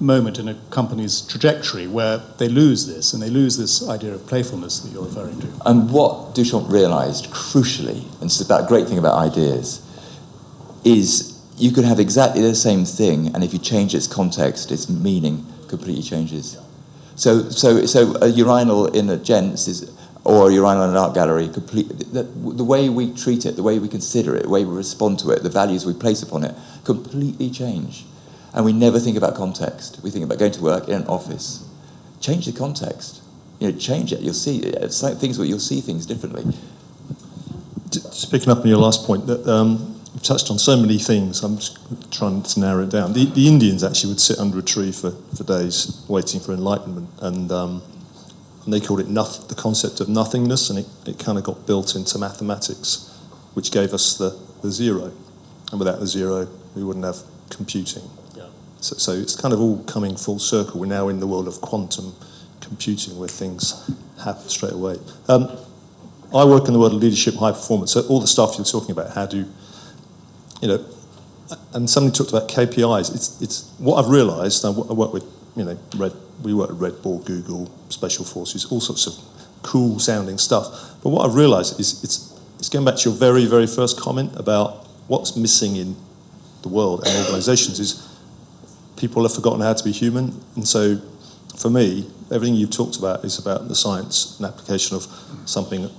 moment 0.00 0.38
in 0.38 0.48
a 0.48 0.54
company's 0.70 1.20
trajectory 1.22 1.86
where 1.86 2.18
they 2.38 2.48
lose 2.48 2.86
this 2.86 3.12
and 3.12 3.22
they 3.22 3.30
lose 3.30 3.58
this 3.58 3.88
idea 3.88 4.14
of 4.14 4.26
playfulness 4.26 4.80
that 4.80 4.92
you're 4.92 5.04
referring 5.04 5.40
to. 5.40 5.48
And 5.66 5.90
what 5.90 6.34
Duchamp 6.34 6.70
realized 6.70 7.26
crucially, 7.30 8.04
and 8.20 8.24
it's 8.24 8.38
that 8.38 8.68
great 8.68 8.86
thing 8.86 8.98
about 8.98 9.14
ideas, 9.14 9.84
is 10.84 11.40
you 11.56 11.72
could 11.72 11.84
have 11.84 11.98
exactly 11.98 12.42
the 12.42 12.54
same 12.54 12.84
thing, 12.84 13.34
and 13.34 13.42
if 13.42 13.52
you 13.52 13.58
change 13.58 13.94
its 13.94 14.06
context, 14.06 14.70
its 14.70 14.88
meaning 14.88 15.44
completely 15.66 16.02
changes. 16.02 16.56
So, 17.16 17.50
so, 17.50 17.84
so 17.84 18.14
a 18.22 18.28
urinal 18.28 18.86
in 18.86 19.10
a 19.10 19.16
gents 19.16 19.66
is, 19.66 19.97
or 20.28 20.50
in 20.50 20.58
an 20.58 20.94
art 20.94 21.14
gallery, 21.14 21.48
complete, 21.48 21.88
the, 21.88 22.22
the 22.22 22.62
way 22.62 22.90
we 22.90 23.14
treat 23.14 23.46
it, 23.46 23.56
the 23.56 23.62
way 23.62 23.78
we 23.78 23.88
consider 23.88 24.36
it, 24.36 24.42
the 24.42 24.48
way 24.50 24.62
we 24.62 24.76
respond 24.76 25.18
to 25.18 25.30
it, 25.30 25.42
the 25.42 25.48
values 25.48 25.86
we 25.86 25.94
place 25.94 26.22
upon 26.22 26.44
it, 26.44 26.54
completely 26.84 27.48
change. 27.48 28.04
And 28.52 28.62
we 28.62 28.74
never 28.74 29.00
think 29.00 29.16
about 29.16 29.34
context. 29.34 30.00
We 30.04 30.10
think 30.10 30.26
about 30.26 30.38
going 30.38 30.52
to 30.52 30.62
work 30.62 30.86
in 30.86 30.94
an 30.94 31.06
office. 31.06 31.66
Change 32.20 32.44
the 32.44 32.52
context. 32.52 33.22
You 33.58 33.72
know, 33.72 33.78
change 33.78 34.12
it. 34.12 34.20
You'll 34.20 34.34
see 34.34 34.58
it's 34.58 35.02
like 35.02 35.16
things. 35.16 35.38
You'll 35.38 35.58
see 35.58 35.80
things 35.80 36.04
differently. 36.04 36.44
Just 37.90 38.30
picking 38.30 38.50
up 38.50 38.58
on 38.58 38.66
your 38.66 38.78
last 38.78 39.06
point, 39.06 39.26
that 39.28 39.46
um, 39.46 39.98
you've 40.12 40.22
touched 40.22 40.50
on 40.50 40.58
so 40.58 40.76
many 40.76 40.98
things. 40.98 41.42
I'm 41.42 41.56
just 41.56 41.78
trying 42.12 42.42
to 42.42 42.60
narrow 42.60 42.82
it 42.82 42.90
down. 42.90 43.14
The, 43.14 43.24
the, 43.24 43.48
Indians 43.48 43.82
actually 43.82 44.10
would 44.10 44.20
sit 44.20 44.38
under 44.38 44.58
a 44.58 44.62
tree 44.62 44.92
for, 44.92 45.12
for 45.34 45.44
days 45.44 46.04
waiting 46.06 46.38
for 46.38 46.52
enlightenment, 46.52 47.08
and, 47.22 47.50
um, 47.50 47.82
and 48.68 48.74
they 48.74 48.86
called 48.86 49.00
it 49.00 49.08
noth- 49.08 49.48
the 49.48 49.54
concept 49.54 49.98
of 49.98 50.10
nothingness, 50.10 50.68
and 50.68 50.78
it, 50.80 50.86
it 51.06 51.18
kind 51.18 51.38
of 51.38 51.44
got 51.44 51.66
built 51.66 51.96
into 51.96 52.18
mathematics, 52.18 53.18
which 53.54 53.70
gave 53.70 53.94
us 53.94 54.18
the, 54.18 54.38
the 54.60 54.70
zero. 54.70 55.10
And 55.70 55.78
without 55.78 56.00
the 56.00 56.06
zero, 56.06 56.48
we 56.74 56.84
wouldn't 56.84 57.06
have 57.06 57.16
computing. 57.48 58.02
So, 58.82 58.96
so 58.96 59.12
it's 59.12 59.34
kind 59.34 59.54
of 59.54 59.60
all 59.62 59.82
coming 59.84 60.16
full 60.16 60.38
circle. 60.38 60.80
We're 60.80 60.84
now 60.84 61.08
in 61.08 61.18
the 61.18 61.26
world 61.26 61.48
of 61.48 61.62
quantum 61.62 62.14
computing 62.60 63.18
where 63.18 63.26
things 63.26 63.90
happen 64.22 64.46
straight 64.50 64.74
away. 64.74 64.96
Um, 65.28 65.48
I 66.34 66.44
work 66.44 66.66
in 66.66 66.74
the 66.74 66.78
world 66.78 66.92
of 66.92 67.00
leadership, 67.00 67.36
high 67.36 67.52
performance. 67.52 67.92
So 67.92 68.02
all 68.08 68.20
the 68.20 68.26
stuff 68.26 68.56
you're 68.58 68.66
talking 68.66 68.90
about, 68.90 69.14
how 69.14 69.24
do 69.24 69.46
you 70.60 70.68
know? 70.68 70.84
And 71.72 71.88
somebody 71.88 72.14
talked 72.14 72.32
about 72.32 72.50
KPIs. 72.50 73.14
It's 73.14 73.40
it's 73.40 73.72
what 73.78 74.04
I've 74.04 74.10
realised. 74.10 74.62
I 74.66 74.68
work 74.68 75.14
with 75.14 75.24
you 75.58 75.64
know 75.64 75.78
Red. 75.96 76.12
We 76.42 76.54
work 76.54 76.70
at 76.70 76.76
Red 76.76 77.02
Bull, 77.02 77.18
Google, 77.18 77.68
Special 77.88 78.24
Forces, 78.24 78.64
all 78.66 78.80
sorts 78.80 79.08
of 79.08 79.14
cool 79.62 79.98
sounding 79.98 80.38
stuff. 80.38 80.66
But 81.02 81.10
what 81.10 81.28
I've 81.28 81.34
realised 81.34 81.80
is 81.80 82.04
it's 82.04 82.40
it's 82.58 82.68
going 82.68 82.84
back 82.84 82.96
to 82.96 83.10
your 83.10 83.18
very 83.18 83.44
very 83.44 83.66
first 83.66 84.00
comment 84.00 84.32
about 84.36 84.86
what's 85.08 85.36
missing 85.36 85.76
in 85.76 85.96
the 86.62 86.68
world 86.68 87.02
and 87.06 87.24
organisations 87.24 87.80
is 87.80 88.08
people 88.96 89.22
have 89.22 89.34
forgotten 89.34 89.60
how 89.60 89.72
to 89.72 89.84
be 89.84 89.92
human. 89.92 90.40
And 90.56 90.66
so, 90.66 91.00
for 91.56 91.70
me, 91.70 92.08
everything 92.32 92.54
you've 92.54 92.70
talked 92.70 92.96
about 92.96 93.24
is 93.24 93.38
about 93.38 93.68
the 93.68 93.74
science 93.74 94.38
and 94.38 94.46
application 94.46 94.96
of 94.96 95.06
something 95.46 95.90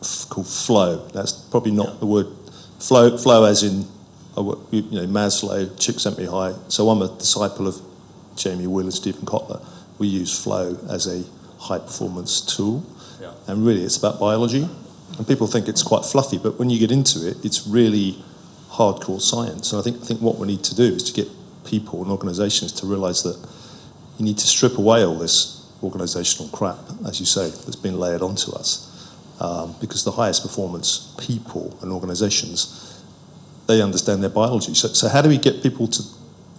f- 0.00 0.26
called 0.28 0.48
flow. 0.48 1.08
That's 1.08 1.32
probably 1.32 1.72
not 1.72 1.88
yeah. 1.88 2.00
the 2.00 2.06
word 2.06 2.26
flow. 2.78 3.18
Flow, 3.18 3.44
as 3.44 3.62
in, 3.62 3.86
oh, 4.36 4.66
you 4.70 4.82
know, 4.82 5.06
Maslow, 5.06 5.66
Csikszentmihalyi. 5.76 6.70
So 6.70 6.88
I'm 6.88 7.02
a 7.02 7.08
disciple 7.18 7.66
of 7.66 7.80
Jamie 8.36 8.66
Wheal 8.66 8.82
and 8.82 8.94
Steven 8.94 9.22
Kotler. 9.22 9.64
We 9.98 10.08
use 10.08 10.42
flow 10.42 10.78
as 10.88 11.06
a 11.06 11.24
high 11.58 11.78
performance 11.78 12.40
tool, 12.40 12.84
yeah. 13.20 13.32
and 13.46 13.66
really, 13.66 13.82
it's 13.82 13.96
about 13.96 14.20
biology. 14.20 14.68
And 15.18 15.26
people 15.26 15.46
think 15.46 15.68
it's 15.68 15.82
quite 15.82 16.04
fluffy, 16.04 16.38
but 16.38 16.58
when 16.58 16.68
you 16.68 16.78
get 16.78 16.90
into 16.90 17.26
it, 17.26 17.44
it's 17.44 17.66
really 17.66 18.22
hardcore 18.70 19.20
science. 19.20 19.72
And 19.72 19.80
I 19.80 19.82
think 19.82 20.02
I 20.02 20.04
think 20.04 20.20
what 20.20 20.36
we 20.36 20.46
need 20.46 20.62
to 20.64 20.74
do 20.74 20.82
is 20.82 21.02
to 21.04 21.12
get 21.12 21.28
people 21.64 22.02
and 22.02 22.10
organisations 22.10 22.72
to 22.72 22.86
realise 22.86 23.22
that 23.22 23.36
you 24.18 24.24
need 24.24 24.38
to 24.38 24.46
strip 24.46 24.78
away 24.78 25.04
all 25.04 25.18
this 25.18 25.56
organisational 25.82 26.50
crap, 26.52 26.78
as 27.06 27.20
you 27.20 27.26
say, 27.26 27.50
that's 27.50 27.76
been 27.76 27.98
layered 27.98 28.22
onto 28.22 28.52
us. 28.52 28.92
Um, 29.38 29.74
because 29.80 30.02
the 30.04 30.12
highest 30.12 30.42
performance 30.42 31.14
people 31.18 31.76
and 31.82 31.92
organisations, 31.92 33.02
they 33.66 33.82
understand 33.82 34.22
their 34.22 34.30
biology. 34.30 34.72
So, 34.74 34.88
so 34.88 35.08
how 35.08 35.20
do 35.20 35.28
we 35.28 35.36
get 35.36 35.62
people 35.62 35.86
to 35.88 36.02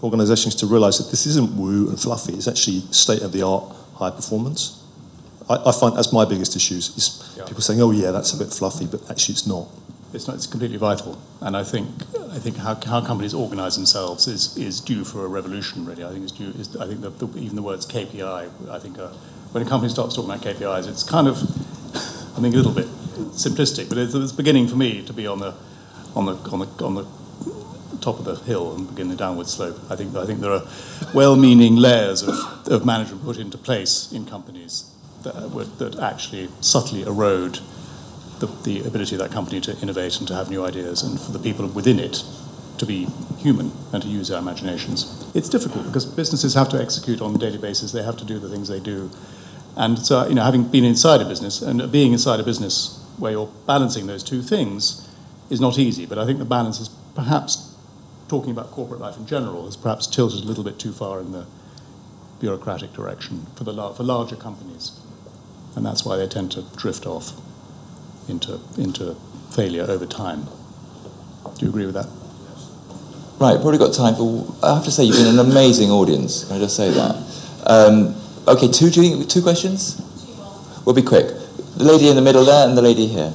organisations 0.04 0.56
to 0.56 0.66
realise 0.66 0.98
that 0.98 1.10
this 1.10 1.26
isn't 1.26 1.56
woo 1.56 1.90
and 1.90 2.00
fluffy? 2.00 2.34
It's 2.34 2.48
actually 2.48 2.82
state 2.92 3.22
of 3.22 3.32
the 3.32 3.42
art 3.42 3.76
high 3.96 4.12
performance. 4.12 4.84
I, 5.50 5.56
I, 5.66 5.72
find 5.72 5.96
that's 5.96 6.14
my 6.14 6.26
biggest 6.26 6.56
issue 6.56 6.76
is 6.76 7.36
yeah. 7.38 7.46
people 7.46 7.62
saying, 7.62 7.82
"Oh 7.82 7.92
yeah, 7.92 8.12
that's 8.12 8.34
a 8.34 8.38
bit 8.38 8.54
fluffy," 8.54 8.86
but 8.86 9.10
actually 9.10 9.34
it's 9.34 9.48
not. 9.48 9.68
it's 10.14 10.28
not. 10.28 10.36
It's 10.36 10.48
completely 10.48 10.78
vital, 10.78 11.18
and 11.42 11.56
I 11.56 11.64
think 11.64 11.88
I 12.32 12.40
think 12.40 12.58
how, 12.58 12.76
how 12.76 13.02
companies 13.02 13.34
organise 13.34 13.76
themselves 13.76 14.28
is, 14.28 14.56
is 14.58 14.82
due 14.82 15.04
for 15.04 15.26
a 15.26 15.28
revolution. 15.28 15.86
Really, 15.86 16.04
I 16.04 16.10
think 16.10 16.24
it's 16.24 16.34
due. 16.34 16.50
Is, 16.60 16.76
I 16.76 16.86
think 16.86 17.02
that 17.02 17.20
the, 17.20 17.28
even 17.40 17.56
the 17.56 17.62
words 17.62 17.86
KPI. 17.86 18.70
I 18.70 18.80
think 18.80 18.98
when 19.52 19.66
a 19.66 19.70
company 19.70 19.90
starts 19.90 20.16
talking 20.16 20.30
about 20.30 20.44
KPIs, 20.44 20.88
it's 20.88 21.04
kind 21.04 21.28
of 21.28 21.38
I 22.38 22.42
think 22.42 22.54
a 22.54 22.58
little 22.58 22.74
bit 22.74 22.86
simplistic, 23.34 23.90
but 23.90 23.98
it's, 23.98 24.14
it's 24.14 24.32
beginning 24.32 24.68
for 24.68 24.76
me 24.76 25.04
to 25.04 25.14
be 25.14 25.26
on 25.26 25.40
the 25.40 25.56
on 26.16 26.26
the 26.26 26.34
on 26.52 26.60
the 26.60 26.86
on 26.86 26.96
the 26.96 27.06
top 28.02 28.20
of 28.20 28.26
the 28.26 28.36
hill 28.36 28.76
and 28.76 28.88
begin 28.88 29.10
the 29.10 29.16
downward 29.16 29.48
slope. 29.48 29.80
I 29.90 29.96
think 29.96 30.16
I 30.16 30.26
think 30.26 30.40
there 30.40 30.52
are 30.52 30.64
well-meaning 31.14 31.76
layers 31.76 32.22
of, 32.22 32.36
of 32.68 32.86
management 32.86 33.24
put 33.24 33.38
into 33.38 33.58
place 33.58 34.12
in 34.12 34.26
companies 34.26 34.92
that, 35.24 35.34
that 35.80 36.00
actually 36.00 36.50
subtly 36.62 37.04
erode 37.04 37.60
the, 38.40 38.48
the 38.64 38.88
ability 38.88 39.16
of 39.16 39.22
that 39.22 39.32
company 39.32 39.60
to 39.62 39.78
innovate 39.82 40.20
and 40.20 40.28
to 40.28 40.36
have 40.36 40.50
new 40.50 40.64
ideas, 40.64 41.02
and 41.02 41.20
for 41.20 41.32
the 41.32 41.40
people 41.40 41.68
within 41.68 42.00
it 42.00 42.24
to 42.78 42.86
be 42.86 43.08
human 43.38 43.72
and 43.92 44.04
to 44.04 44.10
use 44.10 44.28
their 44.28 44.38
imaginations. 44.38 45.26
It's 45.34 45.50
difficult 45.50 45.86
because 45.86 46.06
businesses 46.06 46.54
have 46.54 46.70
to 46.70 46.80
execute 46.80 47.22
on 47.22 47.34
a 47.34 47.38
daily 47.38 47.58
basis. 47.58 47.92
They 47.92 48.04
have 48.04 48.18
to 48.18 48.26
do 48.26 48.38
the 48.38 48.50
things 48.50 48.68
they 48.68 48.80
do, 48.80 49.10
and 49.76 49.98
so 49.98 50.28
you 50.28 50.36
know, 50.36 50.44
having 50.44 50.64
been 50.64 50.86
inside 50.86 51.22
a 51.22 51.26
business 51.26 51.62
and 51.62 51.92
being 51.92 52.14
inside 52.14 52.40
a 52.40 52.44
business 52.44 53.04
where 53.18 53.32
you're 53.32 53.50
balancing 53.66 54.06
those 54.06 54.24
two 54.24 54.44
things 54.44 55.10
is 55.50 55.60
not 55.60 55.80
easy. 55.80 56.06
But 56.06 56.20
I 56.20 56.26
think 56.26 56.38
the 56.38 56.46
balance 56.46 56.80
is 56.80 56.90
perhaps 57.16 57.76
talking 58.28 58.52
about 58.52 58.72
corporate 58.72 59.00
life 59.00 59.18
in 59.18 59.26
general 59.26 59.66
has 59.66 59.78
perhaps 59.78 60.08
tilted 60.08 60.44
a 60.44 60.48
little 60.48 60.64
bit 60.64 60.80
too 60.80 60.92
far 60.92 61.20
in 61.20 61.32
the 61.32 61.46
bureaucratic 62.40 62.94
direction 62.94 63.46
for 63.56 63.64
the 63.64 63.74
for 63.94 64.04
larger 64.04 64.36
companies, 64.36 65.00
and 65.76 65.86
that's 65.86 66.06
why 66.06 66.18
they 66.18 66.28
tend 66.28 66.52
to 66.52 66.62
drift 66.76 67.06
off 67.06 67.34
into, 68.30 68.60
into 68.78 69.16
failure 69.56 69.84
over 69.84 70.06
time. 70.06 70.46
Do 71.58 71.66
you 71.66 71.70
agree 71.70 71.86
with 71.86 71.96
that? 71.96 72.10
Right, 73.40 73.60
probably 73.62 73.78
got 73.78 73.94
time 73.94 74.16
for. 74.16 74.46
I 74.64 74.76
have 74.76 74.84
to 74.86 74.92
say, 74.92 75.04
you've 75.04 75.16
been 75.16 75.40
an 75.40 75.40
amazing 75.40 75.92
audience. 75.92 76.46
Can 76.46 76.58
I 76.58 76.60
just 76.60 76.76
say 76.76 76.90
that? 76.90 77.16
Um, 77.66 78.16
okay, 78.48 78.68
two, 78.68 78.90
two 78.90 79.42
questions? 79.42 80.02
We'll 80.86 80.96
be 80.96 81.04
quick. 81.04 81.28
The 81.78 81.84
lady 81.84 82.10
in 82.10 82.16
the 82.16 82.22
middle 82.22 82.44
there 82.46 82.68
and 82.68 82.76
the 82.76 82.82
lady 82.82 83.06
here. 83.06 83.34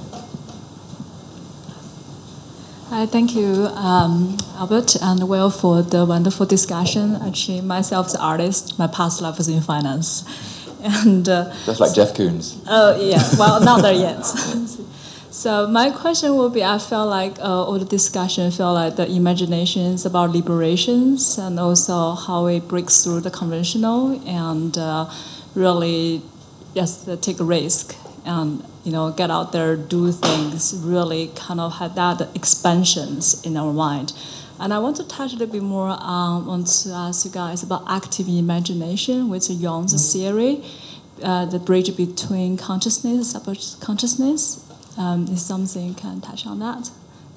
Hi, 3.03 3.07
thank 3.07 3.35
you, 3.35 3.66
um, 3.74 4.37
Albert 4.55 4.95
and 5.03 5.29
Will, 5.29 5.51
for 5.51 5.83
the 5.83 6.07
wonderful 6.07 6.47
discussion. 6.47 7.16
Actually, 7.16 7.61
myself, 7.61 8.07
as 8.07 8.15
an 8.15 8.20
artist, 8.20 8.79
my 8.79 8.87
past 8.87 9.20
life 9.20 9.39
was 9.39 9.49
in 9.49 9.61
finance. 9.61 10.23
And 10.85 11.29
uh, 11.29 11.53
just 11.66 11.81
like 11.81 11.95
Jeff 11.97 12.15
Koons. 12.15 12.62
Oh 12.69 12.95
yeah, 13.01 13.23
well 13.37 13.61
not 13.61 13.83
there 13.83 13.93
yet. 13.93 14.23
so 15.33 15.66
my 15.66 15.91
question 15.91 16.37
would 16.37 16.53
be: 16.53 16.62
I 16.62 16.79
felt 16.79 17.09
like 17.09 17.41
uh, 17.41 17.66
all 17.66 17.81
the 17.81 17.85
discussion 17.99 18.53
felt 18.53 18.74
like 18.77 18.95
the 18.95 19.11
imaginations 19.11 20.07
about 20.07 20.31
liberations 20.31 21.39
and 21.39 21.59
also 21.59 22.15
how 22.15 22.47
it 22.47 22.69
breaks 22.69 23.03
through 23.03 23.23
the 23.23 23.33
conventional 23.33 24.20
and 24.29 24.79
uh, 24.79 25.11
really 25.57 26.23
just 26.77 27.09
take 27.20 27.41
a 27.41 27.45
risk 27.45 27.97
and 28.24 28.62
you 28.85 28.93
know 28.93 29.13
get 29.13 29.31
out 29.31 29.53
there, 29.53 29.77
do 29.77 30.13
things. 30.13 30.75
Really 30.77 31.31
kind 31.35 31.61
of 31.61 31.79
had 31.79 31.95
that 31.95 32.35
expansions 32.35 33.45
in 33.45 33.57
our 33.57 33.73
mind. 33.73 34.13
And 34.59 34.73
I 34.73 34.79
want 34.79 34.97
to 34.99 35.05
touch 35.05 35.33
a 35.33 35.37
little 35.37 35.53
bit 35.53 35.63
more 35.63 35.89
on, 35.89 36.47
want 36.47 36.69
to 36.69 36.91
ask 36.91 37.25
you 37.25 37.33
guys 37.33 37.65
about 37.65 37.83
active 37.89 38.29
imagination, 38.29 39.29
which 39.29 39.51
is 39.51 39.61
Jung's 39.61 39.93
mm-hmm. 39.93 40.19
theory, 40.19 40.65
uh, 41.23 41.47
the 41.47 41.59
bridge 41.59 41.97
between 41.97 42.57
consciousness 42.57 43.35
and 43.35 43.45
subconsciousness. 43.45 44.69
Um, 44.97 45.25
is 45.29 45.45
something 45.45 45.87
you 45.89 45.95
can 45.95 46.21
touch 46.21 46.47
on 46.47 46.59
that? 46.59 46.91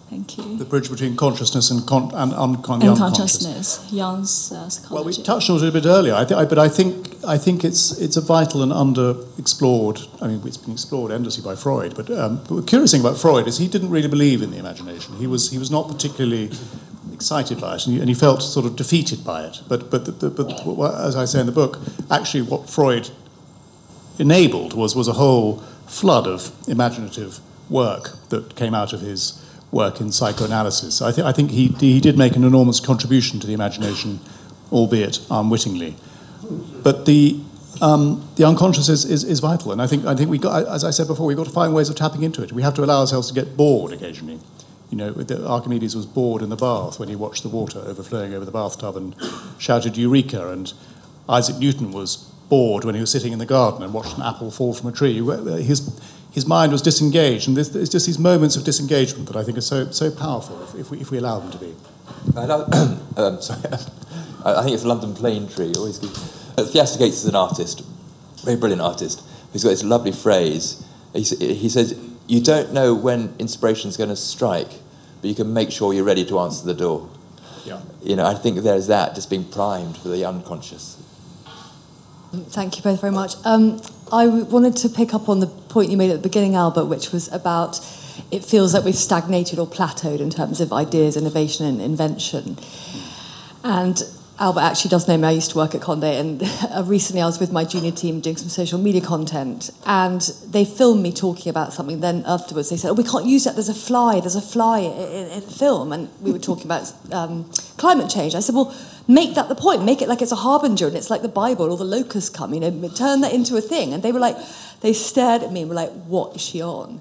Thank 0.09 0.37
you. 0.37 0.57
The 0.57 0.65
bridge 0.65 0.89
between 0.89 1.15
consciousness 1.15 1.71
and, 1.71 1.85
con- 1.87 2.11
and, 2.13 2.31
un- 2.33 2.55
and 2.55 2.83
unconsciousness. 2.83 3.91
Jung's 3.91 4.51
uh, 4.51 4.69
psychology. 4.69 4.93
Well, 4.93 5.03
we 5.03 5.23
touched 5.23 5.49
on 5.49 5.57
it 5.57 5.67
a 5.67 5.71
bit 5.71 5.85
earlier, 5.85 6.13
I 6.13 6.25
th- 6.25 6.37
I, 6.39 6.45
but 6.45 6.59
I 6.59 6.69
think 6.69 7.15
I 7.27 7.39
think 7.39 7.63
it's 7.63 7.97
it's 7.99 8.15
a 8.15 8.21
vital 8.21 8.61
and 8.61 8.71
underexplored. 8.71 10.07
I 10.21 10.27
mean, 10.27 10.41
it's 10.45 10.57
been 10.57 10.73
explored 10.73 11.11
endlessly 11.11 11.43
by 11.43 11.55
Freud. 11.55 11.95
But, 11.95 12.11
um, 12.11 12.37
but 12.47 12.55
the 12.55 12.61
curious 12.61 12.91
thing 12.91 13.01
about 13.01 13.17
Freud 13.17 13.47
is 13.47 13.57
he 13.57 13.67
didn't 13.67 13.89
really 13.89 14.07
believe 14.07 14.43
in 14.43 14.51
the 14.51 14.57
imagination. 14.59 15.15
He 15.17 15.25
was 15.25 15.49
he 15.49 15.57
was 15.57 15.71
not 15.71 15.87
particularly 15.87 16.51
excited 17.11 17.59
by 17.59 17.75
it, 17.75 17.87
and 17.87 17.95
he, 17.95 17.99
and 17.99 18.09
he 18.09 18.13
felt 18.15 18.43
sort 18.43 18.65
of 18.65 18.75
defeated 18.75 19.23
by 19.23 19.43
it. 19.43 19.61
But, 19.67 19.89
but, 19.89 20.19
the, 20.19 20.29
but 20.29 20.51
as 21.01 21.15
I 21.15 21.25
say 21.25 21.39
in 21.39 21.45
the 21.45 21.51
book, 21.51 21.79
actually 22.11 22.43
what 22.43 22.69
Freud 22.69 23.09
enabled 24.19 24.73
was, 24.73 24.95
was 24.95 25.07
a 25.07 25.13
whole 25.13 25.57
flood 25.87 26.27
of 26.27 26.51
imaginative 26.67 27.39
work 27.69 28.11
that 28.29 28.55
came 28.55 28.75
out 28.75 28.93
of 28.93 29.01
his 29.01 29.41
work 29.75 29.99
in 29.99 30.11
psychoanalysis. 30.11 31.01
I, 31.01 31.11
th- 31.11 31.25
I 31.25 31.33
think 31.33 31.51
he, 31.51 31.67
he 31.67 31.99
did 31.99 32.17
make 32.17 32.35
an 32.35 32.45
enormous 32.45 32.79
contribution 32.79 33.39
to 33.41 33.45
the 33.45 33.53
imagination, 33.53 34.21
albeit 34.71 35.19
unwittingly. 35.29 35.95
But 36.81 37.05
the, 37.05 37.41
um, 37.81 38.27
the 38.37 38.45
unconscious 38.45 38.87
is, 38.87 39.03
is, 39.03 39.25
is, 39.25 39.41
vital, 39.41 39.73
and 39.73 39.81
I 39.81 39.87
think, 39.87 40.05
I 40.05 40.15
think 40.15 40.29
we 40.29 40.37
got, 40.37 40.65
as 40.67 40.85
I 40.85 40.91
said 40.91 41.07
before, 41.07 41.25
we've 41.25 41.37
got 41.37 41.45
to 41.45 41.51
find 41.51 41.75
ways 41.75 41.89
of 41.89 41.97
tapping 41.97 42.23
into 42.23 42.41
it. 42.41 42.53
We 42.53 42.61
have 42.61 42.73
to 42.75 42.83
allow 42.83 43.01
ourselves 43.01 43.27
to 43.27 43.33
get 43.33 43.57
bored 43.57 43.91
occasionally. 43.91 44.39
You 44.89 44.97
know, 44.97 45.25
Archimedes 45.45 45.95
was 45.95 46.05
bored 46.05 46.41
in 46.41 46.49
the 46.49 46.55
bath 46.55 46.99
when 46.99 47.09
he 47.09 47.15
watched 47.15 47.43
the 47.43 47.49
water 47.49 47.79
overflowing 47.79 48.33
over 48.33 48.45
the 48.45 48.51
bathtub 48.51 48.95
and 48.95 49.13
shouted 49.57 49.97
Eureka, 49.97 50.51
and 50.51 50.71
Isaac 51.27 51.57
Newton 51.57 51.91
was 51.91 52.17
bored 52.47 52.85
when 52.85 52.95
he 52.95 53.01
was 53.01 53.11
sitting 53.11 53.33
in 53.33 53.39
the 53.39 53.45
garden 53.45 53.83
and 53.83 53.93
watched 53.93 54.15
an 54.15 54.23
apple 54.23 54.51
fall 54.51 54.73
from 54.73 54.87
a 54.87 54.91
tree. 54.93 55.19
His 56.35 56.45
mind 56.45 56.73
was 56.73 56.81
disengaged, 56.81 57.47
and 57.47 57.57
it's 57.57 57.89
just 57.89 58.05
these 58.05 58.19
moments 58.19 58.57
of 58.57 58.65
disengagement 58.65 59.27
that 59.27 59.37
I 59.37 59.43
think 59.45 59.57
are 59.57 59.61
so, 59.61 59.89
so 59.91 60.11
powerful 60.11 60.61
if, 60.63 60.75
if, 60.75 60.91
we, 60.91 60.99
if 60.99 61.09
we 61.09 61.17
allow 61.17 61.39
them 61.39 61.49
to 61.51 61.57
be. 61.57 61.73
I 62.35 62.41
um, 63.17 63.41
sorry, 63.41 63.61
I 64.45 64.61
think 64.61 64.75
it's 64.75 64.83
London 64.83 65.15
Plane 65.15 65.47
Tree. 65.47 65.71
Always 65.77 65.97
good. 65.97 66.11
Uh, 66.57 66.65
Theaster 66.65 66.99
Gates 66.99 67.23
is 67.23 67.27
an 67.27 67.37
artist, 67.37 67.85
very 68.43 68.57
brilliant 68.57 68.81
artist. 68.81 69.23
He's 69.53 69.63
got 69.63 69.69
this 69.69 69.85
lovely 69.85 70.11
phrase. 70.11 70.85
He, 71.13 71.23
he 71.23 71.69
says, 71.69 71.97
you 72.27 72.41
don't 72.41 72.73
know 72.73 72.93
when 72.93 73.33
inspiration 73.39 73.87
is 73.87 73.95
going 73.95 74.09
to 74.09 74.17
strike, 74.17 74.71
but 75.21 75.29
you 75.29 75.35
can 75.35 75.53
make 75.53 75.71
sure 75.71 75.93
you're 75.93 76.03
ready 76.03 76.25
to 76.25 76.39
answer 76.39 76.65
the 76.65 76.73
door. 76.73 77.09
Yeah. 77.63 77.79
You 78.03 78.17
know, 78.17 78.25
I 78.25 78.33
think 78.33 78.59
there's 78.59 78.87
that 78.87 79.15
just 79.15 79.29
being 79.29 79.45
primed 79.45 79.95
for 79.95 80.09
the 80.09 80.25
unconscious. 80.25 81.01
Thank 82.33 82.75
you 82.75 82.83
both 82.83 82.99
very 82.99 83.13
much. 83.13 83.35
Um, 83.45 83.79
I 84.11 84.27
wanted 84.27 84.75
to 84.77 84.89
pick 84.89 85.13
up 85.13 85.29
on 85.29 85.39
the 85.39 85.47
point 85.47 85.89
you 85.89 85.97
made 85.97 86.11
at 86.11 86.21
the 86.21 86.27
beginning, 86.27 86.55
Albert, 86.55 86.85
which 86.85 87.11
was 87.11 87.31
about 87.31 87.79
it 88.31 88.45
feels 88.45 88.73
like 88.73 88.85
we've 88.85 88.95
stagnated 88.95 89.59
or 89.59 89.67
plateaued 89.67 90.19
in 90.19 90.29
terms 90.29 90.61
of 90.61 90.71
ideas, 90.71 91.17
innovation, 91.17 91.65
and 91.65 91.81
invention. 91.81 92.57
And 93.63 94.01
Albert 94.39 94.61
actually 94.61 94.89
does 94.89 95.07
know 95.07 95.17
me. 95.17 95.27
I 95.27 95.31
used 95.31 95.51
to 95.51 95.57
work 95.57 95.75
at 95.75 95.81
Condé, 95.81 96.19
and 96.19 96.41
uh, 96.71 96.83
recently 96.85 97.21
I 97.21 97.25
was 97.25 97.39
with 97.39 97.51
my 97.51 97.63
junior 97.63 97.91
team 97.91 98.19
doing 98.19 98.37
some 98.37 98.49
social 98.49 98.77
media 98.77 99.01
content, 99.01 99.69
and 99.85 100.21
they 100.47 100.65
filmed 100.65 101.01
me 101.01 101.11
talking 101.11 101.49
about 101.49 101.73
something. 101.73 101.99
Then 102.01 102.23
afterwards, 102.25 102.69
they 102.69 102.77
said, 102.77 102.89
"Oh, 102.89 102.93
we 102.93 103.03
can't 103.03 103.25
use 103.25 103.45
that. 103.45 103.55
There's 103.55 103.69
a 103.69 103.73
fly. 103.73 104.19
There's 104.19 104.35
a 104.35 104.41
fly 104.41 104.79
in, 104.79 105.31
in 105.31 105.39
the 105.39 105.51
film." 105.51 105.93
And 105.93 106.09
we 106.21 106.31
were 106.31 106.39
talking 106.39 106.65
about 106.65 106.91
um, 107.11 107.49
climate 107.77 108.09
change. 108.09 108.35
I 108.35 108.39
said, 108.41 108.55
"Well, 108.55 108.75
make 109.07 109.35
that 109.35 109.49
the 109.49 109.55
point. 109.55 109.83
Make 109.83 110.01
it 110.01 110.09
like 110.09 110.21
it's 110.21 110.31
a 110.31 110.37
harbinger, 110.37 110.87
and 110.87 110.95
it's 110.95 111.09
like 111.09 111.21
the 111.21 111.27
Bible, 111.27 111.71
or 111.71 111.77
the 111.77 111.83
locusts 111.83 112.29
come. 112.29 112.53
You 112.53 112.59
know, 112.59 112.89
turn 112.89 113.21
that 113.21 113.33
into 113.33 113.55
a 113.57 113.61
thing." 113.61 113.93
And 113.93 114.03
they 114.03 114.11
were 114.11 114.19
like, 114.19 114.37
they 114.81 114.93
stared 114.93 115.43
at 115.43 115.51
me 115.51 115.61
and 115.61 115.69
were 115.69 115.75
like, 115.75 115.91
"What 116.05 116.35
is 116.35 116.41
she 116.41 116.61
on?" 116.61 116.99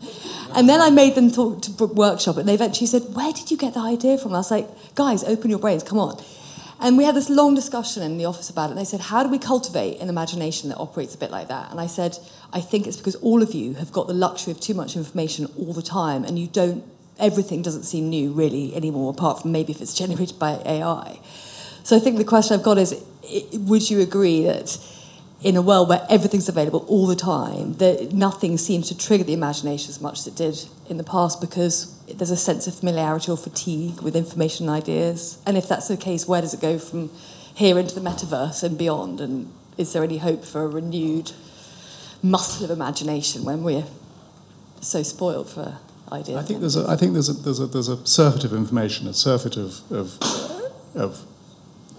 And 0.55 0.69
then 0.69 0.81
I 0.81 0.91
made 0.91 1.15
them 1.15 1.31
talk 1.31 1.63
to 1.63 1.85
workshop, 1.87 2.37
and 2.37 2.49
they 2.49 2.55
eventually 2.55 2.87
said, 2.87 3.15
"Where 3.15 3.33
did 3.33 3.51
you 3.51 3.57
get 3.57 3.75
the 3.75 3.81
idea 3.81 4.19
from?" 4.19 4.33
I 4.35 4.39
was 4.39 4.51
like, 4.51 4.69
"Guys, 4.95 5.25
open 5.25 5.51
your 5.51 5.59
brains. 5.59 5.83
Come 5.83 5.99
on." 5.99 6.23
And 6.81 6.99
we 6.99 7.05
had 7.05 7.15
this 7.15 7.31
long 7.31 7.55
discussion 7.55 8.03
in 8.03 8.19
the 8.19 8.25
office 8.25 8.51
about 8.51 8.67
it. 8.67 8.73
And 8.73 8.79
they 8.79 8.85
said, 8.85 9.01
How 9.01 9.23
do 9.23 9.29
we 9.29 9.39
cultivate 9.39 10.01
an 10.01 10.09
imagination 10.09 10.69
that 10.69 10.77
operates 10.77 11.15
a 11.15 11.19
bit 11.19 11.31
like 11.31 11.49
that? 11.49 11.71
And 11.71 11.81
I 11.81 11.87
said, 11.87 12.19
I 12.53 12.61
think 12.61 12.87
it's 12.87 12.97
because 12.97 13.15
all 13.17 13.43
of 13.43 13.55
you 13.55 13.75
have 13.75 13.93
got 13.93 14.07
the 14.07 14.15
luxury 14.15 14.51
of 14.51 14.61
too 14.61 14.75
much 14.75 14.97
information 14.97 15.47
all 15.59 15.73
the 15.73 15.83
time, 15.83 16.25
and 16.25 16.39
you 16.39 16.47
don't, 16.47 16.85
everything 17.19 17.63
doesn't 17.63 17.85
seem 17.85 18.11
new 18.11 18.33
really 18.33 18.75
anymore, 18.75 19.11
apart 19.11 19.43
from 19.43 19.53
maybe 19.53 19.73
if 19.73 19.81
it's 19.81 19.95
generated 19.95 20.39
by 20.39 20.61
AI. 20.67 21.21
So 21.85 21.97
I 21.97 22.01
think 22.01 22.17
the 22.17 22.25
question 22.25 22.59
I've 22.59 22.65
got 22.65 22.79
is 22.79 23.05
would 23.53 23.89
you 23.89 24.01
agree 24.01 24.43
that 24.45 24.79
in 25.43 25.57
a 25.57 25.63
world 25.63 25.91
where 25.91 26.05
everything's 26.09 26.49
available 26.49 26.85
all 26.89 27.07
the 27.07 27.15
time, 27.15 27.75
that 27.75 28.13
nothing 28.15 28.57
seems 28.57 28.89
to 28.89 28.97
trigger 28.97 29.25
the 29.25 29.35
imagination 29.35 29.91
as 29.91 30.01
much 30.01 30.21
as 30.21 30.27
it 30.27 30.35
did 30.35 30.67
in 30.89 30.97
the 30.97 31.05
past 31.05 31.43
because 31.43 31.95
there's 32.07 32.31
a 32.31 32.37
sense 32.37 32.67
of 32.67 32.75
familiarity 32.75 33.31
or 33.31 33.37
fatigue 33.37 34.01
with 34.01 34.17
information 34.17 34.67
and 34.67 34.75
ideas? 34.75 35.39
And 35.47 35.59
if 35.59 35.69
that's 35.69 35.89
the 35.89 35.99
case, 35.99 36.27
where 36.27 36.41
does 36.41 36.55
it 36.55 36.61
go 36.63 36.79
from 36.79 37.11
here 37.55 37.79
into 37.79 37.95
the 37.95 38.01
metaverse 38.01 38.63
and 38.63 38.79
beyond? 38.79 39.21
And 39.21 39.53
is 39.77 39.93
there 39.93 40.03
any 40.03 40.19
hope 40.19 40.43
for 40.43 40.63
a 40.63 40.69
renewed 40.69 41.33
muscle 42.23 42.65
of 42.65 42.71
imagination 42.71 43.45
when 43.45 43.63
we're 43.63 43.85
so 44.81 45.03
spoiled 45.03 45.51
for 45.51 45.77
ideas? 46.11 46.39
I 46.39 46.43
think 46.43 46.61
there's 46.61 46.77
a, 46.77 46.89
I 46.89 46.97
think 46.97 47.13
there's 47.13 47.29
a, 47.29 47.35
there's 47.35 47.61
a, 47.61 47.67
there's 47.67 47.89
a 47.89 48.07
surfeit 48.07 48.45
of 48.45 48.55
information, 48.55 49.07
a 49.07 49.13
surfeit 49.13 49.59
of, 49.59 49.93
of, 49.93 50.19
of 50.95 51.27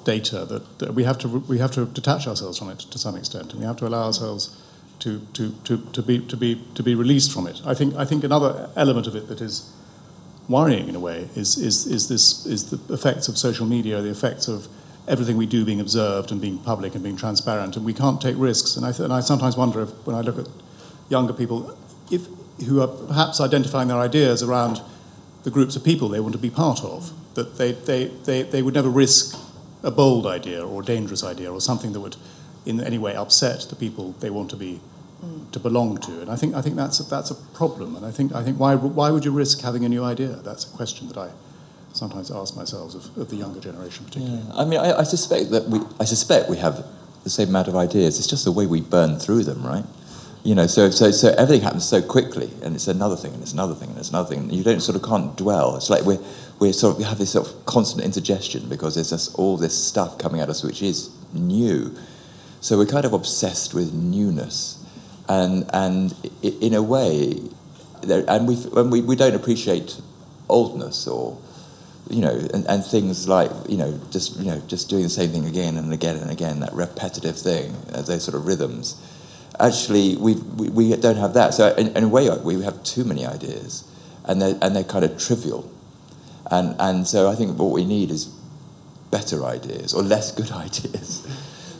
data 0.05 0.45
that, 0.45 0.79
that, 0.79 0.93
we 0.93 1.03
have 1.03 1.17
to 1.19 1.27
we 1.27 1.57
have 1.57 1.71
to 1.71 1.85
detach 1.85 2.27
ourselves 2.27 2.57
from 2.59 2.69
it 2.69 2.79
to 2.79 2.97
some 2.97 3.17
extent, 3.17 3.51
and 3.51 3.59
we 3.59 3.65
have 3.65 3.77
to 3.77 3.87
allow 3.87 4.05
ourselves 4.05 4.55
to 4.99 5.19
to, 5.33 5.53
to, 5.65 5.77
to 5.91 6.01
be 6.01 6.19
to 6.19 6.37
be 6.37 6.61
to 6.75 6.83
be 6.83 6.95
released 6.95 7.33
from 7.33 7.47
it. 7.47 7.61
I 7.65 7.73
think 7.73 7.95
I 7.95 8.05
think 8.05 8.23
another 8.23 8.69
element 8.75 9.07
of 9.07 9.15
it 9.15 9.27
that 9.27 9.41
is 9.41 9.71
worrying 10.47 10.87
in 10.87 10.95
a 10.95 10.99
way 10.99 11.27
is, 11.35 11.57
is, 11.57 11.87
is, 11.87 12.07
this, 12.07 12.45
is 12.45 12.69
the 12.69 12.93
effects 12.93 13.27
of 13.27 13.37
social 13.37 13.65
media, 13.65 14.01
the 14.01 14.09
effects 14.09 14.47
of 14.47 14.67
everything 15.07 15.37
we 15.37 15.45
do 15.45 15.65
being 15.65 15.79
observed 15.79 16.31
and 16.31 16.41
being 16.41 16.57
public 16.59 16.93
and 16.95 17.03
being 17.03 17.17
transparent, 17.17 17.75
and 17.75 17.85
we 17.85 17.93
can't 17.93 18.21
take 18.21 18.35
risks. 18.37 18.75
And 18.75 18.85
I, 18.85 18.91
th- 18.91 19.01
and 19.01 19.13
I 19.13 19.19
sometimes 19.19 19.55
wonder 19.55 19.81
if, 19.81 19.89
when 20.05 20.15
I 20.15 20.21
look 20.21 20.37
at 20.37 20.47
younger 21.09 21.33
people, 21.33 21.77
if, 22.11 22.27
who 22.67 22.81
are 22.81 22.87
perhaps 22.87 23.39
identifying 23.39 23.87
their 23.87 23.97
ideas 23.97 24.41
around 24.41 24.81
the 25.43 25.51
groups 25.51 25.75
of 25.75 25.83
people 25.83 26.09
they 26.09 26.19
want 26.19 26.33
to 26.33 26.39
be 26.39 26.49
part 26.49 26.83
of, 26.83 27.11
that 27.35 27.57
they, 27.57 27.73
they, 27.73 28.05
they, 28.05 28.43
they 28.43 28.61
would 28.61 28.73
never 28.73 28.89
risk 28.89 29.37
a 29.85 29.91
bold 29.91 30.25
idea 30.25 30.65
or 30.65 30.81
a 30.81 30.85
dangerous 30.85 31.23
idea 31.23 31.51
or 31.51 31.61
something 31.61 31.93
that 31.93 32.01
would 32.01 32.17
in 32.65 32.81
any 32.81 32.97
way 32.97 33.15
upset 33.15 33.61
the 33.69 33.75
people 33.75 34.13
they 34.19 34.29
want 34.29 34.49
to 34.49 34.57
be 34.57 34.81
to 35.51 35.59
belong 35.59 35.97
to. 35.97 36.21
And 36.21 36.29
I 36.29 36.35
think 36.35 36.55
I 36.55 36.61
think 36.61 36.75
that's 36.75 36.99
a, 36.99 37.03
that's 37.03 37.31
a 37.31 37.35
problem. 37.53 37.95
And 37.95 38.05
I 38.05 38.11
think 38.11 38.33
I 38.33 38.43
think 38.43 38.59
why 38.59 38.75
why 38.75 39.11
would 39.11 39.25
you 39.25 39.31
risk 39.31 39.61
having 39.61 39.85
a 39.85 39.89
new 39.89 40.03
idea? 40.03 40.27
That's 40.27 40.65
a 40.71 40.75
question 40.75 41.07
that 41.07 41.17
I 41.17 41.29
sometimes 41.93 42.29
ask 42.29 42.55
myself 42.55 42.93
of, 42.93 43.17
of 43.17 43.29
the 43.29 43.37
younger 43.37 43.59
generation, 43.59 44.05
particularly. 44.05 44.43
Yeah. 44.45 44.61
I 44.61 44.65
mean, 44.65 44.79
I, 44.79 44.99
I 44.99 45.03
suspect 45.03 45.51
that 45.51 45.67
we 45.69 45.79
I 45.99 46.05
suspect 46.05 46.49
we 46.49 46.57
have 46.57 46.85
the 47.23 47.29
same 47.29 47.49
amount 47.49 47.67
of 47.67 47.75
ideas. 47.75 48.19
It's 48.19 48.27
just 48.27 48.45
the 48.45 48.51
way 48.51 48.65
we 48.65 48.81
burn 48.81 49.17
through 49.17 49.43
them, 49.43 49.65
right? 49.65 49.85
You 50.43 50.53
know, 50.53 50.67
so 50.67 50.89
so 50.89 51.11
so 51.11 51.33
everything 51.37 51.63
happens 51.63 51.87
so 51.87 52.01
quickly, 52.01 52.51
and 52.61 52.75
it's 52.75 52.87
another 52.87 53.15
thing, 53.15 53.33
and 53.33 53.41
it's 53.41 53.53
another 53.53 53.73
thing, 53.73 53.89
and 53.89 53.97
it's 53.97 54.09
another 54.09 54.29
thing. 54.29 54.49
You 54.51 54.63
don't 54.63 54.81
sort 54.81 54.95
of 54.95 55.03
can't 55.03 55.35
dwell. 55.35 55.75
It's 55.75 55.89
like 55.89 56.03
we're 56.03 56.19
we're 56.59 56.73
sort 56.73 56.93
of 56.93 56.97
we 56.99 57.03
have 57.03 57.17
this 57.17 57.31
sort 57.31 57.47
of 57.47 57.65
constant 57.65 58.03
indigestion 58.03 58.69
because 58.69 58.95
there's 58.95 59.09
just 59.09 59.35
all 59.35 59.57
this 59.57 59.81
stuff 59.81 60.17
coming 60.17 60.41
at 60.41 60.49
us 60.49 60.63
which 60.63 60.81
is 60.81 61.09
new. 61.33 61.95
So 62.61 62.77
we're 62.77 62.85
kind 62.85 63.05
of 63.05 63.13
obsessed 63.13 63.73
with 63.73 63.93
newness. 63.93 64.83
And 65.27 65.69
and 65.73 66.13
in 66.41 66.73
a 66.73 66.81
way, 66.81 67.39
and 68.03 68.47
we 68.47 68.55
when 68.55 68.89
we, 68.89 69.01
we 69.01 69.15
don't 69.15 69.35
appreciate 69.35 69.99
oldness 70.47 71.07
or 71.07 71.37
you 72.09 72.21
know 72.21 72.35
and, 72.53 72.65
and 72.67 72.85
things 72.85 73.27
like 73.27 73.49
you 73.67 73.77
know 73.77 73.99
just 74.11 74.37
you 74.37 74.45
know 74.45 74.61
just 74.67 74.89
doing 74.89 75.01
the 75.01 75.09
same 75.09 75.31
thing 75.31 75.45
again 75.45 75.77
and 75.77 75.91
again 75.91 76.17
and 76.17 76.29
again 76.29 76.59
that 76.59 76.71
repetitive 76.73 77.35
thing 77.35 77.75
uh, 77.93 78.01
those 78.03 78.23
sort 78.23 78.35
of 78.35 78.45
rhythms. 78.45 79.01
Actually 79.59 80.15
we 80.17 80.35
we 80.35 80.95
don't 80.95 81.17
have 81.17 81.33
that. 81.33 81.53
So 81.53 81.73
in, 81.75 81.87
in 81.97 82.03
a 82.03 82.07
way 82.07 82.29
we 82.29 82.63
have 82.63 82.83
too 82.83 83.03
many 83.03 83.25
ideas 83.25 83.83
and 84.25 84.41
they're, 84.41 84.57
and 84.61 84.75
they're 84.75 84.83
kind 84.83 85.03
of 85.05 85.17
trivial 85.17 85.71
and 86.51 86.75
and 86.79 87.07
so 87.07 87.29
I 87.29 87.35
think 87.35 87.57
what 87.57 87.71
we 87.71 87.85
need 87.85 88.11
is 88.11 88.25
better 89.11 89.45
ideas 89.45 89.93
or 89.93 90.03
less 90.03 90.31
good 90.31 90.51
ideas 90.65 91.25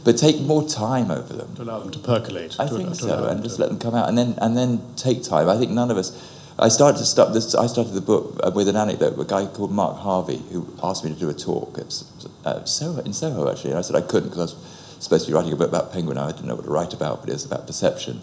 but 0.06 0.18
take 0.20 0.40
more 0.40 0.66
time 0.66 1.10
over 1.10 1.34
them. 1.34 1.54
To 1.56 1.64
allow 1.64 1.80
them 1.80 1.92
to 1.92 2.00
percolate. 2.00 2.56
I 2.60 2.68
to, 2.68 2.78
think 2.78 2.90
to 2.90 2.96
so, 2.96 3.26
and 3.26 3.44
just 3.44 3.58
let 3.60 3.70
them 3.70 3.80
come 3.80 3.96
out, 3.96 4.08
and 4.08 4.18
then 4.18 4.36
and 4.38 4.56
then 4.56 4.80
take 4.96 5.24
time. 5.24 5.50
I 5.50 5.58
think 5.58 5.72
none 5.72 5.92
of 5.92 5.98
us. 5.98 6.32
I 6.58 6.70
started 6.70 7.00
to 7.00 7.06
start 7.06 7.34
this. 7.34 7.54
I 7.56 7.66
started 7.66 7.94
the 7.94 8.02
book 8.02 8.40
uh, 8.42 8.52
with 8.54 8.70
an 8.70 8.78
anecdote. 8.78 9.20
A 9.20 9.26
guy 9.26 9.48
called 9.48 9.72
Mark 9.72 9.98
Harvey 9.98 10.38
who 10.52 10.72
asked 10.82 11.04
me 11.04 11.12
to 11.12 11.20
do 11.20 11.28
a 11.28 11.34
talk 11.34 11.80
at 11.80 12.04
uh, 12.46 12.64
Soho 12.64 13.02
in 13.02 13.14
Soho 13.14 13.52
actually, 13.52 13.72
and 13.72 13.80
I 13.80 13.82
said 13.82 13.96
I 13.96 14.02
couldn't 14.02 14.30
because 14.30 14.54
I 14.54 14.56
was 14.56 15.04
supposed 15.04 15.26
to 15.26 15.32
be 15.32 15.36
writing 15.36 15.52
a 15.52 15.56
book 15.56 15.70
about 15.70 15.92
penguin. 15.92 16.20
I 16.20 16.32
didn't 16.32 16.46
know 16.46 16.56
what 16.56 16.66
to 16.66 16.72
write 16.72 16.94
about, 16.94 17.22
but 17.22 17.30
it 17.30 17.34
was 17.34 17.46
about 17.46 17.66
perception. 17.66 18.22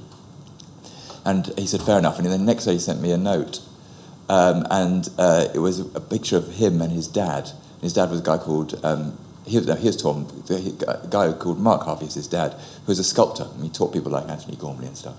And 1.24 1.52
he 1.58 1.66
said 1.66 1.82
fair 1.82 1.98
enough. 1.98 2.16
And 2.16 2.26
then 2.26 2.32
the 2.32 2.46
next 2.46 2.64
day 2.64 2.72
he 2.72 2.78
sent 2.78 3.00
me 3.00 3.10
a 3.10 3.18
note, 3.18 3.60
um, 4.28 4.66
and 4.70 5.08
uh, 5.18 5.48
it 5.54 5.58
was 5.58 5.80
a 5.80 6.00
picture 6.00 6.36
of 6.36 6.54
him 6.54 6.80
and 6.80 6.92
his 6.92 7.08
dad. 7.08 7.50
His 7.80 7.92
dad 7.92 8.10
was 8.10 8.20
a 8.20 8.22
guy 8.22 8.38
called 8.38 8.78
um, 8.84 9.18
here's, 9.46 9.66
here's 9.80 9.96
Tom, 9.96 10.26
a 10.50 11.06
guy 11.08 11.32
called 11.32 11.58
Mark 11.58 11.82
Harvey 11.82 12.06
is 12.06 12.14
his 12.14 12.28
dad, 12.28 12.52
who 12.52 12.86
was 12.86 12.98
a 12.98 13.04
sculptor, 13.04 13.48
and 13.54 13.62
he 13.62 13.70
taught 13.70 13.92
people 13.92 14.12
like 14.12 14.28
Antony 14.28 14.56
Gormley 14.56 14.86
and 14.86 14.96
stuff. 14.96 15.16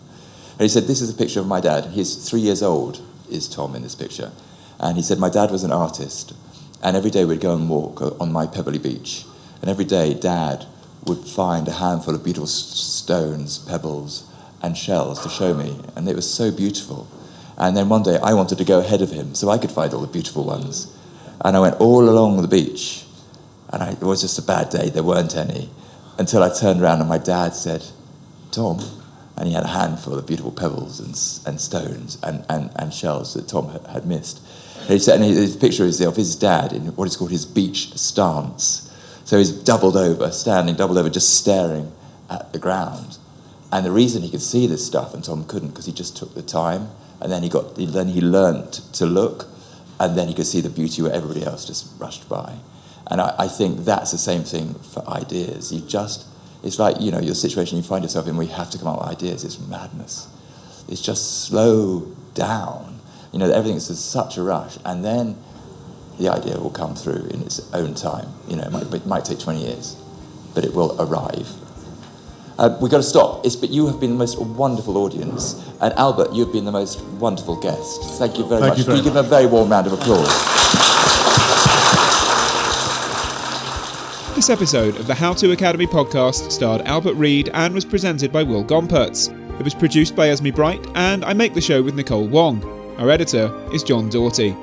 And 0.54 0.62
he 0.62 0.70
said, 0.70 0.84
this 0.84 1.02
is 1.02 1.10
a 1.10 1.14
picture 1.14 1.40
of 1.40 1.48
my 1.48 1.60
dad. 1.60 1.86
He's 1.92 2.30
three 2.30 2.42
years 2.42 2.62
old, 2.62 3.02
is 3.30 3.48
Tom 3.48 3.76
in 3.76 3.82
this 3.82 3.96
picture. 3.96 4.32
And 4.80 4.98
he 4.98 5.04
said, 5.04 5.20
my 5.20 5.30
dad 5.30 5.52
was 5.52 5.64
an 5.64 5.72
artist, 5.72 6.34
and 6.82 6.96
every 6.96 7.12
day 7.12 7.26
we'd 7.26 7.42
go 7.42 7.56
and 7.56 7.70
walk 7.70 8.02
on 8.22 8.32
my 8.32 8.48
pebbly 8.48 8.80
beach. 8.80 9.26
And 9.62 9.70
every 9.70 9.86
day, 9.86 10.14
dad 10.14 10.66
would 11.06 11.20
find 11.20 11.68
a 11.68 11.72
handful 11.72 12.16
of 12.16 12.24
beautiful 12.24 12.48
stones, 12.48 13.60
pebbles, 13.60 14.30
and 14.62 14.78
shells 14.78 15.24
to 15.24 15.30
show 15.30 15.54
me. 15.54 15.80
And 15.96 16.08
it 16.08 16.16
was 16.16 16.32
so 16.32 16.52
beautiful. 16.52 17.08
And 17.64 17.78
then 17.78 17.88
one 17.88 18.04
day 18.04 18.20
I 18.22 18.34
wanted 18.34 18.58
to 18.58 18.66
go 18.66 18.80
ahead 18.80 19.02
of 19.02 19.10
him 19.10 19.36
so 19.36 19.50
I 19.50 19.58
could 19.58 19.72
find 19.72 19.94
all 19.94 20.02
the 20.02 20.08
beautiful 20.08 20.44
ones. 20.44 20.94
And 21.46 21.56
I 21.56 21.62
went 21.62 21.80
all 21.80 22.10
along 22.10 22.42
the 22.42 22.48
beach 22.50 23.06
and 23.72 23.82
I, 23.82 23.92
it 23.92 24.02
was 24.02 24.20
just 24.20 24.38
a 24.38 24.42
bad 24.42 24.70
day, 24.70 24.90
there 24.90 25.02
weren't 25.02 25.34
any. 25.38 25.70
Until 26.18 26.44
I 26.44 26.54
turned 26.54 26.82
around 26.82 27.00
and 27.00 27.08
my 27.08 27.18
dad 27.18 27.56
said, 27.56 27.86
Tom, 28.52 28.82
and 29.38 29.48
he 29.48 29.54
had 29.54 29.64
a 29.64 29.68
handful 29.68 30.14
of 30.14 30.28
beautiful 30.28 30.52
pebbles 30.52 31.00
and, 31.00 31.12
and 31.48 31.62
stones 31.62 32.18
and, 32.22 32.46
and, 32.50 32.70
and 32.76 32.94
shells 32.94 33.34
that 33.34 33.48
Tom 33.48 33.70
had, 33.70 33.88
had 33.88 34.06
missed. 34.06 34.42
And 34.82 34.90
he 34.90 35.00
said, 35.00 35.22
and 35.22 35.24
his 35.24 35.56
picture 35.56 35.86
is 35.86 36.02
of 36.02 36.18
his 36.18 36.36
dad 36.36 36.74
in 36.74 36.88
what 36.98 37.08
is 37.08 37.16
called 37.16 37.32
his 37.32 37.46
beach 37.46 37.94
stance. 37.98 38.94
So 39.24 39.38
he's 39.38 39.52
doubled 39.52 39.96
over, 39.96 40.30
standing 40.32 40.76
doubled 40.76 40.98
over, 40.98 41.10
just 41.10 41.38
staring 41.38 41.94
at 42.30 42.52
the 42.52 42.60
ground. 42.60 43.18
And 43.72 43.86
the 43.86 43.92
reason 43.92 44.22
he 44.22 44.30
could 44.30 44.42
see 44.42 44.68
this 44.68 44.86
stuff 44.86 45.14
and 45.14 45.24
Tom 45.24 45.46
couldn't, 45.46 45.70
because 45.70 45.86
he 45.86 45.94
just 45.94 46.18
took 46.18 46.36
the 46.36 46.42
time, 46.42 46.90
and 47.24 47.32
then 47.32 47.42
he 47.42 47.50
got, 47.50 47.76
then 47.76 48.10
he 48.10 48.22
learned 48.22 48.74
to 48.94 49.06
look, 49.06 49.48
and 50.00 50.18
then 50.18 50.28
he 50.28 50.34
could 50.34 50.46
see 50.46 50.62
the 50.62 50.70
beauty 50.70 51.02
where 51.02 51.14
everybody 51.14 51.46
else 51.46 51.66
just 51.66 51.88
rushed 52.00 52.28
by. 52.28 52.58
And 53.08 53.22
I, 53.22 53.36
I, 53.40 53.48
think 53.48 53.86
that's 53.86 54.12
the 54.12 54.18
same 54.18 54.44
thing 54.44 54.76
for 54.76 55.08
ideas. 55.08 55.72
You 55.72 55.82
just, 55.82 56.26
it's 56.64 56.80
like, 56.80 57.00
you 57.00 57.12
know, 57.12 57.20
your 57.20 57.36
situation 57.36 57.78
you 57.78 57.84
find 57.84 58.04
yourself 58.04 58.28
in 58.28 58.38
where 58.38 58.46
you 58.46 58.54
have 58.54 58.70
to 58.72 58.78
come 58.78 58.88
up 58.88 59.00
with 59.00 59.10
ideas. 59.10 59.44
It's 59.44 59.60
madness. 59.60 60.28
It's 60.88 61.02
just 61.02 61.46
slow 61.46 62.14
down. 62.34 63.00
You 63.32 63.40
know, 63.40 63.52
everything's 63.52 63.90
in 63.90 63.96
such 63.96 64.38
a 64.38 64.44
rush. 64.44 64.78
And 64.86 65.04
then 65.04 65.38
the 66.20 66.30
idea 66.30 66.60
will 66.60 66.70
come 66.70 66.96
through 66.96 67.28
in 67.32 67.42
its 67.42 67.74
own 67.74 67.94
time. 67.96 68.28
You 68.48 68.58
know, 68.58 68.64
it 68.64 68.72
might, 68.72 68.94
it 68.94 69.06
might 69.06 69.26
take 69.26 69.40
20 69.40 69.66
years, 69.66 69.96
but 70.54 70.64
it 70.64 70.74
will 70.74 71.00
arrive. 71.02 71.50
Uh, 72.58 72.78
we've 72.82 72.92
got 72.92 72.98
to 72.98 73.04
stop. 73.04 73.46
It's, 73.46 73.56
but 73.56 73.70
you 73.70 73.88
have 73.88 74.00
been 74.00 74.12
the 74.12 74.18
most 74.18 74.40
wonderful 74.40 74.98
audience. 74.98 75.68
And 75.82 75.94
Albert, 75.94 76.34
you've 76.34 76.52
been 76.52 76.66
the 76.66 76.72
most 76.72 77.04
wonderful 77.20 77.56
guest. 77.56 78.04
Thank 78.20 78.38
you 78.38 78.46
very 78.46 78.62
Thank 78.62 78.72
much. 78.72 78.78
You 78.80 78.84
very 78.86 78.98
Can 79.00 79.06
you 79.06 79.12
give 79.12 79.16
a 79.18 79.24
very 79.24 79.48
warm 79.48 79.70
round 79.70 79.88
of 79.88 79.94
applause? 79.94 80.28
This 84.36 84.50
episode 84.50 84.98
of 84.98 85.08
the 85.08 85.14
How 85.14 85.34
To 85.34 85.52
Academy 85.52 85.88
podcast 85.88 86.52
starred 86.52 86.82
Albert 86.82 87.14
Read 87.14 87.50
and 87.54 87.74
was 87.74 87.86
presented 87.86 88.32
by 88.32 88.44
Will 88.44 88.64
Gompertz. 88.64 89.30
It 89.60 89.64
was 89.64 89.74
produced 89.74 90.16
by 90.16 90.30
Esme 90.30 90.50
Bright, 90.50 90.86
and 90.96 91.24
I 91.24 91.34
make 91.34 91.54
the 91.54 91.62
show 91.62 91.82
with 91.82 91.96
Nicole 91.96 92.28
Wong. 92.28 92.64
Our 92.98 93.10
editor 93.10 93.54
is 93.72 93.84
John 93.84 94.10
Doughty. 94.10 94.56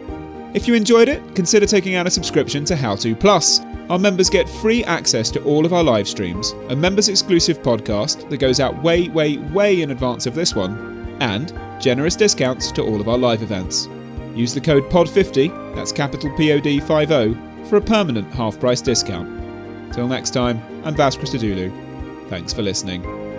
If 0.52 0.66
you 0.68 0.74
enjoyed 0.74 1.08
it, 1.08 1.34
consider 1.34 1.66
taking 1.66 1.94
out 1.94 2.06
a 2.06 2.10
subscription 2.10 2.64
to 2.66 2.76
How 2.76 2.96
To 2.96 3.14
Plus. 3.14 3.60
Our 3.90 3.98
members 3.98 4.30
get 4.30 4.48
free 4.48 4.84
access 4.84 5.32
to 5.32 5.42
all 5.42 5.66
of 5.66 5.72
our 5.72 5.82
live 5.82 6.06
streams, 6.06 6.52
a 6.68 6.76
members 6.76 7.08
exclusive 7.08 7.60
podcast 7.60 8.30
that 8.30 8.36
goes 8.36 8.60
out 8.60 8.80
way, 8.84 9.08
way, 9.08 9.38
way 9.38 9.82
in 9.82 9.90
advance 9.90 10.26
of 10.26 10.34
this 10.36 10.54
one, 10.54 11.16
and 11.20 11.52
generous 11.82 12.14
discounts 12.14 12.70
to 12.70 12.82
all 12.82 13.00
of 13.00 13.08
our 13.08 13.18
live 13.18 13.42
events. 13.42 13.88
Use 14.32 14.54
the 14.54 14.60
code 14.60 14.84
POD50, 14.90 15.74
that's 15.74 15.90
capital 15.90 16.30
POD 16.36 16.80
50, 16.80 17.68
for 17.68 17.78
a 17.78 17.80
permanent 17.80 18.32
half 18.32 18.60
price 18.60 18.80
discount. 18.80 19.92
Till 19.92 20.06
next 20.06 20.30
time, 20.30 20.62
I'm 20.84 20.94
Vas 20.94 21.16
Christodoulou. 21.16 22.28
Thanks 22.28 22.52
for 22.52 22.62
listening. 22.62 23.29